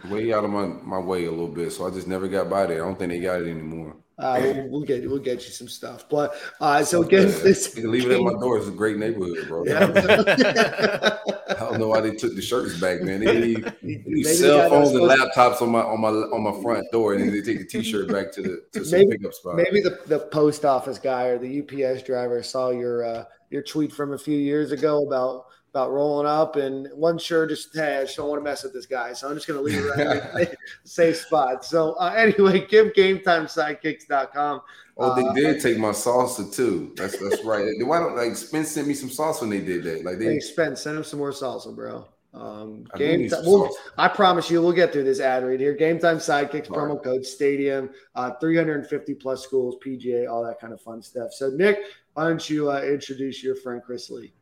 way 0.08 0.32
out 0.32 0.44
of 0.44 0.50
my, 0.50 0.66
my 0.66 0.98
way 0.98 1.26
a 1.26 1.30
little 1.30 1.48
bit. 1.48 1.72
So 1.72 1.86
I 1.86 1.90
just 1.90 2.06
never 2.06 2.28
got 2.28 2.50
by 2.50 2.66
there. 2.66 2.82
I 2.82 2.86
don't 2.86 2.98
think 2.98 3.12
they 3.12 3.20
got 3.20 3.40
it 3.40 3.48
anymore. 3.48 3.96
Uh, 4.16 4.38
we'll, 4.40 4.68
we'll 4.68 4.82
get 4.82 5.02
we'll 5.08 5.18
get 5.18 5.44
you 5.44 5.50
some 5.50 5.66
stuff. 5.66 6.08
But 6.08 6.36
uh, 6.60 6.84
so 6.84 7.02
again, 7.02 7.26
Yeah, 7.26 7.38
this 7.38 7.76
leave 7.76 8.08
it 8.08 8.14
at 8.14 8.20
my 8.20 8.32
door. 8.34 8.58
It's 8.58 8.68
a 8.68 8.70
great 8.70 8.96
neighborhood, 8.96 9.48
bro. 9.48 9.64
Yeah. 9.66 9.86
I 11.48 11.54
don't 11.54 11.80
know 11.80 11.88
why 11.88 12.00
they 12.00 12.12
took 12.14 12.36
the 12.36 12.42
shirts 12.42 12.78
back, 12.80 13.02
man. 13.02 13.24
They 13.24 13.36
leave, 13.40 13.72
leave 13.82 14.26
cell 14.26 14.68
phones 14.68 14.90
and 14.90 15.00
laptops 15.00 15.60
on 15.62 15.70
my 15.70 15.80
on 15.80 16.00
my 16.00 16.10
on 16.10 16.42
my 16.42 16.62
front 16.62 16.86
door, 16.92 17.14
and 17.14 17.22
then 17.22 17.32
they 17.32 17.42
take 17.42 17.58
the 17.58 17.66
t-shirt 17.66 18.08
back 18.08 18.30
to 18.34 18.42
the 18.42 18.64
to 18.72 18.84
some 18.84 19.00
Maybe- 19.00 19.18
pickup 19.18 19.34
spot. 19.34 19.56
Maybe 19.56 19.80
the, 19.80 19.98
the 20.06 20.20
post 20.20 20.64
office 20.64 21.00
guy 21.00 21.24
or 21.24 21.38
the 21.38 21.60
UPS 21.62 22.04
driver 22.04 22.40
saw 22.44 22.70
your 22.70 23.04
uh, 23.04 23.24
your 23.50 23.62
tweet 23.62 23.92
from 23.92 24.12
a 24.12 24.18
few 24.18 24.38
years 24.38 24.70
ago 24.70 25.04
about 25.06 25.46
about 25.74 25.90
rolling 25.90 26.24
up 26.26 26.54
and 26.54 26.86
one 26.94 27.18
sure 27.18 27.48
just 27.48 27.74
hey, 27.74 27.98
I 27.98 28.04
just 28.04 28.16
don't 28.16 28.28
want 28.28 28.38
to 28.40 28.44
mess 28.44 28.62
with 28.62 28.72
this 28.72 28.86
guy, 28.86 29.12
so 29.12 29.28
I'm 29.28 29.34
just 29.34 29.48
going 29.48 29.58
to 29.58 29.64
leave 29.64 29.84
it 29.84 30.36
right 30.36 30.48
in 30.48 30.54
safe 30.84 31.16
spot. 31.16 31.64
So 31.64 31.94
uh, 31.94 32.14
anyway, 32.16 32.64
give 32.70 32.92
GameTimeSidekicks.com. 32.92 34.60
Oh, 34.96 35.10
Uh, 35.10 35.14
they 35.34 35.40
did 35.40 35.60
take 35.60 35.78
my 35.78 35.88
salsa 35.90 36.54
too. 36.54 36.92
That's 36.96 37.18
that's 37.18 37.42
right. 37.44 37.66
Why 37.80 37.98
don't 37.98 38.16
like 38.16 38.36
Spence 38.36 38.70
sent 38.70 38.86
me 38.86 38.94
some 38.94 39.08
salsa 39.08 39.40
when 39.40 39.50
they 39.50 39.60
did 39.60 39.82
that? 39.84 40.04
Like 40.04 40.18
Hey, 40.20 40.26
they, 40.34 40.38
Spence, 40.40 40.82
send 40.82 40.96
him 40.96 41.02
some 41.04 41.18
more 41.18 41.32
salsa, 41.32 41.74
bro. 41.74 42.06
Um, 42.32 42.84
I 42.94 42.98
game 42.98 43.20
need 43.22 43.30
ti- 43.30 43.36
we'll- 43.42 43.70
I 43.98 44.06
promise 44.08 44.48
you, 44.50 44.60
we'll 44.62 44.72
get 44.72 44.92
through 44.92 45.04
this 45.04 45.18
ad 45.20 45.44
read 45.44 45.58
here. 45.60 45.72
Game 45.74 45.98
time 45.98 46.18
sidekicks, 46.18 46.70
All 46.70 46.76
right. 46.86 46.92
promo 46.96 47.02
code 47.02 47.24
stadium, 47.26 47.90
uh, 48.14 48.30
350 48.40 49.14
plus 49.14 49.42
schools, 49.42 49.76
PGA, 49.84 50.28
all 50.30 50.44
that 50.44 50.60
kind 50.60 50.72
of 50.72 50.80
fun 50.80 51.00
stuff. 51.02 51.32
So, 51.32 51.50
Nick, 51.50 51.78
why 52.14 52.28
don't 52.28 52.48
you 52.50 52.70
uh, 52.70 52.80
introduce 52.82 53.42
your 53.42 53.54
friend 53.56 53.82
Chris 53.84 54.10
Lee? 54.10 54.32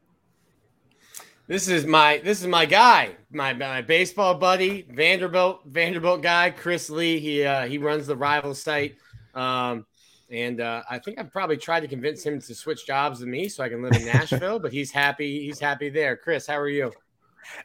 This 1.49 1.69
is 1.69 1.85
my 1.85 2.21
this 2.25 2.41
is 2.41 2.47
my 2.47 2.65
guy, 2.65 3.17
my 3.31 3.53
my 3.53 3.83
baseball 3.83 4.35
buddy, 4.35 4.87
Vanderbilt 4.91 5.63
Vanderbilt 5.67 6.23
guy, 6.23 6.51
Chris 6.51 6.89
Lee. 6.89 7.19
He 7.19 7.45
uh, 7.45 7.67
he 7.67 7.79
runs 7.79 8.07
the 8.07 8.17
rival 8.17 8.55
site, 8.55 8.95
um, 9.35 9.85
and 10.31 10.61
uh, 10.61 10.83
I 10.89 10.99
think 10.99 11.19
I've 11.19 11.33
probably 11.33 11.57
tried 11.57 11.81
to 11.81 11.89
convince 11.89 12.25
him 12.25 12.41
to 12.41 12.55
switch 12.55 12.87
jobs 12.87 13.21
with 13.21 13.29
me 13.29 13.49
so 13.49 13.65
I 13.65 13.69
can 13.69 13.83
live 13.83 13.95
in 13.95 14.07
Nashville. 14.07 14.61
but 14.61 14.73
he's 14.73 14.93
happy. 14.93 15.45
He's 15.45 15.59
happy 15.59 15.89
there. 15.89 16.17
Chris, 16.17 16.47
how 16.47 16.59
are 16.59 16.69
you? 16.69 16.93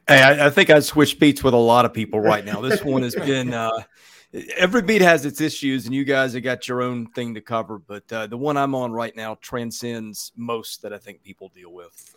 Hey, 0.07 0.23
I, 0.23 0.47
I 0.47 0.49
think 0.49 0.71
I 0.71 0.79
switched 0.79 1.19
beats 1.19 1.43
with 1.43 1.53
a 1.53 1.57
lot 1.57 1.85
of 1.85 1.93
people 1.93 2.19
right 2.19 2.43
now. 2.43 2.61
This 2.61 2.83
one 2.83 3.03
has 3.03 3.13
been 3.13 3.53
uh, 3.53 3.83
every 4.57 4.81
beat 4.81 5.01
has 5.01 5.23
its 5.23 5.39
issues, 5.39 5.85
and 5.85 5.93
you 5.93 6.03
guys 6.03 6.33
have 6.33 6.43
got 6.43 6.67
your 6.67 6.81
own 6.81 7.07
thing 7.11 7.35
to 7.35 7.41
cover. 7.41 7.77
But 7.77 8.11
uh, 8.11 8.27
the 8.27 8.37
one 8.37 8.57
I'm 8.57 8.73
on 8.75 8.91
right 8.91 9.15
now 9.15 9.35
transcends 9.39 10.31
most 10.35 10.81
that 10.81 10.93
I 10.93 10.97
think 10.97 11.21
people 11.21 11.49
deal 11.49 11.71
with. 11.71 12.16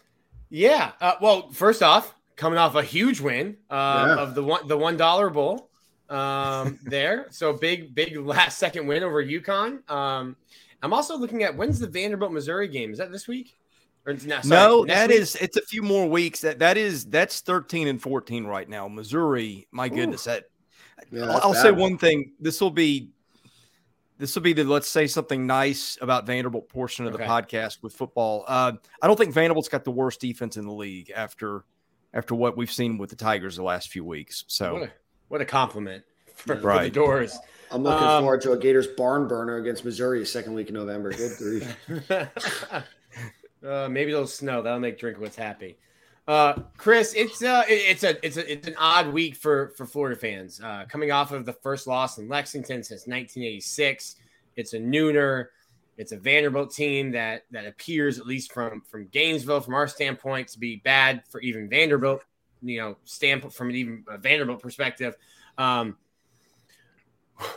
Yeah. 0.51 0.93
Uh, 1.01 1.15
well, 1.21 1.51
first 1.51 1.83
off, 1.83 2.15
coming 2.37 2.59
off 2.59 2.75
a 2.75 2.83
huge 2.83 3.21
win 3.21 3.57
uh, 3.71 4.05
Yeah. 4.17 4.23
of 4.23 4.35
the 4.35 4.43
one 4.43 4.67
the 4.69 4.77
one 4.77 4.97
dollar 4.97 5.31
bowl 5.31 5.71
um, 6.09 6.79
there. 6.85 7.27
So 7.31 7.53
big 7.53 7.95
big 7.95 8.17
last 8.17 8.59
second 8.59 8.87
win 8.87 9.03
over 9.03 9.25
UConn. 9.25 9.89
Um, 9.91 10.37
I'm 10.83 10.93
also 10.93 11.17
looking 11.17 11.43
at 11.43 11.57
when's 11.57 11.79
the 11.79 11.87
Vanderbilt 11.87 12.33
Missouri 12.33 12.69
game? 12.69 12.93
Is 12.93 12.99
that 12.99 13.13
this 13.13 13.29
week? 13.29 13.55
Or 14.07 14.15
no, 14.15 14.19
sorry, 14.19 14.43
no, 14.49 14.83
next 14.83 14.99
that 14.99 15.09
week? 15.11 15.19
is 15.21 15.37
it's 15.37 15.57
a 15.59 15.63
few 15.63 15.83
more 15.83 16.09
weeks. 16.09 16.41
That 16.41 16.59
that 16.61 16.77
is 16.79 17.05
that's 17.05 17.41
13 17.41 17.87
and 17.87 18.01
14 18.01 18.47
right 18.47 18.69
now. 18.69 18.89
Missouri, 18.89 19.69
my 19.73 19.89
goodness, 19.89 20.25
that 20.25 20.45
Yeah, 21.13 21.27
I'll, 21.27 21.49
I'll 21.49 21.55
say 21.55 21.71
one 21.71 21.99
thing. 21.99 22.33
This 22.41 22.61
will 22.63 22.71
be 22.71 23.11
this 24.21 24.35
will 24.35 24.43
be 24.43 24.53
the 24.53 24.63
let's 24.65 24.87
say 24.89 25.07
something 25.07 25.47
nice 25.47 25.99
about 26.01 26.27
Vanderbilt 26.27 26.69
portion 26.69 27.07
of 27.07 27.13
the 27.13 27.19
podcast 27.19 27.83
with 27.83 27.95
football. 27.95 28.45
Uh, 28.47 28.73
I 29.03 29.07
don't 29.07 29.17
think 29.17 29.33
Vanderbilt's 29.33 29.69
got 29.69 29.83
the 29.85 29.91
worst 29.91 30.21
defense 30.21 30.57
in 30.57 30.65
the 30.67 30.73
league 30.73 31.11
after 31.15 31.65
after 32.15 32.35
what 32.35 32.57
we've 32.57 32.71
seen 32.71 32.99
with 32.99 33.11
the 33.11 33.17
Tigers 33.17 33.57
the 33.57 33.63
last 33.63 33.89
few 33.89 34.05
weeks. 34.05 34.43
What 34.45 34.53
So 34.53 34.77
a, 34.85 34.89
what 35.29 35.41
a 35.41 35.45
compliment 35.45 36.05
for, 36.35 36.55
for 36.55 36.61
the 36.61 36.67
Right. 36.67 36.93
doors. 36.93 37.37
I'm 37.71 37.83
looking 37.83 38.07
Um, 38.07 38.23
forward 38.25 38.41
to 38.43 38.53
a 38.53 38.59
Gators 38.59 38.89
barn 38.89 39.29
burner 39.29 39.57
against 39.57 39.85
Missouri 39.85 40.25
second 40.27 40.55
week 40.55 40.69
in 40.69 40.75
November. 40.75 41.13
Good 41.13 41.37
grief. 41.39 41.77
uh, 43.65 43.89
maybe 43.89 44.11
it'll 44.11 44.27
snow. 44.27 44.63
That'll 44.63 44.81
make 44.81 44.99
Drinkwitz 44.99 45.37
happy. 45.37 45.79
Uh, 46.31 46.55
Chris, 46.77 47.13
it's 47.15 47.43
uh, 47.43 47.65
it's 47.67 48.05
a 48.05 48.25
it's 48.25 48.37
a 48.37 48.53
it's 48.53 48.69
an 48.69 48.77
odd 48.79 49.13
week 49.13 49.35
for 49.35 49.73
for 49.77 49.85
Florida 49.85 50.15
fans. 50.15 50.61
Uh, 50.61 50.85
coming 50.89 51.11
off 51.11 51.33
of 51.33 51.45
the 51.45 51.53
first 51.53 51.89
loss 51.89 52.19
in 52.19 52.29
Lexington 52.29 52.85
since 52.85 53.09
1986, 53.09 54.15
it's 54.55 54.73
a 54.73 54.79
nooner. 54.79 55.47
It's 55.97 56.13
a 56.13 56.17
Vanderbilt 56.17 56.73
team 56.73 57.11
that 57.11 57.47
that 57.51 57.67
appears, 57.67 58.21
at 58.21 58.29
least 58.29 58.53
from 58.53 58.81
from 58.83 59.09
Gainesville, 59.09 59.61
from 59.61 59.75
our 59.75 59.89
standpoint, 59.89 60.47
to 60.51 60.61
be 60.61 60.77
bad 60.77 61.25
for 61.29 61.41
even 61.41 61.69
Vanderbilt. 61.69 62.23
You 62.63 62.79
know, 62.79 62.97
standpoint 63.05 63.53
from 63.53 63.71
an 63.71 63.75
even 63.75 64.05
Vanderbilt 64.21 64.63
perspective. 64.63 65.17
Um, 65.59 65.97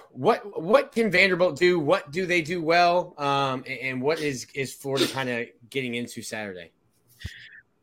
what 0.10 0.60
what 0.60 0.94
can 0.94 1.12
Vanderbilt 1.12 1.60
do? 1.60 1.80
What 1.80 2.12
do 2.12 2.26
they 2.26 2.42
do 2.42 2.60
well? 2.60 3.14
Um, 3.20 3.66
and 3.68 4.02
what 4.02 4.20
is 4.20 4.48
is 4.56 4.74
Florida 4.74 5.06
kind 5.10 5.30
of 5.30 5.46
getting 5.70 5.94
into 5.94 6.24
Saturday? 6.24 6.72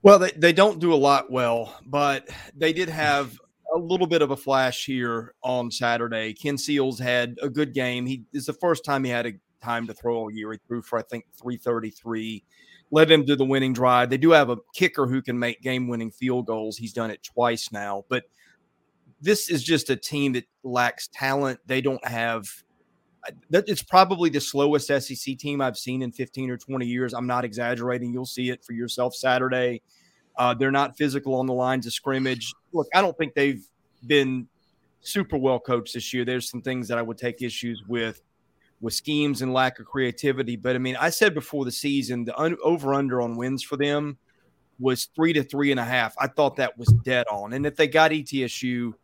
Well, 0.03 0.19
they, 0.19 0.31
they 0.31 0.53
don't 0.53 0.79
do 0.79 0.95
a 0.95 0.97
lot 0.97 1.31
well, 1.31 1.79
but 1.85 2.29
they 2.57 2.73
did 2.73 2.89
have 2.91 3.39
a 3.75 3.79
little 3.79 4.07
bit 4.07 4.23
of 4.23 4.31
a 4.31 4.37
flash 4.37 4.85
here 4.87 5.35
on 5.43 5.71
Saturday. 5.71 6.33
Ken 6.33 6.59
Seals 6.59 6.99
had 6.99 7.37
a 7.43 7.49
good 7.49 7.75
game. 7.75 8.07
He 8.07 8.25
is 8.33 8.47
the 8.47 8.53
first 8.55 8.85
time 8.85 9.05
he 9.05 9.11
had 9.11 9.27
a 9.27 9.33
time 9.63 9.87
to 9.87 9.95
throw 9.95 10.17
all 10.17 10.31
year. 10.31 10.53
He 10.53 10.59
threw 10.67 10.83
for 10.83 10.99
I 10.99 11.03
think 11.03 11.25
333, 11.41 12.43
led 12.91 13.11
him 13.11 13.27
to 13.27 13.37
the 13.37 13.45
winning 13.45 13.73
drive. 13.73 14.11
They 14.11 14.17
do 14.17 14.31
have 14.31 14.51
a 14.51 14.57
kicker 14.75 15.07
who 15.07 15.23
can 15.23 15.39
make 15.39 15.61
game-winning 15.61 16.11
field 16.11 16.47
goals. 16.47 16.77
He's 16.77 16.93
done 16.93 17.11
it 17.11 17.23
twice 17.23 17.71
now, 17.71 18.05
but 18.09 18.25
this 19.21 19.51
is 19.51 19.63
just 19.63 19.91
a 19.91 19.97
team 19.97 20.33
that 20.33 20.47
lacks 20.65 21.09
talent. 21.13 21.61
They 21.67 21.81
don't 21.81 22.05
have 22.05 22.49
it's 23.51 23.83
probably 23.83 24.31
the 24.31 24.41
slowest 24.41 24.89
SEC 24.89 25.37
team 25.39 25.61
I've 25.61 25.77
seen 25.77 26.03
in 26.03 26.13
15 26.13 26.51
or 26.51 26.57
20 26.57 26.87
years. 26.87 27.13
I'm 27.13 27.27
not 27.27 27.45
exaggerating. 27.45 28.13
You'll 28.13 28.27
see 28.27 28.51
it 28.51 28.65
for 28.65 28.73
yourself 28.73 29.15
Saturday. 29.15 29.83
Uh, 30.37 30.55
they're 30.55 30.71
not 30.71 30.97
physical 30.97 31.35
on 31.35 31.47
the 31.47 31.53
lines 31.53 31.87
of 31.87 31.93
scrimmage. 31.93 32.53
Look, 32.73 32.89
I 32.95 33.01
don't 33.01 33.17
think 33.19 33.35
they've 33.35 33.65
been 34.07 34.49
super 35.01 35.37
well 35.37 35.61
coached 35.61 35.95
this 35.95 36.15
year. 36.15 36.25
There's 36.25 36.49
some 36.49 36.63
things 36.63 36.89
that 36.89 36.99
I 36.99 37.03
would 37.03 37.19
take 37.19 37.43
issues 37.43 37.83
with, 37.87 38.23
with 38.81 38.95
schemes 38.95 39.43
and 39.43 39.53
lack 39.53 39.79
of 39.81 39.87
creativity. 39.87 40.57
But 40.57 40.77
I 40.77 40.79
mean, 40.79 40.97
I 40.97 41.11
said 41.11 41.35
before 41.35 41.65
the 41.65 41.73
season, 41.73 42.25
the 42.25 42.39
un- 42.41 42.57
over 42.63 42.95
under 42.95 43.21
on 43.21 43.37
wins 43.37 43.63
for 43.63 43.77
them 43.77 44.17
was 44.79 45.09
three 45.15 45.35
to 45.35 45.43
three 45.43 45.71
and 45.71 45.81
a 45.81 45.85
half. 45.85 46.15
I 46.19 46.27
thought 46.27 46.57
that 46.57 46.79
was 46.79 46.89
dead 47.05 47.27
on. 47.31 47.53
And 47.53 47.67
if 47.67 47.77
they 47.77 47.87
got 47.87 48.13
ETSU, 48.13 48.95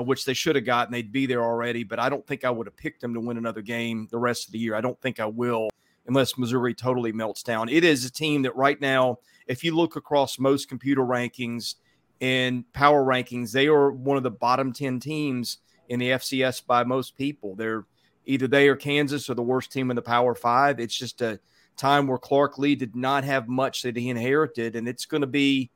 uh, 0.00 0.02
which 0.02 0.24
they 0.24 0.34
should 0.34 0.56
have 0.56 0.64
gotten. 0.64 0.92
They'd 0.92 1.12
be 1.12 1.26
there 1.26 1.42
already, 1.42 1.84
but 1.84 1.98
I 1.98 2.08
don't 2.08 2.26
think 2.26 2.44
I 2.44 2.50
would 2.50 2.66
have 2.66 2.76
picked 2.76 3.00
them 3.00 3.14
to 3.14 3.20
win 3.20 3.36
another 3.36 3.62
game 3.62 4.08
the 4.10 4.18
rest 4.18 4.46
of 4.46 4.52
the 4.52 4.58
year. 4.58 4.74
I 4.74 4.80
don't 4.80 5.00
think 5.00 5.20
I 5.20 5.26
will 5.26 5.68
unless 6.06 6.36
Missouri 6.36 6.74
totally 6.74 7.12
melts 7.12 7.42
down. 7.42 7.68
It 7.68 7.84
is 7.84 8.04
a 8.04 8.10
team 8.10 8.42
that 8.42 8.56
right 8.56 8.80
now, 8.80 9.18
if 9.46 9.62
you 9.62 9.76
look 9.76 9.96
across 9.96 10.38
most 10.38 10.68
computer 10.68 11.02
rankings 11.02 11.76
and 12.20 12.70
power 12.72 13.04
rankings, 13.04 13.52
they 13.52 13.68
are 13.68 13.92
one 13.92 14.16
of 14.16 14.22
the 14.22 14.30
bottom 14.30 14.72
10 14.72 14.98
teams 15.00 15.58
in 15.88 15.98
the 16.00 16.10
FCS 16.10 16.66
by 16.66 16.84
most 16.84 17.16
people. 17.16 17.54
They're 17.54 17.84
either 18.24 18.48
they 18.48 18.68
or 18.68 18.76
Kansas 18.76 19.28
are 19.30 19.34
the 19.34 19.42
worst 19.42 19.72
team 19.72 19.90
in 19.90 19.96
the 19.96 20.02
Power 20.02 20.34
Five. 20.34 20.80
It's 20.80 20.96
just 20.96 21.20
a 21.20 21.40
time 21.76 22.06
where 22.06 22.18
Clark 22.18 22.58
Lea 22.58 22.74
did 22.74 22.94
not 22.94 23.24
have 23.24 23.48
much 23.48 23.82
that 23.82 23.96
he 23.96 24.08
inherited, 24.08 24.76
and 24.76 24.88
it's 24.88 25.06
going 25.06 25.22
to 25.22 25.26
be 25.26 25.70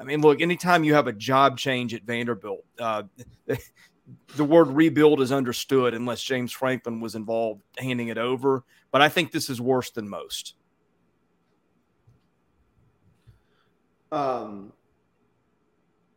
I 0.00 0.04
mean, 0.04 0.22
look, 0.22 0.40
anytime 0.40 0.82
you 0.82 0.94
have 0.94 1.06
a 1.06 1.12
job 1.12 1.58
change 1.58 1.92
at 1.92 2.04
Vanderbilt, 2.04 2.64
uh, 2.78 3.02
the 4.36 4.44
word 4.44 4.68
rebuild 4.68 5.20
is 5.20 5.30
understood 5.30 5.92
unless 5.92 6.22
James 6.22 6.52
Franklin 6.52 7.00
was 7.00 7.14
involved 7.14 7.60
handing 7.76 8.08
it 8.08 8.16
over. 8.16 8.64
But 8.90 9.02
I 9.02 9.10
think 9.10 9.30
this 9.30 9.50
is 9.50 9.60
worse 9.60 9.90
than 9.90 10.08
most. 10.08 10.54
Um, 14.10 14.72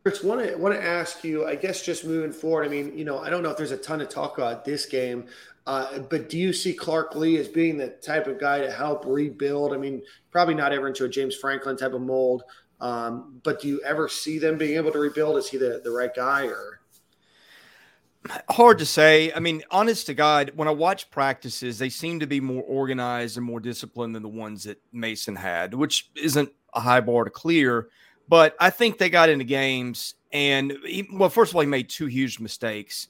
Chris, 0.02 0.22
want 0.22 0.44
to 0.44 0.56
want 0.56 0.74
to 0.74 0.82
ask 0.82 1.22
you. 1.22 1.46
I 1.46 1.54
guess 1.54 1.84
just 1.84 2.04
moving 2.04 2.32
forward. 2.32 2.64
I 2.64 2.68
mean, 2.68 2.96
you 2.96 3.04
know, 3.04 3.18
I 3.18 3.30
don't 3.30 3.42
know 3.42 3.50
if 3.50 3.56
there's 3.56 3.70
a 3.70 3.76
ton 3.76 4.00
of 4.00 4.08
talk 4.08 4.38
about 4.38 4.64
this 4.64 4.86
game, 4.86 5.26
uh, 5.66 6.00
but 6.00 6.28
do 6.28 6.36
you 6.36 6.52
see 6.52 6.74
Clark 6.74 7.14
Lea 7.14 7.38
as 7.38 7.48
being 7.48 7.78
the 7.78 7.88
type 7.88 8.26
of 8.26 8.40
guy 8.40 8.60
to 8.60 8.70
help 8.70 9.04
rebuild? 9.06 9.72
I 9.72 9.76
mean, 9.76 10.02
probably 10.30 10.54
not 10.54 10.72
ever 10.72 10.88
into 10.88 11.04
a 11.04 11.08
James 11.08 11.36
Franklin 11.36 11.76
type 11.76 11.92
of 11.92 12.02
mold, 12.02 12.42
um, 12.80 13.40
but 13.42 13.60
do 13.60 13.68
you 13.68 13.80
ever 13.82 14.08
see 14.08 14.38
them 14.38 14.58
being 14.58 14.76
able 14.76 14.92
to 14.92 14.98
rebuild? 14.98 15.38
Is 15.38 15.48
he 15.48 15.58
the, 15.58 15.80
the 15.82 15.90
right 15.90 16.14
guy 16.14 16.46
or? 16.46 16.80
Hard 18.50 18.78
to 18.78 18.86
say. 18.86 19.32
I 19.32 19.40
mean, 19.40 19.62
honest 19.70 20.06
to 20.06 20.14
God, 20.14 20.52
when 20.56 20.66
I 20.66 20.70
watch 20.70 21.10
practices, 21.10 21.78
they 21.78 21.90
seem 21.90 22.20
to 22.20 22.26
be 22.26 22.40
more 22.40 22.62
organized 22.62 23.36
and 23.36 23.44
more 23.44 23.60
disciplined 23.60 24.14
than 24.14 24.22
the 24.22 24.28
ones 24.28 24.64
that 24.64 24.80
Mason 24.92 25.36
had, 25.36 25.74
which 25.74 26.10
isn't 26.16 26.50
a 26.72 26.80
high 26.80 27.00
bar 27.00 27.24
to 27.24 27.30
clear. 27.30 27.88
But 28.26 28.56
I 28.58 28.70
think 28.70 28.96
they 28.96 29.10
got 29.10 29.28
into 29.28 29.44
games 29.44 30.14
and, 30.32 30.76
he, 30.84 31.06
well, 31.12 31.28
first 31.28 31.52
of 31.52 31.56
all, 31.56 31.60
he 31.60 31.68
made 31.68 31.88
two 31.88 32.06
huge 32.06 32.40
mistakes. 32.40 33.08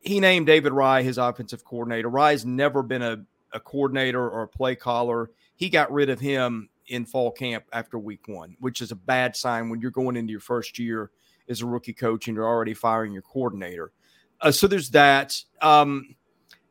He 0.00 0.20
named 0.20 0.46
David 0.46 0.72
Raih 0.72 1.02
his 1.02 1.18
offensive 1.18 1.64
coordinator. 1.64 2.10
Raih's 2.10 2.44
never 2.44 2.82
been 2.82 3.02
a, 3.02 3.24
a 3.52 3.60
coordinator 3.60 4.28
or 4.28 4.42
a 4.42 4.48
play 4.48 4.76
caller. 4.76 5.30
He 5.56 5.68
got 5.68 5.90
rid 5.90 6.10
of 6.10 6.20
him 6.20 6.68
in 6.90 7.06
fall 7.06 7.30
camp 7.30 7.64
after 7.72 7.98
week 7.98 8.28
one, 8.28 8.56
which 8.60 8.80
is 8.80 8.90
a 8.90 8.96
bad 8.96 9.34
sign 9.34 9.70
when 9.70 9.80
you're 9.80 9.90
going 9.90 10.16
into 10.16 10.32
your 10.32 10.40
first 10.40 10.78
year 10.78 11.10
as 11.48 11.62
a 11.62 11.66
rookie 11.66 11.92
coach 11.92 12.28
and 12.28 12.36
you're 12.36 12.46
already 12.46 12.74
firing 12.74 13.12
your 13.12 13.22
coordinator. 13.22 13.92
Uh, 14.40 14.50
so 14.50 14.66
there's 14.66 14.90
that. 14.90 15.40
Um, 15.62 16.14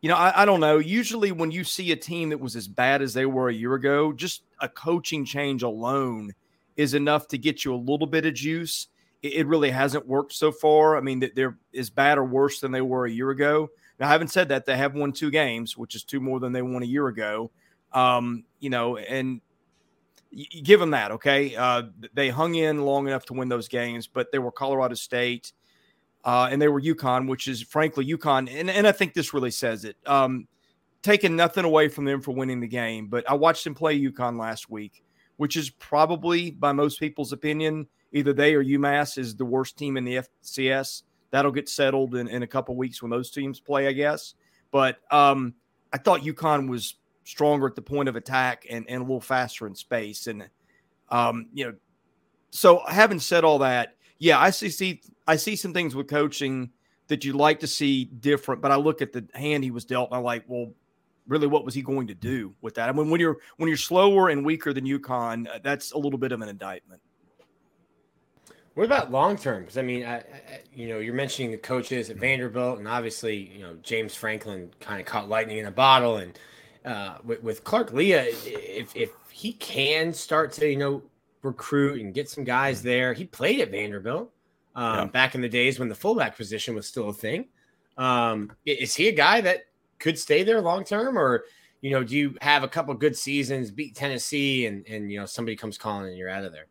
you 0.02 0.10
know, 0.10 0.16
I, 0.16 0.44
I, 0.44 0.46
don't 0.46 0.60
know. 0.60 0.78
Usually, 0.78 1.32
when 1.32 1.52
you 1.52 1.64
see 1.64 1.92
a 1.92 1.96
team 1.96 2.30
that 2.30 2.40
was 2.40 2.56
as 2.56 2.68
bad 2.68 3.02
as 3.02 3.14
they 3.14 3.26
were 3.26 3.50
a 3.50 3.54
year 3.54 3.74
ago, 3.74 4.14
just 4.14 4.44
a 4.62 4.70
coaching 4.70 5.26
change 5.26 5.64
alone 5.64 6.34
is 6.78 6.94
enough 6.94 7.28
to 7.30 7.38
get 7.38 7.66
you 7.66 7.74
a 7.74 7.76
little 7.76 8.08
bit 8.08 8.26
of 8.26 8.34
juice. 8.34 8.88
It, 9.22 9.34
it 9.34 9.48
really 9.48 9.70
hasn't 9.70 10.08
worked 10.08 10.34
so 10.34 10.52
far. 10.52 10.96
I 10.96 11.02
mean, 11.02 11.30
they're 11.36 11.58
as 11.76 11.90
bad 11.90 12.18
or 12.18 12.24
worse 12.24 12.60
than 12.60 12.72
they 12.72 12.82
were 12.82 13.06
a 13.06 13.12
year 13.12 13.32
ago. 13.32 13.70
Now, 14.00 14.08
I 14.08 14.12
haven't 14.12 14.30
said 14.30 14.50
that 14.50 14.66
they 14.66 14.78
have 14.78 14.96
won 14.96 15.12
two 15.12 15.32
games, 15.32 15.78
which 15.78 15.96
is 15.96 16.04
two 16.04 16.22
more 16.22 16.40
than 16.40 16.54
they 16.54 16.62
won 16.62 16.84
a 16.84 16.88
year 16.88 17.08
ago. 17.08 17.52
Um, 17.92 18.46
you 18.60 18.70
know, 18.70 18.98
and 18.98 19.42
you 20.32 20.62
give 20.62 20.80
them 20.80 20.92
that, 20.92 21.12
okay? 21.12 21.56
Uh, 21.56 21.84
they 22.14 22.30
hung 22.30 22.56
in 22.56 22.84
long 22.84 23.08
enough 23.08 23.26
to 23.26 23.34
win 23.34 23.50
those 23.50 23.68
games, 23.68 24.08
but 24.08 24.32
they 24.32 24.40
were 24.40 24.52
Colorado 24.52 24.96
State 24.96 25.54
uh, 26.24 26.50
and 26.52 26.62
they 26.62 26.68
were 26.68 26.82
UConn, 26.82 27.28
which 27.28 27.48
is 27.48 27.62
frankly 27.62 28.06
UConn. 28.06 28.50
And, 28.52 28.70
and 28.70 28.88
I 28.88 28.92
think 28.92 29.14
this 29.14 29.34
really 29.34 29.52
says 29.52 29.86
it. 29.86 29.98
Um, 30.06 30.48
taking 31.02 31.36
nothing 31.36 31.66
away 31.66 31.88
from 31.88 32.06
them 32.06 32.22
for 32.22 32.32
winning 32.32 32.60
the 32.60 32.68
game, 32.68 33.08
but 33.08 33.30
I 33.30 33.34
watched 33.34 33.64
them 33.64 33.74
play 33.74 34.00
UConn 34.00 34.38
last 34.38 34.70
week, 34.70 35.04
which 35.38 35.56
is 35.56 35.70
probably, 35.70 36.52
by 36.52 36.72
most 36.74 37.00
people's 37.00 37.32
opinion, 37.32 37.88
either 38.12 38.34
they 38.34 38.54
or 38.54 38.64
UMass 38.64 39.18
is 39.18 39.36
the 39.36 39.46
worst 39.46 39.78
team 39.78 39.98
in 39.98 40.04
the 40.04 40.22
FCS. 40.44 41.04
That'll 41.32 41.52
get 41.52 41.70
settled 41.70 42.16
in, 42.16 42.28
in 42.28 42.44
a 42.44 42.48
couple 42.48 42.76
weeks 42.76 43.02
when 43.02 43.12
those 43.12 43.32
teams 43.32 43.60
play, 43.60 43.88
I 43.88 43.94
guess. 43.94 44.34
But 44.72 44.98
um, 45.12 45.54
I 45.94 45.98
thought 45.98 46.22
UConn 46.22 46.68
was 46.68 46.96
stronger 47.24 47.68
at 47.68 47.76
the 47.76 47.82
point 47.82 48.10
of 48.10 48.16
attack 48.16 48.66
and, 48.70 48.86
and 48.90 49.02
a 49.02 49.04
little 49.04 49.22
faster 49.22 49.68
in 49.68 49.76
space. 49.76 50.28
And, 50.28 50.50
um, 51.10 51.48
you 51.54 51.66
know, 51.66 51.74
so 52.52 52.82
having 52.88 53.20
said 53.20 53.44
all 53.44 53.60
that, 53.60 53.96
yeah, 54.18 54.40
I 54.40 54.50
see, 54.50 54.70
see, 54.70 55.02
I 55.28 55.36
see 55.36 55.56
some 55.56 55.74
things 55.74 55.96
with 55.96 56.08
coaching 56.08 56.72
that 57.08 57.24
you'd 57.24 57.36
like 57.36 57.60
to 57.62 57.68
see 57.68 58.06
different, 58.06 58.62
but 58.62 58.72
I 58.72 58.76
look 58.76 59.02
at 59.02 59.14
the 59.14 59.28
hand 59.34 59.64
he 59.64 59.72
was 59.72 59.86
dealt 59.86 60.10
and 60.10 60.18
I'm 60.18 60.24
like, 60.24 60.44
well, 60.48 60.72
really, 61.28 61.48
what 61.48 61.66
was 61.66 61.74
he 61.74 61.82
going 61.82 62.08
to 62.08 62.16
do 62.16 62.54
with 62.62 62.76
that? 62.76 62.90
I 62.90 62.92
mean, 62.92 63.10
when 63.10 63.20
you're, 63.20 63.38
when 63.58 63.68
you're 63.68 63.78
slower 63.78 64.30
and 64.30 64.46
weaker 64.46 64.74
than 64.74 64.86
UConn, 64.86 65.48
uh, 65.48 65.60
that's 65.64 65.92
a 65.92 65.98
little 65.98 66.20
bit 66.20 66.32
of 66.32 66.42
an 66.42 66.50
indictment. 66.50 67.02
What 68.80 68.86
about 68.86 69.12
long 69.12 69.36
term? 69.36 69.64
Because 69.64 69.78
I 69.78 69.82
mean, 69.82 70.06
I, 70.06 70.20
I, 70.20 70.24
you 70.74 70.88
know, 70.88 71.00
you're 71.00 71.14
mentioning 71.14 71.52
the 71.52 71.58
coaches 71.58 72.10
at 72.10 72.16
Vanderbilt, 72.16 72.80
and 72.80 72.88
obviously, 72.88 73.36
you 73.36 73.62
know, 73.62 73.76
James 73.84 74.16
Franklin 74.16 74.72
kind 74.80 75.02
of 75.02 75.06
caught 75.06 75.28
lightning 75.28 75.58
in 75.58 75.66
a 75.66 75.72
bottle, 75.72 76.18
and 76.18 76.40
uh, 76.86 77.18
with, 77.24 77.44
with 77.44 77.64
Clark 77.64 77.94
Lea, 77.94 78.14
if 78.14 78.96
if 78.96 79.12
he 79.30 79.54
can 79.54 80.14
start 80.14 80.52
to 80.54 80.70
you 80.70 80.78
know 80.78 81.02
recruit 81.42 82.02
and 82.02 82.14
get 82.14 82.30
some 82.30 82.44
guys 82.44 82.82
there, 82.82 83.14
he 83.14 83.26
played 83.26 83.60
at 83.62 83.72
Vanderbilt 83.72 84.32
um, 84.76 84.96
yeah. 84.96 85.06
back 85.06 85.36
in 85.36 85.42
the 85.42 85.50
days 85.50 85.80
when 85.80 85.90
the 85.90 85.96
fullback 85.96 86.36
position 86.36 86.76
was 86.76 86.88
still 86.88 87.10
a 87.10 87.14
thing. 87.14 87.48
Um, 87.98 88.52
is 88.66 88.96
he 88.96 89.10
a 89.10 89.14
guy 89.14 89.42
that 89.42 89.64
could 90.00 90.18
stay 90.18 90.44
there 90.44 90.62
long 90.62 90.84
term, 90.84 91.18
or 91.18 91.44
you 91.82 91.92
know, 91.92 92.04
do 92.04 92.16
you 92.16 92.36
have 92.42 92.64
a 92.64 92.68
couple 92.68 92.94
good 92.94 93.16
seasons, 93.16 93.72
beat 93.72 93.96
Tennessee, 93.96 94.66
and 94.66 94.86
and 94.88 95.12
you 95.12 95.20
know 95.20 95.26
somebody 95.26 95.56
comes 95.56 95.78
calling 95.78 96.08
and 96.08 96.18
you're 96.18 96.30
out 96.30 96.46
of 96.46 96.54
there? 96.54 96.68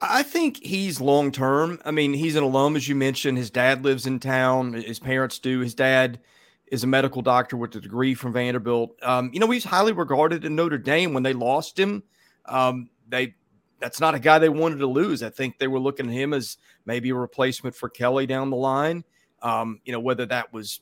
I 0.00 0.22
think 0.22 0.62
he's 0.62 1.00
long 1.00 1.32
term. 1.32 1.80
I 1.84 1.90
mean, 1.90 2.12
he's 2.12 2.36
an 2.36 2.42
alum, 2.42 2.76
as 2.76 2.88
you 2.88 2.94
mentioned. 2.94 3.38
His 3.38 3.50
dad 3.50 3.84
lives 3.84 4.06
in 4.06 4.20
town. 4.20 4.74
His 4.74 4.98
parents 4.98 5.38
do. 5.38 5.60
His 5.60 5.74
dad 5.74 6.20
is 6.68 6.84
a 6.84 6.86
medical 6.86 7.22
doctor 7.22 7.56
with 7.56 7.74
a 7.76 7.80
degree 7.80 8.14
from 8.14 8.32
Vanderbilt. 8.32 8.96
Um, 9.02 9.30
you 9.32 9.40
know, 9.40 9.50
he's 9.50 9.64
highly 9.64 9.92
regarded 9.92 10.44
in 10.44 10.56
Notre 10.56 10.78
Dame. 10.78 11.12
When 11.14 11.22
they 11.22 11.32
lost 11.32 11.78
him, 11.78 12.02
um, 12.46 12.90
they 13.08 13.34
that's 13.78 14.00
not 14.00 14.14
a 14.14 14.18
guy 14.18 14.38
they 14.38 14.48
wanted 14.48 14.78
to 14.78 14.86
lose. 14.86 15.22
I 15.22 15.30
think 15.30 15.58
they 15.58 15.68
were 15.68 15.78
looking 15.78 16.06
at 16.06 16.12
him 16.12 16.32
as 16.32 16.56
maybe 16.86 17.10
a 17.10 17.14
replacement 17.14 17.76
for 17.76 17.88
Kelly 17.88 18.26
down 18.26 18.50
the 18.50 18.56
line. 18.56 19.04
Um, 19.42 19.80
you 19.84 19.92
know, 19.92 20.00
whether 20.00 20.26
that 20.26 20.52
was 20.52 20.80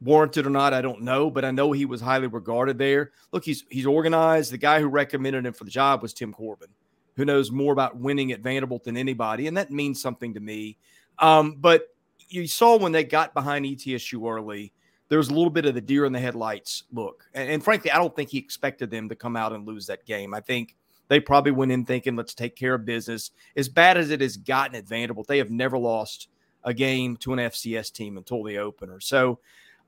warranted 0.00 0.46
or 0.46 0.50
not, 0.50 0.72
I 0.72 0.80
don't 0.80 1.02
know, 1.02 1.30
but 1.30 1.44
I 1.44 1.50
know 1.50 1.72
he 1.72 1.86
was 1.86 2.00
highly 2.00 2.28
regarded 2.28 2.78
there. 2.78 3.12
Look, 3.32 3.44
he's 3.44 3.64
he's 3.68 3.86
organized. 3.86 4.52
The 4.52 4.58
guy 4.58 4.80
who 4.80 4.86
recommended 4.86 5.44
him 5.44 5.52
for 5.52 5.64
the 5.64 5.70
job 5.70 6.02
was 6.02 6.14
Tim 6.14 6.32
Corbin. 6.32 6.68
who 7.16 7.24
knows 7.24 7.50
more 7.50 7.72
about 7.72 7.96
winning 7.96 8.32
at 8.32 8.40
Vanderbilt 8.40 8.84
than 8.84 8.96
anybody, 8.96 9.46
and 9.46 9.56
that 9.56 9.70
means 9.70 10.00
something 10.00 10.34
to 10.34 10.40
me. 10.40 10.78
Um, 11.18 11.56
but 11.58 11.88
you 12.28 12.46
saw 12.46 12.76
when 12.76 12.92
they 12.92 13.04
got 13.04 13.34
behind 13.34 13.64
ETSU 13.64 14.28
early, 14.30 14.72
there 15.08 15.18
was 15.18 15.28
a 15.28 15.34
little 15.34 15.50
bit 15.50 15.66
of 15.66 15.74
the 15.74 15.80
deer 15.80 16.04
in 16.04 16.12
the 16.12 16.18
headlights 16.18 16.84
look. 16.92 17.24
And, 17.34 17.50
and, 17.50 17.64
frankly, 17.64 17.90
I 17.90 17.96
don't 17.96 18.14
think 18.14 18.30
he 18.30 18.38
expected 18.38 18.90
them 18.90 19.08
to 19.08 19.14
come 19.14 19.36
out 19.36 19.52
and 19.52 19.66
lose 19.66 19.86
that 19.86 20.06
game. 20.06 20.34
I 20.34 20.40
think 20.40 20.76
they 21.08 21.20
probably 21.20 21.52
went 21.52 21.72
in 21.72 21.84
thinking, 21.84 22.16
let's 22.16 22.34
take 22.34 22.56
care 22.56 22.74
of 22.74 22.84
business. 22.84 23.30
As 23.56 23.68
bad 23.68 23.96
as 23.96 24.10
it 24.10 24.20
has 24.20 24.36
gotten 24.36 24.76
at 24.76 24.88
Vanderbilt, 24.88 25.26
they 25.26 25.38
have 25.38 25.50
never 25.50 25.78
lost 25.78 26.28
a 26.64 26.72
game 26.72 27.16
to 27.18 27.32
an 27.32 27.38
FCS 27.38 27.92
team 27.92 28.16
until 28.16 28.42
the 28.42 28.58
opener. 28.58 28.98
So 29.00 29.38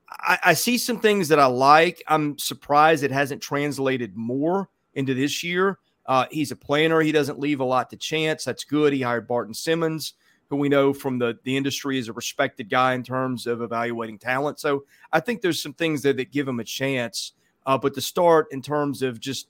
I, 0.09 0.37
I 0.45 0.53
see 0.53 0.77
some 0.77 0.99
things 0.99 1.27
that 1.29 1.39
I 1.39 1.47
like. 1.47 2.03
I'm 2.07 2.37
surprised 2.37 3.03
it 3.03 3.11
hasn't 3.11 3.41
translated 3.41 4.15
more 4.15 4.69
into 4.93 5.13
this 5.15 5.43
year. 5.43 5.79
Uh, 6.05 6.25
he's 6.31 6.51
a 6.51 6.55
planner. 6.55 7.01
He 7.01 7.11
doesn't 7.11 7.39
leave 7.39 7.59
a 7.59 7.65
lot 7.65 7.89
to 7.89 7.97
chance. 7.97 8.45
That's 8.45 8.63
good. 8.63 8.93
He 8.93 9.01
hired 9.01 9.27
Barton 9.27 9.53
Simmons 9.53 10.13
who 10.49 10.55
we 10.55 10.69
know 10.69 10.93
from 10.93 11.19
the, 11.19 11.37
the 11.43 11.57
industry 11.57 11.97
is 11.97 12.07
a 12.07 12.13
respected 12.13 12.69
guy 12.69 12.93
in 12.93 13.03
terms 13.03 13.47
of 13.47 13.61
evaluating 13.61 14.17
talent. 14.17 14.59
So 14.59 14.85
I 15.11 15.19
think 15.19 15.41
there's 15.41 15.61
some 15.61 15.73
things 15.73 16.01
there 16.01 16.13
that 16.13 16.31
give 16.31 16.47
him 16.47 16.59
a 16.59 16.63
chance. 16.63 17.33
Uh, 17.65 17.77
but 17.77 17.93
to 17.95 18.01
start 18.01 18.47
in 18.51 18.61
terms 18.61 19.01
of 19.01 19.19
just 19.19 19.49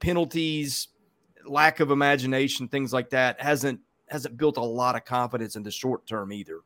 penalties, 0.00 0.88
lack 1.46 1.80
of 1.80 1.90
imagination, 1.90 2.68
things 2.68 2.92
like 2.92 3.10
that, 3.10 3.40
hasn't 3.40 3.80
hasn't 4.08 4.36
built 4.38 4.56
a 4.56 4.62
lot 4.62 4.96
of 4.96 5.04
confidence 5.04 5.54
in 5.56 5.62
the 5.62 5.70
short 5.70 6.06
term 6.06 6.32
either. 6.32 6.60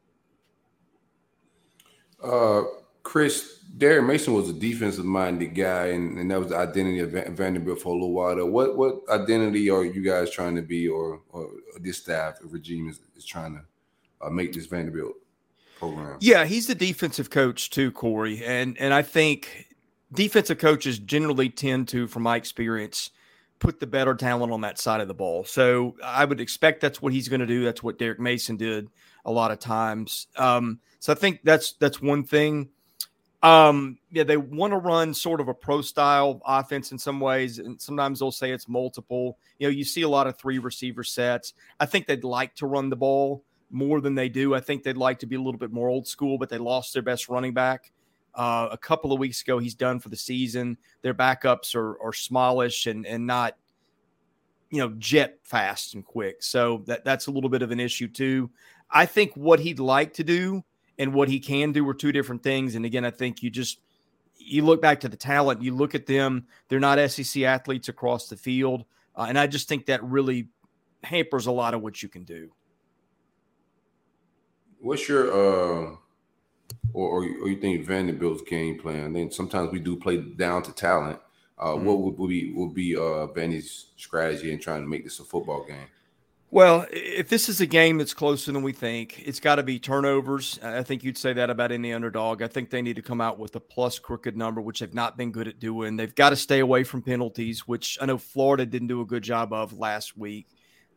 Uh, 2.22 2.62
Chris, 3.02 3.58
Derek 3.76 4.06
Mason 4.06 4.32
was 4.32 4.48
a 4.48 4.52
defensive 4.52 5.04
minded 5.04 5.54
guy, 5.54 5.86
and, 5.86 6.18
and 6.18 6.30
that 6.30 6.38
was 6.38 6.48
the 6.48 6.56
identity 6.56 7.00
of 7.00 7.10
Vanderbilt 7.10 7.80
for 7.80 7.88
a 7.88 7.92
little 7.92 8.12
while. 8.12 8.36
Though. 8.36 8.46
What 8.46 8.76
what 8.76 9.00
identity 9.08 9.70
are 9.70 9.84
you 9.84 10.02
guys 10.02 10.30
trying 10.30 10.56
to 10.56 10.62
be, 10.62 10.88
or, 10.88 11.20
or 11.30 11.50
this 11.80 11.98
staff 11.98 12.38
regime 12.42 12.88
is, 12.88 13.00
is 13.16 13.24
trying 13.24 13.54
to 13.54 14.26
uh, 14.26 14.30
make 14.30 14.52
this 14.52 14.66
Vanderbilt 14.66 15.14
program? 15.78 16.18
Yeah, 16.20 16.44
he's 16.44 16.66
the 16.66 16.74
defensive 16.74 17.30
coach 17.30 17.70
too, 17.70 17.90
Corey, 17.90 18.44
and 18.44 18.78
and 18.78 18.94
I 18.94 19.02
think 19.02 19.68
defensive 20.12 20.58
coaches 20.58 20.98
generally 20.98 21.48
tend 21.48 21.88
to, 21.88 22.06
from 22.06 22.22
my 22.22 22.36
experience, 22.36 23.10
put 23.58 23.80
the 23.80 23.86
better 23.86 24.14
talent 24.14 24.52
on 24.52 24.60
that 24.60 24.78
side 24.78 25.00
of 25.00 25.08
the 25.08 25.14
ball. 25.14 25.44
So 25.44 25.96
I 26.04 26.24
would 26.24 26.40
expect 26.40 26.80
that's 26.80 27.00
what 27.00 27.12
he's 27.12 27.28
going 27.28 27.40
to 27.40 27.46
do. 27.46 27.64
That's 27.64 27.82
what 27.82 27.98
Derek 27.98 28.20
Mason 28.20 28.56
did 28.56 28.88
a 29.24 29.32
lot 29.32 29.50
of 29.50 29.58
times. 29.58 30.26
Um, 30.36 30.80
so 30.98 31.12
I 31.12 31.16
think 31.16 31.40
that's 31.42 31.72
that's 31.74 32.02
one 32.02 32.24
thing. 32.24 32.68
Um, 33.42 33.98
yeah, 34.12 34.22
they 34.22 34.36
want 34.36 34.72
to 34.72 34.78
run 34.78 35.12
sort 35.12 35.40
of 35.40 35.48
a 35.48 35.54
pro 35.54 35.82
style 35.82 36.40
offense 36.46 36.92
in 36.92 36.98
some 36.98 37.18
ways, 37.18 37.58
and 37.58 37.80
sometimes 37.80 38.20
they'll 38.20 38.30
say 38.30 38.52
it's 38.52 38.68
multiple. 38.68 39.36
You 39.58 39.66
know, 39.66 39.72
you 39.72 39.84
see 39.84 40.02
a 40.02 40.08
lot 40.08 40.28
of 40.28 40.38
three 40.38 40.58
receiver 40.58 41.02
sets. 41.02 41.54
I 41.80 41.86
think 41.86 42.06
they'd 42.06 42.22
like 42.22 42.54
to 42.56 42.66
run 42.66 42.88
the 42.88 42.96
ball 42.96 43.44
more 43.70 44.00
than 44.00 44.14
they 44.14 44.28
do. 44.28 44.54
I 44.54 44.60
think 44.60 44.84
they'd 44.84 44.96
like 44.96 45.18
to 45.20 45.26
be 45.26 45.34
a 45.34 45.40
little 45.40 45.58
bit 45.58 45.72
more 45.72 45.88
old 45.88 46.06
school, 46.06 46.38
but 46.38 46.50
they 46.50 46.58
lost 46.58 46.92
their 46.92 47.02
best 47.02 47.28
running 47.28 47.52
back 47.52 47.90
uh, 48.34 48.68
a 48.70 48.78
couple 48.78 49.12
of 49.12 49.18
weeks 49.18 49.42
ago. 49.42 49.58
He's 49.58 49.74
done 49.74 49.98
for 49.98 50.08
the 50.08 50.16
season. 50.16 50.76
Their 51.02 51.14
backups 51.14 51.74
are, 51.74 52.00
are 52.00 52.12
smallish 52.12 52.86
and 52.86 53.04
and 53.06 53.26
not, 53.26 53.56
you 54.70 54.78
know, 54.78 54.90
jet 54.98 55.38
fast 55.42 55.94
and 55.94 56.04
quick. 56.04 56.42
So 56.42 56.84
that 56.86 57.04
that's 57.04 57.26
a 57.26 57.30
little 57.32 57.50
bit 57.50 57.62
of 57.62 57.72
an 57.72 57.80
issue 57.80 58.08
too. 58.08 58.50
I 58.88 59.06
think 59.06 59.32
what 59.34 59.58
he'd 59.58 59.80
like 59.80 60.14
to 60.14 60.24
do 60.24 60.62
and 60.98 61.14
what 61.14 61.28
he 61.28 61.40
can 61.40 61.72
do 61.72 61.88
are 61.88 61.94
two 61.94 62.12
different 62.12 62.42
things. 62.42 62.74
And 62.74 62.84
again, 62.84 63.04
I 63.04 63.10
think 63.10 63.42
you 63.42 63.50
just 63.50 63.80
you 64.36 64.64
look 64.64 64.82
back 64.82 65.00
to 65.00 65.08
the 65.08 65.16
talent, 65.16 65.62
you 65.62 65.74
look 65.74 65.94
at 65.94 66.06
them; 66.06 66.46
they're 66.68 66.80
not 66.80 66.98
SEC 67.10 67.42
athletes 67.42 67.88
across 67.88 68.28
the 68.28 68.36
field, 68.36 68.84
uh, 69.16 69.26
and 69.28 69.38
I 69.38 69.46
just 69.46 69.68
think 69.68 69.86
that 69.86 70.02
really 70.02 70.48
hampers 71.02 71.46
a 71.46 71.52
lot 71.52 71.74
of 71.74 71.82
what 71.82 72.02
you 72.02 72.08
can 72.08 72.24
do. 72.24 72.52
What's 74.80 75.08
your 75.08 75.30
uh, 75.30 75.96
or, 76.92 77.20
or, 77.20 77.24
you 77.24 77.60
think 77.60 77.86
Vanderbilt's 77.86 78.42
game 78.42 78.78
plan? 78.78 79.10
I 79.10 79.12
think 79.12 79.32
sometimes 79.32 79.72
we 79.72 79.78
do 79.78 79.96
play 79.96 80.18
down 80.18 80.62
to 80.64 80.72
talent. 80.72 81.20
Uh, 81.58 81.68
mm-hmm. 81.68 81.84
What 81.84 82.00
would, 82.00 82.18
would 82.18 82.28
be 82.28 82.52
would 82.52 82.74
be 82.74 82.96
uh, 82.96 83.28
Vandy's 83.28 83.86
strategy 83.96 84.52
in 84.52 84.58
trying 84.58 84.82
to 84.82 84.88
make 84.88 85.04
this 85.04 85.20
a 85.20 85.24
football 85.24 85.64
game? 85.64 85.86
Well, 86.54 86.84
if 86.92 87.30
this 87.30 87.48
is 87.48 87.62
a 87.62 87.66
game 87.66 87.96
that's 87.96 88.12
closer 88.12 88.52
than 88.52 88.60
we 88.60 88.74
think, 88.74 89.26
it's 89.26 89.40
got 89.40 89.54
to 89.54 89.62
be 89.62 89.78
turnovers. 89.78 90.60
I 90.62 90.82
think 90.82 91.02
you'd 91.02 91.16
say 91.16 91.32
that 91.32 91.48
about 91.48 91.72
any 91.72 91.94
underdog. 91.94 92.42
I 92.42 92.46
think 92.46 92.68
they 92.68 92.82
need 92.82 92.96
to 92.96 93.02
come 93.02 93.22
out 93.22 93.38
with 93.38 93.56
a 93.56 93.60
plus 93.60 93.98
crooked 93.98 94.36
number, 94.36 94.60
which 94.60 94.80
they've 94.80 94.92
not 94.92 95.16
been 95.16 95.32
good 95.32 95.48
at 95.48 95.60
doing. 95.60 95.96
They've 95.96 96.14
got 96.14 96.28
to 96.28 96.36
stay 96.36 96.58
away 96.58 96.84
from 96.84 97.00
penalties, 97.00 97.66
which 97.66 97.96
I 98.02 98.04
know 98.04 98.18
Florida 98.18 98.66
didn't 98.66 98.88
do 98.88 99.00
a 99.00 99.06
good 99.06 99.22
job 99.22 99.54
of 99.54 99.78
last 99.78 100.18
week. 100.18 100.46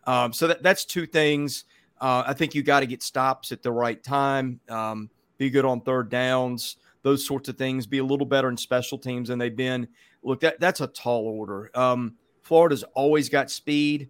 Um, 0.05 0.33
so 0.33 0.47
that, 0.47 0.61
that's 0.61 0.83
two 0.83 1.05
things. 1.05 1.63
Uh, 2.01 2.23
I 2.27 2.33
think 2.33 2.53
you 2.53 2.61
got 2.61 2.81
to 2.81 2.85
get 2.85 3.01
stops 3.01 3.53
at 3.53 3.63
the 3.63 3.71
right 3.71 4.03
time, 4.03 4.59
um, 4.67 5.09
be 5.37 5.49
good 5.49 5.63
on 5.63 5.79
third 5.79 6.09
downs, 6.09 6.75
those 7.01 7.25
sorts 7.25 7.47
of 7.47 7.57
things, 7.57 7.87
be 7.87 7.99
a 7.99 8.03
little 8.03 8.25
better 8.25 8.49
in 8.49 8.57
special 8.57 8.97
teams 8.97 9.29
than 9.29 9.39
they've 9.39 9.55
been. 9.55 9.87
Look, 10.21 10.41
that, 10.41 10.59
that's 10.59 10.81
a 10.81 10.87
tall 10.87 11.25
order. 11.25 11.71
Um, 11.73 12.15
Florida's 12.41 12.83
always 12.93 13.29
got 13.29 13.49
speed. 13.49 14.09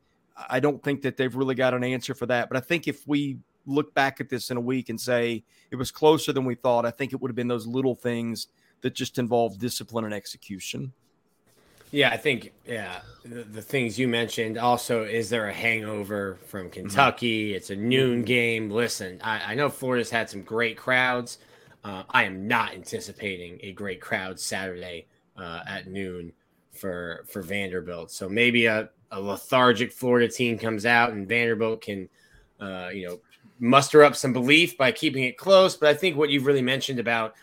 I 0.49 0.59
don't 0.59 0.83
think 0.83 1.01
that 1.03 1.17
they've 1.17 1.35
really 1.35 1.55
got 1.55 1.73
an 1.73 1.83
answer 1.83 2.13
for 2.13 2.25
that. 2.27 2.49
But 2.49 2.57
I 2.57 2.61
think 2.61 2.87
if 2.87 3.07
we 3.07 3.37
look 3.65 3.93
back 3.93 4.19
at 4.21 4.29
this 4.29 4.51
in 4.51 4.57
a 4.57 4.61
week 4.61 4.89
and 4.89 4.99
say 4.99 5.43
it 5.71 5.75
was 5.75 5.91
closer 5.91 6.33
than 6.33 6.45
we 6.45 6.55
thought, 6.55 6.85
I 6.85 6.91
think 6.91 7.13
it 7.13 7.21
would 7.21 7.29
have 7.29 7.35
been 7.35 7.47
those 7.47 7.67
little 7.67 7.95
things 7.95 8.47
that 8.81 8.93
just 8.93 9.17
involve 9.17 9.57
discipline 9.57 10.05
and 10.05 10.13
execution. 10.13 10.93
Yeah, 11.91 12.09
I 12.09 12.17
think 12.17 12.51
yeah, 12.65 12.99
the, 13.23 13.43
the, 13.43 13.61
things 13.61 13.97
you 13.97 14.07
mentioned. 14.07 14.57
Also, 14.57 15.03
is 15.03 15.29
there 15.29 15.47
a 15.47 15.53
hangover 15.53 16.37
from 16.47 16.63
mm-hmm. 16.63 16.81
Kentucky? 16.81 17.49
Mm-hmm. 17.49 17.55
It's 17.55 17.69
a 17.69 17.75
noon 17.75 18.23
game. 18.23 18.69
Listen, 18.69 19.19
I, 19.23 19.51
I, 19.51 19.55
know 19.55 19.69
Florida's 19.69 20.09
had 20.09 20.29
some 20.29 20.41
great 20.41 20.77
crowds. 20.77 21.37
Uh, 21.83 22.03
I 22.09 22.23
am 22.23 22.47
not 22.47 22.73
anticipating 22.73 23.59
a 23.61 23.71
great 23.71 24.01
crowd 24.01 24.39
Saturday 24.39 25.07
uh, 25.37 25.61
at 25.67 25.87
noon 25.87 26.33
for 26.73 27.23
for 27.29 27.41
Vanderbilt. 27.41 28.11
So 28.11 28.27
maybe 28.27 28.65
a 28.65 28.89
a 29.11 29.19
lethargic 29.19 29.91
Florida 29.91 30.27
team 30.27 30.57
comes 30.57 30.85
out 30.85 31.11
and 31.11 31.27
Vanderbilt 31.27 31.81
can, 31.81 32.09
uh, 32.59 32.89
you 32.93 33.07
know, 33.07 33.19
muster 33.59 34.03
up 34.03 34.15
some 34.15 34.33
belief 34.33 34.77
by 34.77 34.91
keeping 34.91 35.23
it 35.23 35.37
close. 35.37 35.75
But 35.75 35.89
I 35.89 35.93
think 35.93 36.17
what 36.17 36.29
you've 36.29 36.45
really 36.45 36.61
mentioned 36.61 36.99
about, 36.99 37.35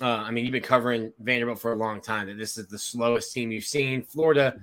uh, 0.00 0.06
I 0.06 0.30
mean, 0.30 0.44
you've 0.44 0.52
been 0.52 0.62
covering 0.62 1.12
Vanderbilt 1.20 1.58
for 1.58 1.72
a 1.72 1.76
long 1.76 2.00
time. 2.00 2.26
That 2.26 2.38
this 2.38 2.58
is 2.58 2.66
the 2.66 2.78
slowest 2.78 3.32
team 3.32 3.50
you've 3.50 3.64
seen. 3.64 4.02
Florida, 4.02 4.60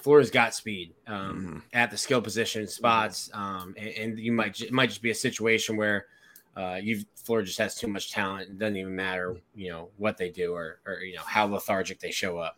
Florida's 0.00 0.30
got 0.30 0.54
speed 0.54 0.92
um, 1.06 1.14
mm-hmm. 1.16 1.58
at 1.72 1.90
the 1.90 1.96
skill 1.96 2.20
position 2.20 2.66
spots, 2.66 3.30
um, 3.32 3.74
and, 3.78 3.88
and, 3.88 4.18
you 4.18 4.32
might 4.32 4.60
it 4.60 4.72
might 4.72 4.88
just 4.88 5.02
be 5.02 5.10
a 5.10 5.14
situation 5.14 5.76
where. 5.76 6.06
Uh, 6.56 6.78
you 6.82 7.04
Florida 7.16 7.44
just 7.44 7.58
has 7.58 7.74
too 7.74 7.86
much 7.86 8.10
talent. 8.10 8.48
It 8.48 8.58
doesn't 8.58 8.78
even 8.78 8.96
matter, 8.96 9.36
you 9.54 9.68
know, 9.68 9.90
what 9.98 10.16
they 10.16 10.30
do 10.30 10.54
or, 10.54 10.80
or 10.86 11.00
you 11.00 11.14
know 11.14 11.20
how 11.22 11.44
lethargic 11.44 12.00
they 12.00 12.10
show 12.10 12.38
up. 12.38 12.56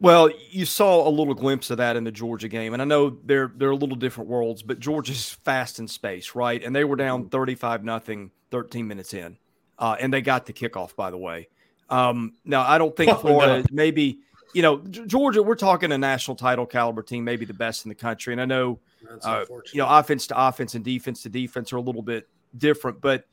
Well, 0.00 0.30
you 0.50 0.64
saw 0.64 1.06
a 1.06 1.10
little 1.10 1.34
glimpse 1.34 1.70
of 1.70 1.78
that 1.78 1.96
in 1.96 2.04
the 2.04 2.12
Georgia 2.12 2.48
game, 2.48 2.72
and 2.72 2.80
I 2.80 2.84
know 2.84 3.18
they're 3.24 3.52
they're 3.54 3.70
a 3.70 3.76
little 3.76 3.96
different 3.96 4.30
worlds, 4.30 4.62
but 4.62 4.80
Georgia's 4.80 5.30
fast 5.44 5.78
in 5.78 5.88
space, 5.88 6.34
right? 6.34 6.62
And 6.62 6.74
they 6.74 6.84
were 6.84 6.96
down 6.96 7.20
mm-hmm. 7.20 7.28
thirty-five 7.28 7.84
nothing, 7.84 8.30
thirteen 8.50 8.88
minutes 8.88 9.14
in, 9.14 9.38
uh, 9.78 9.96
and 10.00 10.12
they 10.12 10.22
got 10.22 10.46
the 10.46 10.52
kickoff. 10.52 10.96
By 10.96 11.10
the 11.10 11.18
way, 11.18 11.48
um, 11.88 12.34
now 12.44 12.62
I 12.62 12.78
don't 12.78 12.96
think 12.96 13.18
Florida 13.20 13.58
no. 13.58 13.64
maybe 13.70 14.20
you 14.54 14.62
know 14.62 14.78
Georgia. 14.78 15.42
We're 15.42 15.54
talking 15.54 15.92
a 15.92 15.98
national 15.98 16.36
title 16.36 16.66
caliber 16.66 17.02
team, 17.02 17.24
maybe 17.24 17.44
the 17.44 17.54
best 17.54 17.84
in 17.84 17.88
the 17.88 17.94
country, 17.94 18.32
and 18.32 18.40
I 18.40 18.46
know 18.46 18.78
uh, 19.22 19.44
you 19.72 19.78
know 19.78 19.88
offense 19.88 20.26
to 20.28 20.48
offense 20.48 20.74
and 20.74 20.84
defense 20.84 21.22
to 21.22 21.28
defense 21.28 21.72
are 21.72 21.76
a 21.76 21.82
little 21.82 22.02
bit 22.02 22.28
different, 22.56 23.00
but 23.00 23.24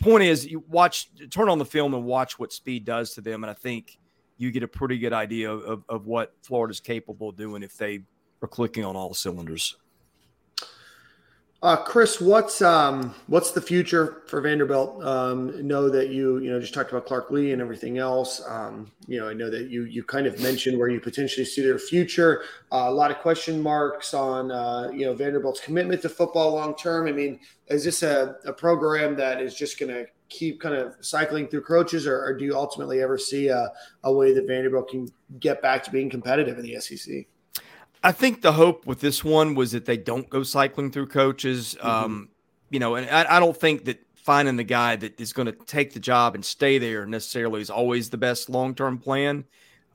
point 0.00 0.24
is, 0.24 0.46
you 0.46 0.64
watch 0.68 1.10
turn 1.30 1.48
on 1.48 1.58
the 1.58 1.64
film 1.64 1.94
and 1.94 2.04
watch 2.04 2.38
what 2.38 2.52
speed 2.52 2.84
does 2.84 3.14
to 3.14 3.20
them, 3.20 3.44
and 3.44 3.50
I 3.50 3.54
think 3.54 3.98
you 4.40 4.50
get 4.50 4.62
a 4.62 4.68
pretty 4.68 4.98
good 4.98 5.12
idea 5.12 5.52
of, 5.52 5.84
of 5.86 6.06
what 6.06 6.32
Florida's 6.42 6.80
capable 6.80 7.28
of 7.28 7.36
doing 7.36 7.62
if 7.62 7.76
they 7.76 8.00
are 8.40 8.48
clicking 8.48 8.86
on 8.86 8.96
all 8.96 9.12
cylinders. 9.12 9.76
Uh, 11.62 11.76
Chris, 11.76 12.22
what's 12.22 12.62
um, 12.62 13.14
what's 13.26 13.50
the 13.50 13.60
future 13.60 14.22
for 14.28 14.40
Vanderbilt? 14.40 15.04
Um, 15.04 15.66
know 15.66 15.90
that 15.90 16.08
you 16.08 16.38
you 16.38 16.50
know 16.50 16.58
just 16.58 16.72
talked 16.72 16.90
about 16.90 17.04
Clark 17.04 17.30
Lea 17.30 17.52
and 17.52 17.60
everything 17.60 17.98
else. 17.98 18.42
Um, 18.48 18.90
you 19.06 19.20
know, 19.20 19.28
I 19.28 19.34
know 19.34 19.50
that 19.50 19.68
you 19.68 19.84
you 19.84 20.02
kind 20.02 20.26
of 20.26 20.40
mentioned 20.40 20.78
where 20.78 20.88
you 20.88 21.00
potentially 21.00 21.44
see 21.44 21.60
their 21.60 21.78
future. 21.78 22.44
Uh, 22.72 22.86
a 22.88 22.90
lot 22.90 23.10
of 23.10 23.18
question 23.18 23.62
marks 23.62 24.14
on 24.14 24.50
uh, 24.50 24.90
you 24.90 25.04
know 25.04 25.12
Vanderbilt's 25.12 25.60
commitment 25.60 26.00
to 26.00 26.08
football 26.08 26.54
long 26.54 26.74
term. 26.76 27.06
I 27.06 27.12
mean, 27.12 27.40
is 27.68 27.84
this 27.84 28.02
a, 28.02 28.36
a 28.46 28.54
program 28.54 29.14
that 29.16 29.42
is 29.42 29.54
just 29.54 29.78
going 29.78 29.92
to 29.92 30.06
keep 30.30 30.60
kind 30.60 30.74
of 30.74 30.96
cycling 31.00 31.48
through 31.48 31.62
coaches, 31.62 32.06
or, 32.06 32.24
or 32.24 32.32
do 32.32 32.44
you 32.44 32.56
ultimately 32.56 33.02
ever 33.02 33.18
see 33.18 33.48
a, 33.48 33.70
a 34.04 34.12
way 34.12 34.32
that 34.32 34.46
Vanderbilt 34.46 34.88
can 34.88 35.08
get 35.38 35.60
back 35.60 35.84
to 35.84 35.90
being 35.90 36.08
competitive 36.08 36.58
in 36.58 36.64
the 36.64 36.80
SEC? 36.80 37.26
I 38.02 38.12
think 38.12 38.40
the 38.40 38.52
hope 38.52 38.86
with 38.86 39.00
this 39.00 39.22
one 39.22 39.54
was 39.54 39.72
that 39.72 39.84
they 39.84 39.98
don't 39.98 40.28
go 40.30 40.42
cycling 40.42 40.90
through 40.90 41.08
coaches. 41.08 41.76
Mm-hmm. 41.78 41.86
Um, 41.86 42.28
you 42.70 42.78
know, 42.78 42.94
and 42.94 43.10
I, 43.10 43.36
I, 43.36 43.40
don't 43.40 43.56
think 43.56 43.84
that 43.84 43.98
finding 44.14 44.56
the 44.56 44.64
guy 44.64 44.96
that 44.96 45.20
is 45.20 45.32
going 45.32 45.46
to 45.46 45.52
take 45.52 45.92
the 45.92 46.00
job 46.00 46.34
and 46.34 46.44
stay 46.44 46.78
there 46.78 47.04
necessarily 47.04 47.60
is 47.60 47.68
always 47.68 48.08
the 48.08 48.16
best 48.16 48.48
long 48.48 48.74
term 48.74 48.96
plan. 48.96 49.44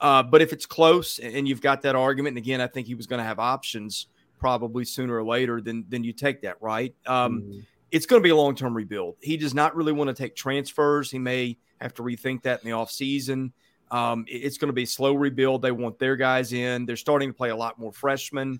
Uh, 0.02 0.22
but 0.22 0.42
if 0.42 0.52
it's 0.52 0.66
close 0.66 1.20
and 1.20 1.48
you've 1.48 1.62
got 1.62 1.82
that 1.84 1.96
argument, 1.96 2.38
and 2.38 2.46
again, 2.46 2.60
I 2.62 2.68
think 2.68 2.86
he 2.86 2.96
was 2.96 3.08
going 3.08 3.20
to 3.20 3.24
have 3.24 3.40
options 3.40 4.08
probably 4.40 4.84
sooner 4.84 5.16
or 5.16 5.24
later, 5.24 5.62
then 5.62 5.86
then 5.88 6.04
you 6.04 6.12
take 6.12 6.42
that, 6.42 6.62
right? 6.62 6.94
Um, 7.08 7.42
Mm-hmm. 7.42 7.60
It's 7.96 8.06
going 8.06 8.22
to 8.22 8.24
be 8.24 8.32
a 8.32 8.36
long 8.36 8.56
term 8.56 8.76
rebuild. 8.76 9.16
He 9.22 9.38
does 9.38 9.54
not 9.54 9.74
really 9.74 9.94
want 9.94 10.10
to 10.10 10.14
take 10.14 10.36
transfers. 10.36 11.10
He 11.10 11.18
may 11.18 11.58
have 11.80 11.94
to 11.94 12.02
rethink 12.02 12.42
that 12.42 12.62
in 12.62 12.70
the 12.70 12.76
offseason. 12.76 13.54
Um, 13.90 14.26
it's 14.28 14.58
going 14.58 14.68
to 14.68 14.74
be 14.74 14.84
a 14.84 14.88
slow 14.88 15.14
rebuild. 15.14 15.62
They 15.62 15.72
want 15.72 15.98
their 15.98 16.18
guys 16.18 16.52
in. 16.52 16.86
They're 16.86 16.98
starting 16.98 17.30
to 17.30 17.34
play 17.34 17.52
a 17.52 17.56
lot 17.56 17.80
more 17.80 17.94
freshmen. 17.94 18.60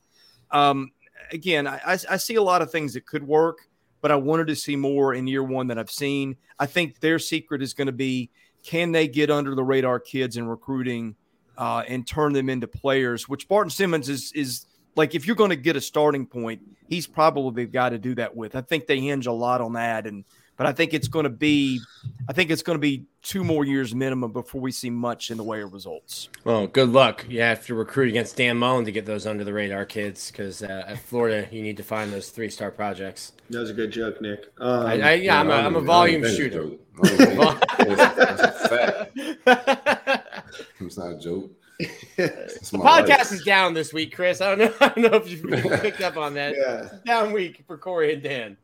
Um, 0.52 0.92
again, 1.32 1.68
I, 1.68 1.98
I, 2.10 2.16
see 2.16 2.36
a 2.36 2.42
lot 2.42 2.62
of 2.62 2.72
things 2.72 2.94
that 2.94 3.06
could 3.06 3.28
work, 3.28 3.68
but 4.00 4.10
I 4.10 4.16
wanted 4.16 4.48
to 4.48 4.56
see 4.56 4.78
more 4.78 5.14
in 5.14 5.28
year 5.28 5.44
one 5.44 5.68
than 5.68 5.78
I've 5.78 5.92
seen. 5.92 6.38
I 6.58 6.66
think 6.66 7.02
their 7.02 7.20
secret 7.20 7.62
is 7.62 7.74
going 7.74 7.88
to 7.88 7.92
be 7.92 8.30
can 8.64 8.94
they 8.94 9.06
get 9.06 9.30
under 9.30 9.54
the 9.54 9.66
radar 9.66 10.00
kids 10.00 10.38
in 10.38 10.48
recruiting 10.48 11.14
uh, 11.58 11.84
and 11.90 12.08
turn 12.08 12.32
them 12.32 12.50
into 12.50 12.68
players, 12.68 13.28
which 13.28 13.50
Barton 13.50 13.70
Simmons 13.70 14.08
is 14.08 14.32
is 14.32 14.66
like 14.96 15.16
if 15.16 15.28
you're 15.28 15.36
going 15.36 15.50
to 15.52 15.56
get 15.56 15.76
a 15.76 15.82
starting 15.82 16.26
point, 16.26 16.62
he's 16.88 17.08
probably 17.08 17.66
the 17.66 17.72
guy 17.72 17.90
to 17.90 17.98
do 17.98 18.16
that 18.16 18.36
with. 18.36 18.56
I 18.56 18.62
think 18.62 18.88
they 18.88 19.00
hinge 19.00 19.28
a 19.28 19.32
lot 19.32 19.62
on 19.62 19.74
that, 19.74 20.06
and 20.08 20.24
but 20.58 20.66
I 20.68 20.72
think 20.72 20.94
it's 20.94 21.10
going 21.10 21.26
to 21.26 21.30
be, 21.30 21.82
I 22.30 22.34
think 22.34 22.50
it's 22.50 22.62
going 22.64 22.76
to 22.78 22.82
be 22.82 23.04
two 23.22 23.44
more 23.44 23.66
years 23.66 23.94
minimum 23.94 24.32
before 24.32 24.62
we 24.62 24.72
see 24.72 24.90
much 24.90 25.30
in 25.30 25.36
the 25.36 25.44
way 25.44 25.62
of 25.62 25.74
results. 25.74 26.30
Well, 26.46 26.68
good 26.68 26.90
luck. 26.94 27.26
You 27.28 27.42
have 27.42 27.66
to 27.66 27.76
recruit 27.76 28.08
against 28.08 28.38
Dan 28.38 28.56
Mullen 28.56 28.86
to 28.86 28.92
get 28.94 29.06
those 29.06 29.28
under 29.28 29.44
the 29.44 29.52
radar 29.52 29.84
kids 29.86 30.32
because 30.32 30.64
uh, 30.64 30.86
at 30.88 31.00
Florida, 31.00 31.46
you 31.52 31.62
need 31.62 31.76
to 31.76 31.84
find 31.84 32.14
those 32.14 32.30
three 32.30 32.50
star 32.50 32.72
projects. 32.72 33.34
That 33.50 33.60
was 33.60 33.70
a 33.70 33.74
good 33.74 33.92
joke, 33.92 34.22
Nick. 34.22 34.46
Um, 34.60 34.86
I, 34.86 35.02
I, 35.02 35.14
yeah, 35.16 35.42
I'm 35.42 35.50
a, 35.50 35.54
I 35.56 35.66
I'm 35.66 35.76
a 35.76 35.80
don't 35.80 35.86
volume 35.88 36.24
I 36.24 36.28
don't 36.28 36.36
shooter. 36.38 36.64
think 36.64 36.80
it's 37.04 37.20
a 37.20 37.36
joke. 37.36 37.64
I 37.70 37.84
don't 37.84 37.92
even 37.92 38.10
think- 38.10 38.30
It's 38.30 38.64
a 38.64 38.70
fact. 38.70 40.50
It's 40.80 40.98
not 40.98 41.12
a 41.12 41.18
joke. 41.20 41.52
It's 41.80 42.70
The 42.70 42.78
podcast 42.78 43.08
life. 43.10 43.32
is 43.34 43.44
down 43.44 43.74
this 43.74 43.92
week, 43.94 44.16
Chris. 44.16 44.42
I 44.42 44.56
don't 44.56 44.60
know. 44.60 44.74
I 44.86 44.88
don't 44.90 45.12
know 45.12 45.18
if 45.18 45.30
you 45.30 45.42
picked 45.80 46.02
up 46.02 46.18
on 46.18 46.34
that. 46.36 46.56
yeah. 46.56 46.90
Down 47.06 47.32
week 47.34 47.64
for 47.68 47.78
Corey 47.78 48.14
and 48.14 48.24
Dan. 48.24 48.58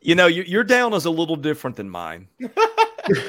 You 0.00 0.14
know, 0.14 0.26
your, 0.26 0.44
your 0.46 0.64
down 0.64 0.94
is 0.94 1.04
a 1.04 1.10
little 1.10 1.36
different 1.36 1.76
than 1.76 1.90
mine. 1.90 2.28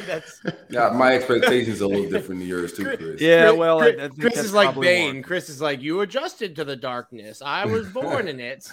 That's 0.08 0.42
Yeah, 0.70 0.90
my 0.90 1.14
expectations 1.16 1.82
are 1.82 1.86
a 1.86 1.88
little 1.88 2.10
different 2.10 2.40
than 2.40 2.48
yours 2.48 2.74
too, 2.74 2.84
Chris. 2.98 3.22
Yeah, 3.22 3.52
well, 3.52 3.80
Chris, 3.80 3.96
I, 4.00 4.04
I 4.04 4.08
think 4.10 4.22
Chris 4.22 4.36
that's 4.36 4.48
is 4.48 4.54
like 4.54 4.80
Bane. 4.80 5.16
more. 5.16 5.24
Chris 5.24 5.50
is 5.50 5.62
like, 5.62 5.82
you 5.82 6.02
adjusted 6.02 6.56
to 6.58 6.64
the 6.66 6.76
darkness. 6.76 7.42
I 7.42 7.66
was 7.66 7.88
born 7.90 8.28
in 8.28 8.40
it. 8.40 8.70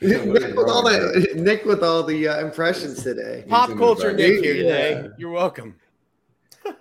Nick 0.00 0.24
with 0.24 0.68
all 0.68 0.82
the 0.84 1.32
Nick 1.34 1.64
with 1.64 1.82
all 1.82 2.04
the 2.04 2.28
uh, 2.28 2.40
impressions 2.40 3.02
today. 3.02 3.44
Pop 3.48 3.76
culture. 3.76 4.12
Nick 4.12 4.42
here 4.44 4.54
Yeah. 4.54 4.62
today. 5.02 5.08
You're 5.18 5.30
welcome. 5.32 5.74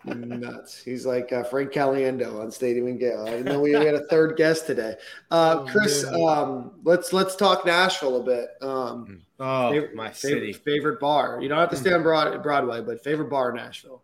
Nuts. 0.06 0.82
He's 0.84 1.06
like 1.06 1.32
uh, 1.34 1.44
Frank 1.44 1.72
Caliendo 1.72 2.40
on 2.42 2.52
Stadium 2.52 2.88
and 2.88 3.00
Gale. 3.00 3.24
I 3.28 3.32
didn't 3.32 3.46
know 3.46 3.60
we 3.60 3.72
had 3.72 3.94
a 3.96 4.06
third 4.08 4.36
guest 4.38 4.66
today. 4.68 4.96
Uh, 5.32 5.66
Oh, 5.66 5.72
Chris, 5.72 6.04
man. 6.06 6.22
um, 6.28 6.72
let's 6.84 7.14
let's 7.14 7.36
talk 7.36 7.66
Nashville 7.66 8.18
a 8.22 8.24
bit. 8.24 8.50
Um, 8.62 9.22
Oh, 9.40 9.70
favorite, 9.72 9.94
my 9.96 10.10
favorite, 10.10 10.40
city. 10.40 10.54
favorite 10.54 11.00
bar. 11.00 11.40
You 11.42 11.48
don't 11.50 11.60
have 11.60 11.70
to 11.70 11.76
stay 11.76 11.94
on 11.94 12.02
Broad, 12.02 12.42
Broadway, 12.42 12.82
but 12.82 13.04
favorite 13.04 13.30
bar 13.30 13.52
in 13.52 13.58
Nashville. 13.58 14.02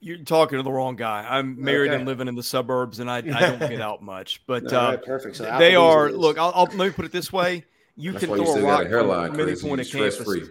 You're 0.00 0.18
talking 0.18 0.58
to 0.58 0.62
the 0.62 0.70
wrong 0.70 0.94
guy. 0.94 1.26
I'm 1.28 1.60
married 1.60 1.88
Okay. 1.90 1.96
and 1.96 2.06
living 2.06 2.28
in 2.28 2.34
the 2.34 2.42
suburbs, 2.42 3.00
and 3.00 3.10
I, 3.10 3.16
I 3.16 3.22
don't 3.22 3.58
get 3.60 3.80
out 3.80 4.02
much. 4.02 4.42
But 4.46 4.70
All 4.72 4.78
uh, 4.78 4.90
right, 4.90 5.02
perfect. 5.02 5.36
So 5.36 5.44
they 5.58 5.74
are. 5.74 6.10
Look, 6.10 6.36
I'll, 6.38 6.52
I'll 6.54 6.64
let 6.64 6.74
me 6.76 6.90
put 6.90 7.04
it 7.06 7.12
this 7.12 7.32
way: 7.32 7.64
you 7.96 8.12
That's 8.12 8.24
can 8.24 8.30
why 8.30 8.36
you 8.36 8.44
throw 8.44 8.52
a 8.52 8.56
still 8.56 8.66
got 8.66 8.70
rock 8.70 8.80
a 8.80 8.82
from, 8.84 8.90
hairline, 8.92 9.30
from 9.32 9.40
any 9.40 9.44
Chris. 9.52 9.62
point 9.62 9.92
You 9.94 10.04
of 10.04 10.12
campus, 10.12 10.24
free. 10.24 10.42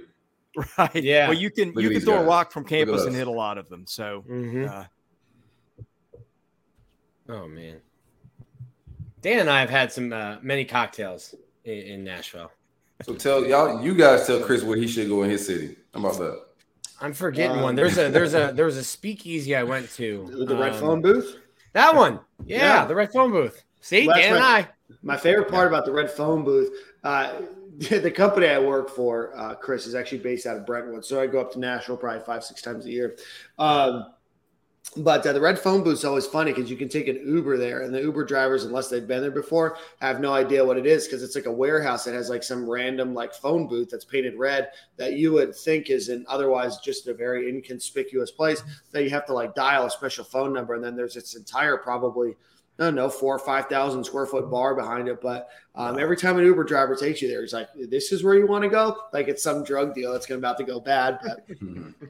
right? 0.77 0.95
Yeah. 1.03 1.27
Well, 1.29 1.37
you 1.37 1.49
can 1.51 1.71
Look 1.71 1.83
you 1.83 1.89
can 1.89 1.95
these 1.99 2.03
throw 2.05 2.19
a 2.19 2.23
rock 2.23 2.51
from 2.51 2.63
campus 2.65 3.05
and 3.05 3.15
hit 3.15 3.27
a 3.27 3.31
lot 3.31 3.57
of 3.57 3.69
them. 3.69 3.85
So, 3.87 4.23
Mhm. 4.29 4.67
uh, 4.69 4.85
Oh 7.29 7.45
man, 7.47 7.81
Dan 9.21 9.39
and 9.39 9.49
I 9.49 9.59
have 9.59 9.69
had 9.69 9.91
some 9.91 10.13
uh, 10.13 10.37
many 10.41 10.63
cocktails 10.63 11.35
in, 11.65 11.73
in 11.79 12.03
Nashville. 12.05 12.51
So 13.03 13.13
tell 13.15 13.45
y'all, 13.45 13.83
you 13.83 13.93
guys 13.95 14.25
tell 14.25 14.39
Chris 14.39 14.63
where 14.63 14.77
he 14.77 14.87
should 14.87 15.09
go 15.09 15.23
in 15.23 15.29
his 15.29 15.45
city. 15.45 15.75
How 15.93 15.99
about 15.99 16.17
that? 16.19 16.41
I'm 17.01 17.13
forgetting 17.13 17.57
Um, 17.57 17.63
one. 17.63 17.75
There's 17.75 17.97
a 17.97 18.09
there's 18.09 18.33
a 18.33 18.51
there 18.55 18.65
was 18.65 18.77
a 18.77 18.83
speakeasy 18.83 19.55
I 19.55 19.63
went 19.63 19.89
to. 19.95 20.45
the 20.47 20.55
red 20.55 20.73
um, 20.73 20.79
phone 20.79 21.01
booth. 21.01 21.35
That 21.73 21.95
one. 21.95 22.19
Yeah, 22.45 22.57
Yeah. 22.81 22.85
the 22.85 22.95
red 22.95 23.11
phone 23.11 23.31
booth. 23.31 23.61
See, 23.81 24.07
That's 24.07 24.19
Dan 24.19 24.35
and. 24.35 24.43
I. 24.43 24.67
My 25.03 25.17
favorite 25.17 25.49
part 25.49 25.67
about 25.67 25.83
the 25.85 25.91
red 25.91 26.09
phone 26.09 26.45
booth, 26.45 26.71
uh, 27.03 27.33
the 27.89 28.09
company 28.09 28.47
I 28.47 28.57
work 28.57 28.89
for, 28.89 29.37
uh, 29.37 29.53
Chris, 29.53 29.85
is 29.85 29.93
actually 29.93 30.19
based 30.19 30.47
out 30.47 30.57
of 30.57 30.65
Brentwood. 30.65 31.05
So 31.05 31.21
I 31.21 31.27
go 31.27 31.39
up 31.39 31.51
to 31.53 31.59
Nashville 31.59 31.97
probably 31.97 32.21
five, 32.21 32.43
six 32.43 32.59
times 32.59 32.87
a 32.87 32.89
year. 32.89 33.17
Um, 33.59 34.13
but 34.95 35.27
uh, 35.27 35.33
the 35.33 35.41
red 35.41 35.59
phone 35.59 35.83
booth 35.83 35.99
is 35.99 36.05
always 36.05 36.25
funny 36.25 36.53
because 36.53 36.71
you 36.71 36.77
can 36.77 36.89
take 36.89 37.07
an 37.07 37.21
Uber 37.23 37.57
there, 37.57 37.81
and 37.81 37.93
the 37.93 38.01
Uber 38.01 38.25
drivers, 38.25 38.63
unless 38.63 38.87
they've 38.87 39.07
been 39.07 39.21
there 39.21 39.29
before, 39.29 39.77
have 40.01 40.19
no 40.19 40.33
idea 40.33 40.65
what 40.65 40.77
it 40.77 40.87
is 40.87 41.05
because 41.05 41.21
it's 41.21 41.35
like 41.35 41.45
a 41.45 41.51
warehouse 41.51 42.05
that 42.05 42.15
has 42.15 42.29
like 42.29 42.41
some 42.41 42.67
random 42.67 43.13
like 43.13 43.33
phone 43.33 43.67
booth 43.67 43.89
that's 43.91 44.05
painted 44.05 44.35
red 44.37 44.69
that 44.95 45.13
you 45.13 45.33
would 45.33 45.53
think 45.53 45.89
is 45.89 46.09
an 46.09 46.25
otherwise 46.27 46.77
just 46.77 47.07
a 47.07 47.13
very 47.13 47.49
inconspicuous 47.49 48.31
place 48.31 48.63
that 48.91 49.03
you 49.03 49.09
have 49.09 49.25
to 49.25 49.33
like 49.33 49.53
dial 49.53 49.85
a 49.85 49.91
special 49.91 50.23
phone 50.23 50.51
number, 50.51 50.73
and 50.73 50.83
then 50.83 50.95
there's 50.95 51.17
its 51.17 51.35
entire 51.35 51.77
probably 51.77 52.35
I 52.79 52.83
don't 52.83 52.95
know, 52.95 53.09
four 53.09 53.35
or 53.35 53.39
five 53.39 53.67
thousand 53.67 54.03
square 54.03 54.25
foot 54.25 54.51
bar 54.51 54.75
behind 54.75 55.07
it. 55.07 55.19
But 55.21 55.49
um, 55.75 55.97
every 55.97 56.15
time 56.15 56.37
an 56.37 56.45
Uber 56.45 56.63
driver 56.63 56.95
takes 56.95 57.21
you 57.21 57.27
there, 57.27 57.41
he's 57.41 57.53
like, 57.53 57.69
"This 57.75 58.11
is 58.11 58.23
where 58.23 58.35
you 58.35 58.45
want 58.45 58.63
to 58.63 58.69
go." 58.69 58.95
Like 59.13 59.27
it's 59.27 59.41
some 59.41 59.63
drug 59.63 59.95
deal 59.95 60.13
that's 60.13 60.25
going 60.25 60.39
about 60.39 60.57
to 60.57 60.63
go 60.63 60.79
bad. 60.79 61.19
But 61.23 61.47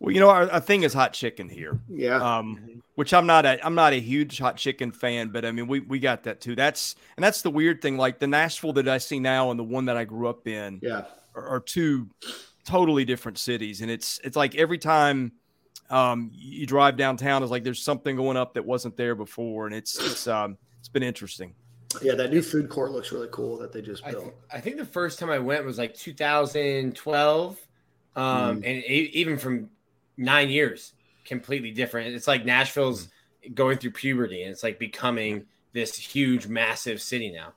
well, 0.00 0.14
you 0.14 0.20
know, 0.20 0.30
our, 0.30 0.50
our 0.50 0.60
thing 0.60 0.82
is 0.82 0.94
hot 0.94 1.12
chicken 1.12 1.48
here. 1.48 1.78
yeah, 1.88 2.16
um, 2.16 2.82
which 2.94 3.12
I'm 3.12 3.26
not 3.26 3.44
a 3.44 3.64
I'm 3.64 3.74
not 3.74 3.92
a 3.92 4.00
huge 4.00 4.38
hot 4.38 4.56
chicken 4.56 4.92
fan, 4.92 5.28
but 5.28 5.44
I 5.44 5.52
mean 5.52 5.66
we 5.66 5.80
we 5.80 5.98
got 5.98 6.22
that 6.24 6.40
too. 6.40 6.54
That's 6.54 6.96
and 7.16 7.24
that's 7.24 7.42
the 7.42 7.50
weird 7.50 7.82
thing. 7.82 7.98
Like 7.98 8.18
the 8.18 8.26
Nashville 8.26 8.72
that 8.74 8.88
I 8.88 8.98
see 8.98 9.20
now 9.20 9.50
and 9.50 9.60
the 9.60 9.64
one 9.64 9.84
that 9.86 9.96
I 9.98 10.04
grew 10.04 10.26
up 10.28 10.48
in 10.48 10.80
yeah, 10.82 11.04
are, 11.34 11.46
are 11.46 11.60
two 11.60 12.08
totally 12.64 13.04
different 13.04 13.38
cities, 13.38 13.82
and 13.82 13.90
it's 13.90 14.20
it's 14.24 14.36
like 14.36 14.54
every 14.54 14.78
time 14.78 15.32
um, 15.90 16.30
you 16.34 16.66
drive 16.66 16.96
downtown, 16.96 17.42
it's 17.42 17.50
like 17.50 17.64
there's 17.64 17.82
something 17.82 18.16
going 18.16 18.36
up 18.36 18.54
that 18.54 18.64
wasn't 18.64 18.96
there 18.96 19.14
before, 19.14 19.66
and 19.66 19.74
it's 19.74 19.98
it's 19.98 20.26
um 20.26 20.58
it's 20.78 20.88
been 20.88 21.02
interesting. 21.02 21.54
yeah. 22.02 22.14
That 22.14 22.30
new 22.30 22.42
food 22.42 22.68
court 22.68 22.92
looks 22.92 23.10
really 23.12 23.28
cool 23.32 23.56
that 23.58 23.72
they 23.72 23.80
just 23.82 24.04
I, 24.04 24.10
built. 24.12 24.24
th- 24.24 24.34
I 24.52 24.60
think 24.60 24.76
the 24.76 24.84
first 24.84 25.18
time 25.18 25.30
I 25.30 25.38
went 25.38 25.64
was 25.64 25.78
like 25.78 25.94
2012, 25.94 27.58
um, 28.16 28.24
Mm. 28.24 28.50
and 28.56 28.66
e- 28.66 29.10
even 29.14 29.38
from 29.38 29.70
nine 30.16 30.50
years, 30.50 30.92
completely 31.24 31.70
different. 31.70 32.14
It's 32.14 32.26
like 32.28 32.44
Nashville's 32.44 33.08
going 33.54 33.78
through 33.78 33.92
puberty, 33.92 34.42
and 34.42 34.52
it's 34.52 34.62
like 34.62 34.78
becoming 34.78 35.46
this 35.72 35.94
huge, 35.96 36.46
massive 36.46 37.00
city 37.00 37.30
now. 37.30 37.52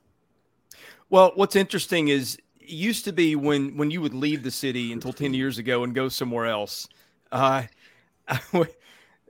Well, 1.09 1.31
what's 1.35 1.55
interesting 1.55 2.07
is 2.07 2.37
it 2.59 2.69
used 2.69 3.03
to 3.05 3.11
be 3.13 3.35
when 3.35 3.75
when 3.77 3.91
you 3.91 4.01
would 4.01 4.13
leave 4.13 4.43
the 4.43 4.51
city 4.51 4.93
until 4.93 5.11
ten 5.13 5.33
years 5.33 5.57
ago 5.57 5.83
and 5.83 5.93
go 5.93 6.07
somewhere 6.09 6.45
else. 6.45 6.87
Uh, 7.31 7.63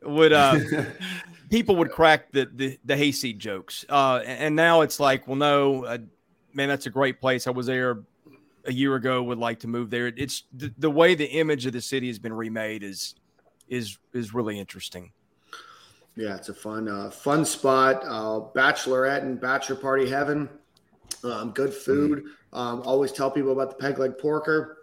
would- 0.03 0.33
uh, 0.33 0.59
people 1.49 1.75
would 1.75 1.91
crack 1.91 2.31
the 2.31 2.49
the, 2.53 2.79
the 2.85 2.97
hayseed 2.97 3.39
jokes, 3.39 3.85
uh, 3.89 4.21
and 4.25 4.55
now 4.55 4.81
it's 4.81 4.99
like, 4.99 5.27
well, 5.27 5.37
no, 5.37 5.85
uh, 5.85 5.97
man, 6.53 6.69
that's 6.69 6.85
a 6.85 6.89
great 6.89 7.19
place. 7.21 7.47
I 7.47 7.51
was 7.51 7.65
there 7.65 8.03
a 8.65 8.73
year 8.73 8.95
ago. 8.95 9.21
Would 9.23 9.37
like 9.37 9.59
to 9.59 9.67
move 9.67 9.89
there. 9.89 10.07
It's 10.07 10.43
the, 10.53 10.73
the 10.77 10.89
way 10.89 11.15
the 11.15 11.25
image 11.25 11.65
of 11.65 11.73
the 11.73 11.81
city 11.81 12.07
has 12.07 12.19
been 12.19 12.33
remade 12.33 12.83
is 12.83 13.15
is 13.67 13.97
is 14.13 14.33
really 14.33 14.59
interesting. 14.59 15.11
Yeah, 16.15 16.35
it's 16.35 16.49
a 16.49 16.53
fun, 16.53 16.89
uh, 16.89 17.09
fun 17.09 17.45
spot. 17.45 18.03
Uh, 18.03 18.41
bachelorette 18.53 19.21
and 19.21 19.39
bachelor 19.39 19.77
party 19.77 20.09
heaven. 20.09 20.49
Um, 21.23 21.51
good 21.51 21.73
food. 21.73 22.23
Um, 22.51 22.81
always 22.83 23.11
tell 23.11 23.31
people 23.31 23.51
about 23.51 23.69
the 23.69 23.75
peg 23.75 23.97
leg 23.97 24.17
porker. 24.17 24.79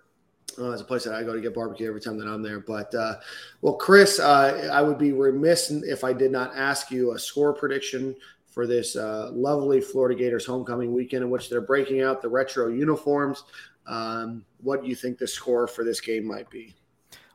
Uh, 0.59 0.71
it's 0.71 0.83
a 0.83 0.85
place 0.85 1.05
that 1.05 1.15
I 1.15 1.23
go 1.23 1.35
to 1.35 1.41
get 1.41 1.55
barbecue 1.55 1.89
every 1.89 2.01
time 2.01 2.19
that 2.19 2.27
I'm 2.27 2.43
there. 2.43 2.61
But 2.61 2.95
uh, 2.95 3.17
well, 3.63 3.75
Chris, 3.75 4.19
uh, 4.19 4.71
I 4.73 4.83
would 4.83 4.99
be 4.99 5.13
remiss 5.13 5.71
if 5.71 6.05
I 6.05 6.13
did 6.13 6.33
not 6.33 6.57
ask 6.57 6.91
you 6.91 7.13
a 7.13 7.19
score 7.19 7.53
prediction 7.53 8.17
for 8.47 8.67
this 8.67 8.97
uh, 8.97 9.31
lovely 9.33 9.81
Florida 9.81 10.19
Gators 10.19 10.45
homecoming 10.45 10.93
weekend, 10.93 11.23
in 11.23 11.31
which 11.31 11.49
they're 11.49 11.61
breaking 11.61 12.03
out 12.03 12.23
the 12.23 12.29
retro 12.29 12.69
uniforms. 12.69 13.45
Um, 13.87 14.45
what 14.63 14.83
do 14.83 14.89
you 14.89 14.95
think 14.95 15.19
the 15.19 15.27
score 15.27 15.67
for 15.67 15.85
this 15.85 16.01
game 16.01 16.27
might 16.27 16.51
be? 16.51 16.75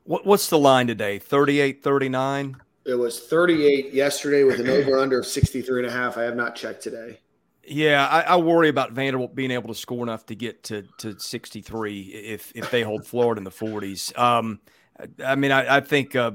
What, 0.03 0.25
what's 0.25 0.49
the 0.49 0.59
line 0.59 0.87
today? 0.87 1.19
38 1.19 1.81
39? 1.81 2.57
It 2.85 2.95
was 2.95 3.21
38 3.21 3.93
yesterday 3.93 4.43
with 4.43 4.59
an 4.59 4.69
over 4.69 4.99
under 4.99 5.19
of 5.19 5.25
63 5.25 5.83
and 5.83 5.87
a 5.87 5.91
half. 5.91 6.17
I 6.17 6.23
have 6.23 6.35
not 6.35 6.55
checked 6.55 6.83
today. 6.83 7.19
Yeah, 7.65 8.05
I, 8.05 8.21
I 8.21 8.35
worry 8.37 8.67
about 8.67 8.91
Vanderbilt 8.91 9.35
being 9.35 9.51
able 9.51 9.69
to 9.69 9.75
score 9.75 10.03
enough 10.03 10.25
to 10.27 10.35
get 10.35 10.63
to 10.63 10.83
to 10.99 11.17
63 11.17 12.01
if 12.01 12.51
if 12.55 12.69
they 12.71 12.81
hold 12.81 13.05
Florida 13.07 13.39
in 13.39 13.45
the 13.45 13.51
40s. 13.51 14.17
Um, 14.17 14.59
I- 15.23 15.35
mean, 15.35 15.51
I, 15.51 15.77
I 15.77 15.79
think 15.79 16.15
uh, 16.15 16.31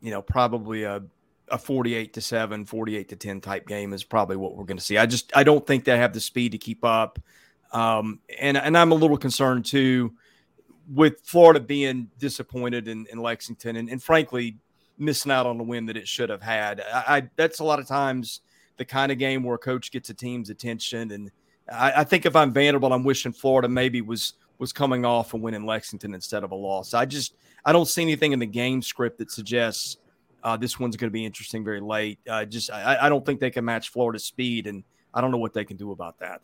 you 0.00 0.10
know 0.10 0.22
probably 0.22 0.82
a 0.84 1.02
a 1.48 1.58
48 1.58 2.12
to 2.14 2.20
7, 2.20 2.64
48 2.64 3.08
to 3.08 3.16
10 3.16 3.40
type 3.40 3.66
game 3.66 3.92
is 3.92 4.04
probably 4.04 4.36
what 4.36 4.56
we're 4.56 4.64
going 4.64 4.76
to 4.76 4.84
see. 4.84 4.96
I 4.96 5.06
just 5.06 5.36
I 5.36 5.42
don't 5.44 5.66
think 5.66 5.84
they 5.84 5.96
have 5.98 6.12
the 6.12 6.20
speed 6.20 6.52
to 6.52 6.58
keep 6.58 6.84
up. 6.84 7.18
Um, 7.72 8.20
and 8.38 8.56
and 8.56 8.76
I'm 8.76 8.92
a 8.92 8.96
little 8.96 9.16
concerned 9.16 9.64
too 9.64 10.14
with 10.92 11.20
Florida 11.22 11.60
being 11.60 12.08
disappointed 12.18 12.88
in, 12.88 13.06
in 13.12 13.18
Lexington 13.18 13.76
and, 13.76 13.88
and 13.88 14.02
frankly 14.02 14.56
missing 14.98 15.30
out 15.30 15.46
on 15.46 15.56
the 15.56 15.64
win 15.64 15.86
that 15.86 15.96
it 15.96 16.08
should 16.08 16.30
have 16.30 16.42
had. 16.42 16.80
I, 16.80 17.04
I 17.16 17.28
that's 17.36 17.60
a 17.60 17.64
lot 17.64 17.78
of 17.78 17.86
times 17.86 18.40
the 18.80 18.84
kind 18.86 19.12
of 19.12 19.18
game 19.18 19.44
where 19.44 19.56
a 19.56 19.58
coach 19.58 19.92
gets 19.92 20.08
a 20.08 20.14
team's 20.14 20.48
attention 20.48 21.10
and 21.12 21.30
I, 21.70 21.92
I 21.98 22.04
think 22.04 22.26
if 22.26 22.34
I'm 22.34 22.50
Vanderbilt, 22.50 22.92
I'm 22.92 23.04
wishing 23.04 23.30
Florida 23.30 23.68
maybe 23.68 24.00
was 24.00 24.32
was 24.58 24.72
coming 24.72 25.04
off 25.04 25.32
a 25.34 25.36
win 25.36 25.54
in 25.54 25.64
Lexington 25.64 26.14
instead 26.14 26.44
of 26.44 26.50
a 26.50 26.54
loss. 26.54 26.94
I 26.94 27.04
just 27.04 27.34
I 27.64 27.72
don't 27.72 27.86
see 27.86 28.02
anything 28.02 28.32
in 28.32 28.38
the 28.38 28.46
game 28.46 28.82
script 28.82 29.18
that 29.18 29.30
suggests 29.30 29.98
uh, 30.42 30.56
this 30.56 30.80
one's 30.80 30.96
going 30.96 31.10
to 31.10 31.12
be 31.12 31.24
interesting 31.24 31.62
very 31.62 31.80
late. 31.80 32.18
Uh, 32.28 32.44
just 32.46 32.70
I, 32.70 32.96
I 33.02 33.08
don't 33.08 33.24
think 33.24 33.38
they 33.38 33.50
can 33.50 33.64
match 33.64 33.90
Florida's 33.90 34.24
speed, 34.24 34.66
and 34.66 34.82
I 35.12 35.20
don't 35.20 35.30
know 35.30 35.38
what 35.38 35.52
they 35.52 35.64
can 35.64 35.76
do 35.76 35.92
about 35.92 36.18
that. 36.20 36.40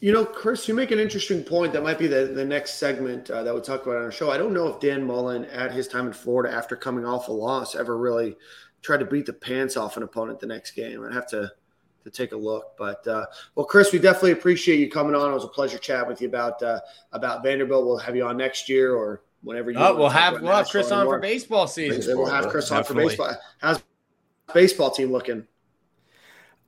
You 0.00 0.12
know, 0.12 0.24
Chris, 0.24 0.66
you 0.66 0.74
make 0.74 0.90
an 0.90 0.98
interesting 0.98 1.44
point. 1.44 1.74
That 1.74 1.82
might 1.82 1.98
be 1.98 2.06
the, 2.06 2.26
the 2.26 2.44
next 2.44 2.74
segment 2.74 3.30
uh, 3.30 3.42
that 3.42 3.54
we 3.54 3.60
talk 3.60 3.82
about 3.84 3.96
on 3.96 4.04
our 4.04 4.10
show. 4.10 4.30
I 4.30 4.38
don't 4.38 4.54
know 4.54 4.68
if 4.68 4.80
Dan 4.80 5.04
Mullen, 5.04 5.44
at 5.46 5.70
his 5.70 5.86
time 5.86 6.06
in 6.06 6.12
Florida 6.14 6.54
after 6.54 6.76
coming 6.76 7.04
off 7.04 7.28
a 7.28 7.32
loss, 7.32 7.74
ever 7.74 7.98
really 7.98 8.36
tried 8.82 8.98
to 8.98 9.06
beat 9.06 9.26
the 9.26 9.32
pants 9.32 9.76
off 9.76 9.96
an 9.96 10.02
opponent 10.02 10.40
the 10.40 10.46
next 10.46 10.72
game. 10.72 11.04
I'd 11.04 11.14
have 11.14 11.28
to 11.28 11.50
to 12.04 12.10
take 12.10 12.32
a 12.32 12.36
look. 12.36 12.76
But 12.76 13.06
uh, 13.06 13.26
well, 13.54 13.66
Chris, 13.66 13.92
we 13.92 13.98
definitely 13.98 14.32
appreciate 14.32 14.78
you 14.78 14.90
coming 14.90 15.14
on. 15.14 15.30
It 15.30 15.34
was 15.34 15.44
a 15.44 15.48
pleasure 15.48 15.78
chatting 15.78 16.08
with 16.08 16.20
you 16.20 16.28
about 16.28 16.62
uh, 16.62 16.80
about 17.12 17.42
Vanderbilt. 17.42 17.86
We'll 17.86 17.98
have 17.98 18.16
you 18.16 18.24
on 18.24 18.36
next 18.36 18.68
year 18.68 18.94
or 18.94 19.22
whenever 19.42 19.70
you. 19.70 19.78
Oh, 19.78 19.82
want 19.82 19.98
we'll 19.98 20.08
to 20.08 20.14
have 20.14 20.42
we'll 20.42 20.52
have 20.52 20.68
Chris 20.68 20.90
on 20.90 21.06
for 21.06 21.18
baseball 21.18 21.66
season. 21.66 22.18
We'll 22.18 22.26
have 22.26 22.48
Chris 22.48 22.70
on 22.70 22.84
for 22.84 22.94
baseball. 22.94 23.34
How's 23.60 23.82
baseball 24.52 24.90
team 24.90 25.12
looking? 25.12 25.46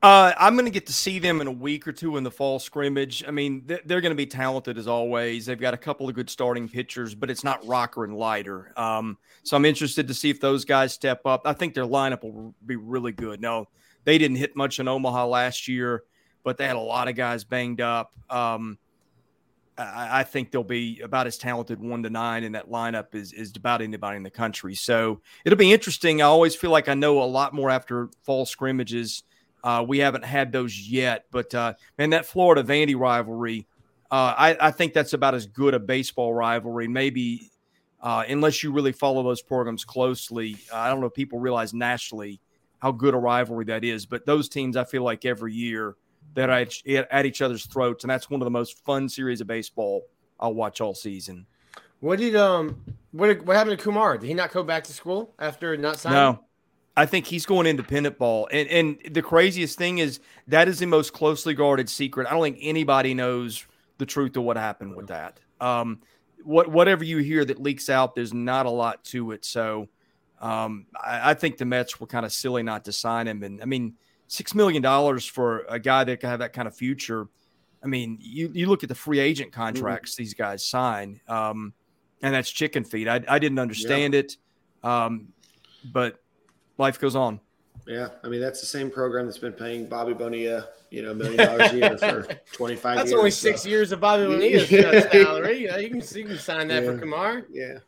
Uh, 0.04 0.34
I'm 0.36 0.54
going 0.54 0.66
to 0.66 0.70
get 0.70 0.84
to 0.88 0.92
see 0.92 1.18
them 1.18 1.40
in 1.40 1.46
a 1.46 1.50
week 1.50 1.88
or 1.88 1.92
two 1.92 2.18
in 2.18 2.24
the 2.24 2.30
fall 2.30 2.58
scrimmage. 2.58 3.24
I 3.26 3.30
mean, 3.30 3.62
they're, 3.64 3.80
they're 3.86 4.00
going 4.02 4.10
to 4.10 4.16
be 4.16 4.26
talented 4.26 4.76
as 4.76 4.86
always. 4.86 5.46
They've 5.46 5.58
got 5.58 5.72
a 5.72 5.78
couple 5.78 6.06
of 6.06 6.14
good 6.14 6.28
starting 6.28 6.68
pitchers, 6.68 7.14
but 7.14 7.30
it's 7.30 7.42
not 7.42 7.66
Rocker 7.66 8.04
and 8.04 8.14
Leiter. 8.14 8.78
Um, 8.78 9.16
so 9.44 9.56
I'm 9.56 9.64
interested 9.64 10.06
to 10.08 10.12
see 10.12 10.28
if 10.28 10.40
those 10.40 10.66
guys 10.66 10.92
step 10.92 11.24
up. 11.24 11.46
I 11.46 11.54
think 11.54 11.72
their 11.72 11.86
lineup 11.86 12.22
will 12.22 12.54
be 12.66 12.76
really 12.76 13.12
good. 13.12 13.40
No, 13.40 13.66
they 14.04 14.18
didn't 14.18 14.36
hit 14.36 14.54
much 14.54 14.78
in 14.78 14.88
Omaha 14.88 15.26
last 15.26 15.68
year, 15.68 16.02
but 16.42 16.58
they 16.58 16.66
had 16.66 16.76
a 16.76 16.80
lot 16.80 17.08
of 17.08 17.14
guys 17.14 17.42
banged 17.42 17.80
up. 17.80 18.14
Um, 18.28 18.76
I, 19.78 20.20
I 20.20 20.22
think 20.24 20.50
they'll 20.50 20.64
be 20.64 21.00
about 21.00 21.26
as 21.26 21.38
talented 21.38 21.80
one 21.80 22.02
to 22.02 22.10
nine 22.10 22.44
in 22.44 22.52
that 22.52 22.68
lineup 22.68 23.14
as, 23.14 23.32
as 23.32 23.56
about 23.56 23.80
anybody 23.80 24.18
in 24.18 24.22
the 24.22 24.28
country. 24.28 24.74
So 24.74 25.22
it'll 25.46 25.56
be 25.56 25.72
interesting. 25.72 26.20
I 26.20 26.26
always 26.26 26.54
feel 26.54 26.70
like 26.70 26.90
I 26.90 26.94
know 26.94 27.22
a 27.22 27.24
lot 27.24 27.54
more 27.54 27.70
after 27.70 28.10
fall 28.22 28.44
scrimmages. 28.44 29.22
Uh, 29.64 29.82
we 29.82 29.96
haven't 29.98 30.24
had 30.24 30.52
those 30.52 30.78
yet, 30.78 31.24
but 31.30 31.54
uh, 31.54 31.72
man, 31.96 32.10
that 32.10 32.26
Florida 32.26 32.62
Vandy 32.62 32.94
rivalry, 32.96 33.66
uh, 34.10 34.34
I, 34.36 34.56
I 34.60 34.70
think 34.70 34.92
that's 34.92 35.14
about 35.14 35.34
as 35.34 35.46
good 35.46 35.72
a 35.72 35.78
baseball 35.78 36.34
rivalry. 36.34 36.86
Maybe 36.86 37.50
uh, 38.02 38.24
unless 38.28 38.62
you 38.62 38.72
really 38.72 38.92
follow 38.92 39.22
those 39.22 39.40
programs 39.40 39.82
closely, 39.82 40.58
I 40.70 40.90
don't 40.90 41.00
know 41.00 41.06
if 41.06 41.14
people 41.14 41.38
realize 41.38 41.72
nationally 41.72 42.42
how 42.80 42.92
good 42.92 43.14
a 43.14 43.16
rivalry 43.16 43.64
that 43.64 43.84
is. 43.84 44.04
But 44.04 44.26
those 44.26 44.50
teams, 44.50 44.76
I 44.76 44.84
feel 44.84 45.02
like 45.02 45.24
every 45.24 45.54
year 45.54 45.96
they're 46.34 46.50
at, 46.50 46.74
at 46.86 47.24
each 47.24 47.40
other's 47.40 47.64
throats, 47.64 48.04
and 48.04 48.10
that's 48.10 48.28
one 48.28 48.42
of 48.42 48.44
the 48.44 48.50
most 48.50 48.84
fun 48.84 49.08
series 49.08 49.40
of 49.40 49.46
baseball 49.46 50.02
I'll 50.38 50.52
watch 50.52 50.82
all 50.82 50.94
season. 50.94 51.46
What 52.00 52.18
did 52.18 52.36
um 52.36 52.82
what 53.12 53.42
what 53.46 53.56
happened 53.56 53.78
to 53.78 53.82
Kumar? 53.82 54.18
Did 54.18 54.26
he 54.26 54.34
not 54.34 54.52
go 54.52 54.62
back 54.62 54.84
to 54.84 54.92
school 54.92 55.32
after 55.38 55.74
not 55.78 55.98
signing? 55.98 56.18
No, 56.18 56.40
I 56.96 57.06
think 57.06 57.26
he's 57.26 57.44
going 57.44 57.66
independent 57.66 58.18
ball. 58.18 58.48
And 58.52 58.68
and 58.68 59.14
the 59.14 59.22
craziest 59.22 59.76
thing 59.78 59.98
is 59.98 60.20
that 60.48 60.68
is 60.68 60.78
the 60.78 60.86
most 60.86 61.12
closely 61.12 61.54
guarded 61.54 61.88
secret. 61.88 62.26
I 62.26 62.30
don't 62.30 62.42
think 62.42 62.58
anybody 62.60 63.14
knows 63.14 63.66
the 63.98 64.06
truth 64.06 64.36
of 64.36 64.44
what 64.44 64.56
happened 64.56 64.96
with 64.96 65.08
that. 65.08 65.40
Um, 65.60 66.00
what 66.42 66.68
whatever 66.68 67.04
you 67.04 67.18
hear 67.18 67.44
that 67.44 67.60
leaks 67.60 67.88
out, 67.88 68.14
there's 68.14 68.34
not 68.34 68.66
a 68.66 68.70
lot 68.70 69.02
to 69.04 69.32
it. 69.32 69.44
So 69.44 69.88
um, 70.40 70.86
I, 71.02 71.30
I 71.30 71.34
think 71.34 71.58
the 71.58 71.64
Mets 71.64 71.98
were 71.98 72.06
kind 72.06 72.26
of 72.26 72.32
silly 72.32 72.62
not 72.62 72.84
to 72.84 72.92
sign 72.92 73.26
him. 73.26 73.42
And 73.42 73.62
I 73.62 73.64
mean, 73.64 73.94
six 74.28 74.54
million 74.54 74.82
dollars 74.82 75.26
for 75.26 75.64
a 75.68 75.78
guy 75.78 76.04
that 76.04 76.20
can 76.20 76.30
have 76.30 76.40
that 76.40 76.52
kind 76.52 76.68
of 76.68 76.76
future. 76.76 77.28
I 77.82 77.86
mean, 77.86 78.18
you, 78.20 78.50
you 78.54 78.66
look 78.66 78.82
at 78.82 78.88
the 78.88 78.94
free 78.94 79.18
agent 79.18 79.52
contracts 79.52 80.16
these 80.16 80.32
guys 80.32 80.64
sign, 80.64 81.20
um, 81.28 81.74
and 82.22 82.34
that's 82.34 82.50
chicken 82.50 82.84
feed. 82.84 83.08
I, 83.08 83.22
I 83.28 83.38
didn't 83.38 83.58
understand 83.58 84.14
it, 84.14 84.38
um, 84.82 85.28
but 85.92 86.23
life 86.78 86.98
goes 87.00 87.16
on. 87.16 87.40
Yeah, 87.86 88.08
I 88.22 88.28
mean 88.28 88.40
that's 88.40 88.60
the 88.60 88.66
same 88.66 88.90
program 88.90 89.26
that's 89.26 89.38
been 89.38 89.52
paying 89.52 89.86
Bobby 89.86 90.14
Bonilla, 90.14 90.68
you 90.90 91.02
know, 91.02 91.10
a 91.10 91.14
million 91.14 91.36
dollars 91.36 91.72
a 91.72 91.76
year 91.76 91.98
for 91.98 92.22
twenty 92.52 92.76
five. 92.76 92.96
That's 92.96 93.10
years, 93.10 93.18
only 93.18 93.30
so- 93.30 93.48
six 93.50 93.66
years 93.66 93.92
of 93.92 94.00
Bobby 94.00 94.24
Bonilla's 94.26 94.68
salary. 95.10 95.58
You, 95.58 95.68
know, 95.68 95.76
you 95.76 95.90
can 95.90 96.00
you 96.16 96.24
can 96.24 96.38
sign 96.38 96.68
that 96.68 96.84
for 96.84 96.94
Yeah. 96.94 97.00
Kumar. 97.00 97.42
Yeah. 97.50 97.78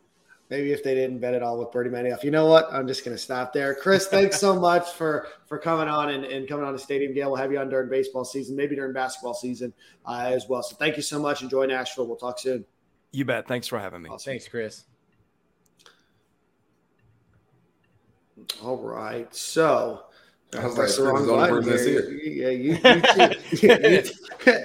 Maybe 0.48 0.70
if 0.70 0.84
they 0.84 0.94
didn't 0.94 1.18
bet 1.18 1.34
it 1.34 1.42
all 1.42 1.58
with 1.58 1.72
Bernie 1.72 1.90
Madoff. 1.90 2.22
You 2.22 2.30
know 2.30 2.46
what? 2.46 2.68
I'm 2.72 2.86
just 2.86 3.04
going 3.04 3.16
to 3.16 3.20
stop 3.20 3.52
there. 3.52 3.74
Chris, 3.74 4.06
thanks 4.06 4.38
so 4.38 4.54
much 4.54 4.92
for 4.92 5.26
for 5.48 5.58
coming 5.58 5.88
on 5.88 6.10
and, 6.10 6.24
and 6.24 6.46
coming 6.46 6.64
on 6.64 6.72
to 6.72 6.78
Stadium 6.78 7.12
Gale. 7.14 7.30
We'll 7.32 7.40
have 7.40 7.50
you 7.50 7.58
on 7.58 7.68
during 7.68 7.88
baseball 7.88 8.24
season, 8.24 8.54
maybe 8.54 8.76
during 8.76 8.92
basketball 8.92 9.34
season 9.34 9.72
uh, 10.06 10.26
as 10.28 10.46
well. 10.48 10.62
So 10.62 10.76
thank 10.76 10.96
you 10.96 11.02
so 11.02 11.18
much. 11.18 11.42
Enjoy 11.42 11.66
Nashville. 11.66 12.06
We'll 12.06 12.16
talk 12.16 12.38
soon. 12.38 12.64
You 13.10 13.24
bet. 13.24 13.48
Thanks 13.48 13.66
for 13.66 13.78
having 13.80 14.02
me. 14.02 14.10
Thanks, 14.20 14.46
Chris. 14.46 14.84
All 18.62 18.78
right. 18.78 19.32
So 19.34 20.02
I 20.54 20.64
was 20.64 20.78
like, 20.78 20.94
the 20.94 21.02
wrong 21.02 21.20
is 21.20 21.26
the 21.26 21.32
only 21.32 21.48
button 21.48 21.64
person 21.64 21.70
that's 21.70 21.84
here. 21.84 22.10
Yeah, 22.12 22.48
you, 22.50 22.72
you, 22.72 24.02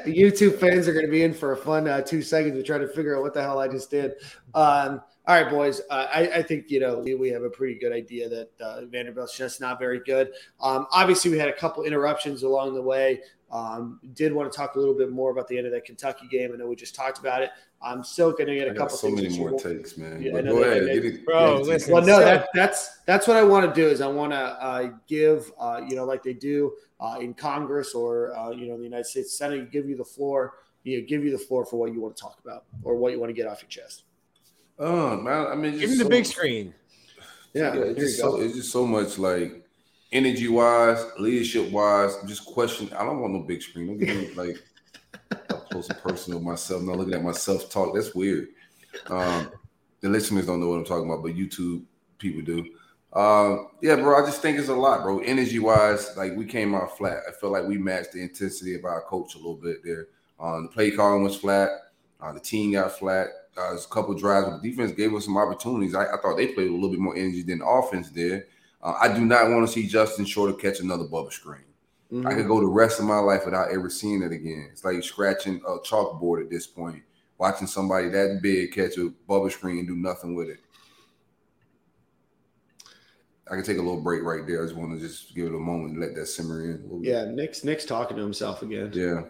two, 0.05 0.51
YouTube 0.51 0.55
fans 0.59 0.87
are 0.87 0.93
going 0.93 1.05
to 1.05 1.11
be 1.11 1.23
in 1.23 1.33
for 1.33 1.53
a 1.53 1.57
fun 1.57 1.87
uh, 1.87 2.01
two 2.01 2.21
seconds 2.21 2.55
to 2.55 2.63
try 2.63 2.77
to 2.77 2.87
figure 2.87 3.15
out 3.15 3.23
what 3.23 3.33
the 3.33 3.41
hell 3.41 3.59
I 3.59 3.67
just 3.67 3.89
did. 3.89 4.13
Um, 4.53 5.01
all 5.27 5.41
right, 5.41 5.49
boys. 5.49 5.81
Uh, 5.89 6.07
I, 6.13 6.19
I 6.27 6.43
think 6.43 6.69
you 6.69 6.79
know 6.79 6.99
we, 6.99 7.15
we 7.15 7.29
have 7.29 7.43
a 7.43 7.49
pretty 7.49 7.79
good 7.79 7.91
idea 7.91 8.27
that 8.29 8.49
uh, 8.59 8.85
Vanderbilt's 8.85 9.37
just 9.37 9.61
not 9.61 9.79
very 9.79 9.99
good. 9.99 10.31
Um, 10.59 10.87
obviously, 10.91 11.31
we 11.31 11.37
had 11.37 11.49
a 11.49 11.53
couple 11.53 11.83
interruptions 11.83 12.43
along 12.43 12.73
the 12.73 12.81
way. 12.81 13.21
Um, 13.51 13.99
did 14.13 14.31
want 14.33 14.51
to 14.51 14.55
talk 14.57 14.75
a 14.75 14.79
little 14.79 14.93
bit 14.93 15.11
more 15.11 15.29
about 15.31 15.47
the 15.47 15.57
end 15.57 15.67
of 15.67 15.73
that 15.73 15.83
Kentucky 15.85 16.27
game. 16.29 16.51
I 16.53 16.57
know 16.57 16.67
we 16.67 16.75
just 16.75 16.95
talked 16.95 17.19
about 17.19 17.41
it. 17.41 17.49
I'm 17.81 18.03
still 18.03 18.31
going 18.31 18.47
to 18.47 18.55
get 18.55 18.67
a 18.67 18.71
I 18.71 18.73
couple 18.73 18.87
got 18.87 18.91
so 18.99 19.07
things 19.07 19.21
many 19.23 19.37
more 19.39 19.49
won't- 19.51 19.61
takes, 19.63 19.97
man. 19.97 20.21
Yeah, 20.21 20.29
I 20.29 20.33
but 20.35 20.45
know 20.45 20.55
go 20.55 20.63
ahead, 20.63 20.85
get 20.85 21.03
it. 21.05 21.25
Bro, 21.25 21.57
get 21.57 21.61
it. 21.61 21.67
listen. 21.69 21.93
Well, 21.93 22.01
no, 22.05 22.19
So- 22.19 22.25
that, 22.25 22.49
that's 22.53 22.99
that's 23.05 23.27
what 23.27 23.35
I 23.37 23.43
want 23.43 23.73
to 23.73 23.81
do 23.81 23.87
is 23.87 23.99
I 24.01 24.07
want 24.07 24.31
to 24.31 24.37
uh, 24.37 24.91
give 25.07 25.51
uh, 25.59 25.81
you 25.87 25.95
know 25.95 26.05
like 26.05 26.23
they 26.23 26.33
do 26.33 26.73
uh, 26.99 27.17
in 27.19 27.33
Congress 27.33 27.93
or 27.93 28.33
uh, 28.37 28.51
you 28.51 28.67
know 28.67 28.77
the 28.77 28.83
United 28.83 29.05
States 29.07 29.37
Senate, 29.37 29.71
give 29.71 29.89
you 29.89 29.97
the 29.97 30.05
floor, 30.05 30.53
you 30.83 30.99
know, 31.01 31.05
give 31.07 31.23
you 31.25 31.31
the 31.31 31.37
floor 31.43 31.65
for 31.65 31.77
what 31.77 31.91
you 31.91 31.99
want 31.99 32.15
to 32.15 32.21
talk 32.21 32.39
about 32.45 32.63
or 32.83 32.95
what 32.95 33.11
you 33.11 33.19
want 33.19 33.29
to 33.31 33.33
get 33.33 33.47
off 33.47 33.61
your 33.61 33.69
chest. 33.69 34.03
Oh 34.79 35.17
man, 35.17 35.47
I 35.47 35.55
mean, 35.55 35.71
Give 35.71 35.81
just 35.81 35.93
him 35.93 35.97
the 35.97 36.03
so- 36.05 36.09
big 36.09 36.25
screen. 36.25 36.73
Yeah, 37.53 37.73
Yeah, 37.73 37.81
it's 37.81 37.99
just 37.99 38.19
so 38.19 38.39
it's 38.39 38.55
just 38.55 38.71
so 38.71 38.85
much 38.87 39.17
like 39.17 39.60
energy 40.11 40.47
wise, 40.47 41.03
leadership 41.19 41.71
wise, 41.71 42.15
just 42.27 42.45
question. 42.45 42.91
I 42.93 43.03
don't 43.03 43.19
want 43.19 43.33
no 43.33 43.41
big 43.41 43.61
screen. 43.61 43.87
Don't 43.87 43.97
give 43.97 44.15
me 44.15 44.33
like 44.35 44.57
up 45.49 45.69
close 45.69 45.89
and 45.89 45.99
personal 45.99 46.39
myself. 46.39 46.81
Not 46.81 46.97
looking 46.97 47.13
at 47.13 47.23
myself 47.23 47.69
talk. 47.69 47.93
That's 47.95 48.13
weird. 48.13 48.49
Um, 49.07 49.51
the 50.01 50.09
listeners 50.09 50.45
don't 50.45 50.59
know 50.59 50.69
what 50.69 50.77
I'm 50.77 50.85
talking 50.85 51.09
about, 51.09 51.23
but 51.23 51.35
YouTube 51.35 51.83
people 52.17 52.41
do. 52.41 52.65
Um, 53.13 53.69
yeah, 53.81 53.95
bro. 53.95 54.21
I 54.21 54.25
just 54.25 54.41
think 54.41 54.57
it's 54.57 54.69
a 54.69 54.75
lot, 54.75 55.03
bro. 55.03 55.19
Energy 55.19 55.59
wise, 55.59 56.15
like 56.17 56.35
we 56.35 56.45
came 56.45 56.73
out 56.73 56.97
flat. 56.97 57.19
I 57.27 57.31
feel 57.33 57.51
like 57.51 57.67
we 57.67 57.77
matched 57.77 58.13
the 58.13 58.21
intensity 58.21 58.75
of 58.75 58.85
our 58.85 59.01
coach 59.01 59.35
a 59.35 59.37
little 59.37 59.55
bit 59.55 59.83
there. 59.83 60.07
Um, 60.39 60.63
the 60.63 60.69
play 60.69 60.91
calling 60.91 61.23
was 61.23 61.35
flat. 61.35 61.69
Uh, 62.19 62.31
the 62.33 62.39
team 62.39 62.73
got 62.73 62.97
flat. 62.97 63.27
Uh, 63.57 63.69
there's 63.71 63.85
a 63.85 63.89
couple 63.89 64.13
drives, 64.13 64.47
but 64.47 64.61
the 64.61 64.69
defense 64.69 64.91
gave 64.91 65.13
us 65.13 65.25
some 65.25 65.37
opportunities. 65.37 65.93
I, 65.93 66.05
I 66.05 66.17
thought 66.21 66.37
they 66.37 66.47
played 66.47 66.69
a 66.69 66.73
little 66.73 66.89
bit 66.89 66.99
more 66.99 67.15
energy 67.15 67.43
than 67.43 67.59
the 67.59 67.65
offense 67.65 68.09
did. 68.09 68.43
Uh, 68.83 68.93
I 68.99 69.13
do 69.13 69.25
not 69.25 69.49
want 69.49 69.67
to 69.67 69.71
see 69.71 69.87
Justin 69.87 70.25
Shorter 70.25 70.53
catch 70.53 70.79
another 70.79 71.03
bubble 71.03 71.31
screen. 71.31 71.63
Mhm. 72.11 72.25
I 72.25 72.33
could 72.33 72.47
go 72.47 72.59
the 72.59 72.65
rest 72.67 72.99
of 72.99 73.05
my 73.05 73.19
life 73.19 73.45
without 73.45 73.71
ever 73.71 73.89
seeing 73.89 74.21
it 74.23 74.31
again. 74.31 74.69
It's 74.71 74.83
like 74.83 75.01
scratching 75.03 75.61
a 75.67 75.77
chalkboard 75.79 76.41
at 76.43 76.49
this 76.49 76.67
point, 76.67 77.03
watching 77.37 77.67
somebody 77.67 78.09
that 78.09 78.39
big 78.41 78.73
catch 78.73 78.97
a 78.97 79.09
bubble 79.27 79.49
screen 79.49 79.79
and 79.79 79.87
do 79.87 79.95
nothing 79.95 80.35
with 80.35 80.49
it. 80.49 80.59
I 83.49 83.55
can 83.55 83.63
take 83.63 83.77
a 83.77 83.81
little 83.81 84.01
break 84.01 84.23
right 84.23 84.45
there. 84.47 84.61
I 84.61 84.65
just 84.65 84.75
want 84.77 84.97
to 84.97 85.05
just 85.05 85.35
give 85.35 85.45
it 85.47 85.55
a 85.55 85.59
moment 85.59 85.91
and 85.93 85.99
let 86.01 86.15
that 86.15 86.25
simmer 86.27 86.63
in. 86.63 86.69
a 86.71 86.83
little 86.83 86.99
bit. 86.99 87.09
Yeah, 87.09 87.25
Nick's 87.25 87.63
Nick's 87.63 87.85
talking 87.85 88.15
to 88.17 88.23
himself 88.23 88.61
again. 88.61 88.91
Yeah. 88.93 89.23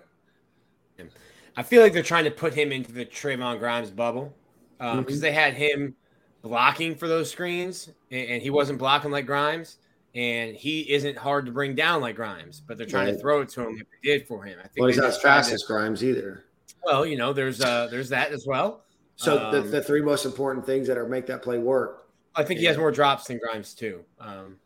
I 1.57 1.63
feel 1.63 1.81
like 1.81 1.91
they're 1.91 2.03
trying 2.03 2.23
to 2.25 2.31
put 2.31 2.53
him 2.53 2.71
into 2.71 2.91
the 2.91 3.05
Trevon 3.05 3.59
Grimes 3.59 3.89
bubble 3.89 4.33
because 4.79 5.17
Mhm. 5.17 5.21
they 5.21 5.31
had 5.31 5.53
him 5.55 5.95
blocking 6.41 6.95
for 6.95 7.07
those 7.07 7.29
screens, 7.31 7.89
and, 8.11 8.29
and 8.29 8.41
he 8.41 8.49
wasn't 8.49 8.79
blocking 8.79 9.11
like 9.11 9.25
Grimes, 9.25 9.77
and 10.15 10.55
he 10.55 10.91
isn't 10.91 11.17
hard 11.17 11.45
to 11.45 11.51
bring 11.51 11.75
down 11.75 12.01
like 12.01 12.15
Grimes. 12.15 12.61
But 12.65 12.77
they're 12.77 12.87
trying 12.87 13.07
Right. 13.07 13.13
to 13.15 13.19
throw 13.19 13.41
it 13.41 13.49
to 13.49 13.61
him 13.67 13.77
they 13.77 14.09
did 14.17 14.27
for 14.27 14.43
him. 14.43 14.57
I 14.59 14.63
think 14.63 14.77
Well, 14.79 14.87
he's 14.87 14.97
not 14.97 15.07
as 15.07 15.21
fast 15.21 15.51
as 15.51 15.63
Grimes 15.63 16.03
either. 16.03 16.43
Well, 16.83 17.05
you 17.05 17.17
know, 17.17 17.31
there's 17.33 17.61
uh 17.61 17.87
there's 17.87 18.09
that 18.09 18.31
as 18.31 18.45
well. 18.47 18.83
So 19.15 19.37
the, 19.51 19.59
Um, 19.61 19.71
the 19.71 19.83
three 19.83 20.01
most 20.01 20.25
important 20.25 20.65
things 20.65 20.87
that 20.87 20.97
are 20.97 21.07
make 21.07 21.27
that 21.27 21.43
play 21.43 21.59
work. 21.59 22.07
I 22.35 22.43
think 22.43 22.59
he 22.59 22.65
has 22.65 22.77
more 22.77 22.91
drops 22.91 23.25
than 23.27 23.37
Grimes 23.39 23.73
too. 23.75 24.03
Um, 24.19 24.57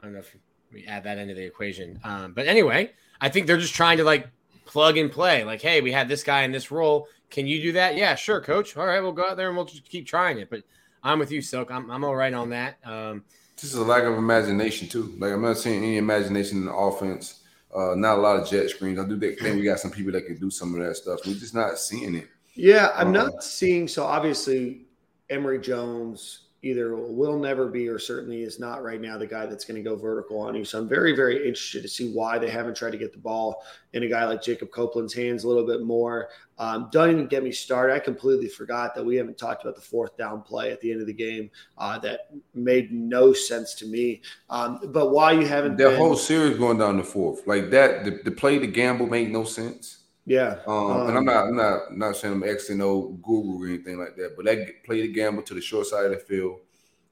I 0.00 0.04
don't 0.04 0.12
know 0.12 0.18
if 0.18 0.36
we 0.72 0.84
add 0.86 1.04
that 1.04 1.18
into 1.18 1.34
the 1.34 1.44
equation. 1.44 1.98
Um, 2.04 2.32
but 2.34 2.46
anyway, 2.46 2.92
I 3.20 3.28
think 3.28 3.46
they're 3.46 3.56
just 3.56 3.74
trying 3.74 3.96
to 3.98 4.04
like 4.04 4.28
plug 4.66 4.98
and 4.98 5.10
play. 5.10 5.44
Like, 5.44 5.62
hey, 5.62 5.80
we 5.80 5.92
have 5.92 6.08
this 6.08 6.22
guy 6.24 6.42
in 6.42 6.52
this 6.52 6.70
role. 6.70 7.08
Can 7.30 7.46
you 7.46 7.62
do 7.62 7.72
that? 7.72 7.96
Yeah, 7.96 8.14
sure, 8.16 8.40
coach. 8.40 8.76
All 8.76 8.86
right, 8.86 9.00
we'll 9.00 9.12
go 9.12 9.26
out 9.30 9.36
there 9.36 9.48
and 9.48 9.56
we'll 9.56 9.66
just 9.66 9.84
keep 9.88 10.06
trying 10.06 10.38
it. 10.38 10.50
But 10.50 10.62
I'm 11.02 11.18
with 11.18 11.30
you, 11.32 11.42
Silk. 11.42 11.70
I'm, 11.70 11.90
I'm 11.90 12.04
all 12.04 12.14
right 12.14 12.32
on 12.32 12.50
that. 12.50 12.78
Um, 12.84 13.24
Just 13.56 13.74
a 13.74 13.82
lack 13.82 14.04
of 14.04 14.14
imagination 14.14 14.88
too. 14.88 15.14
Like 15.18 15.32
I'm 15.32 15.42
not 15.42 15.58
seeing 15.58 15.82
any 15.82 15.96
imagination 15.98 16.58
in 16.58 16.64
the 16.66 16.74
offense. 16.74 17.40
Uh, 17.74 17.94
not 17.96 18.18
a 18.18 18.20
lot 18.20 18.36
of 18.38 18.48
jet 18.48 18.68
screens. 18.68 18.98
I 18.98 19.06
do 19.06 19.18
think 19.18 19.40
we 19.40 19.62
got 19.62 19.80
some 19.80 19.90
people 19.90 20.12
that 20.12 20.26
can 20.26 20.36
do 20.38 20.50
some 20.50 20.74
of 20.74 20.84
that 20.84 20.94
stuff. 20.96 21.20
We're 21.26 21.34
just 21.34 21.54
not 21.54 21.78
seeing 21.78 22.14
it. 22.14 22.28
Yeah, 22.54 22.92
I'm 22.94 23.08
Uh-uh. 23.08 23.24
not 23.30 23.42
seeing. 23.42 23.88
So 23.88 24.04
obviously, 24.04 24.82
Emory 25.30 25.58
Jones 25.58 26.40
either 26.64 26.94
will 26.94 27.38
never 27.38 27.66
be 27.66 27.88
or 27.88 27.98
certainly 27.98 28.42
is 28.42 28.60
not 28.60 28.84
right 28.84 29.00
now 29.00 29.18
the 29.18 29.26
guy 29.26 29.46
that's 29.46 29.64
going 29.64 29.82
to 29.82 29.88
go 29.88 29.96
vertical 29.96 30.38
on 30.38 30.54
you. 30.54 30.64
So 30.64 30.78
I'm 30.78 30.88
very, 30.88 31.16
very 31.16 31.38
interested 31.38 31.82
to 31.82 31.88
see 31.88 32.12
why 32.12 32.38
they 32.38 32.50
haven't 32.50 32.76
tried 32.76 32.92
to 32.92 32.98
get 32.98 33.12
the 33.12 33.18
ball 33.18 33.64
in 33.94 34.04
a 34.04 34.08
guy 34.08 34.24
like 34.26 34.42
Jacob 34.42 34.70
Copeland's 34.70 35.14
hands 35.14 35.42
a 35.42 35.48
little 35.48 35.66
bit 35.66 35.82
more. 35.82 36.28
Um, 36.62 36.88
don't 36.92 37.10
even 37.10 37.26
get 37.26 37.42
me 37.42 37.50
started. 37.52 37.92
I 37.94 37.98
completely 37.98 38.48
forgot 38.48 38.94
that 38.94 39.04
we 39.04 39.16
haven't 39.16 39.38
talked 39.38 39.62
about 39.64 39.74
the 39.74 39.80
fourth 39.92 40.16
down 40.16 40.42
play 40.42 40.66
at 40.70 40.80
the 40.80 40.92
end 40.92 41.00
of 41.00 41.06
the 41.06 41.12
game 41.26 41.50
uh, 41.76 41.98
that 42.00 42.18
made 42.54 42.92
no 42.92 43.32
sense 43.32 43.74
to 43.80 43.86
me. 43.86 44.22
Um, 44.48 44.78
but 44.96 45.06
why 45.10 45.32
you 45.32 45.46
haven't 45.54 45.76
That 45.76 45.88
been, 45.90 45.96
whole 45.96 46.16
series 46.16 46.56
going 46.58 46.78
down 46.78 46.96
the 46.98 47.04
fourth, 47.04 47.46
like 47.46 47.70
that, 47.70 48.04
the, 48.04 48.10
the 48.24 48.30
play, 48.30 48.58
the 48.58 48.66
gamble 48.66 49.06
made 49.06 49.30
no 49.30 49.44
sense. 49.44 50.04
yeah, 50.24 50.58
Um, 50.66 51.08
and 51.08 51.16
Um, 51.16 51.16
I'm 51.18 51.24
not, 51.24 51.46
I'm 51.48 51.56
not, 51.56 51.96
not 51.96 52.16
saying 52.16 52.34
I'm 52.34 52.44
X 52.44 52.70
and 52.70 52.82
O 52.82 53.18
guru 53.22 53.62
or 53.62 53.66
anything 53.66 53.98
like 53.98 54.14
that, 54.16 54.34
but 54.36 54.44
that 54.44 54.84
play 54.84 55.02
the 55.02 55.08
gamble 55.12 55.42
to 55.44 55.54
the 55.54 55.60
short 55.60 55.86
side 55.86 56.04
of 56.06 56.12
the 56.12 56.18
field, 56.18 56.60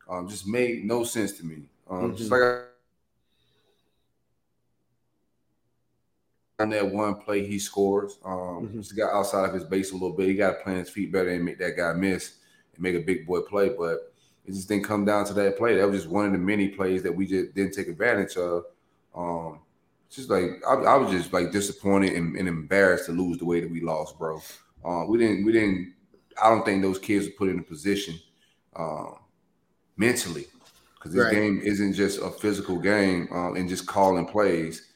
um, 0.08 0.28
just 0.28 0.46
made 0.46 0.84
no 0.84 1.04
sense 1.04 1.32
to 1.38 1.44
me. 1.44 1.68
Um, 1.88 2.14
just 2.14 2.30
like 2.30 2.42
I, 2.42 2.62
on 6.60 6.70
that 6.70 6.90
one 6.90 7.14
play 7.16 7.44
he 7.46 7.58
scores, 7.58 8.18
um, 8.24 8.68
Mhm. 8.68 8.74
just 8.80 8.96
got 8.96 9.12
outside 9.12 9.48
of 9.48 9.54
his 9.54 9.64
base 9.64 9.90
a 9.90 9.94
little 9.94 10.12
bit. 10.12 10.28
He 10.28 10.34
got 10.34 10.58
to 10.58 10.62
plant 10.62 10.78
his 10.80 10.90
feet 10.90 11.10
better 11.10 11.30
and 11.30 11.44
make 11.44 11.58
that 11.58 11.76
guy 11.76 11.92
miss 11.94 12.34
and 12.74 12.82
make 12.82 12.94
a 12.94 13.00
big 13.00 13.26
boy 13.26 13.40
play, 13.40 13.70
but 13.70 14.12
it 14.46 14.52
just 14.52 14.68
didn't 14.68 14.84
come 14.84 15.04
down 15.04 15.24
to 15.26 15.32
that 15.34 15.56
play. 15.56 15.76
That 15.76 15.88
was 15.88 16.02
just 16.02 16.12
one 16.12 16.26
of 16.26 16.32
the 16.32 16.38
many 16.38 16.68
plays 16.68 17.02
that 17.02 17.14
we 17.14 17.26
just 17.26 17.54
didn't 17.54 17.72
take 17.74 17.88
advantage 17.88 18.36
of. 18.36 18.64
Um, 19.14 19.60
just 20.10 20.28
like 20.28 20.60
I, 20.66 20.74
I 20.74 20.96
was 20.96 21.10
just 21.10 21.32
like 21.32 21.52
disappointed 21.52 22.12
and, 22.14 22.36
and 22.36 22.48
embarrassed 22.48 23.06
to 23.06 23.12
lose 23.12 23.38
the 23.38 23.44
way 23.44 23.60
that 23.60 23.70
we 23.70 23.80
lost, 23.80 24.18
bro. 24.18 24.40
Uh, 24.84 25.04
we 25.08 25.18
didn't, 25.18 25.44
we 25.44 25.52
didn't. 25.52 25.94
I 26.42 26.48
don't 26.50 26.64
think 26.64 26.82
those 26.82 26.98
kids 26.98 27.26
were 27.26 27.32
put 27.32 27.48
in 27.48 27.58
a 27.58 27.62
position 27.62 28.14
um, 28.76 29.16
mentally 29.96 30.46
because 30.94 31.12
this 31.12 31.24
Right. 31.24 31.32
game 31.32 31.60
isn't 31.62 31.92
just 31.94 32.20
a 32.20 32.30
physical 32.30 32.78
game 32.78 33.28
um, 33.32 33.56
and 33.56 33.68
just 33.68 33.86
calling 33.86 34.26
plays. 34.26 34.89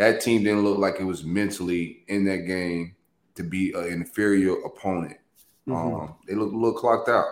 That 0.00 0.22
team 0.22 0.42
didn't 0.42 0.62
look 0.62 0.78
like 0.78 0.98
it 0.98 1.04
was 1.04 1.24
mentally 1.24 2.04
in 2.08 2.24
that 2.24 2.46
game 2.46 2.96
to 3.34 3.42
be 3.42 3.70
an 3.74 3.92
inferior 3.92 4.54
opponent. 4.64 5.18
Mhm. 5.68 5.74
Um, 5.74 6.14
they 6.26 6.34
look 6.34 6.52
a 6.52 6.56
little 6.56 6.72
clocked 6.72 7.10
out. 7.10 7.26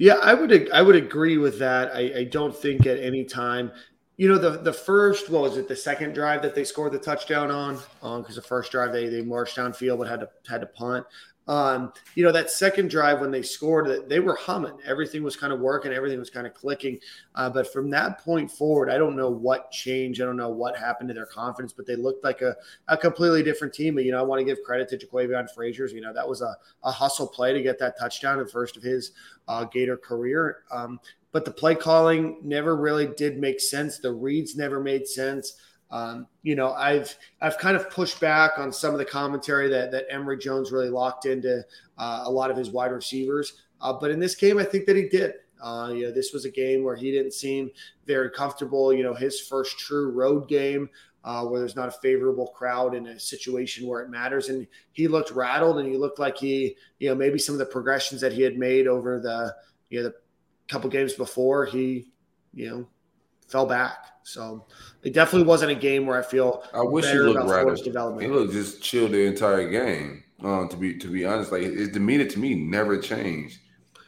Yeah, 0.00 0.14
I 0.14 0.34
would 0.34 0.72
I 0.72 0.82
would 0.82 0.96
agree 0.96 1.38
with 1.38 1.60
that. 1.60 1.94
I, 1.94 2.12
I 2.16 2.24
don't 2.24 2.54
think 2.54 2.84
at 2.84 2.98
any 2.98 3.22
time, 3.22 3.70
you 4.16 4.28
know, 4.28 4.38
the 4.38 4.58
the 4.58 4.72
first 4.72 5.30
what 5.30 5.42
was 5.42 5.56
it, 5.56 5.68
the 5.68 5.76
second 5.76 6.14
drive 6.14 6.42
that 6.42 6.56
they 6.56 6.64
scored 6.64 6.90
the 6.90 6.98
touchdown 6.98 7.52
on, 7.52 7.78
because 8.20 8.34
the 8.34 8.42
first 8.42 8.72
drive 8.72 8.92
they 8.92 9.08
they 9.08 9.22
marched 9.22 9.56
downfield 9.56 9.98
but 9.98 10.08
had 10.08 10.18
to 10.18 10.28
had 10.48 10.62
to 10.62 10.66
punt. 10.66 11.06
Um, 11.46 11.92
you 12.14 12.24
know, 12.24 12.32
that 12.32 12.50
second 12.50 12.88
drive 12.88 13.20
when 13.20 13.30
they 13.30 13.42
scored, 13.42 14.08
they 14.08 14.20
were 14.20 14.34
humming. 14.34 14.78
Everything 14.86 15.22
was 15.22 15.36
kind 15.36 15.52
of 15.52 15.60
working, 15.60 15.92
everything 15.92 16.18
was 16.18 16.30
kind 16.30 16.46
of 16.46 16.54
clicking. 16.54 16.98
Uh, 17.34 17.50
but 17.50 17.70
from 17.72 17.90
that 17.90 18.18
point 18.18 18.50
forward, 18.50 18.90
I 18.90 18.96
don't 18.96 19.16
know 19.16 19.30
what 19.30 19.70
changed. 19.70 20.22
I 20.22 20.24
don't 20.24 20.36
know 20.36 20.48
what 20.48 20.76
happened 20.76 21.08
to 21.08 21.14
their 21.14 21.26
confidence, 21.26 21.72
but 21.72 21.86
they 21.86 21.96
looked 21.96 22.24
like 22.24 22.40
a, 22.40 22.56
a 22.88 22.96
completely 22.96 23.42
different 23.42 23.74
team. 23.74 23.94
But 23.94 24.04
you 24.04 24.12
know, 24.12 24.20
I 24.20 24.22
want 24.22 24.40
to 24.40 24.44
give 24.44 24.62
credit 24.62 24.88
to 24.90 24.98
Jaquavion 24.98 25.48
Fraziers. 25.54 25.92
You 25.92 26.00
know, 26.00 26.12
that 26.14 26.28
was 26.28 26.40
a, 26.40 26.56
a 26.82 26.90
hustle 26.90 27.28
play 27.28 27.52
to 27.52 27.62
get 27.62 27.78
that 27.78 27.98
touchdown 27.98 28.40
and 28.40 28.50
first 28.50 28.76
of 28.76 28.82
his 28.82 29.12
uh, 29.48 29.64
Gator 29.64 29.96
career. 29.96 30.62
Um, 30.70 30.98
but 31.32 31.44
the 31.44 31.50
play 31.50 31.74
calling 31.74 32.38
never 32.42 32.76
really 32.76 33.08
did 33.08 33.38
make 33.38 33.60
sense. 33.60 33.98
The 33.98 34.12
reads 34.12 34.56
never 34.56 34.80
made 34.80 35.08
sense. 35.08 35.54
Um, 35.94 36.26
you 36.42 36.56
know, 36.56 36.72
I've 36.72 37.16
I've 37.40 37.56
kind 37.56 37.76
of 37.76 37.88
pushed 37.88 38.18
back 38.18 38.58
on 38.58 38.72
some 38.72 38.92
of 38.92 38.98
the 38.98 39.04
commentary 39.04 39.68
that 39.68 39.92
that 39.92 40.06
Emory 40.10 40.38
Jones 40.38 40.72
really 40.72 40.90
locked 40.90 41.24
into 41.24 41.64
uh, 41.96 42.22
a 42.24 42.30
lot 42.30 42.50
of 42.50 42.56
his 42.56 42.70
wide 42.70 42.90
receivers. 42.90 43.52
Uh, 43.80 43.92
but 43.92 44.10
in 44.10 44.18
this 44.18 44.34
game, 44.34 44.58
I 44.58 44.64
think 44.64 44.86
that 44.86 44.96
he 44.96 45.08
did. 45.08 45.34
Uh, 45.62 45.92
you 45.94 46.02
know, 46.02 46.12
this 46.12 46.32
was 46.32 46.44
a 46.44 46.50
game 46.50 46.82
where 46.82 46.96
he 46.96 47.12
didn't 47.12 47.32
seem 47.32 47.70
very 48.06 48.28
comfortable. 48.28 48.92
You 48.92 49.04
know, 49.04 49.14
his 49.14 49.40
first 49.40 49.78
true 49.78 50.10
road 50.10 50.48
game 50.48 50.90
uh, 51.22 51.44
where 51.44 51.60
there's 51.60 51.76
not 51.76 51.88
a 51.88 51.92
favorable 52.02 52.48
crowd 52.48 52.96
in 52.96 53.06
a 53.06 53.20
situation 53.20 53.86
where 53.86 54.02
it 54.02 54.10
matters, 54.10 54.48
and 54.48 54.66
he 54.92 55.06
looked 55.06 55.30
rattled, 55.30 55.78
and 55.78 55.88
he 55.88 55.96
looked 55.96 56.18
like 56.18 56.36
he, 56.36 56.76
you 56.98 57.08
know, 57.08 57.14
maybe 57.14 57.38
some 57.38 57.54
of 57.54 57.60
the 57.60 57.66
progressions 57.66 58.20
that 58.20 58.32
he 58.32 58.42
had 58.42 58.58
made 58.58 58.88
over 58.88 59.20
the, 59.20 59.54
you 59.90 60.02
know, 60.02 60.08
the 60.08 60.14
couple 60.66 60.90
games 60.90 61.12
before, 61.12 61.64
he, 61.64 62.08
you 62.52 62.68
know, 62.68 62.88
fell 63.46 63.64
back. 63.64 64.13
So 64.24 64.64
it 65.02 65.12
definitely 65.12 65.46
wasn't 65.46 65.72
a 65.72 65.76
game 65.76 66.06
where 66.06 66.18
I 66.18 66.22
feel 66.22 66.64
I 66.72 66.80
wish 66.80 67.04
he 67.06 67.18
looked 67.18 67.38
rather. 67.38 67.76
Florida's 67.76 68.22
He 68.22 68.26
looked 68.26 68.52
just 68.52 68.82
chill 68.82 69.06
the 69.08 69.26
entire 69.26 69.68
game. 69.70 70.24
Um, 70.42 70.68
to 70.68 70.76
be 70.76 70.98
to 70.98 71.08
be 71.08 71.24
honest, 71.24 71.52
like 71.52 71.62
his 71.62 71.90
demeanor 71.90 72.24
to 72.24 72.38
me 72.38 72.54
never 72.54 72.98
changed. 72.98 73.60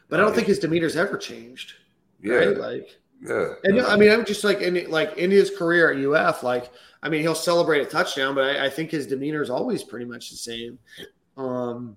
But 0.09 0.19
I 0.19 0.23
don't 0.23 0.35
think 0.35 0.47
his 0.47 0.59
demeanor's 0.59 0.97
ever 0.97 1.17
changed. 1.17 1.75
Yeah, 2.23 2.35
Right? 2.35 2.57
Like, 2.57 2.99
yeah. 3.23 3.55
and 3.65 3.81
I 3.81 3.97
mean, 3.97 4.11
I'm 4.11 4.25
just 4.25 4.43
like 4.43 4.61
in 4.61 4.91
like 4.91 5.17
in 5.19 5.31
his 5.31 5.51
career 5.51 5.93
at 5.93 6.05
UF, 6.05 6.43
like 6.43 6.71
I 7.03 7.09
mean, 7.09 7.21
he'll 7.21 7.35
celebrate 7.35 7.83
a 7.83 7.87
touchdown, 7.87 8.35
but 8.35 8.57
I, 8.57 8.67
I 8.67 8.71
think 8.71 8.91
his 8.91 9.07
demeanor 9.07 9.43
is 9.43 9.51
always 9.51 9.83
pretty 9.83 10.07
much 10.07 10.31
the 10.31 10.37
same. 10.37 10.79
Um, 11.37 11.97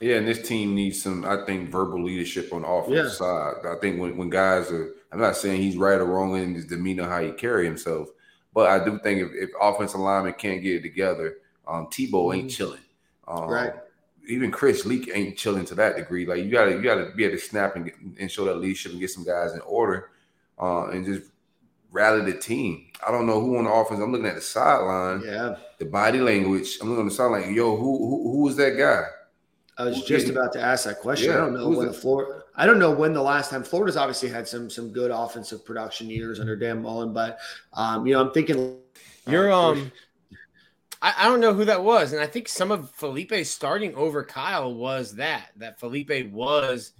Yeah, 0.00 0.16
and 0.16 0.28
this 0.28 0.46
team 0.46 0.74
needs 0.74 1.02
some, 1.02 1.24
I 1.24 1.44
think, 1.46 1.70
verbal 1.70 2.02
leadership 2.04 2.52
on 2.52 2.62
the 2.62 2.68
offensive 2.68 3.04
Yeah. 3.06 3.10
side. 3.10 3.54
I 3.66 3.76
think 3.80 3.98
when, 3.98 4.16
when 4.16 4.28
guys 4.28 4.70
are, 4.70 4.94
I'm 5.10 5.20
not 5.20 5.36
saying 5.36 5.62
he's 5.62 5.76
right 5.76 5.98
or 5.98 6.04
wrong 6.04 6.36
in 6.36 6.54
his 6.54 6.66
demeanor, 6.66 7.08
how 7.08 7.22
he 7.22 7.32
carry 7.32 7.64
himself, 7.64 8.08
but 8.52 8.68
I 8.68 8.84
do 8.84 8.98
think 9.02 9.20
if, 9.22 9.30
if 9.34 9.50
offensive 9.60 10.00
linemen 10.00 10.34
can't 10.34 10.62
get 10.62 10.76
it 10.76 10.82
together, 10.82 11.38
um, 11.66 11.86
Tebow 11.86 12.34
ain't 12.36 12.50
chilling. 12.50 12.80
Um, 13.26 13.38
Mm-hmm. 13.38 13.50
Right. 13.52 13.72
Even 14.28 14.50
Chris 14.50 14.84
Leak 14.84 15.08
ain't 15.14 15.36
chilling 15.38 15.64
to 15.66 15.74
that 15.76 15.96
degree. 15.96 16.26
Like 16.26 16.42
you 16.44 16.50
gotta, 16.50 16.72
you 16.72 16.82
gotta 16.82 17.12
be 17.16 17.24
able 17.24 17.36
to 17.36 17.42
snap 17.42 17.76
and, 17.76 17.84
get, 17.84 17.94
and 18.18 18.30
show 18.30 18.44
that 18.46 18.56
leadership 18.56 18.90
and 18.92 19.00
get 19.00 19.10
some 19.10 19.24
guys 19.24 19.52
in 19.52 19.60
order, 19.60 20.10
uh, 20.60 20.86
and 20.88 21.06
just 21.06 21.30
rally 21.92 22.30
the 22.30 22.36
team. 22.36 22.86
I 23.06 23.12
don't 23.12 23.26
know 23.26 23.40
who 23.40 23.56
on 23.58 23.64
the 23.64 23.70
offense. 23.70 24.00
I'm 24.00 24.10
looking 24.10 24.26
at 24.26 24.34
the 24.34 24.40
sideline, 24.40 25.22
yeah, 25.24 25.56
the 25.78 25.84
body 25.84 26.20
language. 26.20 26.78
I'm 26.80 26.88
looking 26.88 27.02
on 27.02 27.08
the 27.08 27.14
sideline. 27.14 27.54
Yo, 27.54 27.76
who 27.76 27.98
who 27.98 28.32
who 28.32 28.48
is 28.48 28.56
that 28.56 28.76
guy? 28.76 29.04
I 29.78 29.84
was 29.84 29.96
Well, 29.96 30.06
just 30.06 30.26
yeah. 30.26 30.32
about 30.32 30.52
to 30.54 30.60
ask 30.60 30.84
that 30.86 31.00
question. 31.00 31.32
I 31.32 31.36
don't 31.36 31.52
know 31.54 31.66
who's 31.66 31.78
when 31.78 31.88
it? 31.88 31.92
the 31.92 31.98
Florida. 31.98 32.42
I 32.54 32.64
don't 32.64 32.78
know 32.78 32.90
when 32.90 33.12
the 33.12 33.22
last 33.22 33.50
time 33.50 33.62
Florida's 33.62 33.96
obviously 33.96 34.30
had 34.30 34.48
some 34.48 34.70
some 34.70 34.90
good 34.90 35.10
offensive 35.10 35.64
production 35.64 36.08
years 36.08 36.40
under 36.40 36.56
Dan 36.56 36.82
Mullen, 36.82 37.12
but 37.12 37.38
um, 37.74 38.06
you 38.06 38.14
know, 38.14 38.20
I'm 38.22 38.32
thinking 38.32 38.78
You're 39.28 39.52
uh, 39.52 39.56
um 39.56 39.92
I, 41.02 41.14
I 41.18 41.24
don't 41.26 41.40
know 41.40 41.52
who 41.52 41.66
that 41.66 41.84
was, 41.84 42.12
and 42.12 42.22
I 42.22 42.26
think 42.26 42.48
some 42.48 42.70
of 42.70 42.90
Feleipe's 42.96 43.50
starting 43.50 43.94
over 43.94 44.24
Kyle 44.24 44.72
was 44.74 45.16
that 45.16 45.50
that 45.56 45.78
Feleipe 45.78 46.30
was 46.32 46.92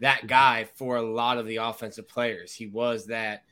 that 0.00 0.26
guy 0.26 0.64
for 0.74 0.96
a 0.96 1.02
lot 1.02 1.38
of 1.38 1.46
the 1.46 1.56
offensive 1.56 2.08
players. 2.08 2.54
He 2.54 2.66
was 2.66 3.06
that 3.06 3.44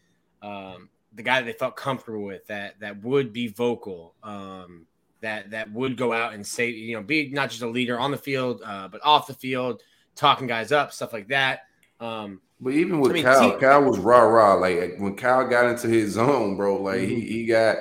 um, 0.42 0.88
the 1.12 1.22
guy 1.22 1.40
that 1.40 1.47
they 1.47 1.52
felt 1.52 1.76
comfortable 1.76 2.22
with, 2.22 2.47
that 2.47 2.78
that 2.80 3.02
would 3.02 3.32
be 3.32 3.48
vocal, 3.48 4.14
um, 4.22 4.86
that 5.20 5.51
that 5.51 5.70
would 5.72 5.97
go 5.97 6.12
out 6.12 6.34
and 6.34 6.47
say, 6.47 6.70
you 6.70 6.97
know, 6.97 7.02
be 7.02 7.30
not 7.30 7.51
just 7.51 7.62
a 7.62 7.68
leader 7.68 7.98
on 7.98 8.10
the 8.10 8.18
field, 8.18 8.62
uh, 8.64 8.88
but 8.88 9.01
off 9.05 9.26
the 9.26 9.34
field, 9.34 9.82
talking 10.14 10.47
guys 10.47 10.72
up, 10.72 10.92
stuff 10.92 11.12
like 11.12 11.28
that. 11.28 11.60
Um, 12.01 12.40
But 12.60 12.74
even 12.74 13.01
with 13.01 13.12
I 13.12 13.14
mean, 13.14 13.24
Kyle, 13.24 13.52
T- 13.52 13.60
Kyle 13.60 13.82
was 13.82 13.98
rah 13.98 14.22
rah. 14.22 14.55
Like 14.55 14.97
when 14.98 15.16
Kyle 15.16 15.47
got 15.47 15.66
into 15.66 15.88
his 15.88 16.12
zone, 16.12 16.56
bro, 16.56 16.82
like 16.82 17.01
he, 17.01 17.20
he 17.20 17.47
got 17.47 17.76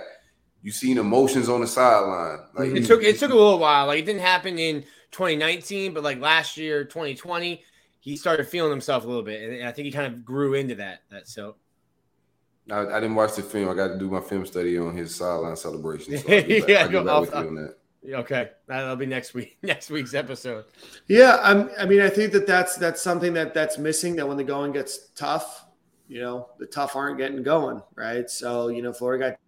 you 0.62 0.72
seen 0.72 0.98
emotions 0.98 1.48
on 1.50 1.62
the 1.62 1.68
sideline. 1.68 2.40
Like 2.54 2.72
It 2.72 2.86
took 2.86 3.04
it 3.04 3.18
took 3.18 3.32
a 3.32 3.36
little 3.36 3.60
while. 3.60 3.88
Like 3.88 4.00
it 4.00 4.06
didn't 4.06 4.22
happen 4.22 4.60
in 4.60 4.84
2019, 5.12 5.94
but 5.94 6.04
like 6.04 6.20
last 6.20 6.58
year, 6.58 6.84
2020, 6.84 7.64
he 8.00 8.18
started 8.18 8.48
feeling 8.48 8.72
himself 8.72 9.04
a 9.04 9.08
little 9.08 9.24
bit, 9.24 9.42
and 9.42 9.68
I 9.68 9.72
think 9.72 9.86
he 9.86 9.92
kind 9.92 10.14
of 10.14 10.26
grew 10.26 10.54
into 10.54 10.76
that. 10.76 11.02
That 11.10 11.28
so 11.28 11.56
I, 12.72 12.82
I 12.86 13.00
didn't 13.00 13.16
watch 13.16 13.36
the 13.36 13.42
film. 13.42 13.70
I 13.70 13.74
got 13.74 13.88
to 13.90 13.98
do 13.98 14.10
my 14.10 14.22
film 14.22 14.46
study 14.46 14.78
on 14.78 14.96
his 14.96 15.16
sideline 15.16 15.56
celebration. 15.56 16.18
So 16.18 16.24
I'll 16.34 16.42
get 16.44 16.62
back- 16.62 16.70
Yeah, 16.70 16.84
I'll 16.84 17.04
go 17.04 17.10
off 17.10 17.22
with 17.22 17.30
you 17.36 17.42
the- 17.42 17.48
on 17.48 17.56
that. 17.56 17.76
okay, 18.20 18.50
that'll 18.68 18.96
be 18.96 19.06
next 19.06 19.34
week. 19.34 19.58
Next 19.64 19.90
week's 19.90 20.14
episode. 20.14 20.66
Yeah, 21.08 21.38
I'm, 21.42 21.70
I 21.80 21.86
mean, 21.86 22.02
I 22.02 22.10
think 22.10 22.32
that 22.34 22.46
that's 22.48 22.78
that's 22.78 23.02
something 23.02 23.34
that 23.34 23.54
that's 23.54 23.78
missing. 23.78 24.16
That 24.16 24.28
when 24.28 24.38
the 24.38 24.44
going 24.44 24.72
gets 24.72 25.10
tough, 25.16 25.66
you 26.08 26.22
know, 26.22 26.50
the 26.60 26.66
tough 26.66 26.96
aren't 26.96 27.18
getting 27.18 27.44
going, 27.44 27.82
right? 27.96 28.30
So 28.30 28.68
you 28.70 28.82
know, 28.82 28.94
Florida 28.94 29.32
got 29.32 29.40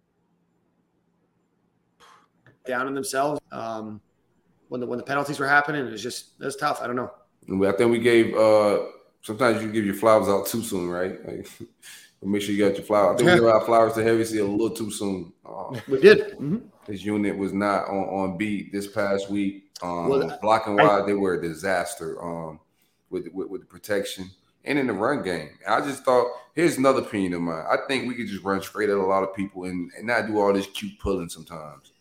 down 2.66 2.86
on 2.86 2.94
themselves 2.94 3.40
um, 3.50 4.00
when 4.68 4.80
the 4.80 4.86
when 4.86 4.98
the 4.98 5.04
penalties 5.04 5.38
were 5.38 5.48
happening. 5.48 5.86
It 5.86 5.90
was 5.90 6.02
just 6.02 6.30
it 6.40 6.44
was 6.44 6.56
tough. 6.56 6.80
I 6.82 6.86
don't 6.86 6.96
know. 6.96 7.10
I 7.68 7.72
think 7.72 7.90
we 7.90 7.98
gave. 7.98 8.34
uh 8.36 8.80
Sometimes 9.24 9.62
you 9.62 9.70
give 9.70 9.84
your 9.86 9.94
flowers 9.94 10.26
out 10.28 10.46
too 10.48 10.64
soon, 10.64 10.88
right? 10.90 11.24
Like, 11.24 11.46
make 12.30 12.42
sure 12.42 12.54
you 12.54 12.64
got 12.66 12.76
your 12.76 12.84
flowers. 12.84 13.20
I 13.20 13.24
think 13.24 13.40
we 13.42 13.48
our 13.48 13.64
flowers 13.64 13.94
to 13.94 14.00
Hevesy 14.00 14.40
a 14.40 14.44
little 14.44 14.70
too 14.70 14.90
soon. 14.90 15.32
Uh, 15.44 15.78
We 15.88 16.00
did. 16.00 16.38
Mhm. 16.38 16.62
his 16.86 17.04
unit 17.04 17.36
was 17.36 17.52
not 17.52 17.88
on, 17.88 18.04
on 18.32 18.36
beat 18.38 18.72
this 18.72 18.86
past 18.86 19.30
week. 19.30 19.70
Um, 19.82 20.08
Well, 20.08 20.38
blocking 20.40 20.78
I- 20.78 20.84
wide, 20.84 21.06
they 21.06 21.14
were 21.14 21.34
a 21.34 21.40
disaster 21.42 22.22
um, 22.22 22.60
with, 23.10 23.26
with 23.32 23.48
with 23.48 23.60
the 23.62 23.66
protection 23.66 24.30
and 24.64 24.78
in 24.78 24.86
the 24.86 24.92
run 24.92 25.22
game. 25.22 25.50
I 25.68 25.80
just 25.80 26.04
thought 26.04 26.28
here's 26.54 26.78
another 26.78 27.00
opinion 27.02 27.34
of 27.34 27.40
mine. 27.42 27.64
I 27.68 27.78
think 27.88 28.06
we 28.06 28.14
could 28.14 28.28
just 28.28 28.44
run 28.44 28.62
straight 28.62 28.88
at 28.90 28.96
a 28.96 29.02
lot 29.02 29.24
of 29.24 29.34
people 29.34 29.64
and, 29.64 29.90
and 29.98 30.06
not 30.06 30.26
do 30.28 30.38
all 30.38 30.52
this 30.52 30.66
cute 30.68 30.98
pulling 31.00 31.28
sometimes. 31.28 31.92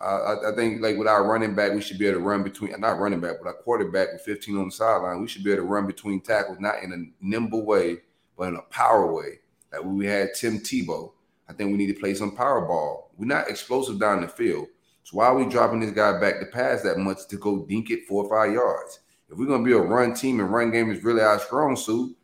Uh, 0.00 0.04
I, 0.44 0.52
I 0.52 0.54
think 0.54 0.80
like 0.82 0.96
with 0.96 1.08
our 1.08 1.24
running 1.26 1.54
back, 1.54 1.72
we 1.72 1.80
should 1.80 1.98
be 1.98 2.06
able 2.06 2.18
to 2.20 2.24
run 2.24 2.42
between 2.42 2.78
not 2.80 2.98
running 3.00 3.20
back, 3.20 3.36
but 3.42 3.48
our 3.48 3.54
quarterback 3.54 4.12
with 4.12 4.22
15 4.22 4.56
on 4.58 4.66
the 4.66 4.70
sideline. 4.70 5.20
We 5.20 5.26
should 5.28 5.42
be 5.44 5.50
able 5.52 5.62
to 5.62 5.68
run 5.68 5.86
between 5.86 6.20
tackles, 6.20 6.58
not 6.60 6.82
in 6.82 6.92
a 6.92 7.24
nimble 7.24 7.64
way, 7.64 7.98
but 8.36 8.48
in 8.48 8.56
a 8.56 8.62
power 8.62 9.12
way. 9.12 9.40
Like 9.74 9.84
when 9.84 9.96
we 9.96 10.06
had 10.06 10.34
Tim 10.34 10.60
Tebow, 10.60 11.12
I 11.48 11.52
think 11.52 11.70
we 11.70 11.76
need 11.76 11.92
to 11.92 12.00
play 12.00 12.14
some 12.14 12.34
power 12.34 12.62
ball. 12.62 13.10
We're 13.16 13.26
not 13.26 13.48
explosive 13.50 13.98
down 14.00 14.22
the 14.22 14.28
field. 14.28 14.68
So 15.02 15.18
why 15.18 15.26
are 15.26 15.36
we 15.36 15.46
dropping 15.46 15.80
this 15.80 15.90
guy 15.90 16.18
back 16.18 16.40
to 16.40 16.46
pass 16.46 16.82
that 16.82 16.98
much 16.98 17.26
to 17.28 17.36
go 17.36 17.64
dink 17.66 17.90
it 17.90 18.06
four 18.06 18.24
or 18.24 18.30
five 18.30 18.52
yards? 18.54 19.00
If 19.30 19.38
we're 19.38 19.46
gonna 19.46 19.64
be 19.64 19.72
a 19.72 19.78
run 19.78 20.14
team 20.14 20.40
and 20.40 20.50
run 20.52 20.70
game 20.70 20.90
is 20.90 21.04
really 21.04 21.20
our 21.20 21.38
strong 21.38 21.76
suit, 21.76 22.16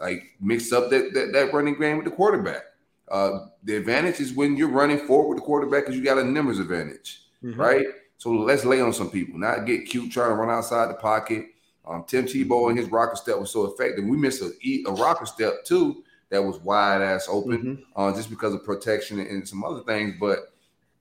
like 0.00 0.22
mix 0.40 0.72
up 0.72 0.90
that 0.90 1.12
that, 1.14 1.32
that 1.32 1.52
running 1.52 1.78
game 1.78 1.96
with 1.96 2.06
the 2.06 2.10
quarterback. 2.12 2.62
Uh, 3.10 3.46
the 3.64 3.76
advantage 3.76 4.20
is 4.20 4.32
when 4.32 4.56
you're 4.56 4.68
running 4.68 4.98
forward 5.06 5.28
with 5.34 5.38
the 5.38 5.44
quarterback 5.44 5.82
because 5.84 5.96
you 5.96 6.04
got 6.04 6.18
a 6.18 6.24
numbers 6.24 6.58
advantage, 6.58 7.26
Mhm. 7.44 7.58
right? 7.58 7.86
So 8.16 8.30
let's 8.30 8.64
lay 8.64 8.80
on 8.80 8.92
some 8.92 9.10
people, 9.10 9.38
not 9.38 9.66
get 9.66 9.84
cute 9.86 10.10
trying 10.12 10.30
to 10.30 10.36
run 10.36 10.48
outside 10.48 10.88
the 10.88 10.94
pocket. 10.94 11.46
Um, 11.84 12.04
Tim 12.06 12.24
Tebow 12.24 12.70
and 12.70 12.78
his 12.78 12.88
rocker 12.90 13.16
step 13.16 13.38
was 13.38 13.50
so 13.50 13.66
effective. 13.66 14.04
We 14.04 14.16
missed 14.16 14.42
a 14.42 14.92
rocker 14.92 15.26
step 15.26 15.64
too 15.64 16.04
that 16.32 16.42
was 16.42 16.58
wide 16.60 17.02
ass 17.02 17.28
open, 17.30 17.58
Mhm. 17.58 17.82
uh, 17.94 18.16
just 18.16 18.30
because 18.30 18.54
of 18.54 18.64
protection 18.64 19.20
and 19.20 19.46
some 19.46 19.62
other 19.62 19.82
things. 19.84 20.14
But 20.18 20.52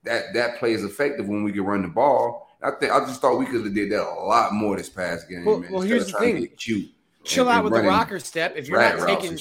that 0.03 0.33
that 0.33 0.59
play 0.59 0.73
is 0.73 0.83
effective 0.83 1.27
when 1.27 1.43
we 1.43 1.51
can 1.51 1.63
run 1.63 1.81
the 1.81 1.87
ball. 1.87 2.49
I 2.61 2.71
think 2.71 2.91
I 2.91 2.99
just 2.99 3.21
thought 3.21 3.39
we 3.39 3.45
could 3.45 3.63
have 3.65 3.73
did 3.73 3.91
that 3.91 4.03
a 4.03 4.21
lot 4.23 4.53
more 4.53 4.75
this 4.77 4.89
past 4.89 5.27
game. 5.27 5.45
Well- 5.45 5.59
man, 5.59 5.71
well, 5.71 5.81
here's 5.81 6.11
the 6.11 6.19
thing. 6.19 6.47
cute. 6.57 6.91
Chill 7.23 7.47
and- 7.47 7.55
out 7.57 7.63
and 7.65 7.71
with 7.73 7.81
the 7.81 7.87
rocker 7.87 8.19
step. 8.19 8.55
If 8.55 8.67
you're 8.67 8.79
not 8.79 9.07
taking 9.07 9.37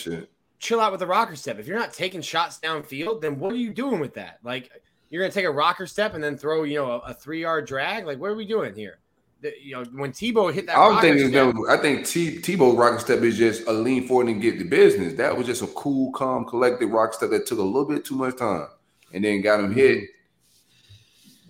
chill 0.59 0.81
out 0.81 0.93
with 0.93 1.01
the 1.01 1.07
rocker 1.07 1.35
step. 1.37 1.59
If 1.59 1.67
you're 1.67 1.79
not 1.79 1.93
taking 1.93 2.21
shots 2.23 2.59
downfield, 2.63 3.21
then 3.23 3.39
what 3.39 3.53
are 3.53 3.57
you 3.57 3.73
doing 3.75 3.99
with 4.01 4.15
that? 4.15 4.39
Like 4.45 4.71
you're 5.09 5.23
gonna 5.23 5.33
take 5.33 5.45
a 5.47 5.51
rocker 5.51 5.87
step 5.87 6.15
and 6.15 6.23
then 6.23 6.37
throw, 6.39 6.63
you 6.63 6.77
know, 6.77 6.91
a, 6.93 6.99
a 7.11 7.15
three 7.15 7.41
yard 7.43 7.67
drag. 7.67 8.07
Like 8.07 8.19
what 8.21 8.31
are 8.31 8.37
we 8.37 8.47
doing 8.47 8.75
here? 8.75 8.99
The- 9.43 9.55
you 9.63 9.73
know, 9.73 9.85
when 9.93 10.13
Tebow 10.13 10.53
hit 10.53 10.67
that, 10.67 10.77
I 10.77 10.89
don't 10.89 11.01
think 11.01 11.17
it's 11.17 11.31
step, 11.31 11.55
never, 11.55 11.71
I 11.71 11.77
think 11.79 12.07
T 12.07 12.39
Tebow 12.39 12.77
rocker 12.77 12.99
step 12.99 13.21
is 13.21 13.39
just 13.39 13.67
a 13.67 13.73
lean 13.73 14.07
forward 14.07 14.29
and 14.29 14.41
get 14.41 14.59
the 14.59 14.65
business. 14.65 15.15
That 15.15 15.37
was 15.37 15.47
just 15.47 15.63
a 15.63 15.67
cool, 15.69 16.13
calm, 16.13 16.45
collected 16.45 16.87
rocker 16.89 17.13
step 17.15 17.31
that 17.31 17.47
took 17.47 17.59
a 17.59 17.63
little 17.63 17.87
bit 17.87 18.05
too 18.05 18.17
much 18.17 18.37
time 18.37 18.69
and 19.13 19.25
then 19.25 19.41
got 19.41 19.61
him 19.61 19.73
hit 19.73 20.05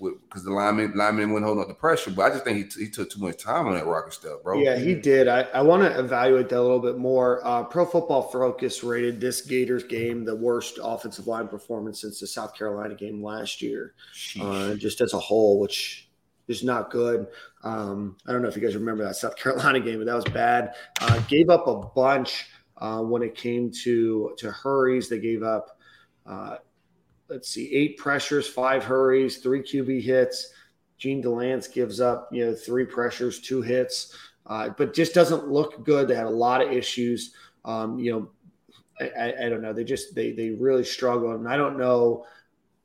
because 0.01 0.45
the 0.45 0.51
lineman 0.51 0.93
lineman 0.97 1.31
went 1.33 1.45
holding 1.45 1.62
up 1.62 1.69
the 1.69 1.75
pressure. 1.75 2.11
But 2.11 2.23
I 2.23 2.29
just 2.31 2.45
think 2.45 2.57
he, 2.57 2.65
t- 2.65 2.85
he 2.85 2.91
took 2.91 3.11
too 3.11 3.21
much 3.21 3.43
time 3.43 3.67
on 3.67 3.75
that 3.75 3.87
rocker 3.87 4.11
step, 4.11 4.43
bro. 4.43 4.59
Yeah, 4.61 4.79
he 4.79 4.95
did. 4.95 5.29
I, 5.29 5.43
I 5.53 5.61
want 5.61 5.83
to 5.83 5.99
evaluate 5.99 6.49
that 6.49 6.59
a 6.59 6.62
little 6.62 6.79
bit 6.81 6.97
more. 6.97 7.47
Uh, 7.47 7.65
Pro 7.65 7.85
Football 7.85 8.23
Focus 8.23 8.83
rated 8.83 9.21
this 9.21 9.43
Gators 9.43 9.85
game 9.85 10.25
the 10.25 10.35
worst 10.35 10.79
offensive 10.83 11.27
line 11.27 11.49
performance 11.49 12.01
since 12.01 12.19
the 12.21 12.27
South 12.27 12.55
Carolina 12.57 12.95
game 12.95 13.23
last 13.23 13.61
year, 13.61 13.95
uh, 14.41 14.75
just 14.75 15.01
as 15.03 15.12
a 15.12 15.19
whole, 15.19 15.61
which 15.61 16.09
is 16.49 16.65
not 16.65 16.91
good. 16.91 17.27
Um, 17.62 18.16
I 18.27 18.32
don't 18.32 18.43
know 18.43 18.49
if 18.49 18.57
you 18.57 18.62
guys 18.62 18.74
remember 18.74 19.05
that 19.05 19.16
South 19.16 19.37
Carolina 19.43 19.81
game, 19.81 19.99
but 19.99 20.07
that 20.07 20.15
was 20.15 20.24
bad. 20.27 20.74
Uh, 21.01 21.19
gave 21.28 21.51
up 21.51 21.66
a 21.66 21.77
bunch 21.77 22.47
uh, 22.78 23.01
when 23.01 23.23
it 23.23 23.35
came 23.35 23.70
to 23.82 24.35
to 24.39 24.51
hurries. 24.51 25.09
They 25.09 25.19
gave 25.19 25.43
up. 25.43 25.78
Uh, 26.27 26.57
let's 27.28 27.49
see, 27.49 27.73
eight 27.74 27.97
pressures, 27.97 28.47
five 28.49 28.85
hurries, 28.85 29.39
three 29.39 29.62
QB 29.62 30.03
hits. 30.03 30.53
Jean 30.99 31.23
Delance 31.23 31.73
gives 31.73 32.01
up, 32.01 32.28
you 32.31 32.45
know, 32.45 32.55
three 32.55 32.85
pressures, 32.85 33.41
two 33.41 33.62
hits, 33.62 34.15
uh, 34.47 34.69
but 34.77 34.93
just 34.93 35.15
doesn't 35.15 35.49
look 35.49 35.82
good. 35.85 36.07
They 36.07 36.15
had 36.15 36.27
a 36.27 36.31
lot 36.31 36.61
of 36.61 36.70
issues. 36.70 37.35
Um, 37.65 37.99
you 37.99 38.12
know, 38.12 38.31
I, 39.01 39.09
I, 39.19 39.47
I 39.47 39.49
don't 39.49 39.62
know. 39.62 39.73
They 39.73 39.85
just 39.85 40.15
they 40.15 40.32
they 40.32 40.51
really 40.51 40.85
struggled, 40.85 41.37
and 41.37 41.49
I 41.49 41.57
don't 41.57 41.78
know. 41.78 42.27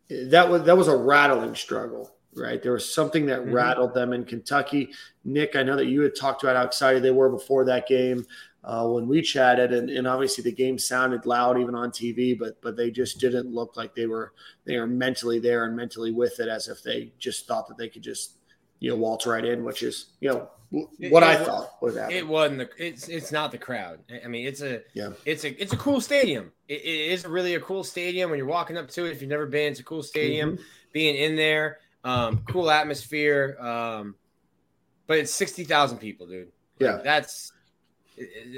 That 0.09 0.49
was 0.49 0.63
that 0.63 0.77
was 0.77 0.87
a 0.87 0.95
rattling 0.95 1.55
struggle, 1.55 2.14
right? 2.35 2.61
There 2.61 2.73
was 2.73 2.91
something 2.91 3.25
that 3.27 3.41
Mhm. 3.45 3.53
rattled 3.53 3.93
them 3.93 4.13
in 4.13 4.25
Kentucky. 4.25 4.91
Nick, 5.23 5.55
I 5.55 5.63
know 5.63 5.75
that 5.75 5.85
you 5.87 6.01
had 6.01 6.15
talked 6.15 6.43
about 6.43 6.55
how 6.55 6.63
excited 6.63 7.01
they 7.03 7.11
were 7.11 7.29
before 7.29 7.65
that 7.65 7.87
game 7.87 8.25
uh, 8.63 8.87
when 8.87 9.07
we 9.07 9.21
chatted, 9.21 9.71
and, 9.73 9.89
and 9.91 10.07
obviously 10.07 10.43
the 10.43 10.51
game 10.51 10.77
sounded 10.79 11.25
loud 11.27 11.59
even 11.59 11.75
on 11.75 11.91
TV, 11.91 12.33
but 12.37 12.59
but 12.61 12.75
they 12.75 12.89
just 12.89 13.19
didn't 13.19 13.53
look 13.53 13.77
like 13.77 13.93
they 13.93 14.07
were 14.07 14.33
they 14.65 14.77
were 14.77 14.87
mentally 14.87 15.39
there 15.39 15.65
and 15.65 15.75
mentally 15.75 16.11
with 16.11 16.39
it, 16.39 16.47
as 16.47 16.67
if 16.67 16.81
they 16.81 17.11
just 17.19 17.47
thought 17.47 17.67
that 17.67 17.77
they 17.77 17.87
could 17.89 18.01
just 18.01 18.37
you 18.79 18.89
know 18.89 18.95
waltz 18.95 19.27
right 19.27 19.45
in, 19.45 19.63
which 19.63 19.83
is 19.83 20.07
you 20.19 20.29
know 20.29 20.49
what 20.71 20.89
it 20.99 21.29
I 21.29 21.37
wa- 21.39 21.43
thought 21.45 21.81
was 21.81 21.95
happen. 21.95 22.15
it 22.15 22.27
wasn't 22.27 22.57
the 22.57 22.69
it's 22.83 23.07
it's 23.07 23.31
not 23.31 23.51
the 23.51 23.57
crowd. 23.59 23.99
I- 24.11 24.21
I 24.25 24.27
mean, 24.27 24.47
it's 24.47 24.61
a 24.61 24.81
Yeah. 24.95 25.11
it's 25.25 25.43
a 25.45 25.61
it's 25.61 25.73
a 25.73 25.77
cool 25.77 26.01
stadium. 26.01 26.51
It, 26.67 26.81
it 26.81 27.11
is 27.11 27.23
really 27.25 27.53
a 27.53 27.59
cool 27.59 27.83
stadium 27.83 28.31
when 28.31 28.39
you're 28.39 28.47
walking 28.47 28.77
up 28.77 28.89
to 28.89 29.05
it. 29.05 29.11
If 29.11 29.21
you've 29.21 29.29
never 29.29 29.45
been, 29.45 29.71
it's 29.73 29.79
a 29.79 29.83
cool 29.83 30.01
stadium. 30.01 30.53
Mm-hmm. 30.53 30.63
Being 30.91 31.15
in 31.17 31.35
there, 31.35 31.77
um, 32.05 32.41
cool 32.47 32.71
atmosphere. 32.71 33.57
Um, 33.59 34.15
but 35.07 35.17
it's 35.17 35.33
sixty 35.33 35.65
thousand 35.65 35.97
people, 35.97 36.27
dude. 36.27 36.47
Like, 36.79 36.89
Yeah. 36.89 37.01
that's 37.03 37.51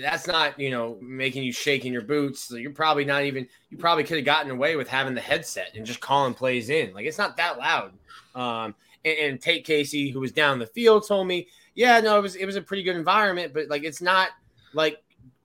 that's 0.04 0.28
not 0.28 0.60
you 0.60 0.70
know 0.70 1.00
making 1.02 1.44
you 1.44 1.52
shake 1.52 1.84
in 1.86 1.92
your 1.92 2.04
boots. 2.04 2.42
So 2.42 2.58
you're 2.58 2.72
probably 2.72 3.06
not 3.06 3.24
even. 3.24 3.48
You 3.70 3.78
probably 3.78 4.04
could 4.04 4.18
have 4.18 4.26
gotten 4.26 4.52
away 4.52 4.76
with 4.76 4.88
having 4.88 5.16
the 5.16 5.22
headset 5.22 5.72
and 5.76 5.86
just 5.86 6.00
calling 6.00 6.34
plays 6.36 6.70
in. 6.70 6.94
Like 6.94 7.06
it's 7.06 7.18
not 7.18 7.38
that 7.38 7.58
loud. 7.58 7.94
Um, 8.36 8.76
and, 9.04 9.18
and 9.18 9.42
Tate 9.42 9.66
Casey, 9.66 10.12
who 10.12 10.20
was 10.20 10.32
down 10.32 10.60
the 10.60 10.68
field, 10.68 11.08
told 11.08 11.28
me, 11.28 11.48
yeah, 11.74 12.00
no, 12.00 12.18
it 12.20 12.22
was 12.22 12.36
it 12.36 12.46
was 12.46 12.56
a 12.56 12.62
pretty 12.62 12.84
good 12.84 12.96
environment, 12.96 13.54
but 13.54 13.68
like 13.68 13.84
it's 13.84 14.02
not 14.02 14.30
like 14.74 15.02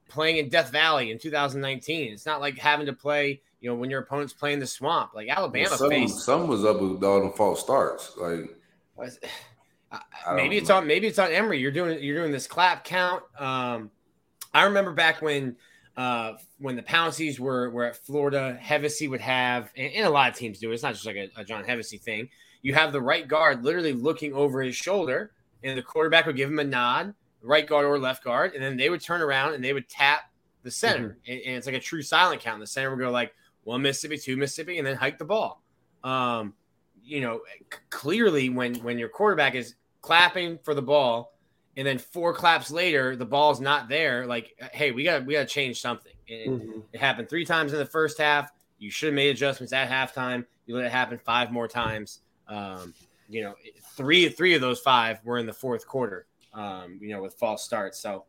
playing 0.08 0.36
in 0.36 0.48
Death 0.50 0.70
Valley 0.70 1.10
in 1.10 1.18
2019. 1.18 2.12
It's 2.12 2.26
not 2.26 2.40
like 2.40 2.58
having 2.58 2.86
to 2.86 2.92
play, 2.92 3.40
you 3.62 3.70
know, 3.70 3.76
when 3.76 3.88
your 3.88 4.00
opponent's 4.00 4.32
playing 4.32 4.58
the 4.58 4.66
swamp. 4.66 5.12
Like 5.14 5.28
Alabama 5.28 5.76
some, 5.76 5.88
faced. 5.88 6.20
some 6.20 6.48
was 6.48 6.64
up 6.64 6.80
with 6.80 7.02
all 7.02 7.22
the 7.22 7.30
false 7.30 7.60
starts. 7.60 8.12
Like 8.18 8.50
was- 8.96 9.20
maybe 10.34 10.58
it's 10.58 10.68
know. 10.68 10.78
on 10.78 10.86
maybe 10.86 11.06
it's 11.06 11.18
on 11.18 11.30
Emory. 11.30 11.60
You're 11.60 11.70
doing 11.70 12.02
you're 12.02 12.18
doing 12.18 12.32
this 12.32 12.48
clap 12.48 12.84
count. 12.84 13.22
Um, 13.38 13.90
I 14.52 14.64
remember 14.64 14.92
back 14.92 15.22
when 15.22 15.56
uh, 15.96 16.32
when 16.58 16.74
the 16.74 16.82
Pounceys 16.82 17.38
were 17.38 17.70
were 17.70 17.84
at 17.84 17.96
Florida, 17.96 18.58
Hevesy 18.60 19.08
would 19.08 19.20
have, 19.20 19.70
and, 19.76 19.92
and 19.94 20.06
a 20.06 20.10
lot 20.10 20.30
of 20.30 20.36
teams 20.36 20.58
do. 20.58 20.70
it, 20.70 20.74
It's 20.74 20.82
not 20.82 20.94
just 20.94 21.06
like 21.06 21.16
a, 21.16 21.30
a 21.36 21.44
John 21.44 21.64
Hevesy 21.64 22.00
thing. 22.00 22.28
You 22.62 22.74
have 22.74 22.92
the 22.92 23.00
right 23.00 23.26
guard 23.26 23.64
literally 23.64 23.92
looking 23.92 24.32
over 24.34 24.60
his 24.60 24.74
shoulder, 24.74 25.30
and 25.62 25.78
the 25.78 25.82
quarterback 25.82 26.26
would 26.26 26.36
give 26.36 26.50
him 26.50 26.58
a 26.58 26.64
nod, 26.64 27.14
right 27.42 27.66
guard 27.66 27.86
or 27.86 27.98
left 27.98 28.24
guard, 28.24 28.54
and 28.54 28.62
then 28.62 28.76
they 28.76 28.90
would 28.90 29.00
turn 29.00 29.20
around 29.20 29.54
and 29.54 29.62
they 29.62 29.72
would 29.72 29.88
tap 29.88 30.22
the 30.62 30.70
center, 30.70 31.18
and, 31.26 31.40
and 31.40 31.56
it's 31.56 31.66
like 31.66 31.76
a 31.76 31.80
true 31.80 32.02
silent 32.02 32.40
count. 32.40 32.54
And 32.54 32.62
the 32.62 32.66
center 32.66 32.90
would 32.90 32.98
go 32.98 33.10
like 33.10 33.34
one 33.64 33.82
Mississippi, 33.82 34.18
two 34.18 34.36
Mississippi, 34.36 34.78
and 34.78 34.86
then 34.86 34.96
hike 34.96 35.18
the 35.18 35.24
ball. 35.24 35.62
Um, 36.04 36.54
you 37.04 37.20
know, 37.20 37.40
c- 37.72 37.78
clearly 37.90 38.48
when 38.48 38.74
when 38.76 38.98
your 38.98 39.08
quarterback 39.08 39.54
is 39.54 39.74
clapping 40.00 40.58
for 40.58 40.74
the 40.74 40.82
ball, 40.82 41.32
and 41.76 41.86
then 41.86 41.98
four 41.98 42.34
claps 42.34 42.70
later 42.70 43.16
the 43.16 43.24
ball's 43.26 43.60
not 43.60 43.88
there, 43.88 44.26
like 44.26 44.54
hey, 44.72 44.90
we 44.90 45.04
got 45.04 45.24
we 45.26 45.34
got 45.34 45.40
to 45.40 45.46
change 45.46 45.80
something. 45.80 46.12
And 46.28 46.60
Mhm. 46.60 46.84
it 46.92 47.00
happened 47.00 47.28
three 47.28 47.44
times 47.44 47.72
in 47.72 47.78
the 47.78 47.86
first 47.86 48.18
half. 48.18 48.50
You 48.78 48.90
should 48.90 49.06
have 49.08 49.14
made 49.14 49.30
adjustments 49.30 49.72
at 49.72 49.88
halftime. 49.88 50.44
You 50.66 50.76
let 50.76 50.84
it 50.84 50.92
happen 50.92 51.18
five 51.18 51.52
more 51.52 51.68
times. 51.68 52.20
Um, 52.48 52.94
you 53.28 53.42
know, 53.42 53.54
three 53.96 54.28
three 54.28 54.54
of 54.54 54.60
those 54.60 54.80
five 54.80 55.24
were 55.24 55.38
in 55.38 55.46
the 55.46 55.52
fourth 55.52 55.86
quarter. 55.86 56.26
Um, 56.52 56.98
you 57.00 57.10
know, 57.10 57.22
with 57.22 57.34
false 57.34 57.64
starts. 57.64 57.98
So 57.98 58.24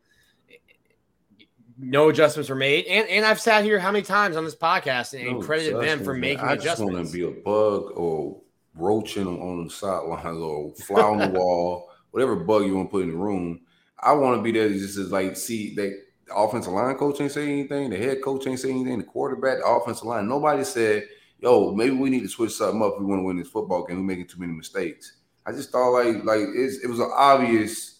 no 1.77 2.09
adjustments 2.09 2.49
were 2.49 2.55
made. 2.55 2.85
And 2.85 3.07
and 3.07 3.25
I've 3.25 3.39
sat 3.39 3.63
here 3.63 3.79
how 3.79 3.91
many 3.91 4.03
times 4.03 4.35
on 4.35 4.45
this 4.45 4.55
podcast 4.55 5.13
and, 5.19 5.39
no 5.39 5.45
credited 5.45 5.81
them 5.81 6.03
for 6.03 6.13
making 6.13 6.45
I 6.45 6.55
just 6.55 6.79
want 6.79 6.95
adjustments. 6.95 7.11
to 7.11 7.17
be 7.17 7.39
a 7.39 7.41
bug 7.41 7.91
or 7.95 8.41
roaching 8.75 9.27
on, 9.27 9.65
the 9.65 9.69
sidelines 9.69 10.37
or 10.37 10.73
fly 10.75 11.01
on 11.01 11.17
the 11.19 11.27
wall, 11.39 11.89
whatever 12.11 12.35
bug 12.35 12.65
you 12.65 12.75
want 12.75 12.89
to 12.89 12.91
put 12.91 13.03
in 13.03 13.11
the 13.11 13.17
room. 13.17 13.61
I 13.99 14.13
want 14.13 14.37
to 14.37 14.43
be 14.43 14.51
there 14.51 14.69
just 14.69 14.95
to 14.95 15.03
like 15.03 15.37
see 15.37 15.73
that 15.75 16.03
the 16.27 16.35
offensive 16.35 16.73
line 16.73 16.95
coach 16.95 17.21
ain't 17.21 17.31
say 17.31 17.43
anything, 17.51 17.89
the 17.89 17.97
head 17.97 18.21
coach 18.21 18.47
ain't 18.47 18.59
say 18.59 18.69
anything, 18.69 18.97
the 18.97 19.03
quarterback, 19.03 19.59
the 19.59 19.65
offensive 19.65 20.05
line. 20.05 20.27
Nobody 20.27 20.63
said, 20.63 21.07
"Yo, 21.39 21.73
maybe 21.73 21.95
we 21.95 22.09
need 22.09 22.21
to 22.21 22.29
switch 22.29 22.53
something 22.53 22.81
up 22.81 22.93
if 22.95 22.99
we 22.99 23.05
want 23.05 23.19
to 23.19 23.23
win 23.23 23.37
this 23.37 23.47
football 23.49 23.85
game. 23.85 23.97
We're 23.97 24.03
making 24.03 24.27
too 24.27 24.39
many 24.39 24.53
mistakes." 24.53 25.17
I 25.45 25.51
just 25.51 25.71
thought 25.71 25.91
like 25.91 26.23
like 26.23 26.41
it's, 26.53 26.83
it 26.83 26.87
was 26.87 26.99
an 26.99 27.11
obvious 27.13 27.99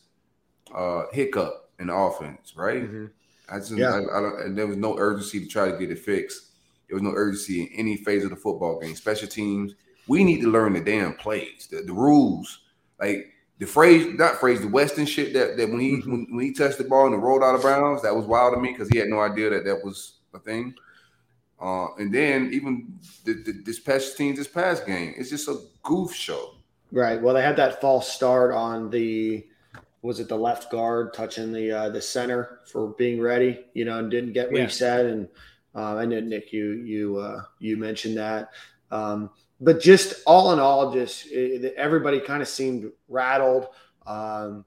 uh, 0.73 1.03
hiccup 1.11 1.69
in 1.79 1.87
the 1.87 1.93
offense, 1.95 2.53
right? 2.55 2.83
Mhm. 2.83 3.11
I 3.49 3.57
just, 3.59 3.71
Yeah. 3.71 3.93
I, 3.93 4.17
I 4.17 4.21
don't, 4.21 4.41
and 4.41 4.57
there 4.57 4.67
was 4.67 4.77
no 4.77 4.97
urgency 4.97 5.39
to 5.39 5.47
try 5.47 5.71
to 5.71 5.77
get 5.77 5.91
it 5.91 5.99
fixed. 5.99 6.51
There 6.87 6.95
was 6.95 7.03
no 7.03 7.11
urgency 7.15 7.63
in 7.63 7.69
any 7.79 7.97
phase 7.97 8.23
of 8.23 8.29
the 8.29 8.35
football 8.35 8.79
game. 8.79 8.95
Special 8.95 9.27
teams, 9.27 9.73
we 10.07 10.23
need 10.23 10.41
to 10.41 10.49
learn 10.51 10.73
the 10.73 10.81
damn 10.81 11.13
plays, 11.15 11.67
the, 11.71 11.81
the 11.81 11.93
rules, 11.93 12.59
like 12.99 13.27
the 13.59 13.65
phrase, 13.65 14.07
not 14.17 14.35
phrase, 14.35 14.61
the 14.61 14.67
Western 14.67 15.05
shit 15.05 15.33
that, 15.33 15.57
that 15.57 15.69
when 15.69 15.79
he 15.79 15.91
Mhm. 15.97 16.07
when, 16.07 16.27
when 16.31 16.45
he 16.45 16.53
touched 16.53 16.77
the 16.77 16.83
ball 16.83 17.13
and 17.13 17.21
rolled 17.23 17.43
out 17.43 17.55
of 17.55 17.63
bounds, 17.63 18.01
that 18.03 18.15
was 18.15 18.25
wild 18.25 18.53
to 18.53 18.59
me 18.59 18.71
because 18.71 18.89
he 18.89 18.97
had 18.97 19.07
no 19.07 19.19
idea 19.21 19.49
that 19.49 19.63
that 19.65 19.83
was 19.83 20.19
a 20.33 20.39
thing. 20.39 20.73
Uh, 21.61 21.93
and 21.95 22.13
then 22.13 22.49
even 22.51 22.99
the, 23.23 23.33
the, 23.33 23.51
this 23.63 23.77
special 23.77 24.13
teams, 24.17 24.37
this 24.37 24.47
past 24.47 24.85
game, 24.85 25.13
it's 25.17 25.29
just 25.29 25.47
a 25.47 25.57
goof 25.83 26.13
show. 26.13 26.55
Right. 26.91 27.21
Well, 27.21 27.33
they 27.33 27.41
had 27.41 27.55
that 27.55 27.79
false 27.79 28.11
start 28.11 28.53
on 28.53 28.89
the 28.89 29.47
was 30.03 30.19
it 30.19 30.27
the 30.27 30.37
left 30.37 30.69
guard 30.69 31.13
touching 31.13 31.51
the 31.51 31.71
uh, 31.71 31.89
the 31.89 32.01
center 32.01 32.59
for 32.71 32.89
being 32.89 33.19
ready, 33.19 33.65
you 33.73 33.85
know, 33.85 33.97
and 33.97 34.11
didn't 34.11 34.33
get 34.33 34.51
Yeah. 34.51 34.65
reset. 34.65 35.05
And 35.05 35.27
uh, 35.73 35.95
I 35.95 36.05
know 36.05 36.19
Nick, 36.19 36.53
you 36.53 36.73
you 36.73 37.17
uh, 37.17 37.41
you 37.59 37.77
mentioned 37.77 38.17
that. 38.17 38.49
Um, 38.91 39.31
but 39.59 39.79
just 39.79 40.21
all 40.27 40.51
in 40.51 40.59
all, 40.59 40.93
just 40.93 41.25
it, 41.31 41.73
everybody 41.77 42.19
kind 42.19 42.41
of 42.41 42.47
seemed 42.47 42.91
rattled. 43.07 43.67
Um, 44.05 44.65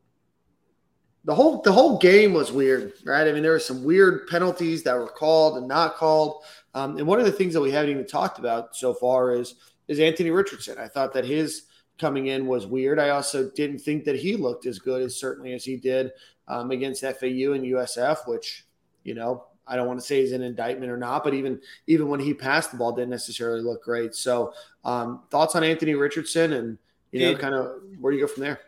the 1.25 1.35
whole 1.35 1.61
the 1.61 1.73
whole 1.73 1.99
game 1.99 2.33
was 2.33 2.51
weird, 2.51 2.95
right? 3.05 3.29
I 3.29 3.33
mean, 3.33 3.43
there 3.43 3.53
were 3.53 3.59
some 3.59 3.85
weird 3.85 4.27
penalties 4.29 4.85
that 4.85 4.97
were 4.97 5.07
called 5.07 5.59
and 5.59 5.69
not 5.69 5.97
called. 5.97 6.45
Um, 6.73 6.97
and 6.97 7.07
one 7.07 7.21
of 7.21 7.27
the 7.27 7.33
things 7.33 7.53
that 7.55 7.61
we 7.61 7.71
haven't 7.73 7.91
even 7.91 8.07
talked 8.07 8.39
about 8.39 8.75
so 8.75 8.95
far 8.95 9.33
is 9.35 9.57
is 9.87 10.01
Anthony 10.01 10.31
Richardson. 10.31 10.79
I 10.79 10.89
thought 10.89 11.13
that 11.13 11.27
his 11.27 11.65
coming 11.99 12.27
in 12.29 12.47
was 12.47 12.67
weird. 12.67 12.99
I 12.99 13.11
also 13.11 13.51
didn't 13.51 13.79
think 13.79 14.05
that 14.05 14.17
he 14.17 14.37
looked 14.37 14.67
as 14.67 14.79
good 14.79 15.03
as 15.03 15.17
certainly 15.17 15.53
as 15.53 15.65
he 15.65 15.77
did 15.77 16.13
um, 16.49 16.71
against 16.71 17.03
FAU 17.03 17.53
and 17.53 17.65
USF, 17.65 18.29
which 18.29 18.67
you 19.05 19.15
know 19.15 19.47
I 19.67 19.77
don't 19.77 19.87
want 19.87 19.99
to 19.99 20.07
say 20.07 20.21
is 20.21 20.33
an 20.33 20.43
indictment 20.43 20.91
or 20.91 20.97
not, 20.97 21.25
but 21.25 21.35
even 21.35 21.61
even 21.87 22.09
when 22.09 22.21
he 22.21 22.33
passed 22.35 22.71
the 22.71 22.77
ball, 22.77 22.93
didn't 22.93 23.11
necessarily 23.11 23.63
look 23.63 23.83
great. 23.83 24.15
So, 24.15 24.53
um, 24.85 25.23
thoughts 25.31 25.55
on 25.57 25.65
Anthony 25.65 25.95
Richardson, 25.95 26.53
and 26.53 26.79
you 27.11 27.21
know, 27.21 27.37
kind 27.37 27.55
of 27.55 27.81
where 28.01 28.13
do 28.13 28.19
you 28.19 28.27
go 28.27 28.33
from 28.33 28.43
there? 28.43 28.61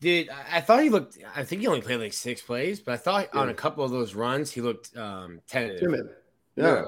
Did 0.00 0.28
I 0.52 0.60
thought 0.60 0.82
he 0.82 0.90
looked? 0.90 1.18
I 1.34 1.44
think 1.44 1.62
he 1.62 1.66
only 1.66 1.80
played 1.80 2.00
like 2.00 2.12
six 2.12 2.42
plays, 2.42 2.78
but 2.78 2.92
I 2.92 2.96
thought 2.98 3.28
yeah. 3.34 3.40
on 3.40 3.48
a 3.48 3.54
couple 3.54 3.84
of 3.84 3.90
those 3.90 4.14
runs 4.14 4.50
he 4.50 4.60
looked 4.60 4.96
um, 4.96 5.40
tentative. 5.48 5.80
Timid. 5.80 6.08
Yeah. 6.56 6.64
yeah. 6.66 6.84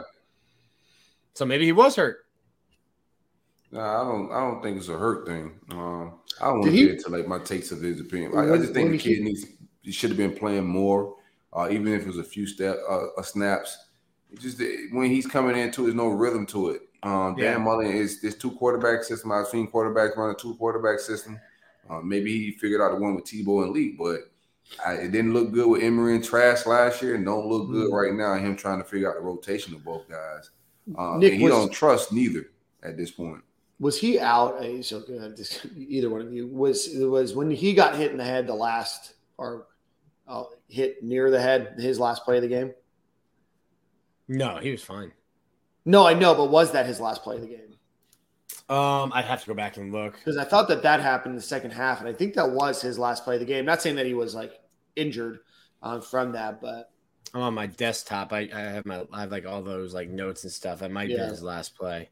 So 1.35 1.45
maybe 1.45 1.65
he 1.65 1.73
was 1.73 1.97
hurt. 1.97 2.27
Nah, 3.73 4.01
I 4.01 4.05
don't. 4.05 4.33
I 4.33 4.41
don't 4.41 4.63
think 4.63 4.79
it's 4.79 4.89
a 4.89 4.99
hurt 4.99 5.27
thing. 5.27 5.53
Um, 5.71 6.15
I 6.41 6.47
don't 6.47 6.61
want 6.61 6.73
to 6.73 6.77
get 6.77 6.97
into 6.97 7.09
like 7.09 7.29
my 7.29 7.39
takes 7.39 7.71
of 7.71 7.81
his 7.81 8.01
opinion. 8.01 8.37
I, 8.37 8.53
I 8.53 8.57
just 8.57 8.73
think 8.73 8.91
the 8.91 8.99
kid 8.99 9.19
he, 9.19 9.25
needs. 9.25 9.47
He 9.83 9.93
should 9.93 10.11
have 10.11 10.17
been 10.17 10.37
playing 10.37 10.67
more, 10.67 11.17
uh, 11.53 11.69
even 11.71 11.89
if 11.89 12.03
it 12.03 12.07
was 12.07 12.19
a 12.19 12.25
few 12.25 12.47
step 12.47 12.77
uh, 12.89 13.23
snaps. 13.23 13.79
It 14.31 14.41
just 14.41 14.61
when 14.93 15.11
he's 15.11 15.27
coming 15.27 15.57
into, 15.57 15.83
there's 15.83 15.95
no 15.95 16.09
rhythm 16.09 16.47
to 16.47 16.71
it. 16.71 16.83
Um, 17.03 17.37
yeah. 17.39 17.53
Dan 17.53 17.63
Mullen 17.63 17.87
is 17.87 18.21
this 18.21 18.35
two 18.35 18.51
quarterback 18.53 19.05
system. 19.05 19.33
I've 19.33 19.47
seen 19.47 19.71
quarterbacks 19.71 20.17
run 20.17 20.31
a 20.31 20.35
two 20.35 20.55
quarterback 20.57 21.01
system. 21.01 21.41
Uh, 21.89 22.01
maybe 22.01 22.33
he 22.33 22.53
figured 22.53 22.81
out 22.81 22.93
the 22.93 23.01
one 23.01 23.15
with 23.15 23.25
Tebow 23.25 23.65
and 23.65 23.73
Lee, 23.73 23.95
but 23.99 24.21
I, 24.85 24.95
it 24.95 25.13
didn't 25.13 25.33
look 25.33 25.53
good 25.53 25.69
with 25.69 25.83
Emory 25.83 26.15
and 26.15 26.25
Trask 26.25 26.67
last 26.67 27.03
year, 27.03 27.15
and 27.15 27.25
don't 27.25 27.47
look 27.47 27.69
good 27.69 27.87
mm-hmm. 27.87 27.95
right 27.95 28.15
now. 28.15 28.35
Him 28.35 28.57
trying 28.57 28.79
to 28.79 28.85
figure 28.85 29.11
out 29.11 29.17
the 29.17 29.23
rotation 29.23 29.75
of 29.75 29.85
both 29.85 30.09
guys. 30.09 30.51
Uh, 30.97 31.17
Nick, 31.19 31.33
and 31.33 31.41
he 31.41 31.49
don't 31.49 31.73
trust 31.73 32.13
neither 32.13 32.47
at 32.83 32.97
this 32.97 33.11
point. 33.11 33.43
Was 33.81 33.99
he 33.99 34.21
out? 34.21 34.63
Uh, 34.63 34.83
so 34.83 34.99
uh, 34.99 35.31
either 35.77 36.11
one 36.11 36.21
of 36.21 36.33
you 36.33 36.47
was 36.47 36.91
was 36.95 37.35
when 37.35 37.51
he 37.51 37.73
got 37.73 37.97
hit 37.97 38.13
in 38.13 38.19
the 38.19 38.25
head 38.25 38.47
the 38.47 38.55
last 38.55 39.15
or 39.39 39.67
uh, 40.29 40.45
hit 40.69 41.03
near 41.03 41.31
the 41.31 41.41
head 41.41 41.75
his 41.79 41.99
last 41.99 42.25
play 42.25 42.37
of 42.37 42.43
the 42.43 42.49
game. 42.49 42.73
No, 44.29 44.59
he 44.59 44.71
was 44.71 44.83
fine. 44.83 45.13
No, 45.85 46.07
I 46.07 46.15
know, 46.15 46.35
but 46.35 46.51
was 46.51 46.73
that 46.73 46.87
his 46.87 47.01
last 47.01 47.23
play 47.23 47.37
of 47.37 47.43
the 47.43 47.49
game? 47.49 47.71
Um, 48.69 49.11
I'd 49.13 49.25
have 49.25 49.41
to 49.41 49.47
go 49.49 49.55
back 49.55 49.79
and 49.79 49.93
look 49.93 50.15
because 50.15 50.37
I 50.37 50.45
thought 50.45 50.69
that 50.69 50.83
that 50.83 51.01
happened 51.01 51.33
in 51.33 51.37
the 51.37 51.43
second 51.43 51.73
half, 51.73 51.99
and 52.01 52.09
I 52.09 52.13
think 52.13 52.35
that 52.35 52.51
was 52.51 52.81
his 52.81 52.99
last 52.99 53.25
play 53.25 53.35
of 53.35 53.41
the 53.41 53.47
game. 53.47 53.65
Not 53.65 53.83
saying 53.83 53.97
that 53.97 54.07
he 54.07 54.15
was 54.15 54.35
like 54.35 54.53
injured 54.95 55.41
um, 55.83 56.03
from 56.03 56.33
that, 56.33 56.61
but 56.61 56.93
I'm 57.35 57.41
on 57.41 57.55
my 57.55 57.67
desktop. 57.67 58.33
I, 58.33 58.49
I 58.55 58.61
have 58.61 58.87
my 58.87 59.05
I 59.13 59.23
have 59.23 59.33
like 59.33 59.47
all 59.47 59.63
those 59.63 59.95
like 59.95 60.09
notes 60.09 60.45
and 60.45 60.53
stuff. 60.53 60.81
That 60.81 60.93
might 60.93 61.09
yeah. 61.09 61.25
be 61.25 61.31
his 61.31 61.43
last 61.43 61.77
play. 61.77 62.11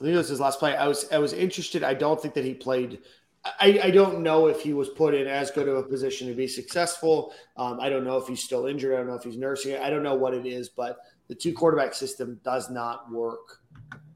I 0.00 0.04
think 0.04 0.14
it 0.14 0.18
was 0.18 0.28
his 0.28 0.40
last 0.40 0.58
play. 0.58 0.76
I 0.76 0.86
was 0.86 1.10
I 1.10 1.18
was 1.18 1.32
interested. 1.32 1.82
I 1.82 1.94
don't 1.94 2.20
think 2.20 2.34
that 2.34 2.44
he 2.44 2.54
played. 2.54 3.00
I, 3.44 3.80
I 3.84 3.90
don't 3.90 4.22
know 4.22 4.46
if 4.46 4.60
he 4.60 4.74
was 4.74 4.88
put 4.90 5.14
in 5.14 5.26
as 5.26 5.50
good 5.50 5.68
of 5.68 5.76
a 5.76 5.82
position 5.82 6.28
to 6.28 6.34
be 6.34 6.46
successful. 6.46 7.32
Um, 7.56 7.80
I 7.80 7.88
don't 7.88 8.04
know 8.04 8.16
if 8.16 8.26
he's 8.26 8.42
still 8.42 8.66
injured. 8.66 8.94
I 8.94 8.98
don't 8.98 9.06
know 9.06 9.14
if 9.14 9.22
he's 9.22 9.36
nursing 9.36 9.72
it. 9.72 9.80
I 9.80 9.90
don't 9.90 10.02
know 10.02 10.14
what 10.14 10.34
it 10.34 10.44
is, 10.44 10.68
but 10.68 10.98
the 11.28 11.34
two 11.34 11.52
quarterback 11.52 11.94
system 11.94 12.40
does 12.44 12.68
not 12.68 13.10
work 13.10 13.60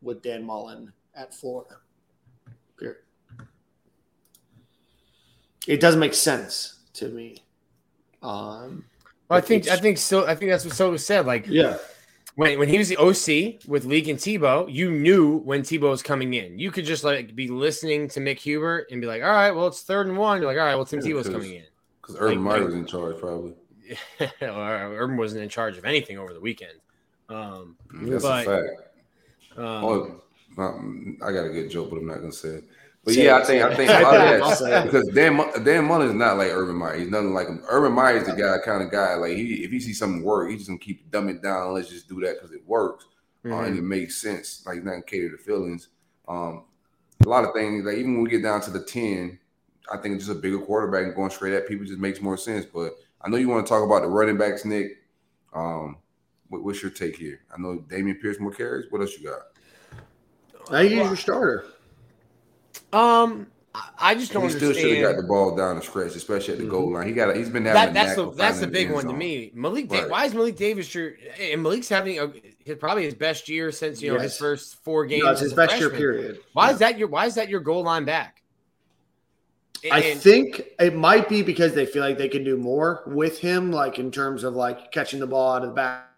with 0.02 0.22
Dan 0.22 0.44
Mullen 0.44 0.92
at 1.14 1.34
Florida. 1.34 1.76
Period. 2.78 2.98
It 5.66 5.80
doesn't 5.80 6.00
make 6.00 6.14
sense 6.14 6.80
to 6.94 7.08
me. 7.08 7.38
Um, 8.22 8.84
I 9.30 9.40
think 9.40 9.68
I 9.68 9.76
think 9.76 9.98
so. 9.98 10.26
I 10.26 10.34
think 10.34 10.50
that's 10.50 10.64
what 10.64 10.74
So 10.74 10.96
said. 10.96 11.26
Like, 11.26 11.46
yeah, 11.46 11.78
when 12.34 12.58
when 12.58 12.68
he 12.68 12.78
was 12.78 12.88
the 12.88 12.96
OC 12.96 13.66
with 13.68 13.84
Leak 13.84 14.08
and 14.08 14.18
Tebow, 14.18 14.72
you 14.72 14.90
knew 14.90 15.38
when 15.38 15.62
Tebow 15.62 15.90
was 15.90 16.02
coming 16.02 16.34
in. 16.34 16.58
You 16.58 16.70
could 16.70 16.84
just 16.84 17.04
like 17.04 17.34
be 17.34 17.48
listening 17.48 18.08
to 18.08 18.20
Mick 18.20 18.38
Hubert 18.38 18.88
and 18.90 19.00
be 19.00 19.06
like, 19.06 19.22
"All 19.22 19.30
right, 19.30 19.50
well, 19.50 19.66
it's 19.66 19.82
third 19.82 20.06
and 20.06 20.16
one." 20.16 20.40
You're 20.40 20.50
like, 20.50 20.58
"All 20.58 20.64
right, 20.64 20.74
well, 20.74 20.86
Tim 20.86 21.00
yeah, 21.00 21.12
Tebow's 21.12 21.28
coming 21.28 21.54
in." 21.54 21.64
Because 22.00 22.16
Urban 22.18 22.44
like, 22.44 22.56
Meyer 22.56 22.64
was 22.64 22.74
in 22.74 22.86
charge, 22.86 23.18
probably. 23.18 23.54
Urban 24.40 25.16
wasn't 25.16 25.42
in 25.42 25.48
charge 25.48 25.76
of 25.76 25.84
anything 25.84 26.18
over 26.18 26.32
the 26.32 26.40
weekend. 26.40 26.72
Um, 27.28 27.76
That's 27.92 28.24
but, 28.24 28.46
a 28.46 28.62
fact. 28.62 29.58
Um, 29.58 29.84
oh, 29.84 30.20
I 31.22 31.32
got 31.32 31.46
a 31.46 31.50
good 31.50 31.70
joke, 31.70 31.90
but 31.90 31.96
I'm 31.96 32.06
not 32.06 32.20
gonna 32.20 32.32
say 32.32 32.48
it. 32.48 32.64
But 33.04 33.14
yeah, 33.14 33.36
I 33.36 33.44
think 33.44 33.62
I 33.62 33.74
think 33.74 33.90
a 33.90 34.02
lot 34.02 34.14
of 34.14 34.58
that 34.60 34.84
because 34.84 35.08
Dan 35.08 35.36
Dan 35.64 35.86
Mullen 35.86 36.08
is 36.08 36.14
not 36.14 36.36
like 36.36 36.50
Urban 36.52 36.76
Meyer. 36.76 36.98
He's 36.98 37.10
nothing 37.10 37.34
like 37.34 37.48
him. 37.48 37.64
Urban 37.68 37.92
Meyer 37.92 38.18
is 38.18 38.26
the 38.26 38.32
guy 38.32 38.58
kind 38.64 38.82
of 38.82 38.92
guy 38.92 39.14
like 39.14 39.36
he 39.36 39.64
if 39.64 39.72
he 39.72 39.80
sees 39.80 39.98
something 39.98 40.22
work, 40.22 40.50
he's 40.50 40.60
just 40.60 40.68
gonna 40.68 40.78
keep 40.78 41.10
dumb 41.10 41.28
it 41.28 41.42
down. 41.42 41.74
Let's 41.74 41.88
just 41.88 42.08
do 42.08 42.20
that 42.20 42.36
because 42.36 42.52
it 42.52 42.64
works 42.64 43.06
mm-hmm. 43.44 43.52
uh, 43.52 43.62
and 43.62 43.74
it 43.74 43.80
mm-hmm. 43.80 43.88
makes 43.88 44.20
sense. 44.20 44.64
Like 44.66 44.84
not 44.84 45.06
cater 45.06 45.30
to 45.30 45.36
feelings. 45.36 45.88
Um, 46.28 46.64
a 47.24 47.28
lot 47.28 47.44
of 47.44 47.54
things 47.54 47.84
like 47.84 47.96
even 47.96 48.14
when 48.14 48.22
we 48.22 48.30
get 48.30 48.42
down 48.42 48.60
to 48.62 48.70
the 48.70 48.82
ten, 48.84 49.38
I 49.92 49.96
think 49.96 50.18
just 50.18 50.30
a 50.30 50.34
bigger 50.34 50.60
quarterback 50.60 51.04
and 51.04 51.14
going 51.14 51.30
straight 51.30 51.54
at 51.54 51.66
people 51.66 51.84
just 51.84 51.98
makes 51.98 52.20
more 52.20 52.36
sense. 52.36 52.66
But 52.66 52.92
I 53.20 53.28
know 53.28 53.36
you 53.36 53.48
want 53.48 53.66
to 53.66 53.68
talk 53.70 53.84
about 53.84 54.02
the 54.02 54.08
running 54.08 54.38
backs, 54.38 54.64
Nick. 54.64 54.98
Um, 55.52 55.96
what, 56.48 56.62
what's 56.62 56.82
your 56.82 56.90
take 56.90 57.16
here? 57.16 57.40
I 57.52 57.60
know 57.60 57.84
Dameon 57.88 58.20
Pierce 58.20 58.38
more 58.38 58.52
carries. 58.52 58.90
What 58.90 59.00
else 59.00 59.18
you 59.18 59.28
got? 59.28 59.40
I 60.70 60.82
use 60.82 60.92
your 60.92 61.16
starter. 61.16 61.66
Um, 62.92 63.46
I 63.98 64.14
just 64.14 64.32
don't. 64.32 64.44
He 64.44 64.50
still 64.50 64.72
should 64.72 64.96
have 64.96 65.14
got 65.14 65.16
the 65.16 65.26
ball 65.26 65.56
down 65.56 65.76
the 65.76 65.82
stretch, 65.82 66.14
especially 66.14 66.54
at 66.54 66.58
the 66.58 66.64
mm-hmm. 66.64 66.72
goal 66.72 66.92
line. 66.92 67.06
He 67.06 67.14
got. 67.14 67.30
A, 67.30 67.38
he's 67.38 67.48
been 67.48 67.64
having. 67.64 67.94
That, 67.94 67.94
that's 67.94 68.16
the 68.16 68.30
that's 68.32 68.60
the 68.60 68.66
big 68.66 68.90
one 68.90 69.02
zone. 69.02 69.12
to 69.12 69.16
me. 69.16 69.50
Malik, 69.54 69.90
right. 69.90 70.10
why 70.10 70.26
is 70.26 70.34
Malik 70.34 70.56
Davis 70.56 70.94
your? 70.94 71.14
And 71.40 71.62
Malik's 71.62 71.88
having 71.88 72.18
a, 72.18 72.30
his, 72.64 72.76
probably 72.76 73.04
his 73.04 73.14
best 73.14 73.48
year 73.48 73.72
since 73.72 74.02
you 74.02 74.12
know 74.12 74.20
his 74.20 74.36
first 74.36 74.82
four 74.84 75.06
games. 75.06 75.24
No, 75.24 75.34
his 75.34 75.54
best 75.54 75.78
year 75.78 75.88
period. 75.88 76.40
Why 76.52 76.66
yeah. 76.66 76.72
is 76.72 76.78
that 76.80 76.98
your? 76.98 77.08
Why 77.08 77.26
is 77.26 77.34
that 77.36 77.48
your 77.48 77.60
goal 77.60 77.84
line 77.84 78.04
back? 78.04 78.42
And, 79.84 79.92
I 79.92 80.14
think 80.14 80.62
it 80.78 80.94
might 80.94 81.28
be 81.28 81.42
because 81.42 81.74
they 81.74 81.86
feel 81.86 82.02
like 82.02 82.18
they 82.18 82.28
can 82.28 82.44
do 82.44 82.56
more 82.56 83.02
with 83.06 83.38
him, 83.38 83.72
like 83.72 83.98
in 83.98 84.12
terms 84.12 84.44
of 84.44 84.54
like 84.54 84.92
catching 84.92 85.18
the 85.18 85.26
ball 85.26 85.54
out 85.54 85.62
of 85.62 85.70
the 85.70 85.74
back 85.74 86.08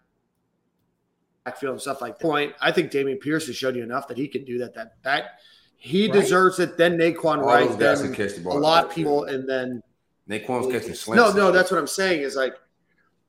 backfield 1.45 1.73
and 1.73 1.81
stuff 1.81 2.01
like 2.01 2.19
that. 2.19 2.27
Point. 2.27 2.53
I 2.59 2.71
think 2.71 2.91
Dameon 2.91 3.21
Pierce 3.21 3.47
has 3.47 3.55
showed 3.55 3.75
you 3.75 3.83
enough 3.83 4.07
that 4.09 4.17
he 4.17 4.27
can 4.27 4.43
do 4.43 4.57
that. 4.59 4.73
That 4.73 4.97
that 5.03 5.39
he 5.77 6.07
right. 6.07 6.13
deserves 6.13 6.59
it. 6.59 6.77
Then 6.77 6.97
Nay'Quan 6.97 7.39
All 7.39 7.45
Wright, 7.45 7.69
then 7.77 8.11
the 8.11 8.43
a 8.49 8.53
lot 8.53 8.85
of 8.85 8.91
people, 8.91 9.25
and 9.25 9.47
then 9.47 9.81
Nay'Quan's 10.29 10.71
catching 10.71 10.95
slants. 10.95 11.35
No, 11.35 11.45
no, 11.45 11.51
that's 11.51 11.71
what 11.71 11.79
I'm 11.79 11.87
saying. 11.87 12.21
Is 12.21 12.35
like, 12.35 12.55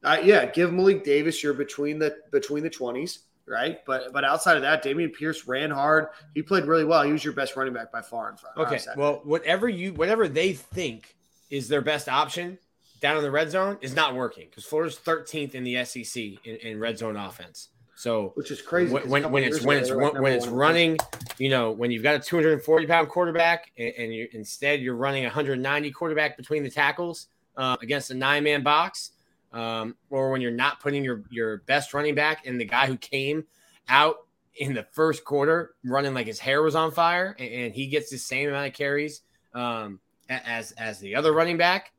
uh, 0.02 0.18
yeah, 0.22 0.46
give 0.46 0.72
Malik 0.72 1.04
Davis. 1.04 1.42
You're 1.42 1.54
between 1.54 1.98
the 1.98 2.16
between 2.32 2.62
the 2.62 2.70
twenties, 2.70 3.20
right? 3.46 3.84
But 3.84 4.12
but 4.12 4.24
outside 4.24 4.56
of 4.56 4.62
that, 4.62 4.82
Dameon 4.82 5.12
Pierce 5.12 5.46
ran 5.46 5.70
hard. 5.70 6.08
He 6.34 6.42
played 6.42 6.64
really 6.64 6.84
well. 6.84 7.02
He 7.02 7.12
was 7.12 7.24
your 7.24 7.34
best 7.34 7.56
running 7.56 7.74
back 7.74 7.92
by 7.92 8.02
far. 8.02 8.30
In 8.30 8.36
front. 8.36 8.56
Okay, 8.56 8.78
well, 8.96 9.20
whatever 9.24 9.68
you 9.68 9.92
whatever 9.92 10.28
they 10.28 10.52
think 10.52 11.14
is 11.50 11.68
their 11.68 11.82
best 11.82 12.08
option 12.08 12.58
down 13.00 13.16
in 13.16 13.22
the 13.22 13.30
red 13.30 13.50
zone 13.50 13.78
is 13.80 13.94
not 13.94 14.14
working 14.14 14.46
because 14.48 14.64
Florida's 14.64 14.98
13th 14.98 15.54
in 15.54 15.64
the 15.64 15.84
SEC 15.84 16.22
in, 16.44 16.56
in 16.56 16.80
red 16.80 16.98
zone 16.98 17.16
offense. 17.16 17.68
So 17.96 18.32
which 18.34 18.50
is 18.50 18.60
crazy 18.60 18.92
when, 18.92 19.30
when 19.32 19.42
it's 19.42 19.62
when 19.62 19.78
it's 19.78 19.90
when, 19.90 20.20
when 20.20 20.32
it's 20.34 20.46
running, 20.46 20.98
you 21.38 21.48
know, 21.48 21.70
when 21.70 21.90
you've 21.90 22.02
got 22.02 22.14
a 22.14 22.18
240 22.18 22.86
pound 22.86 23.08
quarterback 23.08 23.72
and, 23.78 23.92
and 23.96 24.14
you 24.14 24.28
instead 24.32 24.82
you're 24.82 24.94
running 24.94 25.24
a 25.24 25.28
190 25.28 25.90
quarterback 25.92 26.36
between 26.36 26.62
the 26.62 26.70
tackles 26.70 27.28
uh, 27.56 27.78
against 27.80 28.10
a 28.10 28.14
nine 28.14 28.44
man 28.44 28.62
box, 28.62 29.12
um, 29.54 29.96
or 30.10 30.30
when 30.30 30.42
you're 30.42 30.50
not 30.50 30.78
putting 30.78 31.04
your 31.04 31.22
your 31.30 31.62
best 31.66 31.94
running 31.94 32.14
back 32.14 32.46
and 32.46 32.60
the 32.60 32.66
guy 32.66 32.86
who 32.86 32.98
came 32.98 33.44
out 33.88 34.26
in 34.56 34.74
the 34.74 34.86
first 34.92 35.24
quarter 35.24 35.74
running 35.82 36.12
like 36.12 36.26
his 36.26 36.38
hair 36.38 36.62
was 36.62 36.74
on 36.74 36.90
fire 36.90 37.34
and, 37.38 37.48
and 37.50 37.74
he 37.74 37.86
gets 37.86 38.10
the 38.10 38.18
same 38.18 38.50
amount 38.50 38.66
of 38.66 38.74
carries 38.74 39.22
um, 39.54 39.98
as 40.28 40.72
as 40.72 40.98
the 41.00 41.14
other 41.14 41.32
running 41.32 41.56
back 41.56 41.92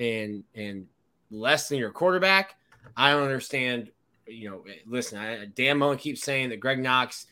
and 0.00 0.42
and 0.56 0.88
less 1.30 1.68
than 1.68 1.78
your 1.78 1.92
quarterback. 1.92 2.56
I 2.96 3.12
don't 3.12 3.22
understand 3.22 3.90
you 4.26 4.50
know, 4.50 4.64
listen, 4.86 5.18
I, 5.18 5.46
Dan 5.46 5.78
Mullen 5.78 5.98
keeps 5.98 6.22
saying 6.22 6.50
that 6.50 6.60
Greg 6.60 6.78
Knox 6.78 7.26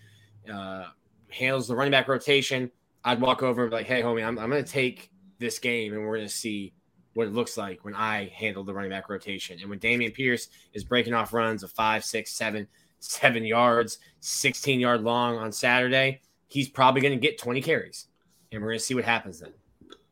uh, 0.52 0.86
handles 1.31 1.69
the 1.69 1.77
running 1.77 1.93
back 1.93 2.09
rotation. 2.09 2.70
I'd 3.05 3.20
walk 3.20 3.43
over 3.43 3.62
and 3.62 3.70
be 3.70 3.77
like, 3.77 3.86
hey, 3.86 4.02
homie, 4.02 4.24
I'm, 4.24 4.39
I'm 4.39 4.51
going 4.51 4.64
to 4.64 4.70
take 4.70 5.10
this 5.39 5.59
game 5.59 5.93
and 5.93 6.02
we're 6.02 6.16
going 6.16 6.28
to 6.28 6.32
see 6.32 6.73
what 7.14 7.27
it 7.27 7.32
looks 7.32 7.56
like 7.56 7.85
when 7.85 7.94
I 7.94 8.32
handle 8.35 8.64
the 8.64 8.73
running 8.73 8.90
back 8.90 9.09
rotation. 9.09 9.59
And 9.60 9.69
when 9.69 9.78
Dameon 9.78 10.14
Pierce 10.14 10.48
is 10.73 10.85
breaking 10.85 11.14
off 11.14 11.32
runs 11.32 11.62
of 11.62 11.70
five, 11.73 12.05
six, 12.05 12.32
seven, 12.32 12.66
seven 13.01 13.44
yards, 13.44 13.98
16 14.20 14.81
yard 14.81 15.02
long 15.02 15.36
on 15.36 15.52
Saturday, 15.52 16.20
he's 16.48 16.69
probably 16.69 17.01
going 17.01 17.12
to 17.12 17.20
get 17.20 17.39
20 17.39 17.60
carries. 17.60 18.06
And 18.51 18.62
we're 18.62 18.69
going 18.69 18.78
to 18.78 18.85
see 18.85 18.94
what 18.94 19.05
happens 19.05 19.40
then. 19.40 19.52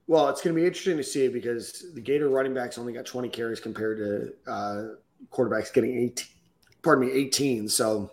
Well, 0.07 0.29
it's 0.29 0.43
going 0.43 0.55
to 0.55 0.61
be 0.61 0.67
interesting 0.67 0.97
to 0.97 1.05
see 1.05 1.29
because 1.29 1.95
the 1.95 2.01
Gator 2.01 2.29
running 2.29 2.53
backs 2.53 2.79
only 2.79 2.93
got 2.93 3.07
20 3.07 3.29
carries 3.29 3.61
compared 3.61 3.99
to 3.99 4.51
uh, 4.51 4.85
quarterbacks 5.31 5.73
getting 5.73 5.97
18 5.97 6.27
pardon 6.83 7.07
me, 7.07 7.13
18. 7.13 7.69
So 7.69 8.11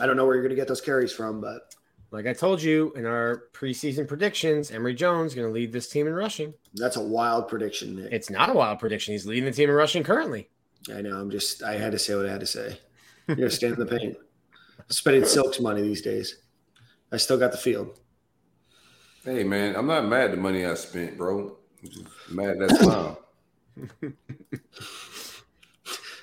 I 0.00 0.06
don't 0.06 0.16
know 0.16 0.26
where 0.26 0.34
you're 0.34 0.42
going 0.42 0.50
to 0.50 0.56
get 0.56 0.68
those 0.68 0.80
carries 0.80 1.12
from, 1.12 1.40
but 1.40 1.74
like 2.10 2.26
I 2.26 2.32
told 2.32 2.62
you 2.62 2.92
in 2.96 3.06
our 3.06 3.44
preseason 3.52 4.06
predictions, 4.06 4.70
Emory 4.70 4.94
Jones 4.94 5.34
going 5.34 5.46
to 5.46 5.52
lead 5.52 5.72
this 5.72 5.88
team 5.88 6.06
in 6.06 6.14
rushing. 6.14 6.54
That's 6.74 6.96
a 6.96 7.02
wild 7.02 7.48
prediction, 7.48 7.96
Nick. 7.96 8.12
It's 8.12 8.30
not 8.30 8.50
a 8.50 8.52
wild 8.52 8.78
prediction. 8.78 9.12
He's 9.12 9.26
leading 9.26 9.44
the 9.44 9.52
team 9.52 9.68
in 9.68 9.74
rushing 9.74 10.02
currently. 10.02 10.48
I 10.92 11.02
know. 11.02 11.20
I'm 11.20 11.30
just. 11.30 11.62
I 11.62 11.76
had 11.76 11.92
to 11.92 11.98
say 11.98 12.14
what 12.14 12.26
I 12.26 12.32
had 12.32 12.40
to 12.40 12.46
say. 12.46 12.78
You're 13.28 13.48
gonna 13.48 13.72
in 13.74 13.78
the 13.78 13.86
paint. 13.86 14.16
Spending 14.88 15.24
Silk's 15.24 15.60
money 15.60 15.82
these 15.82 16.02
days. 16.02 16.38
I 17.12 17.16
still 17.16 17.38
got 17.38 17.52
the 17.52 17.58
field. 17.58 18.00
Hey 19.24 19.44
man, 19.44 19.76
I'm 19.76 19.86
not 19.86 20.06
mad 20.06 20.26
at 20.26 20.30
the 20.32 20.36
money 20.36 20.64
I 20.64 20.74
spent, 20.74 21.18
bro. 21.18 21.56
I'm 21.82 21.90
just 21.90 22.06
mad 22.30 22.60
at 22.62 22.68
that 22.68 23.16
time. 24.00 24.14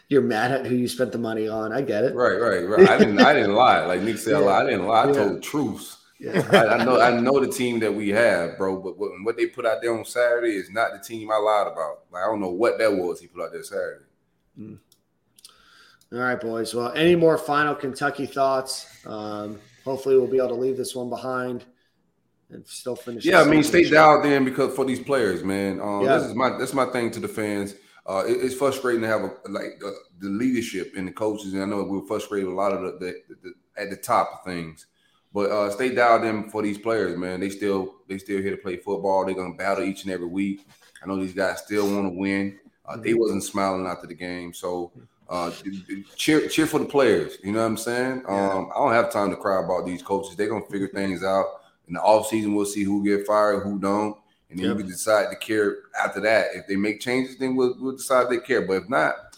You're 0.10 0.22
mad 0.22 0.52
at 0.52 0.66
who 0.66 0.76
you 0.76 0.88
spent 0.88 1.12
the 1.12 1.18
money 1.18 1.48
on. 1.50 1.74
I 1.74 1.82
get 1.82 2.04
it. 2.06 2.16
right, 2.16 2.40
right, 2.40 2.64
right. 2.68 2.90
I 2.90 2.98
didn't 2.98 3.20
I 3.20 3.34
didn't 3.34 3.54
lie. 3.56 3.86
Like 3.86 4.02
Nick 4.02 4.18
said, 4.18 4.36
I, 4.36 4.40
lied. 4.40 4.66
I 4.66 4.70
didn't 4.70 4.86
lie. 4.88 5.04
I 5.04 5.08
Yeah. 5.08 5.14
told 5.14 5.36
the 5.36 5.42
truth. 5.42 5.98
Yeah. 6.20 6.48
I, 6.52 6.76
I 6.80 6.84
know 6.86 7.00
I 7.00 7.20
know 7.20 7.40
the 7.40 7.52
team 7.52 7.80
that 7.82 7.94
we 7.94 8.10
have, 8.10 8.58
bro. 8.58 8.78
But 8.82 8.98
what, 8.98 9.12
what 9.24 9.38
they 9.38 9.48
put 9.48 9.66
out 9.66 9.82
there 9.82 9.96
on 9.98 10.06
Saturday 10.06 10.56
is 10.56 10.72
not 10.72 10.92
the 10.94 11.00
team 11.00 11.30
I 11.30 11.38
lied 11.38 11.68
about. 11.72 12.04
Like 12.12 12.24
I 12.24 12.28
don't 12.28 12.40
know 12.40 12.50
what 12.52 12.78
that 12.80 12.92
was 12.94 13.20
he 13.20 13.28
put 13.28 13.44
out 13.44 13.52
there 13.52 13.64
Saturday. 13.64 14.06
All 16.14 16.20
right, 16.20 16.40
boys. 16.40 16.74
Well, 16.74 16.92
any 16.94 17.16
more 17.16 17.38
final 17.38 17.76
Kentucky 17.76 18.26
thoughts? 18.26 18.88
Um, 19.06 19.60
hopefully, 19.84 20.18
we'll 20.18 20.28
be 20.28 20.38
able 20.38 20.48
to 20.50 20.56
leave 20.56 20.78
this 20.78 20.96
one 20.96 21.10
behind 21.10 21.66
and 22.50 22.66
still 22.66 22.96
finish. 22.96 23.26
Yeah, 23.26 23.42
I 23.42 23.44
mean, 23.44 23.62
stay 23.62 23.90
dialed 23.90 24.26
in 24.26 24.46
because 24.46 24.74
for 24.74 24.86
these 24.86 25.02
players, 25.02 25.44
man. 25.44 25.82
Um, 25.82 26.02
Yeah. 26.04 26.18
This 26.18 26.28
is 26.30 26.34
my 26.36 26.58
that's 26.58 26.74
my 26.74 26.86
thing 26.86 27.12
to 27.12 27.20
the 27.20 27.28
fans. 27.28 27.76
Uh, 28.08 28.24
it- 28.26 28.38
it's 28.44 28.56
frustrating 28.56 29.02
to 29.02 29.08
have 29.08 29.22
a, 29.22 29.32
like 29.50 29.82
uh, 29.86 29.92
the 30.20 30.30
leadership 30.30 30.94
and 30.96 31.08
the 31.08 31.12
coaches, 31.12 31.54
and 31.54 31.62
I 31.62 31.66
know 31.66 31.84
we're 31.84 32.06
frustrated 32.08 32.48
a 32.50 32.54
lot 32.54 32.72
of 32.72 32.82
the, 32.82 32.92
the, 33.28 33.36
the, 33.44 33.54
at 33.82 33.90
the 33.90 33.98
top 33.98 34.32
of 34.34 34.44
things. 34.46 34.86
But 35.34 35.52
uh, 35.52 35.70
stay 35.72 35.94
dialed 35.94 36.24
in 36.24 36.50
for 36.50 36.62
these 36.64 36.78
players, 36.78 37.18
man. 37.18 37.40
They 37.42 37.50
still 37.50 37.96
they 38.08 38.18
still 38.18 38.42
here 38.42 38.52
to 38.56 38.62
play 38.62 38.78
football. 38.78 39.26
They're 39.26 39.36
gonna 39.36 39.54
battle 39.56 39.84
each 39.84 40.04
and 40.04 40.12
every 40.12 40.26
week. 40.28 40.66
I 41.04 41.06
know 41.08 41.18
these 41.18 41.34
guys 41.34 41.62
still 41.62 41.84
want 41.94 42.12
to 42.12 42.18
win. 42.18 42.58
Uh, 42.86 42.96
they 42.98 43.14
wasn't 43.14 43.44
smiling 43.44 43.86
after 43.86 44.08
the 44.08 44.16
game, 44.16 44.54
so 44.54 44.92
uh, 45.30 45.52
cheer 46.16 46.48
cheer 46.48 46.66
for 46.66 46.80
the 46.80 46.86
players. 46.86 47.38
You 47.44 47.52
know 47.52 47.60
what 47.60 47.66
I'm 47.66 47.78
saying? 47.78 48.24
Um, 48.28 48.72
I 48.74 48.80
don't 48.80 48.94
have 48.94 49.12
time 49.12 49.30
to 49.32 49.36
cry 49.36 49.62
about 49.64 49.86
these 49.86 50.02
coaches. 50.02 50.36
They're 50.38 50.50
gonna 50.50 50.66
figure 50.66 50.88
things 50.88 51.24
out 51.24 51.46
in 51.90 51.94
the 51.96 52.02
off 52.02 52.30
season. 52.30 52.56
We'll 52.56 52.66
see 52.66 52.84
who 52.84 53.04
get 53.04 53.28
fired, 53.28 53.64
who 53.64 53.78
don't, 53.78 54.18
and 54.50 54.60
then 54.60 54.68
Yep. 54.68 54.78
you 54.78 54.84
can 54.84 54.92
decide 54.92 55.30
to 55.30 55.36
care 55.36 55.78
after 56.02 56.20
that. 56.22 56.48
If 56.56 56.68
they 56.68 56.76
make 56.76 57.00
changes, 57.02 57.38
then 57.38 57.56
we'll, 57.56 57.76
we'll 57.80 57.98
decide 57.98 58.30
they 58.30 58.38
care. 58.40 58.62
But 58.62 58.84
if 58.84 58.90
not, 58.90 59.38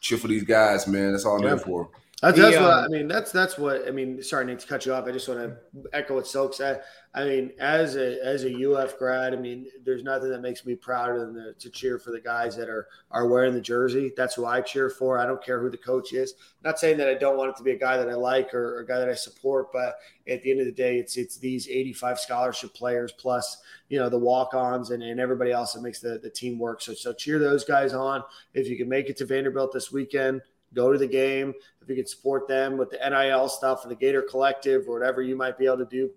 cheer 0.00 0.18
for 0.18 0.28
these 0.28 0.44
guys, 0.44 0.86
man. 0.86 1.12
That's 1.12 1.24
all 1.24 1.36
I'm 1.36 1.42
Yeah. 1.42 1.50
there 1.50 1.58
for. 1.58 1.90
That's, 2.22 2.36
The, 2.36 2.42
that's 2.42 2.56
what 2.56 2.70
um, 2.70 2.84
I 2.84 2.88
mean. 2.88 3.08
That's 3.08 3.32
that's 3.32 3.58
what 3.58 3.88
I 3.88 3.90
mean. 3.90 4.22
Sorry, 4.22 4.44
Nick, 4.44 4.60
to 4.60 4.66
cut 4.68 4.86
you 4.86 4.94
off. 4.94 5.06
I 5.08 5.10
just 5.10 5.28
want 5.28 5.40
to 5.40 5.56
echo 5.92 6.14
what 6.14 6.26
Silk 6.28 6.54
said. 6.54 6.82
I 7.12 7.24
mean, 7.24 7.50
as 7.58 7.96
a 7.96 8.24
as 8.24 8.44
a 8.44 8.72
UF 8.72 8.96
grad, 8.96 9.34
I 9.34 9.36
mean, 9.36 9.66
there's 9.84 10.04
nothing 10.04 10.30
that 10.30 10.40
makes 10.40 10.64
me 10.64 10.76
prouder 10.76 11.18
than 11.18 11.34
the, 11.34 11.54
to 11.58 11.68
cheer 11.68 11.98
for 11.98 12.12
the 12.12 12.20
guys 12.20 12.56
that 12.56 12.68
are 12.68 12.86
are 13.10 13.26
wearing 13.26 13.54
the 13.54 13.60
jersey. 13.60 14.12
That's 14.16 14.36
who 14.36 14.46
I 14.46 14.60
cheer 14.60 14.88
for. 14.88 15.18
I 15.18 15.26
don't 15.26 15.44
care 15.44 15.60
who 15.60 15.68
the 15.68 15.76
coach 15.76 16.12
is. 16.12 16.34
Not 16.62 16.78
saying 16.78 16.96
that 16.98 17.08
I 17.08 17.14
don't 17.14 17.36
want 17.36 17.50
it 17.50 17.56
to 17.56 17.64
be 17.64 17.72
a 17.72 17.78
guy 17.78 17.96
that 17.96 18.08
I 18.08 18.14
like 18.14 18.54
or, 18.54 18.76
or 18.76 18.80
a 18.82 18.86
guy 18.86 19.00
that 19.00 19.08
I 19.08 19.14
support, 19.14 19.72
but 19.72 19.96
at 20.28 20.44
the 20.44 20.52
end 20.52 20.60
of 20.60 20.66
the 20.66 20.72
day, 20.72 20.98
it's 21.00 21.16
it's 21.16 21.38
these 21.38 21.68
85 21.68 22.20
scholarship 22.20 22.72
players 22.72 23.10
plus 23.10 23.60
you 23.88 23.98
know 23.98 24.08
the 24.08 24.18
walk-ons 24.18 24.90
and, 24.90 25.02
and 25.02 25.18
everybody 25.18 25.50
else 25.50 25.72
that 25.72 25.82
makes 25.82 25.98
the, 25.98 26.20
the 26.22 26.30
team 26.30 26.56
work. 26.56 26.82
So 26.82 26.94
so 26.94 27.12
cheer 27.12 27.40
those 27.40 27.64
guys 27.64 27.92
on. 27.92 28.22
If 28.54 28.68
you 28.68 28.76
can 28.76 28.88
make 28.88 29.10
it 29.10 29.16
to 29.16 29.26
Vanderbilt 29.26 29.72
this 29.72 29.90
weekend, 29.90 30.40
go 30.74 30.92
to 30.92 30.98
the 30.98 31.06
game. 31.06 31.54
If 31.80 31.88
you 31.88 31.96
can 31.96 32.06
support 32.06 32.48
them 32.48 32.76
with 32.76 32.90
the 32.90 32.98
NIL 32.98 33.48
stuff 33.48 33.82
and 33.82 33.90
the 33.90 33.96
Gator 33.96 34.22
Collective 34.22 34.88
or 34.88 34.98
whatever 34.98 35.22
you 35.22 35.36
might 35.36 35.58
be 35.58 35.66
able 35.66 35.78
to 35.78 35.86
do, 35.86 36.10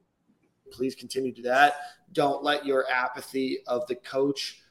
please 0.72 0.96
continue 0.96 1.32
to 1.32 1.42
do 1.42 1.48
that. 1.48 1.76
Don't 2.12 2.44
let 2.44 2.66
your 2.66 2.86
apathy 2.90 3.60
of 3.68 3.86
the 3.88 3.96
coach 3.96 4.62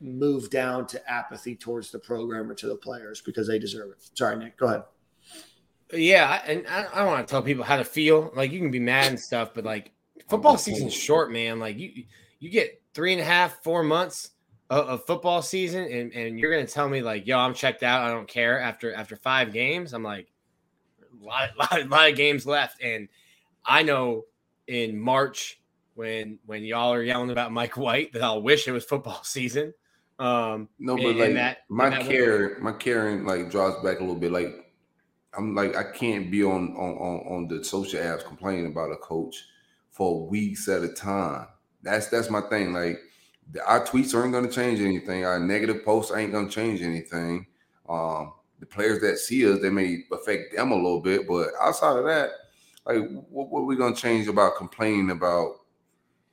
move 0.00 0.48
down 0.50 0.86
to 0.86 1.10
apathy 1.10 1.56
towards 1.56 1.90
the 1.90 1.98
program 1.98 2.50
or 2.50 2.54
to 2.54 2.68
the 2.68 2.76
players 2.76 3.20
because 3.20 3.48
they 3.48 3.58
deserve 3.58 3.90
it. 3.90 4.10
Sorry, 4.14 4.36
Nick. 4.36 4.56
Go 4.56 4.66
ahead. 4.66 4.82
Yeah, 5.92 6.42
and 6.46 6.66
I, 6.68 6.86
I 6.92 6.98
don't 6.98 7.06
want 7.06 7.26
to 7.26 7.30
tell 7.30 7.42
people 7.42 7.64
how 7.64 7.76
to 7.76 7.84
feel. 7.84 8.30
Like 8.34 8.52
you 8.52 8.60
can 8.60 8.70
be 8.70 8.80
mad 8.80 9.06
and 9.06 9.18
stuff, 9.18 9.52
but 9.54 9.64
like 9.64 9.92
football 10.28 10.58
season's 10.58 10.92
short, 10.92 11.32
man. 11.32 11.58
Like 11.58 11.78
you 11.78 12.04
you 12.38 12.50
get 12.50 12.82
three 12.94 13.12
and 13.12 13.22
a 13.22 13.24
half, 13.24 13.62
four 13.62 13.82
months 13.82 14.30
of, 14.70 15.06
football 15.06 15.42
season, 15.42 15.84
and, 15.90 16.12
and 16.12 16.38
you're 16.38 16.50
gonna 16.50 16.66
tell 16.66 16.88
me 16.88 17.00
like, 17.02 17.26
yo, 17.26 17.38
I'm 17.38 17.54
checked 17.54 17.82
out. 17.82 18.02
I 18.02 18.10
don't 18.10 18.28
care 18.28 18.60
after 18.60 18.92
after 18.94 19.16
five 19.16 19.52
games. 19.52 19.92
I'm 19.92 20.02
like, 20.02 20.28
a 21.20 21.24
lot, 21.24 21.50
lot, 21.58 21.88
lot 21.88 22.10
of 22.10 22.16
games 22.16 22.46
left, 22.46 22.82
and 22.82 23.08
I 23.64 23.82
know 23.82 24.24
in 24.66 24.98
March 24.98 25.60
when 25.94 26.38
when 26.46 26.62
y'all 26.64 26.92
are 26.92 27.02
yelling 27.02 27.30
about 27.30 27.52
Mike 27.52 27.76
White 27.76 28.12
that 28.12 28.22
I'll 28.22 28.42
wish 28.42 28.68
it 28.68 28.72
was 28.72 28.84
football 28.84 29.20
season. 29.24 29.74
Um, 30.18 30.68
No, 30.78 30.96
but 30.96 31.06
and 31.06 31.18
like 31.18 31.34
that- 31.34 31.58
my 31.68 31.90
that 31.90 32.02
care, 32.02 32.58
my 32.60 32.72
caring 32.72 33.24
like 33.24 33.50
drops 33.50 33.82
back 33.84 33.98
a 33.98 34.00
little 34.00 34.16
bit. 34.16 34.32
Like 34.32 34.72
I'm 35.36 35.54
like 35.54 35.76
I 35.76 35.84
can't 35.92 36.30
be 36.30 36.42
on 36.42 36.74
on 36.76 36.94
on, 36.96 37.34
on 37.34 37.48
the 37.48 37.64
social 37.64 38.00
apps 38.00 38.24
complaining 38.24 38.66
about 38.66 38.92
a 38.92 38.96
coach 38.96 39.44
for 39.90 40.26
weeks 40.26 40.68
at 40.68 40.82
a 40.82 40.88
time. 40.88 41.46
That's 41.82 42.08
that's 42.08 42.30
my 42.30 42.40
thing. 42.42 42.72
Like 42.72 42.98
our 43.66 43.84
tweets 43.84 44.14
aren't 44.14 44.32
going 44.32 44.46
to 44.46 44.52
change 44.54 44.80
anything. 44.80 45.24
Our 45.24 45.38
negative 45.38 45.84
posts 45.84 46.12
ain't 46.14 46.32
going 46.32 46.48
to 46.48 46.54
change 46.54 46.82
anything. 46.82 47.46
Um, 47.88 48.32
the 48.60 48.66
players 48.66 49.00
that 49.00 49.18
see 49.18 49.50
us, 49.50 49.60
they 49.60 49.70
may 49.70 50.04
affect 50.12 50.54
them 50.54 50.72
a 50.72 50.76
little 50.76 51.00
bit, 51.00 51.26
but 51.26 51.48
outside 51.60 51.96
of 51.98 52.04
that, 52.04 52.30
like 52.84 53.02
what, 53.30 53.50
what 53.50 53.60
are 53.60 53.64
we 53.64 53.76
going 53.76 53.94
to 53.94 54.00
change 54.00 54.28
about 54.28 54.56
complaining 54.56 55.10
about 55.10 55.60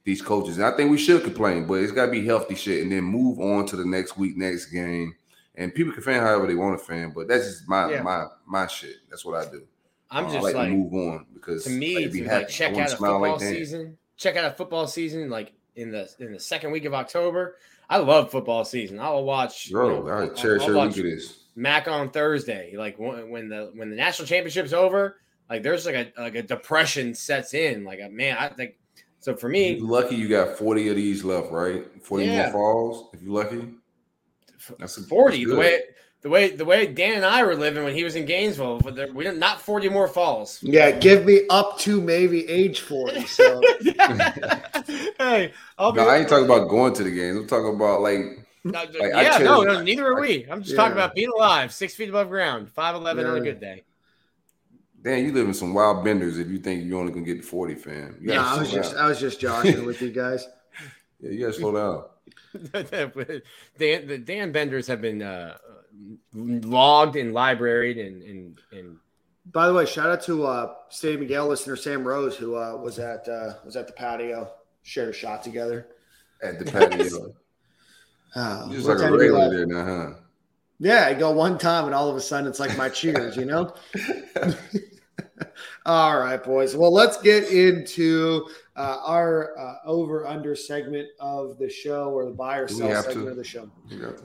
these 0.04 0.22
coaches? 0.22 0.58
And 0.58 0.66
I 0.66 0.76
think 0.76 0.92
we 0.92 0.98
should 0.98 1.24
complain, 1.24 1.66
but 1.68 1.76
it's 1.76 1.92
got 1.92 2.08
to 2.08 2.12
be 2.12 2.26
healthy 2.26 2.56
shit, 2.56 2.84
and 2.84 2.92
then 2.92 3.04
move 3.04 3.40
on 3.40 3.66
to 3.68 3.76
the 3.76 3.86
next 3.86 4.18
week, 4.18 4.38
next 4.38 4.68
game. 4.68 5.16
And 5.56 5.74
people 5.74 5.94
can 5.94 6.04
fan 6.04 6.22
however 6.22 6.48
they 6.48 6.56
want 6.56 6.78
to 6.78 6.84
fan, 6.86 7.14
but 7.16 7.28
that's 7.30 7.46
just 7.46 7.68
my 7.70 7.90
Yeah. 7.90 8.02
my 8.02 8.26
my 8.46 8.68
shit. 8.68 8.98
That's 9.10 9.24
what 9.24 9.36
I 9.48 9.50
do. 9.50 9.66
I'm 10.12 10.26
Uh, 10.26 10.28
just 10.28 10.40
I 10.40 10.42
like, 10.42 10.56
like 10.56 10.72
move 10.72 10.94
on 10.94 11.26
because 11.34 11.64
to 11.64 11.70
me, 11.70 11.96
like, 11.96 12.12
to 12.12 12.24
like 12.26 12.48
check 12.50 12.74
out 12.78 12.88
a 12.92 12.98
football 12.98 13.22
like 13.22 13.40
season. 13.40 13.98
Check 14.18 14.36
out 14.36 14.46
a 14.46 14.56
football 14.56 14.88
season 14.88 15.30
like 15.30 15.54
in 15.76 15.92
the 15.92 16.10
in 16.20 16.32
the 16.34 16.40
second 16.40 16.72
week 16.72 16.86
of 16.86 16.94
October. 16.94 17.58
I 17.90 17.98
love 17.98 18.32
football 18.32 18.66
season. 18.66 19.00
I'll 19.00 19.24
watch. 19.24 19.70
you 19.70 19.76
know, 19.78 20.08
I 20.10 20.28
cherish 20.30 20.64
every 20.64 20.76
week 20.76 20.98
of 20.98 21.04
this. 21.04 21.44
Mac 21.56 21.88
on 21.88 22.10
Thursday. 22.10 22.76
Like 22.76 22.98
when 22.98 23.50
the 23.50 23.72
when 23.76 23.90
the 23.90 23.96
national 23.96 24.28
championship's 24.28 24.74
over, 24.74 25.18
like 25.50 25.64
there's 25.64 25.86
like 25.86 25.96
a 25.96 26.12
like 26.22 26.36
a 26.36 26.42
depression 26.44 27.14
sets 27.14 27.54
in. 27.54 27.84
Like 27.84 28.00
a 28.00 28.10
man, 28.10 28.38
I 28.38 28.50
think. 28.50 28.76
So 29.20 29.36
for 29.36 29.50
me, 29.50 29.74
You 29.76 29.88
lucky 29.88 30.16
you 30.16 30.28
got 30.28 30.56
40 30.56 30.90
of 30.90 30.96
these 30.98 31.24
left, 31.24 31.52
right? 31.52 31.84
40 32.04 32.26
Yeah. 32.26 32.44
more 32.44 32.52
falls, 32.52 33.10
if 33.14 33.24
you're 33.24 33.34
lucky. 33.34 33.70
That's 34.80 34.98
a, 34.98 35.02
forty. 35.04 35.46
that's 35.46 35.52
The 35.56 35.60
way 35.60 35.82
the 36.26 36.32
way 36.32 36.50
the 36.50 36.66
way 36.66 36.88
Dan 36.88 37.18
and 37.18 37.24
I 37.24 37.44
were 37.44 37.56
living 37.56 37.84
when 37.84 37.94
he 37.94 38.04
was 38.04 38.16
in 38.16 38.26
Gainesville, 38.26 38.80
but 38.80 38.96
there, 38.96 39.14
we 39.14 39.24
didn't 39.24 39.38
not 39.38 39.62
forty 39.62 39.90
more 39.90 40.08
falls. 40.08 40.58
Yeah, 40.64 40.90
give 40.90 41.24
me 41.24 41.42
up 41.52 41.78
to 41.82 42.02
maybe 42.02 42.50
age 42.50 42.80
40. 42.80 43.28
So 43.28 43.62
hey, 45.20 45.54
I'll 45.78 45.92
be. 45.92 46.02
No, 46.02 46.10
I 46.10 46.18
ain't 46.18 46.28
talking 46.28 46.46
about 46.46 46.68
going 46.68 46.96
to 46.96 47.04
the 47.04 47.12
games. 47.12 47.38
I'm 47.38 47.46
talking 47.46 47.76
about 47.76 48.02
like 48.02 48.22
No, 48.64 48.72
Like, 48.72 49.14
I 49.14 49.22
yeah, 49.22 49.38
no, 49.38 49.62
no, 49.62 49.84
neither 49.84 50.08
are 50.08 50.20
we. 50.20 50.48
I'm 50.50 50.64
just 50.64 50.76
talking 50.76 50.94
about 50.94 51.14
being 51.14 51.30
alive, 51.30 51.72
six 51.72 51.94
feet 51.94 52.10
above 52.10 52.30
ground, 52.30 52.72
five 52.72 52.96
eleven 52.96 53.28
on 53.28 53.38
a 53.38 53.42
good 53.42 53.60
day. 53.60 53.84
Dan, 55.04 55.26
you 55.26 55.32
live 55.32 55.46
in 55.46 55.54
some 55.54 55.76
wild 55.76 56.04
benders 56.04 56.40
if 56.40 56.48
you 56.48 56.58
think 56.58 56.88
you're 56.88 56.98
only 56.98 57.14
gonna 57.14 57.24
get 57.24 57.44
to 57.44 57.48
40, 57.48 57.76
fam. 57.76 58.18
You 58.20 58.34
yeah, 58.34 58.44
I 58.44 58.58
was 58.58 58.72
just 58.72 58.94
down. 58.94 59.04
I 59.04 59.08
was 59.08 59.20
just 59.20 59.40
joshing 59.40 59.86
with 59.86 60.02
you 60.02 60.10
guys. 60.10 60.48
yeah, 61.20 61.30
you 61.30 61.42
gotta 61.42 61.54
slow 61.54 61.72
down. 61.72 62.06
Dan, 63.78 64.08
the 64.08 64.18
Dan 64.18 64.52
Benders 64.52 64.88
have 64.88 65.02
been 65.02 65.22
uh, 65.22 65.58
logged 66.34 67.16
and 67.16 67.34
libraried 67.34 67.98
and 67.98 68.22
and 68.24 68.60
and 68.72 68.98
By 69.52 69.68
the 69.68 69.74
way, 69.74 69.86
shout 69.86 70.10
out 70.10 70.22
to 70.24 70.46
uh 70.46 70.74
Stadium 70.90 71.28
Gale 71.28 71.48
listener 71.48 71.76
Sam 71.76 72.08
Rose 72.08 72.36
who 72.36 72.56
uh, 72.56 72.76
was 72.76 73.00
at 73.00 73.28
uh, 73.28 73.54
was 73.66 73.76
at 73.76 73.88
the 73.88 73.94
patio, 73.94 74.52
shared 74.84 75.10
a 75.10 75.14
shot 75.14 75.44
together. 75.44 75.88
At 76.42 76.60
the 76.60 76.66
patio. 76.66 77.34
Oh, 78.36 78.66
You're 78.68 78.76
just 78.76 78.88
like 78.88 78.98
a 78.98 79.02
time 79.02 79.18
do 79.18 79.24
you 79.24 79.34
regular 79.38 79.50
there 79.50 79.66
now, 79.66 79.86
huh? 79.86 80.14
Yeah, 80.80 81.06
I 81.08 81.14
go 81.14 81.32
one 81.32 81.58
time 81.58 81.86
and 81.86 81.96
all 81.96 82.10
of 82.10 82.18
a 82.18 82.22
sudden 82.22 82.48
it's 82.50 82.60
like 82.60 82.78
my 82.78 82.90
cheers, 82.90 83.38
you 83.38 83.46
know? 83.46 83.74
all 85.86 86.20
right, 86.20 86.44
boys. 86.44 86.76
Well, 86.76 86.92
let's 86.92 87.22
get 87.22 87.50
into 87.50 88.46
uh, 88.76 88.98
our 89.06 89.58
uh, 89.58 89.76
over 89.86 90.28
under 90.28 90.54
segment 90.54 91.08
of 91.20 91.58
the 91.58 91.70
show 91.70 92.10
or 92.10 92.26
the 92.26 92.32
buy 92.32 92.58
or 92.58 92.68
sell 92.68 93.02
segment 93.02 93.28
to? 93.28 93.32
of 93.32 93.38
the 93.38 93.44
show. 93.44 93.70
You 93.88 94.00
got- 94.00 94.22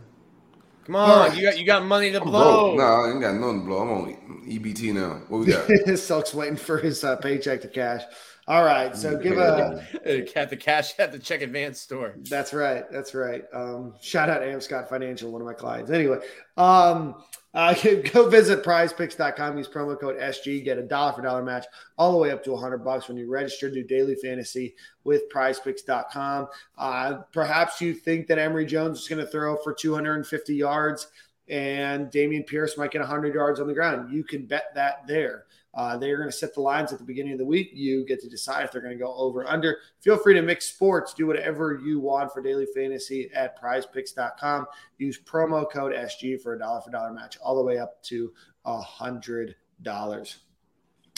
come 0.92 1.30
on, 1.30 1.36
you 1.36 1.42
got 1.42 1.58
you 1.58 1.64
got 1.64 1.84
money 1.84 2.10
to 2.12 2.20
I'm 2.20 2.26
blow. 2.28 2.76
broke. 2.76 2.78
No, 2.78 2.84
I 2.84 3.10
ain't 3.10 3.20
got 3.20 3.34
nothing 3.34 3.60
to 3.60 3.66
blow. 3.66 3.78
I'm 3.78 3.90
on 3.90 4.42
EBT 4.46 4.94
now. 4.94 5.22
What 5.28 5.38
we 5.40 5.46
got? 5.46 5.66
Silk's 5.98 6.34
waiting 6.34 6.56
for 6.56 6.78
his 6.78 7.04
uh, 7.04 7.16
paycheck 7.16 7.60
to 7.62 7.68
cash. 7.68 8.02
All 8.48 8.64
right, 8.64 8.96
so 8.96 9.16
give 9.16 9.38
a. 9.38 9.86
At 10.34 10.50
the 10.50 10.56
cash 10.56 10.98
at 10.98 11.12
the 11.12 11.18
check 11.18 11.42
advance 11.42 11.80
store. 11.80 12.14
That's 12.28 12.52
right. 12.52 12.84
That's 12.90 13.14
right. 13.14 13.44
Um, 13.52 13.94
shout 14.00 14.28
out 14.28 14.42
Amscott 14.42 14.88
Financial, 14.88 15.30
one 15.30 15.40
of 15.40 15.46
my 15.46 15.54
clients. 15.54 15.90
Anyway, 15.90 16.18
um, 16.56 17.22
Uh, 17.52 17.74
go 18.12 18.28
visit 18.28 18.64
prizepicks.com. 18.64 19.58
Use 19.58 19.68
promo 19.68 19.98
code 19.98 20.18
SG. 20.18 20.64
Get 20.64 20.78
a 20.78 20.82
dollar 20.82 21.12
for 21.12 21.22
dollar 21.22 21.42
match 21.42 21.66
all 21.98 22.12
the 22.12 22.18
way 22.18 22.30
up 22.30 22.44
to 22.44 22.52
100 22.52 22.78
bucks 22.78 23.08
when 23.08 23.16
you 23.16 23.28
register 23.28 23.70
do 23.70 23.82
daily 23.82 24.14
fantasy 24.14 24.74
with 25.04 25.30
prizepicks.com. 25.32 26.48
Uh, 26.78 27.18
perhaps 27.32 27.80
you 27.80 27.94
think 27.94 28.26
that 28.28 28.38
Emory 28.38 28.66
Jones 28.66 29.00
is 29.00 29.08
going 29.08 29.24
to 29.24 29.30
throw 29.30 29.56
for 29.56 29.72
250 29.74 30.54
yards 30.54 31.08
and 31.48 32.10
Dameon 32.12 32.46
Pierce 32.46 32.78
might 32.78 32.92
get 32.92 33.00
100 33.00 33.34
yards 33.34 33.58
on 33.58 33.66
the 33.66 33.74
ground. 33.74 34.12
You 34.12 34.22
can 34.22 34.46
bet 34.46 34.66
that 34.74 35.06
there. 35.06 35.46
Uh, 35.74 35.96
they're 35.96 36.16
going 36.16 36.28
to 36.28 36.36
set 36.36 36.54
the 36.54 36.60
lines 36.60 36.92
at 36.92 36.98
the 36.98 37.04
beginning 37.04 37.32
of 37.32 37.38
the 37.38 37.44
week. 37.44 37.70
You 37.72 38.04
get 38.04 38.20
to 38.22 38.28
decide 38.28 38.64
if 38.64 38.72
they're 38.72 38.80
going 38.80 38.96
to 38.96 39.02
go 39.02 39.14
over 39.14 39.46
under. 39.46 39.78
Feel 40.00 40.16
free 40.16 40.34
to 40.34 40.42
mix 40.42 40.66
sports. 40.66 41.14
Do 41.14 41.26
whatever 41.26 41.80
you 41.84 42.00
want 42.00 42.32
for 42.32 42.42
daily 42.42 42.66
fantasy 42.74 43.30
at 43.34 43.60
prizepicks.com. 43.60 44.66
Use 44.98 45.20
promo 45.20 45.70
code 45.70 45.92
SG 45.92 46.40
for 46.40 46.54
a 46.54 46.58
dollar 46.58 46.80
for 46.80 46.90
dollar 46.90 47.12
match 47.12 47.38
all 47.42 47.54
the 47.54 47.62
way 47.62 47.78
up 47.78 48.02
to 48.04 48.32
a 48.64 48.80
hundred 48.80 49.54
dollars. 49.82 50.38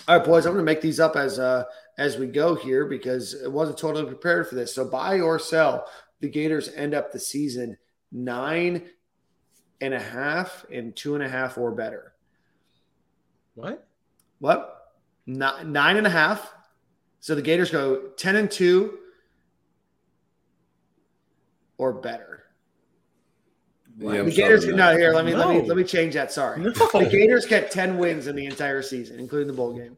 All 0.08 0.18
right, 0.18 0.26
boys, 0.26 0.46
I'm 0.46 0.52
going 0.52 0.64
to 0.64 0.70
make 0.70 0.80
these 0.80 1.00
up 1.00 1.16
as 1.16 1.38
uh, 1.38 1.64
as 1.96 2.18
we 2.18 2.26
go 2.26 2.54
here 2.54 2.86
because 2.86 3.34
it 3.34 3.50
wasn't 3.50 3.78
totally 3.78 4.04
prepared 4.04 4.48
for 4.48 4.54
this. 4.56 4.74
So 4.74 4.84
buy 4.84 5.20
or 5.20 5.38
sell. 5.38 5.86
The 6.20 6.28
Gators 6.28 6.68
end 6.74 6.92
up 6.92 7.12
the 7.12 7.18
season 7.18 7.78
nine 8.10 8.82
and 9.80 9.94
a 9.94 10.00
half 10.00 10.64
and 10.70 10.94
two 10.94 11.14
and 11.14 11.24
a 11.24 11.28
half 11.28 11.56
or 11.56 11.72
better. 11.72 12.14
What? 13.54 13.86
What? 14.42 14.90
Nine, 15.24 15.70
nine 15.70 15.96
and 15.98 16.06
a 16.06 16.10
half. 16.10 16.52
So 17.20 17.36
the 17.36 17.42
Gators 17.42 17.70
go 17.70 18.08
10 18.16 18.34
and 18.34 18.50
two 18.50 18.98
or 21.78 21.92
better. 21.92 22.42
Yeah, 23.98 24.22
the 24.22 24.32
Gators 24.32 24.64
sorry, 24.64 24.74
no 24.74 24.96
here. 24.96 25.12
Let 25.12 25.26
me 25.26 25.36
let 25.36 25.48
me 25.48 25.62
let 25.62 25.76
me 25.76 25.84
change 25.84 26.14
that. 26.14 26.32
Sorry. 26.32 26.60
No. 26.60 26.70
The 26.70 27.08
Gators 27.08 27.46
get 27.46 27.70
10 27.70 27.98
wins 27.98 28.26
in 28.26 28.34
the 28.34 28.44
entire 28.46 28.82
season, 28.82 29.20
including 29.20 29.46
the 29.46 29.52
bowl 29.52 29.74
game. 29.74 29.96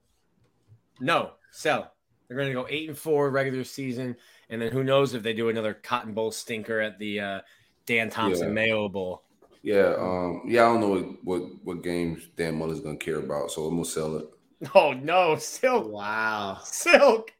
No, 1.01 1.31
sell. 1.51 1.95
They're 2.29 2.37
going 2.37 2.49
to 2.49 2.55
go 2.55 2.67
eight 2.69 2.91
and 2.91 2.99
four 2.99 3.31
regular 3.31 3.65
season, 3.65 4.15
and 4.51 4.61
then 4.61 4.73
who 4.73 4.85
knows 4.85 5.15
if 5.15 5.23
they 5.23 5.33
do 5.33 5.49
another 5.49 5.73
Cotton 5.73 6.13
Bowl 6.13 6.31
stinker 6.31 6.81
at 6.81 6.99
the 6.99 7.19
uh, 7.19 7.41
Dan 7.87 8.11
Thompson 8.11 8.49
Yeah. 8.49 8.53
Mayo 8.53 8.89
Bowl. 8.91 9.25
Yeah, 9.65 9.95
um, 9.99 10.43
yeah, 10.47 10.65
I 10.65 10.65
don't 10.67 10.81
know 10.81 10.89
what 10.91 11.25
what, 11.25 11.43
what 11.65 11.83
games 11.83 12.29
Dan 12.37 12.57
Mullen's 12.59 12.81
gonna 12.81 12.99
care 12.99 13.21
about, 13.21 13.51
so 13.51 13.65
I'm 13.65 13.77
gonna 13.77 13.87
sell 13.87 14.17
it. 14.17 14.27
Oh 14.75 14.93
no, 14.93 15.37
Silk, 15.37 15.89
Wow. 15.91 16.59
Silk! 16.65 17.33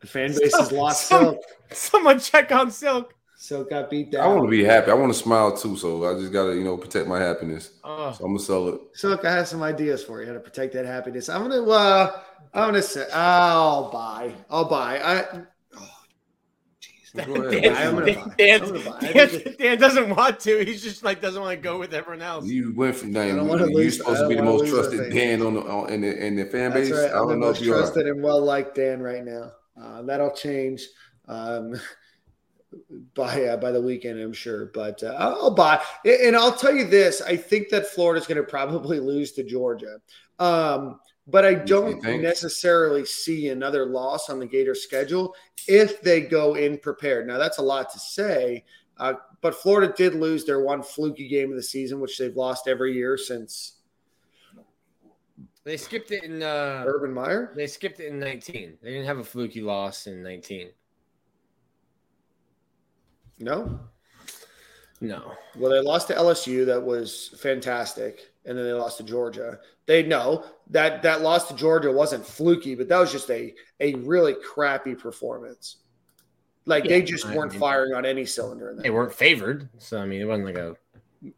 The 0.00 0.06
fan 0.06 0.34
base 0.38 0.54
has 0.56 0.72
lost 0.72 1.06
Some- 1.08 1.24
Silk. 1.24 1.40
Someone 1.70 2.18
check 2.20 2.52
on 2.52 2.70
Silk. 2.70 3.14
Silk 3.36 3.68
got 3.70 3.90
beat 3.90 4.10
down. 4.12 4.22
I 4.22 4.26
want 4.28 4.44
to 4.46 4.50
be 4.50 4.64
happy. 4.64 4.90
I 4.90 4.94
want 4.94 5.12
to 5.12 5.18
smile 5.18 5.54
too, 5.56 5.76
so 5.76 6.04
I 6.04 6.18
just 6.18 6.32
gotta 6.32 6.54
you 6.54 6.62
know 6.64 6.76
protect 6.78 7.06
my 7.08 7.20
happiness. 7.20 7.72
Oh, 7.84 8.10
So 8.12 8.24
I'm 8.24 8.30
gonna 8.32 8.38
sell 8.44 8.68
it. 8.68 8.80
Silk, 8.94 9.24
I 9.24 9.32
have 9.32 9.48
some 9.48 9.62
ideas 9.62 10.02
for 10.02 10.20
you 10.20 10.26
how 10.28 10.32
to 10.34 10.40
protect 10.40 10.72
that 10.74 10.86
happiness. 10.86 11.28
I'm 11.28 11.42
gonna 11.42 11.62
uh 11.68 12.20
I'm 12.54 12.68
gonna 12.68 12.82
say 12.82 13.06
I'll 13.12 13.90
buy. 13.90 14.32
I'll 14.48 14.64
buy. 14.66 15.00
I 15.02 15.22
Go 15.22 15.28
ahead. 15.30 15.46
Dan, 17.14 17.76
I'm 17.76 17.94
gonna 17.94 18.14
buy. 18.14 18.34
Dan- 18.36 18.62
I'm 18.62 18.68
gonna 18.72 18.84
buy. 18.84 18.98
I 19.00 19.12
Dan- 19.12 19.54
Dan 19.58 19.78
doesn't 19.78 20.10
want 20.10 20.40
to. 20.40 20.64
He's 20.64 20.82
just 20.82 21.04
like 21.04 21.20
doesn't 21.20 21.40
want 21.40 21.56
to 21.56 21.62
go 21.62 21.78
with 21.78 21.94
everyone 21.94 22.22
else. 22.22 22.46
You 22.46 22.74
went 22.74 22.96
from 22.96 23.12
don't 23.58 23.70
You're 23.70 23.78
lose- 23.84 23.98
supposed 23.98 24.20
to 24.20 24.28
be 24.28 24.34
the 24.34 24.42
most 24.42 24.68
trusted. 24.68 25.12
Dan 25.12 25.40
on 25.42 25.54
the 25.54 25.60
on, 25.62 25.90
in 25.92 26.00
the 26.00 26.26
in 26.26 26.34
the 26.36 26.44
fan 26.46 26.72
base. 26.72 26.90
right. 26.90 27.10
I 27.12 27.18
I'm 27.20 27.28
don't 27.28 27.40
know 27.40 27.50
if 27.50 27.60
you 27.60 27.72
are. 27.74 27.78
trusted 27.78 28.06
and 28.08 28.22
well 28.22 28.42
liked 28.42 28.74
Dan 28.74 29.00
right 29.00 29.24
now. 29.24 29.52
Uh, 29.80 30.02
that'll 30.02 30.30
change 30.32 30.82
um, 31.28 31.74
by 33.14 33.44
uh, 33.46 33.56
by 33.58 33.70
the 33.70 33.80
weekend, 33.80 34.20
I'm 34.20 34.32
sure. 34.32 34.66
But 34.74 35.02
uh, 35.02 35.14
I'll 35.16 35.54
buy. 35.54 35.80
And 36.04 36.34
I'll 36.36 36.52
tell 36.52 36.74
you 36.74 36.84
this: 36.84 37.22
I 37.22 37.36
think 37.36 37.68
that 37.68 37.86
Florida's 37.86 38.26
going 38.26 38.38
to 38.38 38.42
probably 38.48 38.98
lose 39.00 39.32
to 39.32 39.44
Georgia. 39.44 39.98
Um, 40.40 40.98
but 41.26 41.44
I 41.44 41.54
don't 41.54 42.02
necessarily 42.02 43.04
see 43.06 43.48
another 43.48 43.86
loss 43.86 44.28
on 44.28 44.38
the 44.38 44.46
Gators 44.46 44.82
schedule 44.82 45.34
if 45.66 46.02
they 46.02 46.20
go 46.20 46.54
in 46.54 46.78
prepared. 46.78 47.26
Now 47.26 47.38
that's 47.38 47.58
a 47.58 47.62
lot 47.62 47.90
to 47.92 47.98
say, 47.98 48.64
uh, 48.98 49.14
but 49.40 49.54
Florida 49.54 49.92
did 49.96 50.14
lose 50.14 50.44
their 50.44 50.60
one 50.60 50.82
fluky 50.82 51.28
game 51.28 51.50
of 51.50 51.56
the 51.56 51.62
season, 51.62 52.00
which 52.00 52.18
they've 52.18 52.36
lost 52.36 52.68
every 52.68 52.92
year 52.94 53.16
since 53.16 53.78
They 55.64 55.78
skipped 55.78 56.10
it 56.10 56.24
in. 56.24 56.42
Uh, 56.42 56.84
Urban 56.86 57.12
Meyer. 57.12 57.52
they 57.56 57.66
skipped 57.66 57.98
it 58.00 58.08
in 58.08 58.18
19. 58.20 58.78
They 58.82 58.90
didn't 58.90 59.06
have 59.06 59.18
a 59.18 59.24
fluky 59.24 59.62
loss 59.62 60.06
in 60.06 60.22
19. 60.22 60.68
No, 63.40 63.80
No. 65.00 65.32
Well, 65.56 65.70
they 65.72 65.80
lost 65.80 66.08
to 66.08 66.14
LSU. 66.14 66.64
That 66.66 66.82
was 66.82 67.34
fantastic, 67.40 68.32
and 68.44 68.56
then 68.56 68.64
they 68.64 68.72
lost 68.72 68.98
to 68.98 69.04
Georgia. 69.04 69.58
They 69.86 70.02
know 70.02 70.44
that 70.70 71.02
that 71.02 71.22
loss 71.22 71.48
to 71.48 71.54
Georgia 71.54 71.90
wasn't 71.90 72.26
fluky, 72.26 72.74
but 72.74 72.88
that 72.88 72.98
was 72.98 73.12
just 73.12 73.30
a 73.30 73.54
a 73.80 73.94
really 73.94 74.34
crappy 74.34 74.94
performance. 74.94 75.76
Like 76.66 76.84
they 76.84 77.02
just 77.02 77.28
weren't 77.30 77.52
mean- 77.52 77.60
firing 77.60 77.94
on 77.94 78.06
any 78.06 78.24
cylinder 78.24 78.70
in 78.70 78.76
that. 78.76 78.82
They 78.82 78.90
weren't 78.90 79.12
favored, 79.12 79.68
so 79.78 79.98
I 79.98 80.06
mean, 80.06 80.20
it 80.20 80.24
wasn't 80.24 80.46
like 80.46 80.58
a. 80.58 80.76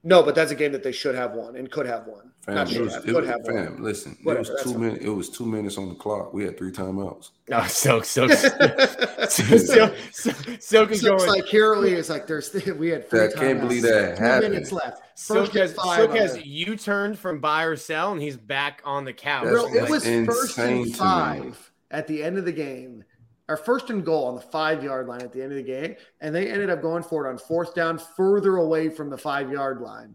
No, 0.03 0.23
but 0.23 0.35
that's 0.35 0.51
a 0.51 0.55
game 0.55 0.73
that 0.73 0.83
they 0.83 0.93
should 0.93 1.15
have 1.15 1.33
won 1.35 1.55
and 1.57 1.71
could 1.71 1.87
have 1.87 2.07
won. 2.07 2.33
Fam, 2.45 2.55
Not 2.57 2.69
it 2.69 2.73
should 2.75 2.83
was, 2.83 2.95
have, 2.95 3.05
could 3.05 3.15
was- 3.15 3.27
have 3.29 3.41
won. 3.45 3.83
listen, 3.83 4.17
Whatever, 4.23 4.47
it 4.49 4.53
was 4.55 4.63
two 4.63 4.71
fine. 4.73 4.81
minutes. 4.81 5.05
It 5.05 5.09
was 5.09 5.31
two 5.31 5.47
minutes 5.47 5.79
on 5.79 5.89
the 5.89 5.95
clock. 5.95 6.33
We 6.35 6.45
had 6.45 6.57
three 6.59 6.73
timeouts. 6.73 7.31
No, 7.49 7.63
Silk, 7.69 8.05
Silk, 8.05 8.33
Silk, 8.33 9.31
Silk, 9.31 9.95
Silk 10.11 10.31
is 10.33 10.61
So 10.61 10.83
it's 10.91 11.03
going. 11.03 11.27
like 11.29 11.45
here 11.47 11.71
early 11.73 11.93
is 11.93 12.11
like 12.11 12.27
there's 12.27 12.53
we 12.79 12.89
had 12.89 13.07
free 13.09 13.25
I 13.27 13.29
can't 13.33 13.61
believe 13.61 13.83
that 13.83 14.17
Two 14.17 14.23
happened. 14.23 14.53
minutes 14.55 14.73
left. 14.73 15.03
Silk 15.19 15.53
has, 15.55 15.73
five 15.75 15.97
Silk 15.99 16.17
has 16.17 16.35
the- 16.35 16.47
U-turned 16.47 17.19
from 17.19 17.39
buy 17.41 17.63
or 17.65 17.77
sell, 17.77 18.13
and 18.13 18.21
he's 18.21 18.37
back 18.37 18.83
on 18.85 19.05
the 19.05 19.13
couch. 19.13 19.45
That's 19.45 19.55
Bro, 19.55 19.67
it 19.75 19.81
like 19.83 19.91
was 19.91 20.05
first 20.05 20.59
and 20.59 20.97
five 20.97 21.71
at 21.91 22.07
the 22.09 22.23
end 22.25 22.37
of 22.39 22.45
the 22.45 22.53
game, 22.53 23.05
or 23.49 23.57
first 23.57 23.91
and 23.91 24.05
goal 24.05 24.25
on 24.27 24.35
the 24.35 24.41
five 24.41 24.83
yard 24.83 25.07
line 25.07 25.23
at 25.23 25.33
the 25.33 25.43
end 25.43 25.53
of 25.53 25.57
the 25.57 25.63
game, 25.63 25.95
and 26.21 26.35
they 26.35 26.51
ended 26.51 26.71
up 26.71 26.83
going 26.83 27.03
for 27.03 27.27
it 27.27 27.31
on 27.31 27.39
fourth 27.39 27.75
down, 27.75 27.99
further 27.99 28.57
away 28.57 28.89
from 28.89 29.11
the 29.11 29.19
five 29.19 29.51
yard 29.51 29.81
line 29.81 30.15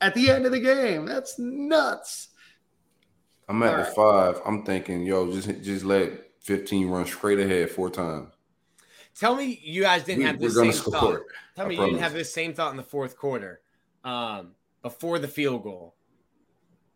at 0.00 0.14
the 0.14 0.30
end 0.30 0.46
of 0.46 0.52
the 0.52 0.60
game. 0.60 1.04
That's 1.06 1.38
nuts. 1.38 2.28
I'm 3.48 3.62
at 3.62 3.70
All 3.70 3.76
the 3.78 3.82
right. 3.82 3.92
five. 4.36 4.40
I'm 4.46 4.64
thinking, 4.64 5.04
yo, 5.04 5.32
just 5.32 5.48
just 5.62 5.84
let 5.84 6.12
15 6.42 6.88
run 6.88 7.06
straight 7.06 7.38
ahead 7.40 7.70
four 7.70 7.90
times. 7.90 8.32
Tell 9.18 9.34
me 9.34 9.60
you 9.62 9.82
guys 9.82 10.04
didn't 10.04 10.20
We, 10.20 10.24
have 10.24 10.36
we're 10.36 10.48
this 10.48 10.56
gonna 10.56 10.72
same 10.72 10.80
score. 10.82 10.92
thought. 10.92 11.20
Tell 11.56 11.66
I 11.66 11.68
me 11.68 11.74
you 11.76 11.84
didn't 11.84 12.00
have 12.00 12.12
this 12.12 12.32
same 12.32 12.54
thought 12.54 12.70
in 12.70 12.76
the 12.76 12.82
fourth 12.82 13.16
quarter, 13.16 13.60
um, 14.04 14.52
before 14.82 15.18
the 15.18 15.28
field 15.28 15.64
goal. 15.64 15.94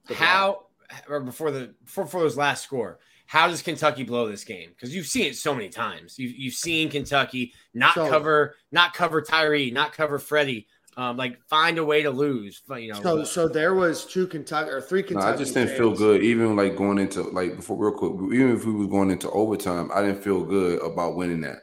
The 0.06 0.14
How 0.14 0.66
or 1.08 1.20
before 1.20 1.50
the 1.50 1.74
before, 1.84 2.04
before 2.04 2.20
those 2.20 2.36
last 2.36 2.62
score? 2.62 2.98
How 3.26 3.48
does 3.48 3.62
Kentucky 3.62 4.02
blow 4.02 4.28
this 4.28 4.44
game? 4.44 4.70
Because 4.70 4.94
you've 4.94 5.06
seen 5.06 5.26
it 5.26 5.36
so 5.36 5.54
many 5.54 5.68
times. 5.68 6.18
You've, 6.18 6.36
you've 6.36 6.54
seen 6.54 6.90
Kentucky 6.90 7.52
not 7.72 7.94
So- 7.94 8.08
cover, 8.08 8.54
not 8.70 8.94
cover 8.94 9.22
Tyree, 9.22 9.70
not 9.70 9.92
cover 9.92 10.18
Freddie. 10.18 10.66
Um, 10.96 11.16
like 11.16 11.42
find 11.48 11.78
a 11.78 11.84
way 11.84 12.02
to 12.02 12.10
lose. 12.10 12.62
You 12.70 12.92
know, 12.92 13.02
So, 13.02 13.24
so 13.24 13.48
there 13.48 13.74
was 13.74 14.04
two 14.04 14.28
Kentucky 14.28 14.70
or 14.70 14.80
three 14.80 15.02
No, 15.02 15.08
Kentucky. 15.08 15.32
I 15.32 15.36
just 15.36 15.52
didn't 15.52 15.76
feel 15.76 15.92
good. 15.92 16.22
Even 16.22 16.54
like 16.54 16.76
going 16.76 16.98
into 16.98 17.22
like 17.22 17.56
before 17.56 17.76
real 17.76 17.98
quick, 17.98 18.12
even 18.32 18.54
if 18.54 18.64
we 18.64 18.72
was 18.72 18.86
going 18.86 19.10
into 19.10 19.28
overtime, 19.30 19.90
I 19.92 20.02
didn't 20.02 20.22
feel 20.22 20.44
good 20.44 20.80
about 20.82 21.16
winning 21.16 21.40
that. 21.40 21.62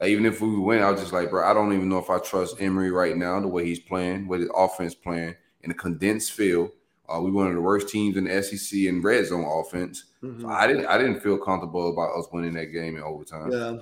Like 0.00 0.10
even 0.10 0.24
if 0.24 0.40
we 0.40 0.56
win, 0.56 0.84
I 0.84 0.90
was 0.92 1.00
just 1.00 1.12
like, 1.12 1.30
bro, 1.30 1.44
I 1.50 1.52
don't 1.52 1.72
even 1.72 1.88
know 1.88 1.98
if 1.98 2.10
I 2.10 2.20
trust 2.20 2.60
Emory 2.62 2.92
right 2.92 3.16
now, 3.16 3.40
the 3.40 3.48
way 3.48 3.64
he's 3.64 3.80
playing, 3.80 4.28
with 4.28 4.40
his 4.42 4.50
offense 4.54 4.94
playing 4.94 5.34
in 5.62 5.72
a 5.72 5.74
condensed 5.74 6.30
field. 6.30 6.70
Uh, 7.10 7.20
we 7.20 7.30
one 7.30 7.48
of 7.48 7.54
the 7.54 7.60
worst 7.60 7.88
teams 7.88 8.16
in 8.16 8.24
the 8.24 8.42
SEC 8.42 8.86
in 8.86 9.02
red 9.02 9.26
zone 9.26 9.44
offense. 9.44 10.04
Mhm. 10.22 10.42
So 10.42 10.48
I 10.48 10.66
didn't 10.66 10.86
I 10.86 10.98
didn't 10.98 11.20
feel 11.20 11.38
comfortable 11.38 11.90
about 11.90 12.16
us 12.16 12.26
winning 12.32 12.54
that 12.54 12.66
game 12.66 12.96
in 12.96 13.02
overtime. 13.02 13.50
Yeah. 13.50 13.78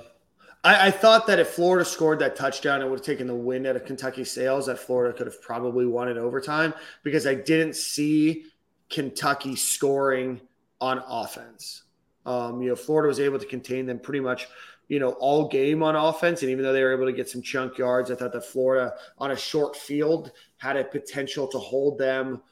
I, 0.64 0.88
I 0.88 0.90
thought 0.90 1.26
that 1.28 1.38
if 1.38 1.48
Florida 1.48 1.84
scored 1.84 2.18
that 2.18 2.36
touchdown, 2.36 2.82
it 2.82 2.88
would 2.88 2.98
have 2.98 3.06
taken 3.06 3.26
the 3.26 3.34
win 3.34 3.66
out 3.66 3.76
of 3.76 3.84
Kentucky 3.84 4.24
sales, 4.24 4.66
that 4.66 4.78
Florida 4.78 5.16
could 5.16 5.26
have 5.26 5.40
probably 5.40 5.86
won 5.86 6.08
in 6.08 6.18
overtime 6.18 6.74
because 7.04 7.26
I 7.26 7.34
didn't 7.34 7.76
see 7.76 8.46
Kentucky 8.90 9.54
scoring 9.54 10.40
on 10.80 11.02
offense. 11.06 11.84
Um, 12.26 12.60
you 12.60 12.68
know, 12.68 12.76
Florida 12.76 13.08
was 13.08 13.20
able 13.20 13.38
to 13.38 13.46
contain 13.46 13.86
them 13.86 13.98
pretty 13.98 14.20
much, 14.20 14.48
you 14.88 14.98
know, 14.98 15.12
all 15.12 15.48
game 15.48 15.82
on 15.82 15.96
offense. 15.96 16.42
And 16.42 16.50
even 16.50 16.64
though 16.64 16.72
they 16.72 16.82
were 16.82 16.92
able 16.92 17.06
to 17.06 17.12
get 17.12 17.28
some 17.28 17.42
chunk 17.42 17.78
yards, 17.78 18.10
I 18.10 18.16
thought 18.16 18.32
that 18.32 18.44
Florida 18.44 18.94
on 19.18 19.30
a 19.30 19.36
short 19.36 19.76
field 19.76 20.32
had 20.56 20.76
a 20.76 20.84
potential 20.84 21.46
to 21.48 21.58
hold 21.58 21.98
them 21.98 22.42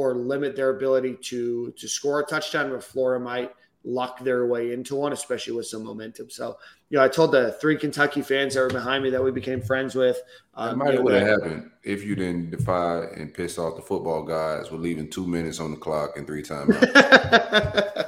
or 0.00 0.14
limit 0.14 0.56
their 0.56 0.70
ability 0.70 1.16
to 1.22 1.72
to 1.76 1.88
score 1.88 2.20
a 2.20 2.24
touchdown, 2.24 2.70
but 2.70 2.82
Florida 2.82 3.22
might 3.22 3.50
luck 3.82 4.22
their 4.22 4.46
way 4.46 4.72
into 4.72 4.94
one, 4.94 5.12
especially 5.12 5.54
with 5.54 5.66
some 5.66 5.82
momentum. 5.84 6.28
So, 6.28 6.58
you 6.90 6.98
know, 6.98 7.04
I 7.04 7.08
told 7.08 7.32
the 7.32 7.52
three 7.52 7.78
Kentucky 7.78 8.20
fans 8.20 8.54
that 8.54 8.60
were 8.60 8.68
behind 8.68 9.02
me 9.02 9.08
that 9.10 9.24
we 9.24 9.30
became 9.30 9.62
friends 9.62 9.94
with. 9.94 10.16
It 10.18 10.22
Um, 10.54 10.78
might 10.78 11.02
would 11.02 11.14
have 11.14 11.26
happened 11.26 11.70
if 11.82 12.04
you 12.04 12.14
didn't 12.14 12.50
defy 12.50 13.04
and 13.16 13.32
piss 13.32 13.58
off 13.58 13.76
the 13.76 13.82
football 13.82 14.22
guys 14.22 14.70
with 14.70 14.82
leaving 14.82 15.08
two 15.08 15.26
minutes 15.26 15.60
on 15.60 15.70
the 15.70 15.78
clock 15.78 16.18
and 16.18 16.26
three 16.26 16.42
timeouts. 16.42 16.82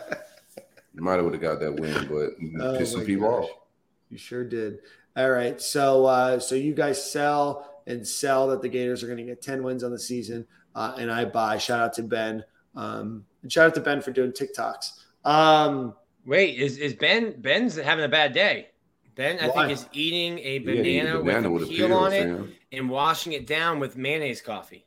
you 0.94 1.02
might 1.02 1.14
have 1.14 1.24
would 1.24 1.35
have 1.35 1.43
got 1.43 1.60
that 1.60 1.74
win, 1.74 1.94
but 2.09 2.40
you 2.40 2.59
Oh 2.60 2.77
pissed 2.77 2.93
some 2.93 3.05
people 3.05 3.28
gosh. 3.31 3.44
off. 3.44 3.51
You 4.10 4.19
sure 4.19 4.44
did. 4.44 4.78
All 5.16 5.31
right. 5.31 5.60
So 5.60 6.06
uh 6.06 6.39
so 6.39 6.55
you 6.55 6.74
guys 6.74 7.10
sell 7.10 7.81
and 7.86 8.06
sell 8.06 8.48
that 8.48 8.62
the 8.62 8.69
Gators 8.69 9.02
are 9.02 9.06
going 9.06 9.19
to 9.19 9.24
get 9.24 9.43
10 9.43 9.62
wins 9.62 9.82
on 9.82 9.90
the 9.90 9.98
season 9.98 10.47
uh, 10.74 10.94
and 10.99 11.11
I 11.11 11.24
buy. 11.24 11.59
Shout 11.59 11.81
out 11.81 11.93
to 11.94 12.03
Ben. 12.03 12.44
Um, 12.74 13.24
and 13.43 13.53
shout 13.53 13.66
out 13.66 13.74
to 13.74 13.81
Ben 13.81 14.01
for 14.01 14.11
doing 14.12 14.32
TikToks. 14.32 15.01
Um, 15.24 15.94
Wait, 16.24 16.59
is, 16.59 16.78
is 16.78 16.94
Ben 16.94 17.40
Ben's 17.40 17.77
having 17.77 18.05
a 18.05 18.09
bad 18.09 18.32
day? 18.32 18.69
Ben, 19.15 19.39
I 19.40 19.49
Why? 19.49 19.66
think, 19.66 19.78
is 19.78 19.86
eating 19.93 20.39
a 20.39 20.59
Yeah, 20.59 20.65
banana, 20.65 21.19
eat 21.20 21.24
banana 21.24 21.51
with 21.51 21.62
with 21.62 21.70
a 21.70 21.74
a 21.74 21.77
peel 21.77 21.86
peel, 21.89 21.97
on 21.97 22.12
it 22.12 22.23
fam. 22.24 22.53
and 22.73 22.89
washing 22.89 23.32
it 23.35 23.47
down 23.47 23.78
with 23.81 23.97
mayonnaise 23.97 24.40
coffee. 24.40 24.86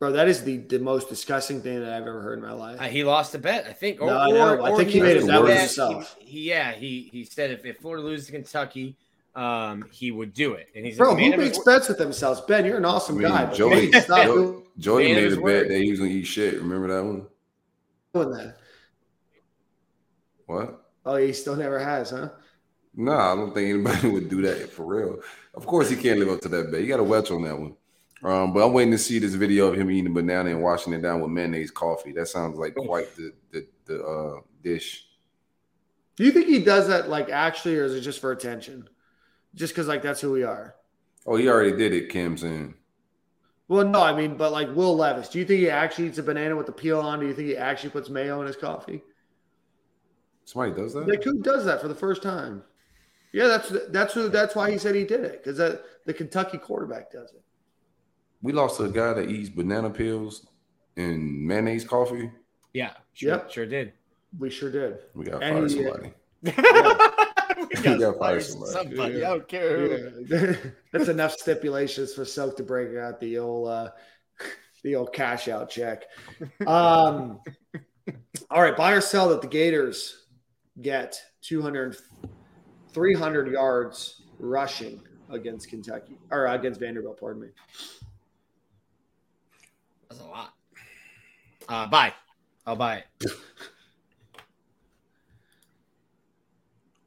bro, 0.00 0.10
that 0.12 0.26
is 0.28 0.42
the, 0.42 0.56
the 0.56 0.78
most 0.80 1.08
disgusting 1.08 1.60
thing 1.62 1.78
that 1.80 1.92
I've 1.92 2.02
ever 2.08 2.20
heard 2.22 2.38
in 2.40 2.44
my 2.44 2.52
life. 2.52 2.80
Uh, 2.80 2.84
he 2.84 3.04
lost 3.04 3.34
a 3.36 3.38
bet, 3.38 3.66
I 3.68 3.72
think. 3.72 4.00
Or, 4.00 4.06
No, 4.08 4.16
I 4.16 4.30
or- 4.56 4.62
I 4.62 4.76
think 4.76 4.88
he 4.90 5.00
made 5.00 5.16
it 5.18 5.28
a 5.28 5.40
worse 5.40 5.60
himself. 5.60 6.16
He, 6.18 6.26
he- 6.40 6.48
yeah, 6.48 6.72
he 6.72 7.08
he 7.12 7.24
said 7.24 7.50
if, 7.52 7.64
if 7.64 7.76
Florida 7.78 8.02
loses 8.02 8.26
to 8.26 8.32
Kentucky, 8.32 8.96
um, 9.34 9.84
he 9.90 10.10
would 10.10 10.32
do 10.34 10.54
it. 10.54 10.68
And 10.74 10.84
he's 10.84 10.98
Bro, 10.98 11.10
like, 11.14 11.18
who 11.18 11.30
"Man, 11.30 11.32
it 11.34 11.38
makes 11.42 11.58
bets 11.58 11.88
with 11.88 11.98
themselves? 11.98 12.40
Ben, 12.42 12.64
you're 12.64 12.76
an 12.78 12.84
awesome 12.84 13.16
I 13.18 13.20
mean, 13.20 13.28
guy. 13.28 13.44
but 13.46 13.54
Joey- 13.54 13.88
please 13.88 14.04
stop 14.04 14.24
Joey- 14.24 14.62
Joey 14.78 15.14
made 15.14 15.24
his 15.24 15.36
a 15.38 15.40
bet 15.40 15.68
that 15.68 15.80
he 15.80 15.90
was 15.90 16.00
gonna 16.00 16.10
eat 16.10 16.24
shit. 16.24 16.54
Remember 16.60 16.88
that 16.88 17.04
one? 17.04 17.26
that. 18.32 18.56
What? 20.46 20.84
Oh, 21.04 21.16
he 21.16 21.32
still 21.32 21.56
never 21.56 21.78
has, 21.78 22.10
huh? 22.10 22.28
No, 22.94 23.12
I 23.12 23.34
don't 23.34 23.54
think 23.54 23.70
anybody 23.70 24.08
would 24.12 24.28
do 24.28 24.42
that 24.42 24.70
for 24.70 24.84
real. 24.84 25.18
Of 25.54 25.66
course, 25.66 25.88
he 25.88 25.96
can't 25.96 26.18
live 26.18 26.28
up 26.28 26.40
to 26.42 26.48
that 26.50 26.70
bet. 26.70 26.82
You 26.82 26.88
got 26.88 27.00
a 27.00 27.04
wedge 27.04 27.30
on 27.30 27.42
that 27.42 27.58
one. 27.58 27.74
Um, 28.22 28.52
but 28.52 28.64
I'm 28.64 28.72
waiting 28.72 28.92
to 28.92 28.98
see 28.98 29.18
this 29.18 29.34
video 29.34 29.66
of 29.66 29.74
him 29.76 29.90
eating 29.90 30.06
a 30.06 30.14
banana 30.14 30.50
and 30.50 30.62
washing 30.62 30.92
it 30.92 31.02
down 31.02 31.20
with 31.20 31.30
mayonnaise 31.30 31.70
coffee. 31.72 32.12
That 32.12 32.28
sounds 32.28 32.56
like 32.58 32.74
quite 32.76 33.14
the 33.16 33.32
the, 33.50 33.66
the 33.86 34.04
uh, 34.04 34.40
dish. 34.62 35.06
Do 36.16 36.24
you 36.24 36.30
think 36.30 36.46
he 36.46 36.60
does 36.62 36.86
that 36.88 37.08
like 37.08 37.30
actually, 37.30 37.76
or 37.78 37.84
is 37.84 37.94
it 37.94 38.02
just 38.02 38.20
for 38.20 38.30
attention? 38.30 38.88
Just 39.54 39.72
because 39.74 39.86
like 39.88 40.02
that's 40.02 40.20
who 40.20 40.32
we 40.32 40.42
are. 40.44 40.74
Oh, 41.26 41.36
he 41.36 41.48
already 41.48 41.76
did 41.76 41.92
it. 41.92 42.08
Kim 42.08 42.36
saying. 42.36 42.74
Well, 43.68 43.86
no, 43.86 44.02
I 44.02 44.14
mean, 44.14 44.36
but 44.36 44.52
like 44.52 44.74
Will 44.74 44.96
Levis, 44.96 45.28
do 45.28 45.38
you 45.38 45.44
think 45.44 45.60
he 45.60 45.70
actually 45.70 46.08
eats 46.08 46.18
a 46.18 46.22
banana 46.22 46.56
with 46.56 46.66
the 46.66 46.72
peel 46.72 47.00
on? 47.00 47.20
Do 47.20 47.26
you 47.26 47.34
think 47.34 47.48
he 47.48 47.56
actually 47.56 47.90
puts 47.90 48.10
mayo 48.10 48.40
in 48.40 48.46
his 48.46 48.56
coffee? 48.56 49.02
Somebody 50.44 50.72
does 50.80 50.92
that? 50.94 51.06
Like 51.08 51.22
who 51.24 51.40
does 51.40 51.64
that 51.64 51.80
for 51.80 51.88
the 51.88 51.94
first 51.94 52.22
time? 52.22 52.62
Yeah, 53.32 53.46
that's 53.46 53.72
that's 53.90 54.12
who. 54.14 54.28
That's 54.28 54.54
why 54.54 54.70
he 54.70 54.78
said 54.78 54.94
he 54.94 55.04
did 55.04 55.20
it 55.24 55.42
because 55.42 55.56
that 55.58 55.82
the 56.04 56.12
Kentucky 56.12 56.58
quarterback 56.58 57.10
does 57.12 57.32
it. 57.32 57.42
We 58.42 58.52
lost 58.52 58.76
to 58.78 58.84
a 58.84 58.90
guy 58.90 59.14
that 59.14 59.30
eats 59.30 59.48
banana 59.48 59.88
peels 59.88 60.46
and 60.96 61.46
mayonnaise 61.46 61.84
coffee. 61.84 62.30
yeah, 62.74 62.94
sure, 63.14 63.30
Yep. 63.30 63.50
sure 63.52 63.66
did. 63.66 63.92
We 64.38 64.50
sure 64.50 64.70
did. 64.70 64.98
We 65.14 65.24
got 65.26 65.40
to 65.40 65.46
And 65.46 65.70
fire 65.70 65.78
he, 65.78 65.86
uh, 65.86 65.92
somebody. 65.92 66.14
we 66.42 66.52
gotta 67.82 67.98
gotta 67.98 68.18
fire 68.18 68.40
fire 68.40 68.40
somebody. 68.40 68.72
somebody. 68.72 69.14
Yeah. 69.18 69.26
I 69.26 69.30
don't 69.30 69.48
care. 69.48 69.98
who. 69.98 70.24
Yeah. 70.26 70.56
That's 70.92 71.08
enough 71.08 71.32
stipulations 71.32 72.14
for 72.14 72.24
Soak 72.24 72.56
to 72.58 72.62
break 72.62 72.96
out 72.96 73.20
the 73.20 73.38
old 73.38 73.68
uh, 73.68 73.90
the 74.82 74.96
old 74.96 75.12
cash 75.12 75.48
out 75.48 75.70
check. 75.70 76.04
Um, 76.66 77.40
all 78.50 78.62
right, 78.62 78.76
buy 78.76 78.92
or 78.92 79.00
sell 79.00 79.28
that 79.30 79.40
the 79.40 79.48
Gators 79.48 80.26
get 80.80 81.20
200, 81.42 81.96
300 82.92 83.52
yards 83.52 84.22
rushing 84.38 85.00
against 85.30 85.68
Kentucky 85.68 86.18
or 86.30 86.46
against 86.46 86.80
Vanderbilt. 86.80 87.18
Pardon 87.18 87.42
me. 87.42 87.48
That's 90.08 90.20
a 90.20 90.26
lot. 90.26 90.54
Uh, 91.68 91.86
buy. 91.86 92.12
I'll 92.66 92.76
buy 92.76 93.04
it. 93.20 93.30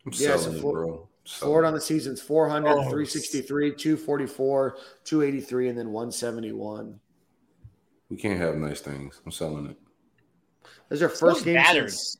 I'm 0.06 0.12
Yeah, 0.14 0.36
so 0.36 0.38
selling 0.38 0.58
it, 0.58 0.62
for- 0.62 0.72
bro. 0.74 1.10
Forward 1.28 1.66
on 1.66 1.74
the 1.74 1.82
season's 1.82 2.22
400, 2.22 2.70
Oh. 2.70 2.84
363, 2.84 3.72
244, 3.76 4.78
283, 5.06 5.70
and 5.70 5.78
then 5.78 5.92
171. 5.92 7.00
We 8.10 8.18
can't 8.18 8.40
have 8.40 8.56
nice 8.58 8.80
things. 8.82 9.20
I'm 9.26 9.32
selling 9.32 9.66
it. 9.66 9.78
That 10.64 10.70
was 10.92 11.00
their 11.00 11.10
first 11.10 11.38
Those 11.38 11.44
game 11.46 11.64
since 11.66 12.18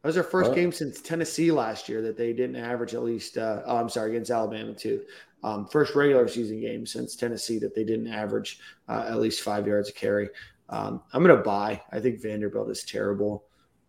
that 0.00 0.08
was 0.08 0.14
their 0.14 0.24
first 0.24 0.48
What? 0.48 0.56
game 0.56 0.72
since 0.72 1.02
Tennessee 1.02 1.52
last 1.52 1.88
year 1.90 2.00
that 2.02 2.16
they 2.16 2.32
didn't 2.32 2.56
average 2.56 2.94
at 2.94 3.02
least. 3.02 3.36
Uh, 3.36 3.62
oh, 3.66 3.76
I'm 3.76 3.90
sorry, 3.90 4.10
against 4.12 4.30
Alabama 4.30 4.72
too. 4.74 5.04
Um, 5.44 5.66
first 5.68 5.94
regular 5.94 6.26
season 6.26 6.58
game 6.60 6.86
since 6.86 7.14
Tennessee 7.14 7.58
that 7.58 7.74
they 7.74 7.84
didn't 7.84 8.08
average 8.08 8.60
uh, 8.88 9.04
at 9.08 9.20
least 9.20 9.42
five 9.42 9.66
yards 9.66 9.90
a 9.90 9.92
carry. 9.92 10.30
Um, 10.70 11.02
I'm 11.12 11.22
going 11.22 11.36
to 11.36 11.42
buy. 11.42 11.82
I 11.92 12.00
think 12.00 12.20
Vanderbilt 12.22 12.70
is 12.70 12.82
terrible, 12.84 13.44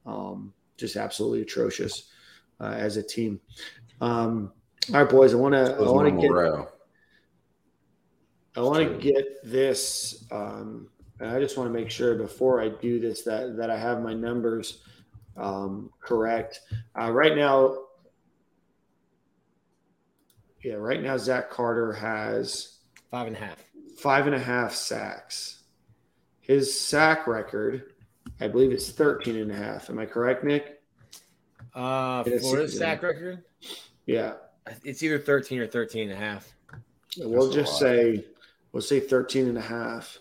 um, 0.06 0.54
just 0.76 0.98
absolutely 0.98 1.42
atrocious 1.44 2.10
uh, 2.60 2.74
as 2.78 2.98
a 2.98 3.04
team. 3.04 3.40
Um, 4.02 4.52
all 4.94 5.02
right, 5.02 5.10
boys. 5.10 5.34
I 5.34 5.38
want 5.38 5.54
to. 5.54 5.76
I 5.76 5.82
want 5.90 6.14
to 6.14 6.22
get. 6.22 6.30
morale. 6.32 6.70
I 8.56 8.62
want 8.62 8.88
to 8.88 8.98
get 8.98 9.26
this. 9.44 10.26
Um, 10.32 10.90
and 11.20 11.30
I 11.30 11.40
just 11.40 11.58
want 11.58 11.70
to 11.70 11.74
make 11.74 11.90
sure 11.90 12.16
before 12.16 12.62
I 12.62 12.70
do 12.70 13.00
this 13.00 13.24
that 13.24 13.56
that 13.58 13.70
I 13.70 13.78
have 13.78 14.02
my 14.02 14.14
numbers 14.14 14.84
um, 15.38 15.90
correct. 16.02 16.60
Uh, 17.00 17.12
right 17.12 17.36
now, 17.36 17.78
yeah, 20.64 20.74
right 20.76 21.02
now 21.02 21.18
Zach 21.18 21.50
Carter 21.50 21.94
has 21.94 22.80
Five 23.10 23.28
and 23.28 23.36
a 23.36 23.40
half. 23.40 23.64
five 23.98 24.26
and 24.26 24.36
a 24.36 24.40
half 24.40 24.74
sacks. 24.74 25.64
His 26.42 26.78
sack 26.78 27.26
record, 27.26 27.94
I 28.42 28.48
believe, 28.50 28.72
is 28.74 28.92
13 28.92 29.38
and 29.38 29.52
a 29.52 29.56
half. 29.56 29.90
Am 29.90 29.98
I 29.98 30.06
correct, 30.06 30.44
Nick? 30.44 30.83
Uh, 31.76 32.24
Yes, 32.28 32.42
Florida's 32.42 32.74
yeah. 32.74 32.80
sack 32.80 33.04
record? 33.04 33.44
Yeah. 34.06 34.34
It's 34.84 35.02
either 35.04 35.20
13 35.20 35.60
or 35.60 35.68
13 35.68 36.04
and 36.10 36.12
a 36.12 36.16
half. 36.16 36.54
We'll 37.18 37.46
That's 37.46 37.56
just 37.56 37.74
lot. 37.74 37.80
say 37.80 38.26
we'll 38.72 38.82
say 38.82 39.00
13 39.00 39.48
and 39.48 39.58
a 39.58 39.62
half. 39.62 40.20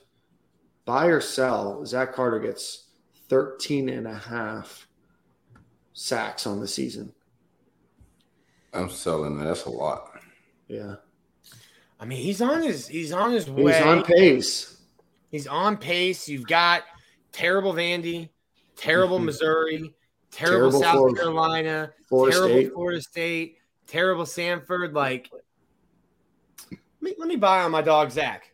Buy 0.84 1.06
or 1.06 1.20
sell, 1.20 1.84
Zach 1.86 2.12
Carter 2.12 2.38
gets 2.40 2.88
13 3.28 3.88
and 3.88 4.06
a 4.06 4.14
half 4.14 4.86
sacks 5.92 6.46
on 6.46 6.60
the 6.60 6.66
season. 6.68 7.12
I'm 8.72 8.90
selling 8.90 9.40
it. 9.40 9.44
That's 9.44 9.64
a 9.66 9.70
lot. 9.70 10.10
Yeah. 10.66 10.96
I 12.00 12.04
mean, 12.04 12.18
he's 12.20 12.42
on 12.42 12.62
his 12.62 12.88
he's 12.88 13.12
on 13.12 13.30
his 13.32 13.48
way. 13.48 13.72
He's 13.74 13.82
on 13.82 14.02
pace. 14.02 14.80
He's 15.30 15.46
on 15.46 15.76
pace. 15.76 16.28
You've 16.28 16.46
got 16.48 16.82
terrible 17.30 17.72
Vandy, 17.72 18.28
terrible 18.76 19.20
Mhm. 19.20 19.24
Missouri, 19.26 19.94
terrible, 20.32 20.70
Terrible 20.72 20.80
South 20.80 20.94
Florida- 20.96 21.20
Carolina, 21.20 21.92
Florida 22.08 22.36
terrible 22.36 22.54
State. 22.56 22.72
Florida 22.72 23.00
State, 23.00 23.56
terrible 23.86 24.24
Samford. 24.24 24.92
Like, 24.94 25.30
let 26.70 26.80
me, 27.00 27.14
let 27.18 27.28
me 27.28 27.36
buy 27.36 27.62
on 27.62 27.70
my 27.70 27.82
dog 27.82 28.10
Zach. 28.10 28.44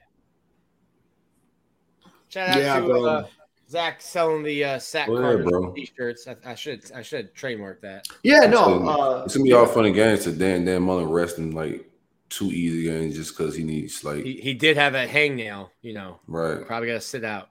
Shout 2.28 2.50
out 2.50 2.56
Yeah, 2.58 2.80
to 2.80 2.86
bro. 2.86 3.04
uh, 3.06 3.26
Zach 3.70 4.00
selling 4.00 4.42
the 4.42 4.64
uh, 4.64 4.78
sack 4.78 5.06
Go 5.08 5.16
Carter 5.16 5.38
ahead, 5.40 5.46
bro. 5.50 5.72
t-shirts. 5.72 6.26
I, 6.28 6.36
I 6.44 6.54
should 6.54 6.90
I 6.94 7.02
should 7.02 7.34
trademark 7.34 7.80
that. 7.82 8.06
Yeah, 8.22 8.40
no. 8.40 8.64
So, 8.64 8.88
Uh, 8.88 9.22
It's 9.24 9.34
gonna 9.36 9.44
be 9.44 9.52
all 9.52 9.66
fun 9.66 9.86
and 9.86 9.94
games 9.94 10.24
to 10.24 10.32
Dan 10.32 10.64
Dan 10.64 10.82
Mullen 10.82 11.08
resting 11.08 11.52
like 11.54 11.88
two 12.28 12.46
easy 12.46 12.84
games 12.84 13.14
just 13.16 13.36
because 13.36 13.54
he 13.56 13.64
needs 13.64 14.04
like 14.04 14.24
He, 14.24 14.34
he 14.34 14.52
did 14.54 14.76
have 14.76 14.94
a 14.94 15.06
hangnail, 15.06 15.70
you 15.80 15.94
know. 15.94 16.20
right. 16.26 16.66
Probably 16.66 16.88
got 16.88 16.94
to 16.94 17.00
sit 17.00 17.24
out. 17.24 17.48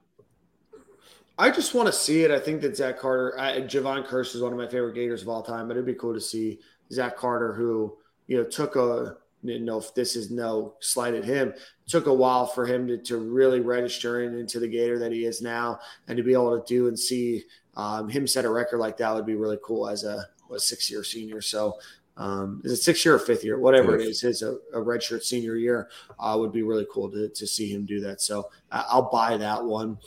I 1.38 1.50
just 1.50 1.72
want 1.72 1.86
to 1.86 1.92
see 1.92 2.24
it. 2.24 2.32
I 2.32 2.40
think 2.40 2.60
that 2.62 2.76
Zach 2.76 2.98
Carter, 2.98 3.38
I, 3.38 3.60
Jevon 3.60 4.04
Kearse 4.04 4.34
is 4.34 4.42
one 4.42 4.52
of 4.52 4.58
my 4.58 4.66
favorite 4.66 4.94
Gators 4.94 5.22
of 5.22 5.28
all 5.28 5.42
time, 5.42 5.68
but 5.68 5.76
it'd 5.76 5.86
be 5.86 5.94
cool 5.94 6.12
to 6.12 6.20
see 6.20 6.58
Zach 6.90 7.16
Carter, 7.16 7.52
who 7.54 7.96
you 8.26 8.36
know 8.36 8.44
took 8.44 8.74
a 8.76 9.16
didn't 9.44 9.64
know 9.64 9.78
if 9.78 9.94
this 9.94 10.16
is 10.16 10.32
no 10.32 10.74
slight 10.80 11.14
at 11.14 11.24
him. 11.24 11.54
Took 11.86 12.06
a 12.06 12.12
while 12.12 12.46
for 12.46 12.66
him 12.66 12.88
to, 12.88 12.98
to 12.98 13.18
really 13.18 13.60
register 13.60 14.22
in, 14.22 14.36
into 14.36 14.58
the 14.58 14.66
Gator 14.66 14.98
that 14.98 15.12
he 15.12 15.24
is 15.24 15.40
now, 15.40 15.78
and 16.08 16.16
to 16.16 16.24
be 16.24 16.32
able 16.32 16.60
to 16.60 16.66
do 16.66 16.88
and 16.88 16.98
see 16.98 17.44
um, 17.76 18.08
him 18.08 18.26
set 18.26 18.44
a 18.44 18.50
record 18.50 18.78
like 18.78 18.96
that 18.96 19.14
would 19.14 19.26
be 19.26 19.36
really 19.36 19.58
cool 19.62 19.88
as 19.88 20.02
a, 20.02 20.26
a 20.52 20.58
six 20.58 20.90
year 20.90 21.04
senior. 21.04 21.40
So. 21.40 21.78
Um, 22.20 22.62
is 22.64 22.72
it 22.72 22.76
six 22.78 23.04
year 23.04 23.14
or 23.14 23.20
fifth 23.20 23.44
year? 23.44 23.60
Whatever 23.60 23.96
it 23.96 24.04
is, 24.04 24.20
his 24.20 24.42
a, 24.42 24.54
a 24.74 24.80
redshirt 24.80 25.22
senior 25.22 25.54
year 25.54 25.88
uh, 26.18 26.34
would 26.36 26.50
be 26.50 26.64
really 26.64 26.84
cool 26.92 27.08
to, 27.12 27.28
to 27.28 27.46
see 27.46 27.72
him 27.72 27.86
do 27.86 28.00
that. 28.00 28.20
So 28.20 28.50
I'll 28.72 29.08
buy 29.08 29.36
that 29.36 29.64
one. 29.64 29.98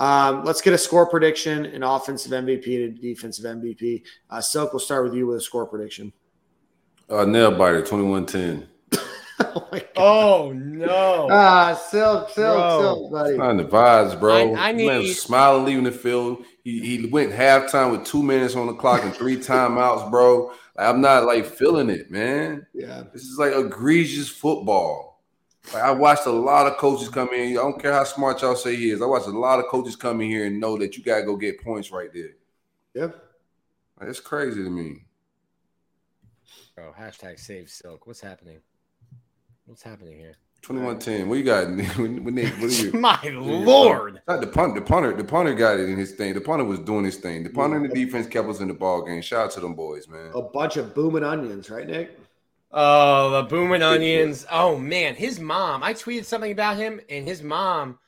Um, 0.00 0.44
let's 0.44 0.60
get 0.62 0.72
a 0.72 0.78
score 0.78 1.06
prediction, 1.06 1.66
an 1.66 1.82
offensive 1.82 2.32
MVP 2.32 2.84
and 2.86 2.98
a 2.98 3.00
defensive 3.00 3.44
MVP. 3.44 4.02
Uh, 4.30 4.40
Silk, 4.40 4.72
we'll 4.72 4.80
start 4.80 5.04
with 5.04 5.14
you 5.14 5.26
with 5.26 5.36
a 5.36 5.40
score 5.40 5.66
prediction. 5.66 6.12
Uh, 7.08 7.24
nail 7.26 7.50
biter 7.56 7.82
21-10. 7.82 8.66
oh. 9.40 9.66
Oh 9.96 10.52
no! 10.52 11.28
Ah, 11.30 11.74
Silk, 11.74 12.30
Silk, 12.30 12.56
Bro. 12.56 12.80
Silk, 12.80 13.12
buddy. 13.12 13.36
Not 13.36 13.50
in 13.52 13.56
the 13.58 13.64
vibes, 13.64 14.18
bro. 14.18 14.54
I- 14.54 14.68
I 14.68 14.72
The 14.72 14.86
man 14.86 15.00
need- 15.00 15.12
smiling 15.14 15.64
leaving 15.66 15.84
the 15.84 15.92
field. 15.92 16.44
He 16.64 16.80
he 16.80 17.06
went 17.06 17.32
halftime 17.32 17.90
with 17.90 18.04
two 18.06 18.22
minutes 18.22 18.54
on 18.56 18.66
the 18.66 18.72
clock 18.74 19.02
and 19.02 19.14
three 19.14 19.36
timeouts, 19.38 20.10
bro. 20.10 20.46
Like, 20.76 20.88
I'm 20.88 21.00
not 21.00 21.24
like 21.24 21.44
feeling 21.46 21.90
it, 21.90 22.10
man. 22.10 22.66
Yeah. 22.74 23.02
This 23.12 23.22
is 23.24 23.38
like 23.38 23.54
egregious 23.54 24.28
football. 24.28 25.09
Like 25.72 25.82
I 25.82 25.90
watched 25.90 26.26
a 26.26 26.30
lot 26.30 26.66
of 26.66 26.76
coaches 26.78 27.08
come 27.08 27.28
in. 27.32 27.52
I 27.52 27.54
don't 27.54 27.80
care 27.80 27.92
how 27.92 28.04
smart 28.04 28.42
y'all 28.42 28.56
say 28.56 28.76
he 28.76 28.90
is. 28.90 29.02
I 29.02 29.06
watched 29.06 29.26
a 29.26 29.30
lot 29.30 29.60
of 29.60 29.66
coaches 29.66 29.96
come 29.96 30.20
in 30.20 30.28
here 30.28 30.46
and 30.46 30.60
know 30.60 30.76
that 30.78 30.96
you 30.96 31.04
gotta 31.04 31.22
go 31.22 31.36
get 31.36 31.62
points 31.62 31.90
right 31.90 32.12
there. 32.12 32.36
Yep. 32.94 33.22
Like, 34.00 34.08
it's 34.08 34.20
crazy 34.20 34.62
to 34.64 34.70
me. 34.70 35.04
Bro, 36.74 36.94
hashtag 36.98 37.38
save 37.38 37.68
silk. 37.68 38.06
What's 38.06 38.20
happening? 38.20 38.60
What's 39.66 39.82
happening 39.82 40.18
here? 40.18 40.36
21-10. 40.62 41.26
What 41.26 41.38
you 41.38 41.44
got? 41.44 41.66
when, 41.98 42.24
when 42.24 42.34
they, 42.34 42.46
what 42.46 42.70
you? 42.70 42.92
My 42.98 43.18
lord. 43.24 44.20
Not 44.28 44.40
the 44.40 44.46
punt, 44.46 44.74
the 44.74 44.82
punter, 44.82 45.14
the 45.16 45.24
punter 45.24 45.54
got 45.54 45.78
it 45.78 45.88
in 45.88 45.96
his 45.96 46.12
thing. 46.12 46.34
The 46.34 46.40
punter 46.40 46.64
was 46.64 46.80
doing 46.80 47.04
his 47.04 47.16
thing. 47.16 47.44
The 47.44 47.50
punter 47.50 47.76
and 47.76 47.90
the 47.90 47.94
defense 47.94 48.26
kept 48.26 48.48
us 48.48 48.60
in 48.60 48.68
the 48.68 48.74
ball 48.74 49.02
game. 49.02 49.22
Shout 49.22 49.46
out 49.46 49.50
to 49.52 49.60
them 49.60 49.74
boys, 49.74 50.08
man. 50.08 50.32
A 50.34 50.42
bunch 50.42 50.76
of 50.76 50.94
booming 50.94 51.24
onions, 51.24 51.70
right, 51.70 51.86
Nick? 51.86 52.18
Oh, 52.72 53.30
the 53.30 53.42
booming 53.48 53.82
onions. 53.82 54.46
Oh 54.50 54.78
man, 54.78 55.14
his 55.14 55.40
mom. 55.40 55.82
I 55.82 55.92
tweeted 55.92 56.24
something 56.24 56.52
about 56.52 56.76
him, 56.76 57.00
and 57.08 57.26
his 57.26 57.42
mom 57.42 57.98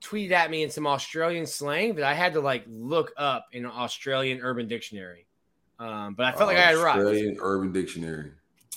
tweeted 0.00 0.30
at 0.30 0.50
me 0.50 0.62
in 0.62 0.70
some 0.70 0.86
Australian 0.86 1.46
slang 1.46 1.96
that 1.96 2.04
I 2.04 2.14
had 2.14 2.32
to 2.34 2.40
like 2.40 2.64
look 2.66 3.12
up 3.16 3.46
in 3.52 3.64
an 3.64 3.70
Australian 3.70 4.40
Urban 4.42 4.66
Dictionary. 4.68 5.26
Um, 5.78 6.14
but 6.14 6.26
I 6.26 6.32
felt 6.32 6.48
like 6.48 6.56
I 6.56 6.62
had 6.62 6.74
arrived. 6.76 7.00
Australian 7.00 7.36
Urban 7.40 7.72
Dictionary. 7.72 8.32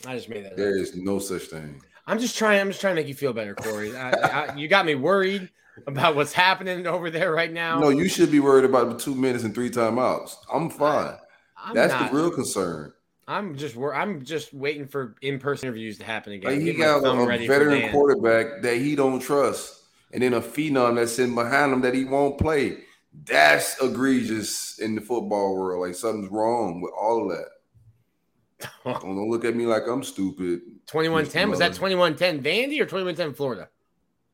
I 0.05 0.15
just 0.15 0.29
made 0.29 0.45
that. 0.45 0.57
There 0.57 0.75
Up. 0.75 0.81
is 0.81 0.95
no 0.95 1.19
such 1.19 1.43
thing. 1.43 1.81
I'm 2.07 2.19
just 2.19 2.37
trying. 2.37 2.59
I'm 2.59 2.67
just 2.67 2.81
trying 2.81 2.95
to 2.95 3.01
make 3.01 3.07
you 3.07 3.13
feel 3.13 3.33
better, 3.33 3.55
Corey. 3.55 3.95
I, 3.95 4.11
I, 4.11 4.55
you 4.55 4.67
got 4.67 4.85
me 4.85 4.95
worried 4.95 5.49
about 5.87 6.15
what's 6.15 6.33
happening 6.33 6.85
over 6.87 7.09
there 7.09 7.31
right 7.31 7.51
now. 7.51 7.79
No, 7.79 7.89
you 7.89 8.09
should 8.09 8.31
be 8.31 8.39
worried 8.39 8.65
about 8.65 8.89
the 8.89 8.97
two 8.97 9.15
minutes 9.15 9.43
and 9.43 9.53
three 9.55 9.69
timeouts. 9.69 10.35
I'm 10.53 10.69
fine. 10.69 11.17
I'm 11.57 11.75
That's 11.75 11.93
not. 11.93 12.11
the 12.11 12.17
real 12.17 12.31
concern. 12.31 12.93
I'm 13.31 13.55
just. 13.55 13.77
wor- 13.77 13.95
I'm 13.95 14.25
just 14.25 14.53
waiting 14.53 14.87
for 14.87 15.15
in-person 15.21 15.67
interviews 15.67 15.97
to 15.99 16.03
happen 16.03 16.33
again. 16.33 16.51
Like 16.51 16.61
he 16.61 16.73
got 16.73 16.97
a, 16.97 17.37
veteran 17.47 17.89
quarterback 17.89 18.61
that 18.61 18.75
he 18.75 18.93
don't 18.93 19.21
trust, 19.21 19.83
and 20.11 20.21
then 20.21 20.33
a 20.33 20.41
phenom 20.41 20.95
that's 20.95 21.17
in 21.17 21.33
behind 21.33 21.71
him 21.71 21.79
that 21.81 21.93
he 21.93 22.03
won't 22.03 22.37
play. 22.37 22.79
That's 23.23 23.81
egregious 23.81 24.79
in 24.79 24.95
the 24.95 25.01
football 25.01 25.55
world. 25.55 25.87
Like 25.87 25.95
something's 25.95 26.29
wrong 26.29 26.81
with 26.81 26.91
all 26.99 27.23
of 27.23 27.37
that. 27.37 27.47
Don't, 28.83 29.01
don't 29.01 29.29
look 29.29 29.43
at 29.43 29.55
me 29.55 29.65
like 29.65 29.87
I'm 29.87 30.03
stupid. 30.03 30.61
2110 30.85 31.49
was 31.49 31.57
that 31.57 31.73
2110 31.73 32.43
Vandy 32.43 32.79
or 32.79 32.85
2110 32.85 33.33
Florida? 33.33 33.69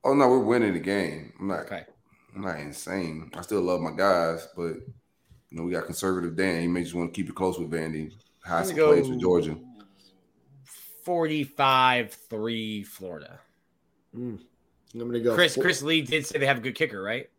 Oh 0.03 0.13
no, 0.13 0.27
we're 0.27 0.39
winning 0.39 0.73
the 0.73 0.79
game. 0.79 1.31
I'm 1.39 1.47
not. 1.47 1.59
Okay. 1.61 1.85
I'm 2.35 2.41
not 2.41 2.59
insane. 2.59 3.31
I 3.33 3.41
still 3.41 3.61
love 3.61 3.79
my 3.79 3.91
guys, 3.91 4.45
but 4.53 4.73
you 4.73 5.51
know 5.51 5.63
we 5.63 5.71
got 5.71 5.85
conservative 5.85 6.35
Dan. 6.35 6.59
He 6.59 6.67
may 6.67 6.83
just 6.83 6.93
want 6.93 7.13
to 7.13 7.15
keep 7.15 7.29
it 7.29 7.35
close 7.35 7.57
with 7.57 7.71
Vandy. 7.71 8.11
High 8.47 8.61
I'm 8.61 8.69
gonna 8.75 8.87
plays 8.87 9.03
go 9.07 9.09
with 9.11 9.19
Georgia. 9.21 9.57
45-3 11.05 12.85
Florida. 12.85 13.39
I'm 14.15 14.39
gonna 14.97 15.19
go. 15.19 15.35
Chris 15.35 15.55
four- 15.55 15.63
Chris 15.63 15.81
Lee 15.83 16.01
did 16.01 16.25
say 16.25 16.39
they 16.39 16.45
have 16.45 16.57
a 16.57 16.61
good 16.61 16.75
kicker, 16.75 17.01
right? 17.01 17.29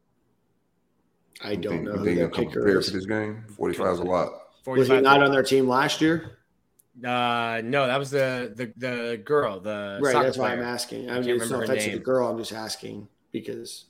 I 1.43 1.55
don't 1.55 1.73
think, 1.73 1.85
know 1.85 1.93
You 1.93 1.99
who 1.99 2.05
think 2.05 2.17
their 2.17 2.27
they'll 2.27 2.35
come 2.35 2.45
kicker 2.47 2.61
prepared 2.63 2.79
is. 2.81 2.91
for 2.91 2.97
this 2.97 3.07
game? 3.07 3.45
45 3.57 3.93
is 3.95 3.99
a 4.01 4.05
lot. 4.05 4.33
Was 4.67 4.89
he 4.89 5.01
not 5.01 5.23
on 5.23 5.31
their 5.31 5.43
team 5.43 5.69
last 5.69 6.01
year? 6.01 6.33
Uh 7.05 7.61
no, 7.65 7.87
that 7.87 7.97
was 7.99 8.11
the 8.11 8.53
the 8.57 8.73
the 8.77 9.17
girl, 9.25 9.61
the 9.61 10.01
Right, 10.03 10.13
soccer 10.13 10.25
that's 10.27 10.37
why 10.37 10.53
I'm 10.53 10.61
asking. 10.63 11.09
I 11.09 11.15
can't 11.15 11.27
mean, 11.27 11.35
it's 11.37 11.45
remember 11.45 11.55
no 11.55 11.59
her 11.59 11.65
offense 11.65 11.85
to 11.85 11.91
the 11.91 11.97
name. 11.97 12.03
girl. 12.03 12.29
I'm 12.29 12.39
just 12.39 12.53
asking 12.53 13.09
because 13.31 13.85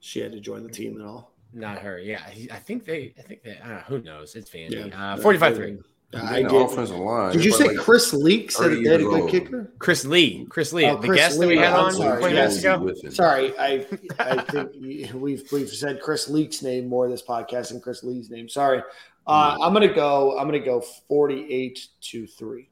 she 0.00 0.20
had 0.20 0.32
to 0.32 0.40
join 0.40 0.62
the 0.62 0.68
team 0.70 0.96
and 0.96 1.06
all. 1.06 1.32
Not 1.54 1.78
her. 1.78 1.98
Yeah, 1.98 2.20
I 2.52 2.58
think 2.58 2.84
they 2.84 3.14
I 3.18 3.22
think 3.22 3.42
they 3.42 3.58
I 3.58 3.68
don't 3.68 3.68
know, 3.70 3.82
who 3.88 4.02
knows. 4.02 4.36
It's 4.36 4.50
Vandy. 4.50 4.90
Yeah, 4.90 5.12
uh 5.14 5.16
45-3. 5.16 5.82
I 6.12 6.42
the 6.42 6.48
did. 6.48 6.60
offensive 6.62 6.96
line. 6.98 7.32
Did 7.32 7.44
you 7.44 7.52
say 7.52 7.68
like 7.68 7.76
Chris 7.76 8.12
Leak 8.12 8.50
said 8.50 8.70
they 8.72 8.82
had 8.90 9.00
a 9.00 9.04
good 9.04 9.20
old. 9.22 9.30
kicker? 9.30 9.72
Chris 9.78 10.04
Lee. 10.04 10.44
Chris 10.50 10.72
Lee, 10.72 10.86
Oh, 10.86 10.96
the 10.96 11.06
Chris 11.06 11.18
guest 11.20 11.38
that 11.38 11.46
we 11.46 11.56
had 11.56 11.72
I'm 11.72 11.84
on 11.86 11.92
sorry, 11.92 12.18
20 12.20 12.34
minutes 12.34 12.58
ago. 12.58 12.92
Sorry, 13.10 13.56
I 13.58 13.86
I 14.18 14.42
think 14.42 14.70
we've 15.14 15.50
we've 15.52 15.68
said 15.70 16.00
Chris 16.02 16.28
Leak's 16.28 16.62
name 16.62 16.88
more 16.88 17.08
this 17.08 17.22
podcast 17.22 17.68
than 17.68 17.80
Chris 17.80 18.02
Lee's 18.02 18.28
name. 18.28 18.48
Sorry. 18.48 18.82
Uh, 19.26 19.56
I'm 19.62 19.72
gonna 19.72 19.92
go. 19.94 20.36
I'm 20.36 20.46
gonna 20.48 20.58
go 20.58 20.80
48 20.80 21.86
to 22.00 22.26
three. 22.26 22.70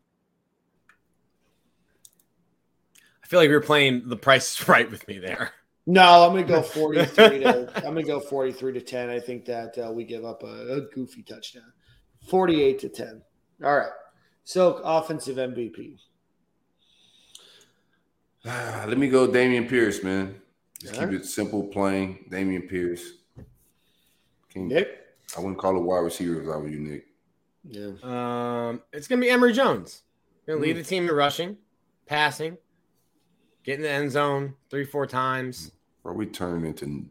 I 3.23 3.27
feel 3.29 3.39
like 3.41 3.51
we're 3.51 3.61
playing 3.61 4.03
the 4.09 4.17
price 4.17 4.59
is 4.61 4.69
right 4.69 4.91
with 4.91 5.07
me 5.07 5.19
there. 5.19 5.53
No, 5.87 6.25
I'm 6.27 6.33
gonna 6.33 6.43
go 6.45 6.63
43 6.63 7.39
to. 7.41 7.73
I'm 7.77 7.83
gonna 7.95 8.03
go 8.03 8.19
43 8.21 8.73
to 8.73 8.81
10. 8.81 9.11
I 9.11 9.21
think 9.21 9.45
that 9.45 9.79
uh, 9.79 9.93
we 9.93 10.03
give 10.05 10.25
up 10.25 10.43
a, 10.43 10.77
a 10.77 10.81
goofy 10.93 11.23
touchdown. 11.23 11.73
48 12.29 12.79
to 12.81 12.89
10. 12.89 13.23
All 13.63 13.77
right. 13.77 13.91
So 14.45 14.75
offensive 14.85 15.37
MVP. 15.37 15.99
Ah, 18.47 18.85
Let 18.89 18.99
me 18.99 19.09
go 19.09 19.27
Dameon 19.29 19.69
Pierce, 19.69 20.03
man. 20.03 20.41
Just 20.81 20.95
Yeah. 20.95 21.07
keep 21.07 21.21
it 21.21 21.27
simple, 21.27 21.67
plain. 21.69 22.25
Dameon 22.31 22.69
Pierce. 22.69 23.13
King. 24.49 24.69
Nick. 24.69 25.05
I 25.37 25.41
wouldn't 25.41 25.59
call 25.59 25.77
it 25.77 25.83
wide 25.83 25.99
receiver 25.99 26.41
if 26.41 26.47
I 26.49 26.57
were 26.57 26.69
you, 26.69 26.79
Nick. 26.81 27.07
Yeah. 27.65 27.93
Um, 28.03 28.83
it's 28.93 29.09
gonna 29.09 29.21
be 29.21 29.29
Emory 29.29 29.53
Jones. 29.53 30.03
Gonna 30.47 30.59
Hmm. 30.59 30.63
lead 30.65 30.77
the 30.77 30.83
team 30.85 31.07
in 31.09 31.15
rushing, 31.15 31.59
passing, 32.07 32.57
get 33.65 33.75
in 33.75 33.83
the 33.83 33.91
end 33.91 34.11
zone 34.11 34.55
three, 34.71 34.85
four 34.85 35.07
times. 35.07 35.73
Bro, 36.03 36.15
we 36.15 36.25
turned 36.27 36.65
into 36.65 37.07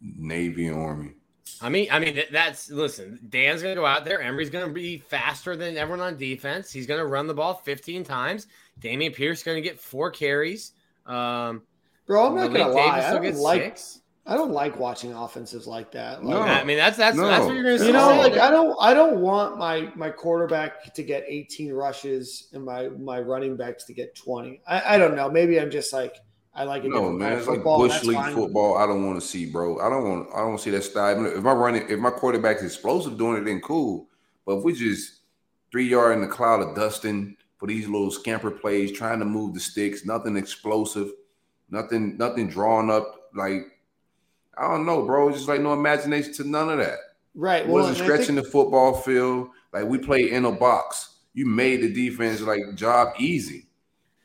Navy 0.00 0.70
Army. 0.70 1.16
I 1.60 1.68
mean, 1.68 1.88
I 1.90 1.98
mean 1.98 2.20
that's 2.30 2.70
listen. 2.70 3.18
Dan's 3.28 3.62
gonna 3.62 3.74
go 3.74 3.86
out 3.86 4.04
there. 4.04 4.20
Emory's 4.22 4.50
gonna 4.50 4.72
be 4.72 4.98
faster 4.98 5.56
than 5.56 5.76
everyone 5.76 6.00
on 6.00 6.16
defense. 6.16 6.70
He's 6.70 6.86
gonna 6.86 7.06
run 7.06 7.26
the 7.26 7.34
ball 7.34 7.54
15 7.54 8.04
times. 8.04 8.46
Dameon 8.80 9.14
Pierce 9.14 9.42
gonna 9.42 9.60
get 9.60 9.80
four 9.80 10.10
carries. 10.10 10.72
Um, 11.06 11.62
Bro, 12.06 12.26
I'm 12.26 12.34
not 12.36 12.52
gonna 12.52 12.68
lie. 12.68 13.00
I 13.00 13.12
don't 13.12 13.36
like. 13.36 13.62
six. 13.62 14.00
I 14.26 14.34
don't 14.34 14.50
like 14.50 14.78
watching 14.78 15.14
offensives 15.14 15.66
like 15.66 15.90
that. 15.92 16.22
Like, 16.22 16.34
No. 16.34 16.42
I 16.42 16.62
mean, 16.62 16.76
that's 16.76 16.98
that's 16.98 17.16
No. 17.16 17.26
that's 17.26 17.46
what 17.46 17.54
you're 17.54 17.64
gonna 17.64 17.78
see. 17.78 17.86
You 17.86 17.92
know, 17.94 18.14
like. 18.18 18.34
I 18.34 18.50
don't, 18.50 18.76
I 18.78 18.92
don't 18.92 19.20
want 19.20 19.56
my 19.56 19.90
my 19.94 20.10
quarterback 20.10 20.92
to 20.94 21.02
get 21.02 21.24
18 21.26 21.72
rushes 21.72 22.48
and 22.52 22.62
my 22.62 22.88
my 22.88 23.20
running 23.20 23.56
backs 23.56 23.84
to 23.84 23.94
get 23.94 24.14
20. 24.14 24.60
I, 24.66 24.94
I 24.94 24.98
don't 24.98 25.16
know. 25.16 25.30
Maybe 25.30 25.58
I'm 25.58 25.70
just 25.70 25.94
like 25.94 26.16
I 26.58 26.64
like 26.64 26.84
a 26.84 26.88
No, 26.88 26.94
different 26.96 27.18
man, 27.18 27.28
kind 27.28 27.32
of 27.34 27.38
it's 27.40 27.48
like 27.48 27.62
bush 27.64 28.02
league 28.04 28.16
fine. 28.16 28.34
football. 28.34 28.76
I 28.76 28.86
don't 28.86 29.06
want 29.06 29.20
to 29.20 29.26
see, 29.26 29.46
bro. 29.46 29.78
I 29.78 29.88
don't 29.88 30.08
want. 30.08 30.28
I 30.34 30.38
don't 30.40 30.58
see 30.58 30.70
that 30.70 30.82
style. 30.82 31.24
If 31.26 31.42
my 31.42 31.52
running, 31.52 31.86
if 31.88 31.98
my 32.00 32.10
quarterback's 32.10 32.62
explosive 32.62 33.16
doing 33.16 33.40
it, 33.40 33.44
then 33.44 33.60
cool. 33.60 34.08
But 34.44 34.58
if 34.58 34.64
we 34.64 34.72
just 34.72 35.20
three 35.70 35.88
yard 35.88 36.14
in 36.14 36.20
the 36.20 36.26
cloud 36.26 36.60
of 36.60 36.74
dusting 36.74 37.36
for 37.58 37.66
these 37.68 37.86
little 37.86 38.10
scamper 38.10 38.50
plays, 38.50 38.90
trying 38.92 39.18
to 39.20 39.24
move 39.24 39.54
the 39.54 39.60
sticks, 39.60 40.04
nothing 40.04 40.36
explosive, 40.36 41.10
nothing, 41.70 42.16
nothing 42.16 42.48
drawn 42.48 42.90
up. 42.90 43.30
Like 43.34 43.62
I 44.56 44.68
don't 44.68 44.84
know, 44.86 45.04
bro. 45.06 45.28
It's 45.28 45.38
just 45.38 45.48
like 45.48 45.60
no 45.60 45.72
imagination 45.74 46.32
to 46.34 46.44
none 46.44 46.70
of 46.70 46.78
that. 46.78 46.98
Right. 47.34 47.62
It 47.62 47.68
Well, 47.68 47.84
wasn't 47.84 47.98
stretching 47.98 48.34
think- 48.34 48.46
the 48.46 48.50
football 48.50 48.94
field. 48.94 49.50
Like 49.72 49.84
we 49.84 49.98
played 49.98 50.32
in 50.32 50.44
a 50.44 50.50
box. 50.50 51.14
You 51.34 51.46
made 51.46 51.82
the 51.82 51.92
defense 51.92 52.40
like 52.40 52.62
job 52.74 53.12
easy. 53.20 53.67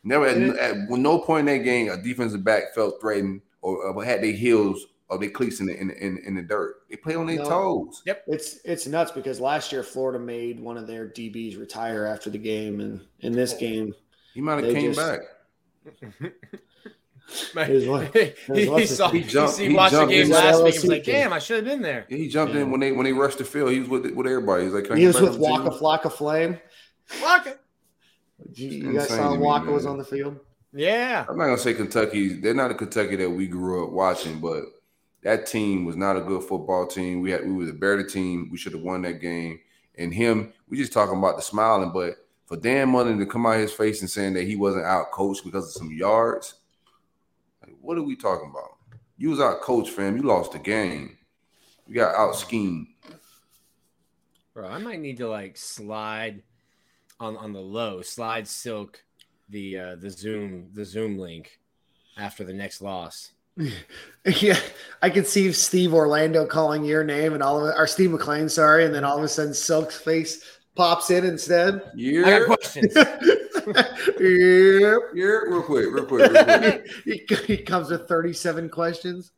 Never 0.04 0.26
at, 0.28 0.38
at 0.38 0.90
no 0.90 1.20
point 1.20 1.48
in 1.48 1.58
that 1.58 1.64
game 1.64 1.90
a 1.90 1.98
defensive 1.98 2.44
back 2.44 2.74
felt 2.76 3.00
threatened 3.00 3.42
or, 3.62 3.78
or 3.88 4.04
had 4.04 4.22
their 4.22 4.34
heels 4.34 4.86
or 5.10 5.18
their 5.18 5.30
cleats 5.30 5.60
in 5.62 5.68
the 5.68 5.80
in, 5.80 5.92
in, 5.92 6.18
in 6.26 6.36
the 6.36 6.42
dirt. 6.42 6.76
They 6.90 6.96
play 6.98 7.16
on 7.16 7.28
their 7.28 7.38
No. 7.38 7.50
toes. 7.50 8.02
It's 8.28 8.60
it's 8.66 8.86
nuts 8.88 9.12
because 9.12 9.40
last 9.40 9.72
year 9.72 9.82
Florida 9.84 10.20
made 10.20 10.60
one 10.60 10.78
of 10.78 10.88
their 10.88 11.08
DBs 11.08 11.58
retire 11.60 12.06
after 12.06 12.30
the 12.30 12.38
game, 12.38 12.82
and 12.82 13.00
in 13.22 13.32
this 13.34 13.54
oh. 13.54 13.60
game, 13.60 13.94
He 14.34 14.42
might 14.42 14.64
have 14.64 14.74
came 14.74 14.94
just- 14.94 15.00
back. 15.00 15.20
His 17.68 17.88
what- 17.88 18.14
he, 18.16 18.34
his 18.54 18.70
what's 18.70 18.90
his 18.90 18.98
saw, 18.98 19.10
he, 19.10 19.22
He 19.22 19.30
jumped- 19.30 19.58
he 19.58 19.70
he 19.70 19.74
watched 19.74 19.94
the 19.96 20.06
game 20.06 20.26
in- 20.26 20.30
last 20.32 20.62
week. 20.64 20.74
LSU 20.76 20.82
He 20.82 20.88
was 20.88 20.90
like, 20.90 21.04
"Damn, 21.06 21.34
I 21.34 21.40
should 21.40 21.56
have 21.58 21.66
been 21.66 21.82
there." 21.82 22.06
Yeah, 22.10 22.18
he 22.18 22.28
jumped 22.28 22.54
Yeah. 22.54 22.62
in 22.62 22.72
when 22.72 22.82
they 22.82 22.92
when 22.92 23.06
they 23.06 23.14
rushed 23.14 23.38
the 23.38 23.46
field. 23.46 23.72
He 23.72 23.80
was 23.80 23.88
with 23.90 24.06
with 24.12 24.28
everybody. 24.28 24.66
He's 24.66 24.74
like, 24.74 24.84
Can 24.84 24.94
I 24.94 24.96
he 24.98 25.02
get 25.04 25.08
was 25.08 25.16
back 25.16 25.40
with 25.40 25.50
on 25.50 25.64
Waka? 25.66 25.70
Flocka 26.10 26.12
Flame. 26.12 26.60
Fuck 27.06 27.48
it. 27.48 27.60
You, 28.54 28.70
you 28.70 28.94
guys 28.94 29.10
saw 29.10 29.34
to 29.34 29.40
Waka 29.40 29.72
was 29.72 29.86
on 29.86 29.98
the 29.98 30.04
field. 30.04 30.40
Yeah. 30.74 31.26
I'm 31.30 31.38
not 31.38 31.46
gonna 31.46 31.58
say 31.58 31.74
Kentucky. 31.74 32.34
They're 32.34 32.54
not 32.54 32.72
a 32.72 32.76
Kentucky 32.76 33.16
that 33.18 33.30
we 33.30 33.48
grew 33.48 33.86
up 33.86 33.92
watching, 33.92 34.40
but 34.40 34.64
that 35.22 35.46
team 35.46 35.86
was 35.86 35.96
not 35.96 36.18
a 36.18 36.22
good 36.22 36.44
football 36.44 36.88
team. 36.88 37.22
We 37.22 37.32
had 37.32 37.46
we 37.46 37.54
were 37.54 37.66
the 37.66 37.74
better 37.74 38.04
team. 38.04 38.50
We 38.52 38.58
should 38.58 38.74
have 38.74 38.82
won 38.82 39.04
that 39.04 39.22
game. 39.22 39.60
And 39.98 40.14
him, 40.14 40.52
we 40.68 40.78
just 40.78 40.92
talking 40.92 41.18
about 41.18 41.36
the 41.36 41.44
smiling, 41.44 41.92
but 41.94 42.16
for 42.46 42.58
Dan 42.58 42.90
Mullen 42.90 43.20
to 43.20 43.26
come 43.26 43.46
out 43.46 43.58
his 43.58 43.72
face 43.72 44.02
and 44.02 44.10
saying 44.10 44.34
that 44.34 44.44
he 44.44 44.56
wasn't 44.56 44.86
out 44.86 45.12
coached 45.12 45.46
because 45.46 45.68
of 45.68 45.74
some 45.74 45.92
yards, 45.92 46.56
like, 47.62 47.76
what 47.80 47.98
are 47.98 48.04
we 48.04 48.16
talking 48.16 48.50
about? 48.50 48.78
You 49.18 49.30
was 49.30 49.40
out 49.40 49.62
coached, 49.62 49.92
fam. 49.92 50.18
You 50.18 50.24
lost 50.24 50.52
the 50.52 50.60
game. 50.60 51.18
You 51.88 51.96
got 51.96 52.16
out 52.16 52.36
schemed. 52.36 52.88
Bro, 54.54 54.68
I 54.68 54.80
might 54.80 55.00
need 55.00 55.18
to 55.18 55.28
like 55.28 55.58
slide 55.58 56.44
on 57.20 57.38
on 57.38 57.54
the 57.54 57.62
low, 57.62 58.02
slide 58.02 58.48
silk 58.48 59.04
the 59.50 59.78
uh 59.78 59.96
the 59.96 60.10
Zoom 60.10 60.70
the 60.74 60.86
Zoom 60.86 61.18
link 61.18 61.60
after 62.18 62.44
the 62.44 62.54
next 62.54 62.82
loss. 62.82 63.32
Yeah, 64.40 64.58
I 65.02 65.10
could 65.10 65.28
see 65.28 65.52
Steve 65.52 65.94
Orlando 65.94 66.46
calling 66.46 66.86
your 66.86 67.04
name 67.04 67.34
and 67.34 67.44
all 67.44 67.60
of 67.60 67.70
it, 67.70 67.78
or 67.78 67.86
Steve 67.86 68.12
McLean, 68.12 68.48
sorry, 68.48 68.86
and 68.86 68.96
then 68.96 69.04
all 69.04 69.18
of 69.18 69.24
a 69.24 69.28
sudden 69.28 69.54
Silk's 69.54 69.98
face 69.98 70.42
pops 70.76 71.12
in 71.12 71.26
instead. 71.26 71.82
Yeah, 71.94 72.26
I 72.26 72.40
got 72.40 72.46
questions. 72.46 72.94
yep. 72.96 73.08
yeah, 74.18 74.92
real 75.14 75.62
quick, 75.62 75.88
real 75.92 76.06
quick, 76.06 76.32
real 76.32 76.44
quick. 76.46 76.88
he, 77.04 77.26
he 77.46 77.58
comes 77.58 77.90
with 77.90 78.08
37 78.08 78.70
questions. 78.70 79.34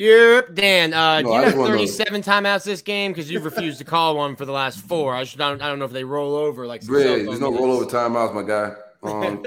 Yep, 0.00 0.54
Dan. 0.54 0.94
Uh, 0.94 1.20
No, 1.20 1.32
I 1.32 1.40
you 1.40 1.44
have 1.44 1.54
37 1.54 2.22
timeouts 2.22 2.64
this 2.64 2.80
game? 2.80 3.12
Because 3.12 3.30
you've 3.30 3.44
refused 3.44 3.76
to 3.80 3.84
call 3.84 4.16
one 4.16 4.34
for 4.34 4.46
the 4.46 4.52
last 4.52 4.78
four. 4.80 5.14
I 5.14 5.24
just 5.24 5.36
don't, 5.36 5.60
I 5.60 5.68
don't 5.68 5.78
know 5.78 5.84
if 5.84 5.92
they 5.92 6.04
roll 6.04 6.36
over 6.36 6.66
like 6.66 6.80
there's 6.80 7.38
no 7.38 7.52
rollover 7.52 7.88
timeouts, 7.88 8.34
my 8.34 8.42
guy. 8.42 8.74
Um, 9.02 9.46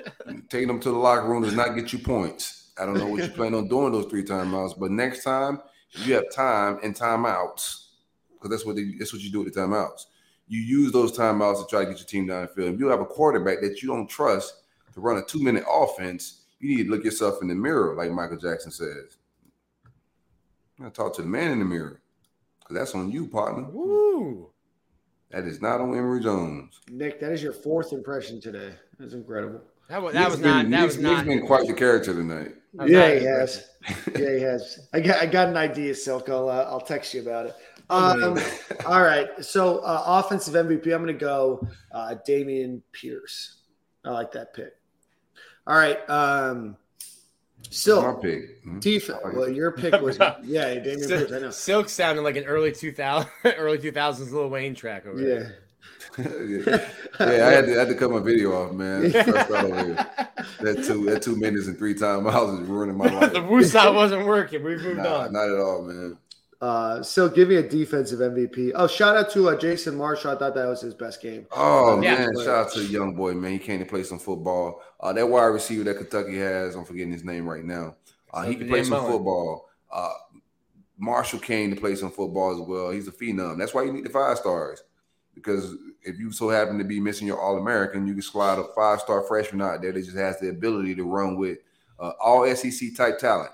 taking 0.50 0.68
them 0.68 0.80
to 0.80 0.90
the 0.90 0.98
locker 0.98 1.28
room 1.28 1.44
does 1.44 1.54
not 1.54 1.76
get 1.76 1.94
you 1.94 2.00
points. 2.00 2.72
I 2.80 2.88
don't 2.88 2.98
know 2.98 3.06
what 3.06 3.22
you 3.22 3.30
plan 3.36 3.54
on 3.54 3.68
doing 3.68 3.92
those 3.92 4.08
three 4.08 4.24
timeouts, 4.24 4.80
but 4.80 4.90
next 4.90 5.24
time 5.24 5.62
if 5.92 6.08
you 6.08 6.16
have 6.16 6.32
time 6.34 6.80
and 6.82 6.96
timeouts, 6.96 7.90
because 8.32 8.50
that's 8.50 8.66
what 8.66 8.76
they, 8.76 8.96
that's 8.98 9.14
what 9.14 9.22
you 9.22 9.32
do 9.32 9.44
with 9.44 9.54
the 9.54 9.60
timeouts. 9.62 10.06
You 10.48 10.60
use 10.60 10.92
those 10.92 11.16
timeouts 11.16 11.62
to 11.62 11.68
try 11.70 11.82
to 11.82 11.92
get 11.92 12.00
your 12.00 12.08
team 12.08 12.26
down 12.26 12.42
the 12.42 12.48
field. 12.48 12.74
If 12.74 12.80
you 12.80 12.88
have 12.88 13.00
a 13.00 13.06
quarterback 13.06 13.62
that 13.62 13.84
you 13.84 13.90
don't 13.90 14.08
trust 14.08 14.64
to 14.96 15.00
run 15.00 15.18
a 15.18 15.24
two 15.24 15.44
minute 15.44 15.66
offense, 15.72 16.46
you 16.60 16.76
need 16.76 16.86
to 16.86 16.90
look 16.90 17.04
yourself 17.04 17.44
in 17.44 17.48
the 17.48 17.54
mirror, 17.54 17.94
like 17.94 18.10
Michael 18.10 18.38
Jackson 18.38 18.72
says. 18.72 19.18
I 20.84 20.90
talk 20.90 21.16
to 21.16 21.22
the 21.22 21.28
man 21.28 21.52
in 21.52 21.60
the 21.60 21.66
mirror, 21.66 22.02
because 22.60 22.76
that's 22.76 22.96
on 22.96 23.12
you, 23.12 23.28
partner. 23.28 23.64
Woo. 23.70 24.50
That 25.32 25.46
is 25.46 25.62
not 25.62 25.82
on 25.82 25.96
Emory 25.98 26.22
Jones. 26.22 26.80
Nick, 26.90 27.20
that 27.20 27.32
is 27.32 27.42
your 27.42 27.54
fourth 27.54 27.92
impression 27.92 28.40
today. 28.40 28.74
That's 29.00 29.14
incredible. 29.14 29.62
That 29.90 30.02
was, 30.02 30.14
that 30.14 30.30
was 30.30 30.40
been- 30.40 30.50
not. 30.50 30.64
That 30.64 30.70
Nick's- 30.70 30.96
was 30.96 30.98
Nick's 31.04 31.16
not. 31.18 31.26
been 31.26 31.46
quite 31.48 31.68
the 31.68 31.74
character 31.74 32.14
tonight. 32.14 32.56
Yeah, 32.86 33.10
he 33.12 33.18
an 33.18 33.26
has. 33.26 33.70
yeah, 34.18 34.36
he 34.36 34.42
has. 34.42 34.88
I 34.94 35.00
got 35.00 35.22
I 35.22 35.26
got 35.28 35.48
an 35.50 35.58
idea, 35.58 35.94
Silk. 35.94 36.28
I'll 36.30 36.50
uh, 36.50 36.64
I'll 36.68 36.82
text 36.82 37.14
you 37.14 37.22
about 37.22 37.48
it. 37.48 37.56
Um, 37.90 38.40
all 38.88 39.02
right. 39.04 39.28
So 39.44 39.80
uh, 39.80 40.04
offensive 40.08 40.54
MVP, 40.56 40.86
I'm 40.94 41.04
going 41.04 41.08
to 41.08 41.14
go 41.14 41.68
uh, 41.92 42.16
Dameon 42.28 42.82
Pierce. 42.94 43.58
I 44.06 44.10
like 44.12 44.32
that 44.32 44.54
pick. 44.56 44.74
All 45.68 45.76
right. 45.76 46.00
Um, 46.10 46.76
my 47.66 47.70
Still, 47.76 48.14
pick. 48.16 48.62
Hmm? 48.64 48.80
defense. 48.80 49.20
Well, 49.34 49.50
your 49.50 49.72
pick 49.78 50.00
was 50.02 50.18
yeah, 50.20 50.36
Dameon 50.76 51.08
Pierce. 51.08 51.32
I 51.32 51.40
know. 51.40 51.50
Silk 51.52 51.90
sounded 51.90 52.22
like 52.22 52.36
an 52.38 52.44
early 52.46 52.72
2000, 52.72 53.30
early 53.58 53.78
2000s 53.80 54.32
Lil 54.32 54.50
Wayne 54.50 54.76
track 54.76 55.06
over 55.06 55.20
Yeah. 55.20 55.50
yeah, 56.18 56.26
yeah, 57.20 57.48
I 57.48 57.52
had 57.52 57.66
to, 57.66 57.76
I 57.76 57.80
had 57.80 57.88
to 57.88 57.96
cut 57.96 58.12
my 58.12 58.20
video 58.20 58.52
off, 58.54 58.72
man. 58.74 59.10
First 59.12 59.28
out 59.52 59.52
over 59.66 59.84
here. 59.86 60.08
That 60.62 60.84
two, 60.86 61.06
that 61.06 61.22
two 61.24 61.36
minutes 61.36 61.68
and 61.68 61.78
three 61.78 61.96
timeouts 61.96 62.62
is 62.62 62.68
ruining 62.68 62.98
my 62.98 63.06
life. 63.06 63.34
the 63.34 63.40
life. 63.40 63.50
woosah 63.50 63.94
wasn't 63.94 64.26
working. 64.28 64.64
We've 64.64 64.82
moved 64.82 64.98
Nah, 64.98 65.22
on. 65.24 65.34
not 65.34 65.50
at 65.50 65.60
all, 65.60 65.82
man. 65.84 66.18
Uh, 66.64 67.04
so 67.04 67.28
give 67.28 67.50
me 67.50 67.56
a 67.58 67.62
defensive 67.62 68.20
MVP. 68.20 68.72
Oh, 68.74 68.88
shout 68.88 69.18
out 69.18 69.30
to 69.32 69.50
uh, 69.50 69.58
Jason 69.60 69.98
Marshall. 69.98 70.32
I 70.32 70.40
thought 70.40 70.56
that 70.56 70.66
was 70.66 70.80
his 70.80 70.94
best 70.94 71.22
game. 71.22 71.46
Oh 71.52 72.02
Yeah. 72.02 72.16
man, 72.16 72.30
shout 72.38 72.48
out 72.68 72.72
to 72.72 72.80
the 72.80 72.86
young 72.86 73.14
boy, 73.16 73.34
man. 73.34 73.52
He 73.52 73.60
came 73.60 73.80
to 73.80 73.86
play 73.86 74.04
some 74.04 74.18
football. 74.18 74.82
Uh, 74.98 75.12
that 75.12 75.28
wide 75.28 75.48
receiver 75.48 75.84
that 75.84 75.98
Kentucky 75.98 76.38
has, 76.38 76.76
I'm 76.76 76.86
forgetting 76.86 77.12
his 77.12 77.26
name 77.26 77.46
right 77.50 77.66
now. 77.66 77.98
Uh, 78.34 78.44
he 78.44 78.56
can 78.56 78.70
play 78.70 78.82
some 78.84 78.92
Mullen. 78.92 79.12
football. 79.12 79.70
Uh, 79.92 80.14
Marshall 80.98 81.40
came 81.40 81.76
to 81.76 81.82
play 81.82 81.96
some 81.96 82.12
football 82.12 82.54
as 82.54 82.66
well. 82.66 82.92
He's 82.92 83.10
a 83.10 83.12
phenom. 83.12 83.58
That's 83.58 83.74
why 83.74 83.84
you 83.84 83.92
need 83.92 84.06
the 84.06 84.10
five 84.10 84.38
stars. 84.38 84.84
Because 85.36 85.76
if 86.04 86.18
you 86.18 86.32
so 86.32 86.48
happen 86.48 86.78
to 86.78 86.86
be 86.86 87.02
missing 87.02 87.28
your 87.28 87.42
All 87.42 87.58
American, 87.58 88.08
you 88.08 88.14
can 88.14 88.22
slide 88.22 88.58
a 88.60 88.64
five 88.74 89.02
star 89.02 89.22
freshman 89.24 89.62
out 89.62 89.82
there 89.82 89.92
that 89.92 90.02
just 90.02 90.16
has 90.16 90.40
the 90.40 90.48
ability 90.48 90.96
to 90.96 91.04
run 91.04 91.36
with 91.36 91.58
uh, 92.00 92.14
all 92.22 92.48
SEC 92.56 92.96
type 92.96 93.20
talent. 93.20 93.52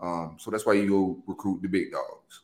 Um, 0.00 0.36
so 0.40 0.50
that's 0.50 0.64
why 0.66 0.72
you 0.72 0.88
go 0.88 1.22
recruit 1.28 1.60
the 1.62 1.68
big 1.68 1.92
dogs. 1.92 2.39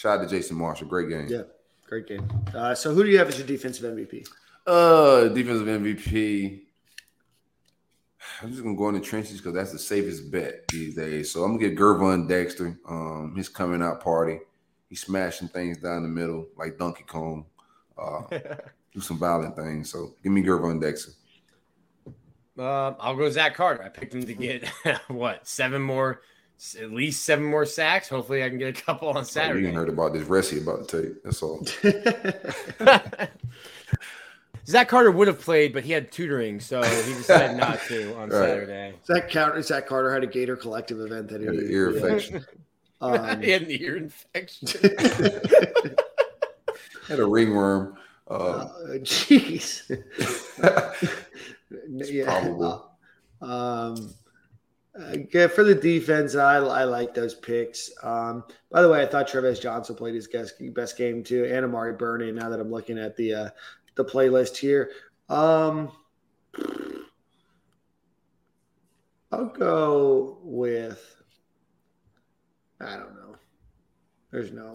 Shout 0.00 0.18
out 0.18 0.22
to 0.22 0.34
Jason 0.34 0.56
Marshall. 0.56 0.86
Great 0.86 1.10
game. 1.10 1.26
Yeah. 1.28 1.42
Great 1.86 2.06
game. 2.06 2.26
Uh, 2.54 2.74
so 2.74 2.94
who 2.94 3.04
do 3.04 3.10
you 3.10 3.18
have 3.18 3.28
as 3.28 3.36
your 3.36 3.46
defensive 3.46 3.84
MVP? 3.94 4.26
Uh, 4.66 5.28
defensive 5.28 5.66
MVP. 5.66 6.62
I'm 8.40 8.48
just 8.48 8.62
gonna 8.62 8.76
go 8.76 8.88
in 8.88 8.94
the 8.94 9.00
trenches 9.02 9.36
because 9.36 9.52
that's 9.52 9.72
the 9.72 9.78
safest 9.78 10.30
bet 10.30 10.66
these 10.68 10.94
days. 10.94 11.30
So 11.30 11.44
I'm 11.44 11.58
gonna 11.58 11.68
get 11.68 11.78
Gervon 11.78 12.26
Dexter. 12.26 12.80
Um, 12.88 13.34
his 13.36 13.50
coming 13.50 13.82
out 13.82 14.02
party. 14.02 14.38
He's 14.88 15.02
smashing 15.02 15.48
things 15.48 15.76
down 15.76 16.02
the 16.02 16.08
middle 16.08 16.48
like 16.56 16.78
Donkey 16.78 17.04
Kong. 17.06 17.44
Uh, 17.98 18.22
do 18.94 19.00
some 19.00 19.18
violent 19.18 19.54
things. 19.54 19.90
So 19.90 20.14
give 20.22 20.32
me 20.32 20.42
Gervon 20.42 20.80
Dexter. 20.80 21.12
Um, 22.06 22.96
I'll 22.98 23.16
go 23.16 23.28
Zach 23.28 23.54
Carter. 23.54 23.82
I 23.82 23.90
picked 23.90 24.14
him 24.14 24.24
to 24.24 24.32
get 24.32 24.66
what 25.08 25.46
seven 25.46 25.82
more, 25.82 26.22
at 26.80 26.92
least 26.92 27.24
seven 27.24 27.44
more 27.46 27.64
sacks. 27.64 28.08
Hopefully, 28.08 28.44
I 28.44 28.48
can 28.48 28.58
get 28.58 28.78
a 28.78 28.82
couple 28.82 29.08
on 29.08 29.16
Oh, 29.16 29.20
you 29.20 29.24
Saturday. 29.24 29.66
ain't 29.68 29.76
heard 29.76 29.88
about 29.88 30.12
this 30.12 30.24
Ressie 30.24 30.60
about 30.62 30.88
to 30.88 31.02
take. 31.02 31.22
That's 31.22 31.42
all. 31.42 31.64
Zach 34.66 34.88
Carter 34.88 35.10
would 35.10 35.26
have 35.26 35.40
played, 35.40 35.72
but 35.72 35.84
he 35.84 35.92
had 35.92 36.12
tutoring, 36.12 36.60
so 36.60 36.82
he 36.82 37.12
decided 37.14 37.56
not 37.56 37.80
to 37.88 38.14
on 38.18 38.28
Right. 38.28 38.46
Saturday. 38.48 38.94
Zach 39.06 39.30
Carter, 39.30 39.62
Zach 39.62 39.86
Carter 39.86 40.12
had 40.12 40.22
a 40.22 40.26
Gator 40.26 40.54
Collective 40.56 41.00
event 41.00 41.28
that 41.28 41.40
he 41.40 41.46
Had 41.46 41.56
an 41.56 41.70
ear 41.70 41.90
infection. 41.90 42.44
Um, 43.02 43.40
he 43.40 43.50
had 43.50 43.62
an 43.62 43.70
ear 43.70 43.96
infection. 43.96 44.68
Had 47.08 47.18
a 47.18 47.24
ringworm. 47.26 47.96
Uh, 48.30 48.34
uh, 48.34 48.68
Jeez. 48.98 49.88
yeah. 51.88 52.24
probable. 52.24 52.90
Um, 53.40 54.12
uh, 54.98 55.48
for 55.48 55.64
the 55.64 55.74
defense, 55.74 56.34
I, 56.34 56.56
I 56.56 56.84
like 56.84 57.14
those 57.14 57.34
picks. 57.34 57.90
Um, 58.02 58.44
by 58.70 58.82
the 58.82 58.88
way, 58.88 59.02
I 59.02 59.06
thought 59.06 59.28
Travis 59.28 59.60
Johnson 59.60 59.94
played 59.94 60.14
his 60.14 60.26
best, 60.28 60.54
best 60.74 60.96
game 60.96 61.22
too, 61.22 61.44
and 61.44 61.64
Amari 61.64 61.92
Burney. 61.92 62.32
Now 62.32 62.48
that 62.48 62.60
I'm 62.60 62.70
looking 62.70 62.98
at 62.98 63.16
the 63.16 63.34
uh, 63.34 63.50
the 63.94 64.04
playlist 64.04 64.56
here, 64.56 64.90
um, 65.28 65.92
I'll 69.32 69.46
go 69.46 70.38
with. 70.42 71.16
I 72.80 72.96
don't 72.96 73.14
know. 73.14 73.36
There's 74.32 74.52
no. 74.52 74.74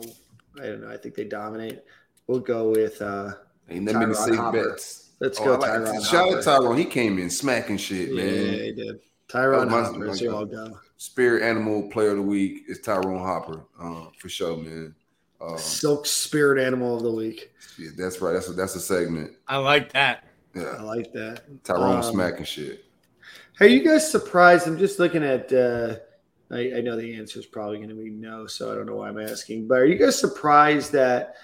I 0.62 0.68
don't 0.68 0.82
know. 0.82 0.90
I 0.90 0.98
think 0.98 1.16
they 1.16 1.26
dominate. 1.26 1.82
We'll 2.28 2.40
go 2.40 2.70
with. 2.72 3.02
uh 3.02 3.34
ain't 3.70 3.86
that 3.88 3.96
many 3.96 4.14
safe 4.14 4.40
bets. 4.54 5.10
Let's 5.20 5.40
Oh, 5.42 5.46
go, 5.46 5.56
like-. 5.58 6.04
Shout 6.06 6.34
out 6.34 6.44
Tyrone. 6.44 6.78
He 6.78 6.86
came 6.86 7.20
in 7.20 7.30
smacking 7.30 7.78
shit, 7.78 8.14
man. 8.14 8.28
Yeah, 8.28 8.52
he 8.64 8.72
did. 8.74 9.00
Tyrone 9.28 9.70
Hopper. 9.70 9.98
my 10.00 10.14
So 10.14 10.26
God. 10.32 10.36
I'll 10.36 10.68
go. 10.70 10.80
Spirit 10.98 11.44
animal 11.44 11.90
player 11.90 12.12
of 12.12 12.18
the 12.18 12.22
week 12.24 12.64
is 12.68 12.80
Tyrone 12.80 13.20
Hopper, 13.20 13.66
uh, 13.80 14.06
for 14.18 14.30
sure, 14.30 14.58
man. 14.58 14.96
Uh, 15.42 15.58
Silk 15.58 16.06
Spirit 16.06 16.64
Animal 16.66 16.96
of 16.96 17.04
the 17.04 17.12
Week. 17.12 17.52
yeah, 17.78 17.90
that's 17.98 18.22
right. 18.22 18.32
That's 18.32 18.48
a, 18.48 18.54
that's 18.54 18.76
a 18.76 18.80
segment. 18.80 19.34
I 19.48 19.58
like 19.58 19.92
that. 19.94 20.24
Yeah, 20.56 20.64
I 20.80 20.82
like 20.82 21.12
that. 21.14 21.44
Tyrone 21.66 21.98
Um, 21.98 22.04
smacking 22.04 22.46
shit. 22.46 22.86
Are 23.60 23.68
you 23.68 23.84
guys 23.84 24.10
surprised? 24.10 24.66
I'm 24.68 24.78
just 24.78 24.98
looking 25.00 25.24
at. 25.24 25.52
Uh, 25.52 25.98
I, 26.52 26.78
I 26.78 26.82
know 26.82 26.96
the 26.96 27.18
answer 27.18 27.40
is 27.40 27.46
probably 27.46 27.78
going 27.78 27.90
to 27.90 27.96
be 27.96 28.10
no, 28.10 28.48
so 28.48 28.72
I 28.72 28.76
don't 28.76 28.86
know 28.86 28.96
why 28.96 29.10
I'm 29.10 29.20
asking. 29.20 29.68
But 29.68 29.80
are 29.80 29.86
you 29.86 29.96
guys 29.98 30.18
surprised 30.18 30.92
that 30.94 31.36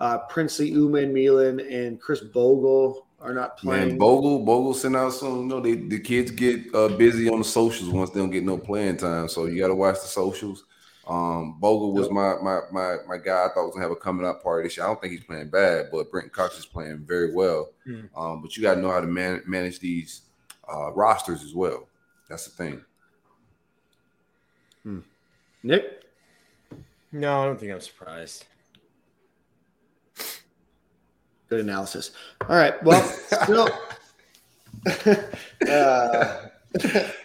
uh, 0.00 0.18
Princely 0.28 0.72
Umanmielen 0.72 1.60
and 1.72 2.00
Khris 2.00 2.20
Bogle 2.20 3.05
are 3.20 3.34
not 3.34 3.56
playing? 3.58 3.88
Man, 3.88 3.98
Bogle, 3.98 4.44
Bogle 4.44 4.74
sent 4.74 4.96
out 4.96 5.12
some. 5.12 5.40
You 5.40 5.46
know, 5.46 5.60
they, 5.60 5.74
the 5.74 5.98
kids 5.98 6.30
get 6.30 6.74
uh, 6.74 6.88
busy 6.88 7.28
on 7.28 7.38
the 7.38 7.44
socials 7.44 7.90
once 7.90 8.10
they 8.10 8.20
don't 8.20 8.30
get 8.30 8.44
no 8.44 8.58
playing 8.58 8.98
time. 8.98 9.28
So 9.28 9.46
you 9.46 9.60
got 9.60 9.68
to 9.68 9.74
watch 9.74 9.96
the 9.96 10.08
socials. 10.08 10.64
Um, 11.06 11.58
Bogle 11.60 11.92
was 11.92 12.10
my 12.10 12.34
my 12.42 12.60
my 12.72 12.96
my 13.06 13.16
guy. 13.18 13.44
I 13.44 13.48
thought 13.48 13.66
was 13.66 13.74
gonna 13.74 13.84
have 13.84 13.92
a 13.92 13.96
coming 13.96 14.26
up 14.26 14.42
party 14.42 14.66
this 14.66 14.76
year. 14.76 14.84
I 14.84 14.88
don't 14.88 15.00
think 15.00 15.12
he's 15.12 15.24
playing 15.24 15.50
bad, 15.50 15.86
but 15.92 16.10
Brent 16.10 16.32
Cox 16.32 16.58
is 16.58 16.66
playing 16.66 17.04
very 17.06 17.32
well. 17.32 17.70
Hmm. 17.84 18.06
Um, 18.16 18.42
but 18.42 18.56
you 18.56 18.62
got 18.62 18.74
to 18.74 18.80
know 18.80 18.90
how 18.90 19.00
to 19.00 19.06
man, 19.06 19.42
manage 19.46 19.78
these 19.78 20.22
uh, 20.72 20.92
rosters 20.92 21.44
as 21.44 21.54
well. 21.54 21.86
That's 22.28 22.44
the 22.44 22.50
thing. 22.50 22.84
Nick, 25.66 26.04
No, 27.10 27.42
I 27.42 27.46
don't 27.46 27.58
think 27.58 27.72
I'm 27.72 27.80
surprised. 27.80 28.44
Good 31.48 31.60
analysis. 31.60 32.12
All 32.48 32.56
right. 32.56 32.82
Well, 32.82 33.02
still. 33.42 33.68
uh, 35.68 36.42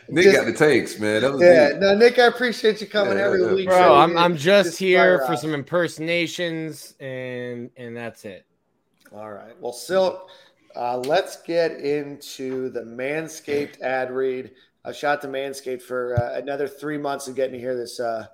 Nick 0.09 0.23
Just- 0.23 0.35
got 0.35 0.45
the 0.45 0.53
takes, 0.55 0.99
man. 0.99 1.21
That 1.21 1.31
was 1.33 1.41
yeah. 1.41 1.67
it. 1.69 1.79
No, 1.79 1.95
Nick, 1.95 2.19
I 2.19 2.25
appreciate 2.25 2.81
you 2.81 2.87
coming 2.87 3.17
Yeah, 3.17 3.25
every 3.25 3.41
yeah. 3.43 3.53
week. 3.53 3.67
Bro, 3.67 3.77
so 3.77 3.95
I'm 3.95 4.17
I'm 4.17 4.31
can 4.31 4.39
just 4.41 4.77
here 4.79 5.19
for 5.25 5.33
out. 5.33 5.39
some 5.39 5.53
impersonations 5.53 6.95
and 6.99 7.69
and 7.77 7.95
that's 7.95 8.25
it. 8.25 8.45
All 9.13 9.31
right. 9.31 9.59
Well, 9.59 9.73
Silk, 9.73 10.29
uh, 10.75 10.97
let's 10.99 11.41
get 11.41 11.71
into 11.81 12.69
the 12.69 12.81
Manscaped 12.81 13.81
ad 13.81 14.09
read. 14.11 14.51
I 14.85 14.91
shot 14.93 15.21
to 15.21 15.27
Manscaped 15.27 15.81
for 15.81 16.15
uh, 16.19 16.39
another 16.39 16.67
three 16.67 16.97
months 16.97 17.27
of 17.27 17.35
getting 17.35 17.53
to 17.53 17.59
hear 17.59 17.75
this 17.75 17.99
uh, 17.99 18.27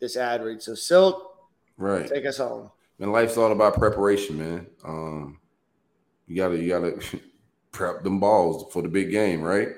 this 0.00 0.16
ad 0.16 0.42
read. 0.44 0.62
So, 0.62 0.74
Silk, 0.74 1.30
Right. 1.76 2.06
take 2.08 2.24
us 2.26 2.38
home. 2.38 2.70
Man, 2.98 3.10
life's 3.10 3.36
all 3.36 3.52
about 3.52 3.74
preparation, 3.74 4.38
man. 4.38 4.66
Um, 4.84 5.40
you 6.26 6.36
gotta 6.36 6.56
you 6.56 6.68
gotta 6.68 7.00
prep 7.72 8.04
them 8.04 8.20
balls 8.20 8.72
for 8.72 8.82
the 8.82 8.88
big 8.88 9.10
game, 9.10 9.42
right? 9.42 9.68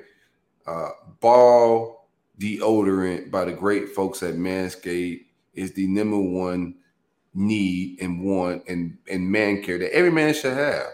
Uh, 0.67 0.91
ball 1.21 2.09
deodorant 2.39 3.31
by 3.31 3.45
the 3.45 3.53
great 3.53 3.89
folks 3.91 4.23
at 4.23 4.35
Manscaped 4.35 5.25
is 5.55 5.73
the 5.73 5.87
number 5.87 6.19
one 6.19 6.75
need 7.35 8.01
and 8.01 8.23
want 8.23 8.63
and 8.69 8.97
and 9.11 9.31
man 9.31 9.63
care 9.63 9.79
that 9.79 9.95
every 9.95 10.11
man 10.11 10.35
should 10.35 10.57
have. 10.57 10.87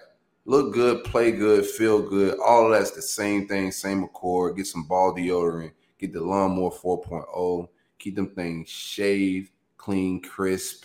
Look 0.44 0.74
good, 0.74 1.04
play 1.04 1.30
good, 1.30 1.64
feel 1.64 2.02
good. 2.02 2.38
All 2.40 2.68
that's 2.70 2.90
the 2.90 3.02
same 3.02 3.46
thing, 3.46 3.70
same 3.70 4.02
accord. 4.02 4.56
Get 4.56 4.66
some 4.66 4.84
ball 4.84 5.14
deodorant. 5.14 5.72
Get 5.98 6.12
the 6.12 6.20
lawnmower 6.20 6.70
4.0. 6.70 7.68
Keep 8.00 8.16
them 8.16 8.34
things 8.34 8.68
shaved, 8.68 9.52
clean, 9.76 10.20
crisp. 10.20 10.84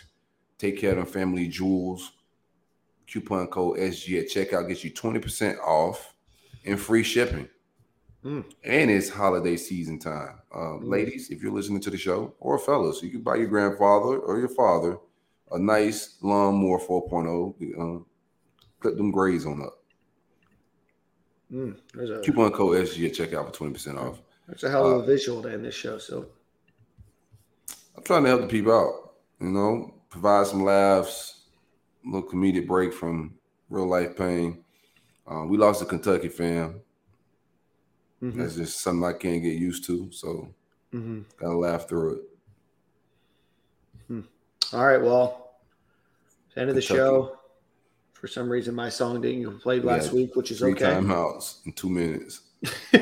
Take 0.57 0.79
care 0.79 0.91
of 0.91 0.97
them 0.97 1.05
family 1.05 1.47
jewels. 1.47 2.11
Coupon 3.11 3.47
code 3.47 3.77
SG 3.79 4.19
at 4.19 4.29
checkout 4.29 4.67
gets 4.67 4.83
you 4.83 4.91
20% 4.91 5.59
off 5.59 6.13
and 6.65 6.79
free 6.79 7.03
shipping. 7.03 7.47
Mm. 8.25 8.43
and 8.63 8.91
it's 8.91 9.09
holiday 9.09 9.55
season 9.55 9.99
time. 9.99 10.39
Uh, 10.53 10.77
Ladies, 10.77 11.29
if 11.29 11.41
you're 11.41 11.51
listening 11.51 11.79
to 11.81 11.89
the 11.91 11.97
show, 11.97 12.33
or 12.39 12.57
fellas, 12.57 13.01
you 13.01 13.09
can 13.11 13.21
buy 13.21 13.35
your 13.35 13.45
grandfather 13.47 14.17
or 14.17 14.39
your 14.39 14.49
father 14.49 14.97
a 15.51 15.59
nice 15.59 16.17
lawnmower 16.21 16.79
4.0. 16.79 17.79
Um, 17.79 18.05
clip 18.79 18.97
them 18.97 19.11
grays 19.11 19.45
on 19.45 19.61
up. 19.61 19.79
Mm. 21.53 21.77
A 21.95 22.21
Coupon 22.21 22.51
code 22.51 22.85
SG 22.87 23.05
at 23.05 23.13
checkout 23.13 23.55
for 23.55 23.69
20% 23.69 23.97
off. 23.97 24.19
That's 24.47 24.63
a 24.63 24.69
hell 24.69 24.87
of 24.87 24.99
a 25.01 25.03
Uh, 25.03 25.05
visual 25.05 25.41
to 25.43 25.51
end 25.53 25.63
this 25.63 25.75
show. 25.75 25.97
So 25.99 26.25
I'm 27.95 28.03
trying 28.03 28.23
to 28.23 28.29
help 28.29 28.41
the 28.41 28.47
people 28.47 28.73
out, 28.73 29.13
you 29.39 29.51
know, 29.51 29.93
provide 30.19 30.47
some 30.47 30.63
laughs, 30.63 31.43
a 32.05 32.09
little 32.09 32.29
comedic 32.29 32.67
break 32.67 32.93
from 32.93 33.35
real 33.69 33.87
life 33.87 34.17
pain. 34.17 34.63
Uh, 35.29 35.45
we 35.45 35.57
lost 35.57 35.81
a 35.81 35.85
Kentucky 35.85 36.29
fam. 36.29 36.81
mhm, 38.21 38.35
That's 38.35 38.55
just 38.55 38.81
something 38.81 39.05
I 39.07 39.13
can't 39.13 39.43
get 39.43 39.57
used 39.57 39.85
to. 39.85 40.11
So 40.11 40.49
mhm. 40.93 41.25
gotta 41.37 41.57
laugh 41.57 41.87
through 41.87 42.15
it. 42.15 42.21
all 44.73 44.85
right. 44.85 45.01
Well, 45.01 45.51
end 46.55 46.69
of 46.69 46.75
the 46.75 46.81
show. 46.81 47.33
For 48.13 48.27
some 48.27 48.49
reason, 48.49 48.73
my 48.73 48.89
song 48.89 49.21
didn't 49.21 49.43
get 49.43 49.61
played 49.61 49.85
last 49.85 50.05
had 50.05 50.13
week, 50.13 50.35
which 50.35 50.49
is 50.49 50.57
Three 50.59 50.71
okay. 50.71 50.85
timeouts 50.85 51.63
in 51.67 51.73
two 51.73 51.89
minutes. 51.89 52.41
Some- 52.65 53.01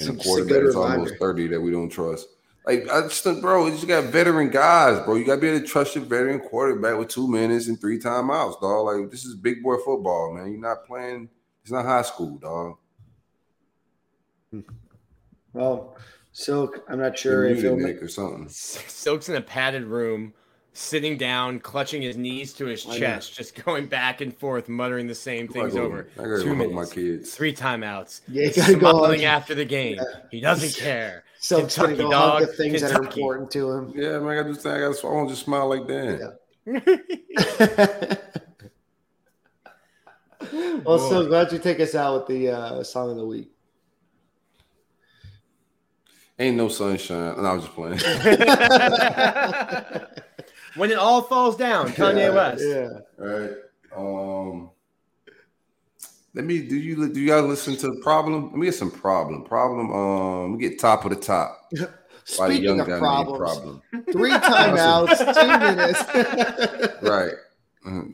And 0.00 0.20
a 0.20 0.22
quarterback 0.22 0.62
that's 0.64 0.74
almost 0.74 1.14
30 1.18 1.46
that 1.48 1.60
we 1.60 1.70
don't 1.70 1.88
trust. 1.88 2.28
Like 2.66 2.88
I 2.90 3.02
just 3.02 3.22
think, 3.22 3.40
bro, 3.40 3.66
you 3.66 3.72
just 3.72 3.86
got 3.86 4.04
veteran 4.04 4.50
guys, 4.50 5.04
bro. 5.04 5.14
You 5.14 5.24
gotta 5.24 5.40
be 5.40 5.48
able 5.48 5.60
to 5.60 5.66
trust 5.66 5.94
your 5.94 6.04
veteran 6.04 6.40
quarterback 6.40 6.98
with 6.98 7.08
two 7.08 7.28
minutes 7.28 7.68
and 7.68 7.80
three 7.80 7.98
timeouts, 8.00 8.60
dog. 8.60 8.86
Like 8.86 9.10
this 9.10 9.24
is 9.24 9.36
big 9.36 9.62
boy 9.62 9.76
football, 9.76 10.34
man. 10.34 10.50
You're 10.50 10.60
not 10.60 10.84
playing, 10.84 11.28
it's 11.62 11.70
not 11.70 11.84
high 11.84 12.02
school, 12.02 12.38
dog. 12.38 12.76
Hmm. 14.50 14.60
Well, 15.52 15.96
Silk, 16.32 16.84
I'm 16.88 16.98
not 16.98 17.16
sure 17.16 17.46
You're 17.46 17.56
if 17.56 17.62
he'll 17.62 17.76
make 17.76 18.02
or 18.02 18.08
something. 18.08 18.48
Silk's 18.50 19.28
in 19.28 19.36
a 19.36 19.40
padded 19.40 19.84
room, 19.84 20.34
sitting 20.72 21.16
down, 21.16 21.60
clutching 21.60 22.02
his 22.02 22.16
knees 22.16 22.52
to 22.54 22.66
his 22.66 22.84
I 22.84 22.90
know. 22.90 22.98
chest, 22.98 23.34
just 23.36 23.64
going 23.64 23.86
back 23.86 24.20
and 24.20 24.36
forth, 24.36 24.68
muttering 24.68 25.06
the 25.06 25.14
same 25.14 25.46
things 25.46 25.74
gotta 25.74 25.86
over. 25.86 26.08
I 26.18 26.22
gotta 26.24 26.42
Two 26.42 26.50
go 26.50 26.56
hug 26.56 26.58
my 26.72 26.72
minutes, 26.72 26.92
kids. 26.92 27.34
three 27.34 27.54
timeouts. 27.54 28.22
Yeah, 28.26 28.48
you 28.48 28.52
gotta 28.54 28.74
go 28.76 29.12
after 29.24 29.54
the 29.54 29.64
game. 29.64 29.98
He 30.32 30.40
doesn't 30.40 30.74
care. 30.74 31.22
Silk's 31.46 31.76
gonna 31.76 31.94
Kentucky 31.94 32.10
go 32.10 32.16
hug 32.16 32.40
the 32.40 32.46
dog, 32.46 32.56
things 32.56 32.80
that 32.80 32.90
are 32.90 33.04
important 33.04 33.52
to 33.52 33.70
him. 33.70 33.92
Yeah, 33.94 34.18
man, 34.18 34.30
I 34.30 34.34
gotta 34.34 34.48
do 34.48 34.54
things. 34.54 34.66
I 34.66 34.80
gotta 34.80 35.06
I 35.06 35.10
won't 35.10 35.28
just 35.28 35.44
smile 35.44 35.68
like 35.68 35.86
that. 35.86 36.40
well, 40.84 40.98
Silk, 40.98 41.30
why 41.30 41.44
don't 41.44 41.52
you 41.52 41.60
take 41.60 41.78
us 41.78 41.94
out 41.94 42.18
with 42.18 42.26
the 42.36 42.48
uh, 42.48 42.82
song 42.82 43.12
of 43.12 43.16
the 43.16 43.24
week? 43.24 43.52
Ain't 46.36 46.56
no 46.56 46.66
sunshine. 46.66 47.38
And 47.38 47.46
I 47.46 47.52
was 47.52 47.62
just 47.62 47.76
playing. 47.76 48.00
when 50.74 50.90
it 50.90 50.98
all 50.98 51.22
falls 51.22 51.56
down, 51.56 51.90
Kanye 51.90 52.34
West. 52.34 52.64
Yeah. 52.66 52.88
All 53.24 53.38
right. 53.38 53.52
Um 53.96 54.70
let 56.36 56.44
me 56.44 56.60
do 56.60 56.76
you 56.76 56.94
look, 56.96 57.12
do 57.14 57.20
y'all 57.20 57.42
listen 57.42 57.76
to 57.78 57.98
problem? 58.02 58.50
Let 58.50 58.54
me 58.56 58.66
get 58.66 58.74
some 58.76 58.90
problem. 58.92 59.42
Problem. 59.44 59.90
Um 59.92 60.52
we 60.52 60.58
get 60.58 60.78
top 60.78 61.04
of 61.04 61.10
the 61.10 61.16
top. 61.16 61.60
by 62.38 62.46
Speaking 62.48 62.64
young 62.64 62.80
of 62.80 62.86
guy 62.86 63.00
named 63.00 63.28
problems, 63.28 63.82
problem. 63.92 64.04
three 64.12 64.30
timeouts, 64.52 65.18
two 65.40 65.58
minutes. 66.86 67.02
Right. 67.02 67.34
Mhm. 67.84 68.12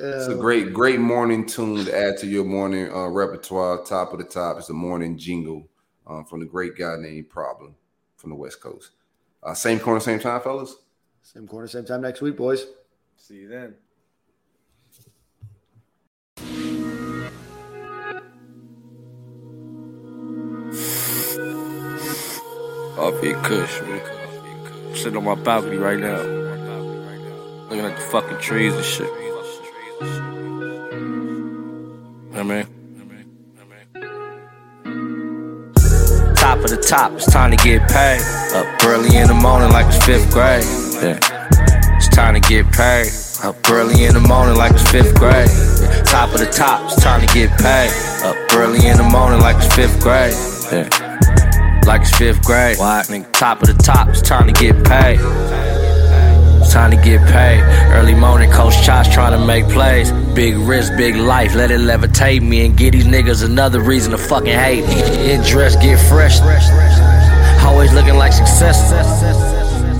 It's 0.00 0.28
a 0.28 0.34
Uh, 0.34 0.34
great, 0.34 0.72
great 0.72 1.00
morning 1.00 1.44
tune 1.44 1.84
to 1.84 1.96
add 1.96 2.18
to 2.18 2.26
your 2.26 2.44
morning 2.44 2.90
uh, 2.92 3.08
repertoire. 3.08 3.84
Top 3.84 4.12
of 4.12 4.18
the 4.20 4.24
top. 4.24 4.58
It's 4.58 4.70
a 4.70 4.72
morning 4.72 5.18
jingle 5.18 5.68
um, 6.06 6.24
from 6.24 6.40
the 6.40 6.46
great 6.46 6.76
guy 6.76 6.96
named 6.96 7.28
Problem 7.28 7.74
from 8.16 8.30
the 8.30 8.36
West 8.36 8.60
Coast. 8.60 8.92
Uh, 9.42 9.54
same 9.54 9.78
corner, 9.80 10.00
same 10.00 10.18
time, 10.20 10.40
fellas. 10.40 10.76
Same 11.22 11.46
corner, 11.46 11.66
same 11.68 11.84
time 11.84 12.00
next 12.00 12.20
week, 12.22 12.36
boys. 12.36 12.64
See 13.16 13.36
you 13.36 13.48
then. 13.48 13.74
Off 22.98 23.22
your 23.22 23.40
kush, 23.42 23.80
man. 23.82 24.96
Sitting 24.96 25.16
on 25.16 25.22
my 25.22 25.36
balcony 25.36 25.76
right 25.76 26.00
now. 26.00 26.20
Looking 27.68 27.84
at 27.84 27.94
the 27.94 28.02
fucking 28.10 28.38
trees 28.38 28.74
and 28.74 28.84
shit. 28.84 29.08
I 32.34 32.42
mean, 32.42 32.66
top 36.34 36.58
of 36.58 36.70
the 36.70 36.84
top, 36.88 37.12
it's 37.12 37.30
time 37.30 37.52
to 37.52 37.56
get 37.58 37.88
paid. 37.88 38.20
Up 38.54 38.66
early 38.84 39.16
in 39.16 39.28
the 39.28 39.34
morning 39.34 39.70
like 39.70 39.86
it's 39.86 40.04
fifth 40.04 40.32
grade. 40.32 40.64
Yeah. 41.00 41.20
It's 41.96 42.08
time 42.08 42.34
to 42.34 42.40
get 42.40 42.66
paid. 42.72 43.06
Up 43.44 43.56
early 43.70 44.06
in 44.06 44.14
the 44.14 44.20
morning 44.20 44.56
like 44.56 44.72
it's 44.72 44.90
fifth 44.90 45.14
grade. 45.14 45.48
Yeah. 45.80 46.02
Top 46.02 46.32
of 46.32 46.40
the 46.40 46.46
top, 46.46 46.90
it's 46.90 47.00
time 47.00 47.24
to 47.24 47.32
get 47.32 47.56
paid. 47.60 47.92
Up 48.24 48.36
early 48.54 48.88
in 48.88 48.96
the 48.96 49.08
morning 49.08 49.38
like 49.38 49.56
it's 49.56 49.72
fifth 49.72 50.00
grade. 50.02 50.34
Yeah 50.72 51.07
like 51.88 52.02
it's 52.02 52.16
fifth 52.16 52.44
grade. 52.44 52.78
Why? 52.78 53.02
Nigga, 53.06 53.32
top 53.32 53.62
of 53.62 53.68
the 53.68 53.82
top, 53.82 54.08
it's 54.08 54.20
time 54.20 54.46
to 54.46 54.52
get 54.52 54.76
paid. 54.84 55.18
It's 56.60 56.72
time 56.72 56.90
to 56.90 56.98
get 56.98 57.26
paid. 57.32 57.60
Early 57.96 58.14
morning, 58.14 58.50
Coach 58.52 58.74
Chosh 58.74 59.12
trying 59.12 59.32
to 59.32 59.44
make 59.44 59.66
plays. 59.68 60.12
Big 60.34 60.54
risk, 60.56 60.92
big 60.98 61.16
life, 61.16 61.54
let 61.54 61.70
it 61.70 61.80
levitate 61.80 62.42
me 62.42 62.66
and 62.66 62.76
get 62.76 62.92
these 62.92 63.06
niggas 63.06 63.42
another 63.42 63.80
reason 63.80 64.12
to 64.12 64.18
fucking 64.18 64.52
hate 64.52 64.86
me. 64.86 64.96
Get 64.96 65.46
dressed, 65.46 65.80
get 65.80 65.98
fresh. 65.98 66.40
Always 67.64 67.92
looking 67.94 68.16
like 68.16 68.34
success. 68.34 69.57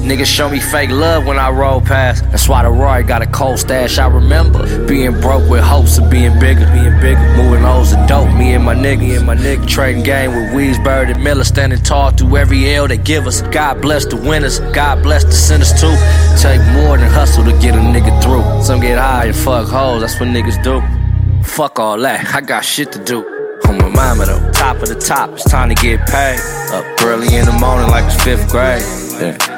Niggas 0.08 0.24
show 0.24 0.48
me 0.48 0.58
fake 0.58 0.88
love 0.88 1.26
when 1.26 1.38
I 1.38 1.50
roll 1.50 1.82
past. 1.82 2.24
That's 2.30 2.48
why 2.48 2.62
the 2.62 2.70
Roy 2.70 3.02
got 3.02 3.20
a 3.20 3.26
cold 3.26 3.58
stash. 3.58 3.98
I 3.98 4.06
remember 4.06 4.86
being 4.88 5.20
broke 5.20 5.46
with 5.50 5.62
hopes 5.62 5.98
of 5.98 6.08
being 6.08 6.32
bigger, 6.40 6.64
being 6.72 6.98
bigger. 6.98 7.20
Moving 7.36 7.62
O's 7.66 7.92
and 7.92 8.08
dope. 8.08 8.32
Me 8.34 8.54
and 8.54 8.64
my 8.64 8.74
nigga, 8.74 9.18
and 9.18 9.26
my 9.26 9.36
nigga 9.36 9.68
trading 9.68 10.02
game 10.02 10.30
with 10.30 10.52
Weesberg 10.52 11.14
and 11.14 11.22
Miller, 11.22 11.44
standing 11.44 11.82
tall 11.82 12.10
through 12.10 12.38
every 12.38 12.74
L 12.74 12.88
they 12.88 12.96
give 12.96 13.26
us. 13.26 13.42
God 13.42 13.82
bless 13.82 14.06
the 14.06 14.16
winners. 14.16 14.60
God 14.72 15.02
bless 15.02 15.24
the 15.24 15.32
sinners 15.32 15.78
too. 15.78 15.94
Take 16.40 16.62
more 16.72 16.96
than 16.96 17.10
hustle 17.10 17.44
to 17.44 17.52
get 17.60 17.74
a 17.74 17.78
nigga 17.78 18.22
through. 18.22 18.64
Some 18.64 18.80
get 18.80 18.96
high 18.96 19.26
and 19.26 19.36
fuck 19.36 19.68
hoes. 19.68 20.00
That's 20.00 20.18
what 20.18 20.30
niggas 20.30 20.62
do. 20.64 20.80
Fuck 21.46 21.78
all 21.78 21.98
that. 21.98 22.34
I 22.34 22.40
got 22.40 22.64
shit 22.64 22.92
to 22.92 23.04
do. 23.04 23.26
On 23.68 23.76
my 23.76 23.90
mama 23.90 24.24
though. 24.24 24.52
Top 24.52 24.76
of 24.76 24.88
the 24.88 24.94
top. 24.94 25.32
It's 25.32 25.44
time 25.44 25.68
to 25.68 25.74
get 25.74 26.08
paid. 26.08 26.40
Up 26.72 27.02
early 27.02 27.36
in 27.36 27.44
the 27.44 27.52
morning 27.60 27.90
like 27.90 28.06
it's 28.06 28.24
fifth 28.24 28.50
grade. 28.50 28.80
Yeah. 29.20 29.57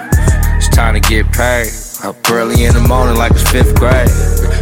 Time 0.72 0.94
to 0.94 1.00
get 1.00 1.30
paid. 1.32 1.68
Up 2.02 2.16
early 2.30 2.64
in 2.64 2.72
the 2.72 2.80
morning 2.88 3.16
like 3.16 3.32
it's 3.32 3.50
fifth 3.50 3.74
grade. 3.74 4.08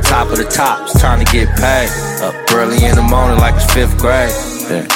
Top 0.04 0.30
of 0.30 0.38
the 0.38 0.44
top, 0.44 0.88
it's 0.88 1.00
time 1.00 1.24
to 1.24 1.32
get 1.32 1.48
paid. 1.56 1.88
Up 2.22 2.34
early 2.52 2.84
in 2.84 2.96
the 2.96 3.02
morning 3.02 3.38
like 3.38 3.54
it's 3.54 3.72
fifth 3.72 3.96
grade. 3.98 4.32
Yeah. 4.68 4.86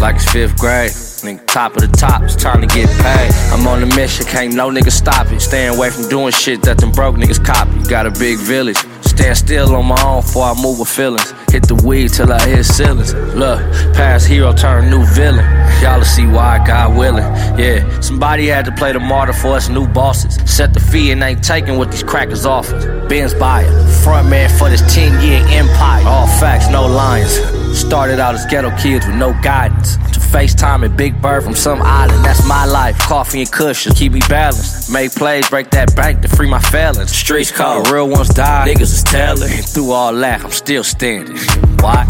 Like 0.00 0.16
it's 0.16 0.30
fifth 0.30 0.58
grade. 0.58 0.90
Nigga, 1.24 1.46
top 1.46 1.76
of 1.76 1.82
the 1.82 1.88
top, 1.88 2.22
it's 2.22 2.36
time 2.36 2.60
to 2.60 2.66
get 2.66 2.88
paid. 3.00 3.30
I'm 3.52 3.66
on 3.66 3.82
a 3.82 3.86
mission, 3.94 4.26
can't 4.26 4.54
no 4.54 4.68
nigga 4.70 4.90
stop 4.90 5.30
it. 5.32 5.40
Staying 5.40 5.76
away 5.76 5.90
from 5.90 6.08
doing 6.08 6.32
shit 6.32 6.60
that 6.62 6.78
them 6.78 6.92
broke 6.92 7.16
niggas 7.16 7.42
copy. 7.42 7.88
Got 7.88 8.06
a 8.06 8.10
big 8.10 8.38
village. 8.38 8.76
Stand 9.02 9.36
still 9.38 9.74
on 9.76 9.86
my 9.86 10.02
own 10.02 10.22
before 10.22 10.44
I 10.44 10.60
move 10.60 10.80
with 10.80 10.88
feelings. 10.88 11.32
Hit 11.50 11.68
the 11.68 11.76
weed 11.86 12.08
till 12.08 12.32
I 12.32 12.40
hit 12.46 12.64
ceilings. 12.64 13.14
Look, 13.14 13.60
past 13.94 14.26
hero 14.26 14.52
turn 14.52 14.90
new 14.90 15.06
villain. 15.14 15.46
Y'all 15.82 15.98
will 15.98 16.04
see 16.04 16.26
why 16.26 16.64
God 16.66 16.96
willing. 16.96 17.24
Yeah, 17.58 18.00
somebody 18.00 18.46
had 18.46 18.64
to 18.64 18.72
play 18.72 18.92
the 18.92 19.00
martyr 19.00 19.32
for 19.32 19.56
us 19.56 19.68
new 19.68 19.86
bosses. 19.86 20.38
Set 20.50 20.72
the 20.74 20.80
fee 20.80 21.10
and 21.10 21.22
ain't 21.22 21.42
taking 21.44 21.78
what 21.78 21.90
these 21.90 22.02
crackers 22.02 22.46
offer. 22.46 23.06
Ben's 23.08 23.34
buyer, 23.34 23.70
front 24.02 24.28
man 24.28 24.48
for 24.58 24.68
this 24.70 24.82
10 24.94 25.20
year 25.24 25.42
empire. 25.48 26.04
All 26.06 26.26
facts, 26.26 26.68
no 26.70 26.86
lions. 26.86 27.40
Started 27.76 28.20
out 28.20 28.34
as 28.34 28.46
ghetto 28.46 28.70
kids 28.76 29.06
with 29.06 29.16
no 29.16 29.32
guidance. 29.42 29.96
To 29.96 30.20
FaceTime 30.20 30.84
and 30.84 30.96
Big 30.96 31.20
Bird 31.20 31.42
from 31.42 31.54
some 31.54 31.82
island, 31.82 32.24
that's 32.24 32.46
my 32.46 32.64
life. 32.64 32.96
Coffee 32.98 33.40
and 33.40 33.50
cushions, 33.50 33.98
keep 33.98 34.12
me 34.12 34.20
balanced. 34.28 34.92
Make 34.92 35.12
plays, 35.12 35.48
break 35.50 35.70
that 35.70 35.94
bank 35.96 36.22
to 36.22 36.28
free 36.28 36.48
my 36.48 36.60
felons. 36.60 37.10
Streets 37.14 37.50
cold, 37.50 37.90
real 37.90 38.08
ones 38.08 38.28
die, 38.28 38.66
niggas 38.68 38.82
is 38.82 39.02
telling. 39.02 39.50
Through 39.50 39.90
all 39.90 40.14
that, 40.14 40.44
I'm 40.44 40.50
still 40.52 40.84
standing. 40.84 41.36
Why? 41.80 42.06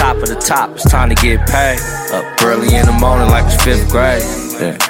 Top 0.00 0.16
of 0.16 0.28
the 0.28 0.34
top, 0.34 0.70
it's 0.70 0.90
time 0.90 1.10
to 1.10 1.14
get 1.14 1.46
paid. 1.46 1.78
Up 2.10 2.24
early 2.42 2.74
in 2.74 2.86
the 2.86 2.96
morning 2.98 3.28
like 3.28 3.44
it's 3.44 3.62
fifth 3.62 3.90
grade. 3.90 4.22
Yeah. 4.56 4.80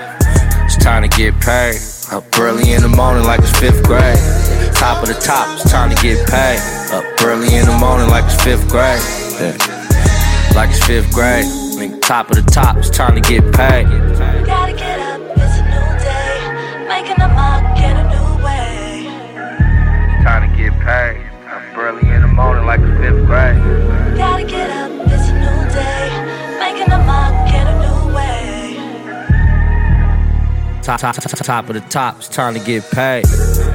It's 0.65 0.77
time 0.77 1.03
to 1.03 1.09
get 1.09 1.35
paid. 1.41 1.75
Up 2.15 2.23
early 2.39 2.73
in 2.75 2.83
the 2.83 2.89
morning 2.89 3.25
like 3.25 3.41
it's 3.41 3.51
fifth 3.59 3.83
grade. 3.83 4.17
Top 4.77 5.03
of 5.03 5.09
the 5.09 5.19
top, 5.19 5.51
it's 5.59 5.69
time 5.69 5.91
to 5.91 6.01
get 6.01 6.23
paid. 6.31 6.63
Up 6.95 7.03
early 7.25 7.57
in 7.57 7.67
the 7.67 7.77
morning 7.77 8.09
like 8.09 8.23
it's 8.25 8.41
fifth 8.45 8.71
grade. 8.71 9.03
Yeah. 9.43 9.59
Like 10.55 10.71
it's 10.71 10.87
fifth 10.87 11.13
grade. 11.13 11.45
Nigga, 11.75 12.01
top 12.03 12.31
of 12.31 12.37
the 12.37 12.49
top, 12.49 12.77
it's 12.77 12.89
time 12.89 13.21
to 13.21 13.21
get 13.21 13.43
paid. 13.53 13.91
Gotta 14.47 14.73
get 14.73 15.01
up, 15.01 15.21
it's 15.35 15.59
a 15.59 15.63
new 15.67 15.91
day. 16.07 16.87
Making 16.87 17.19
a 17.19 17.29
mark 17.35 17.67
in 17.83 17.97
a 17.99 18.07
new 18.15 18.47
way. 18.47 19.11
Time 20.23 20.47
to 20.47 20.57
get 20.57 20.71
paid. 20.87 21.19
Up 21.51 21.77
early 21.77 22.09
in 22.09 22.23
the 22.23 22.29
morning 22.29 22.65
like 22.65 22.79
it's 22.79 22.97
fifth 23.01 23.27
grade. 23.27 23.59
Top, 30.99 31.15
top, 31.15 31.23
top, 31.23 31.39
top 31.39 31.69
of 31.69 31.75
the 31.75 31.81
top. 31.89 32.19
It's 32.19 32.29
time 32.29 32.55
to 32.55 32.61
get 32.61 32.83
paid. 32.91 33.70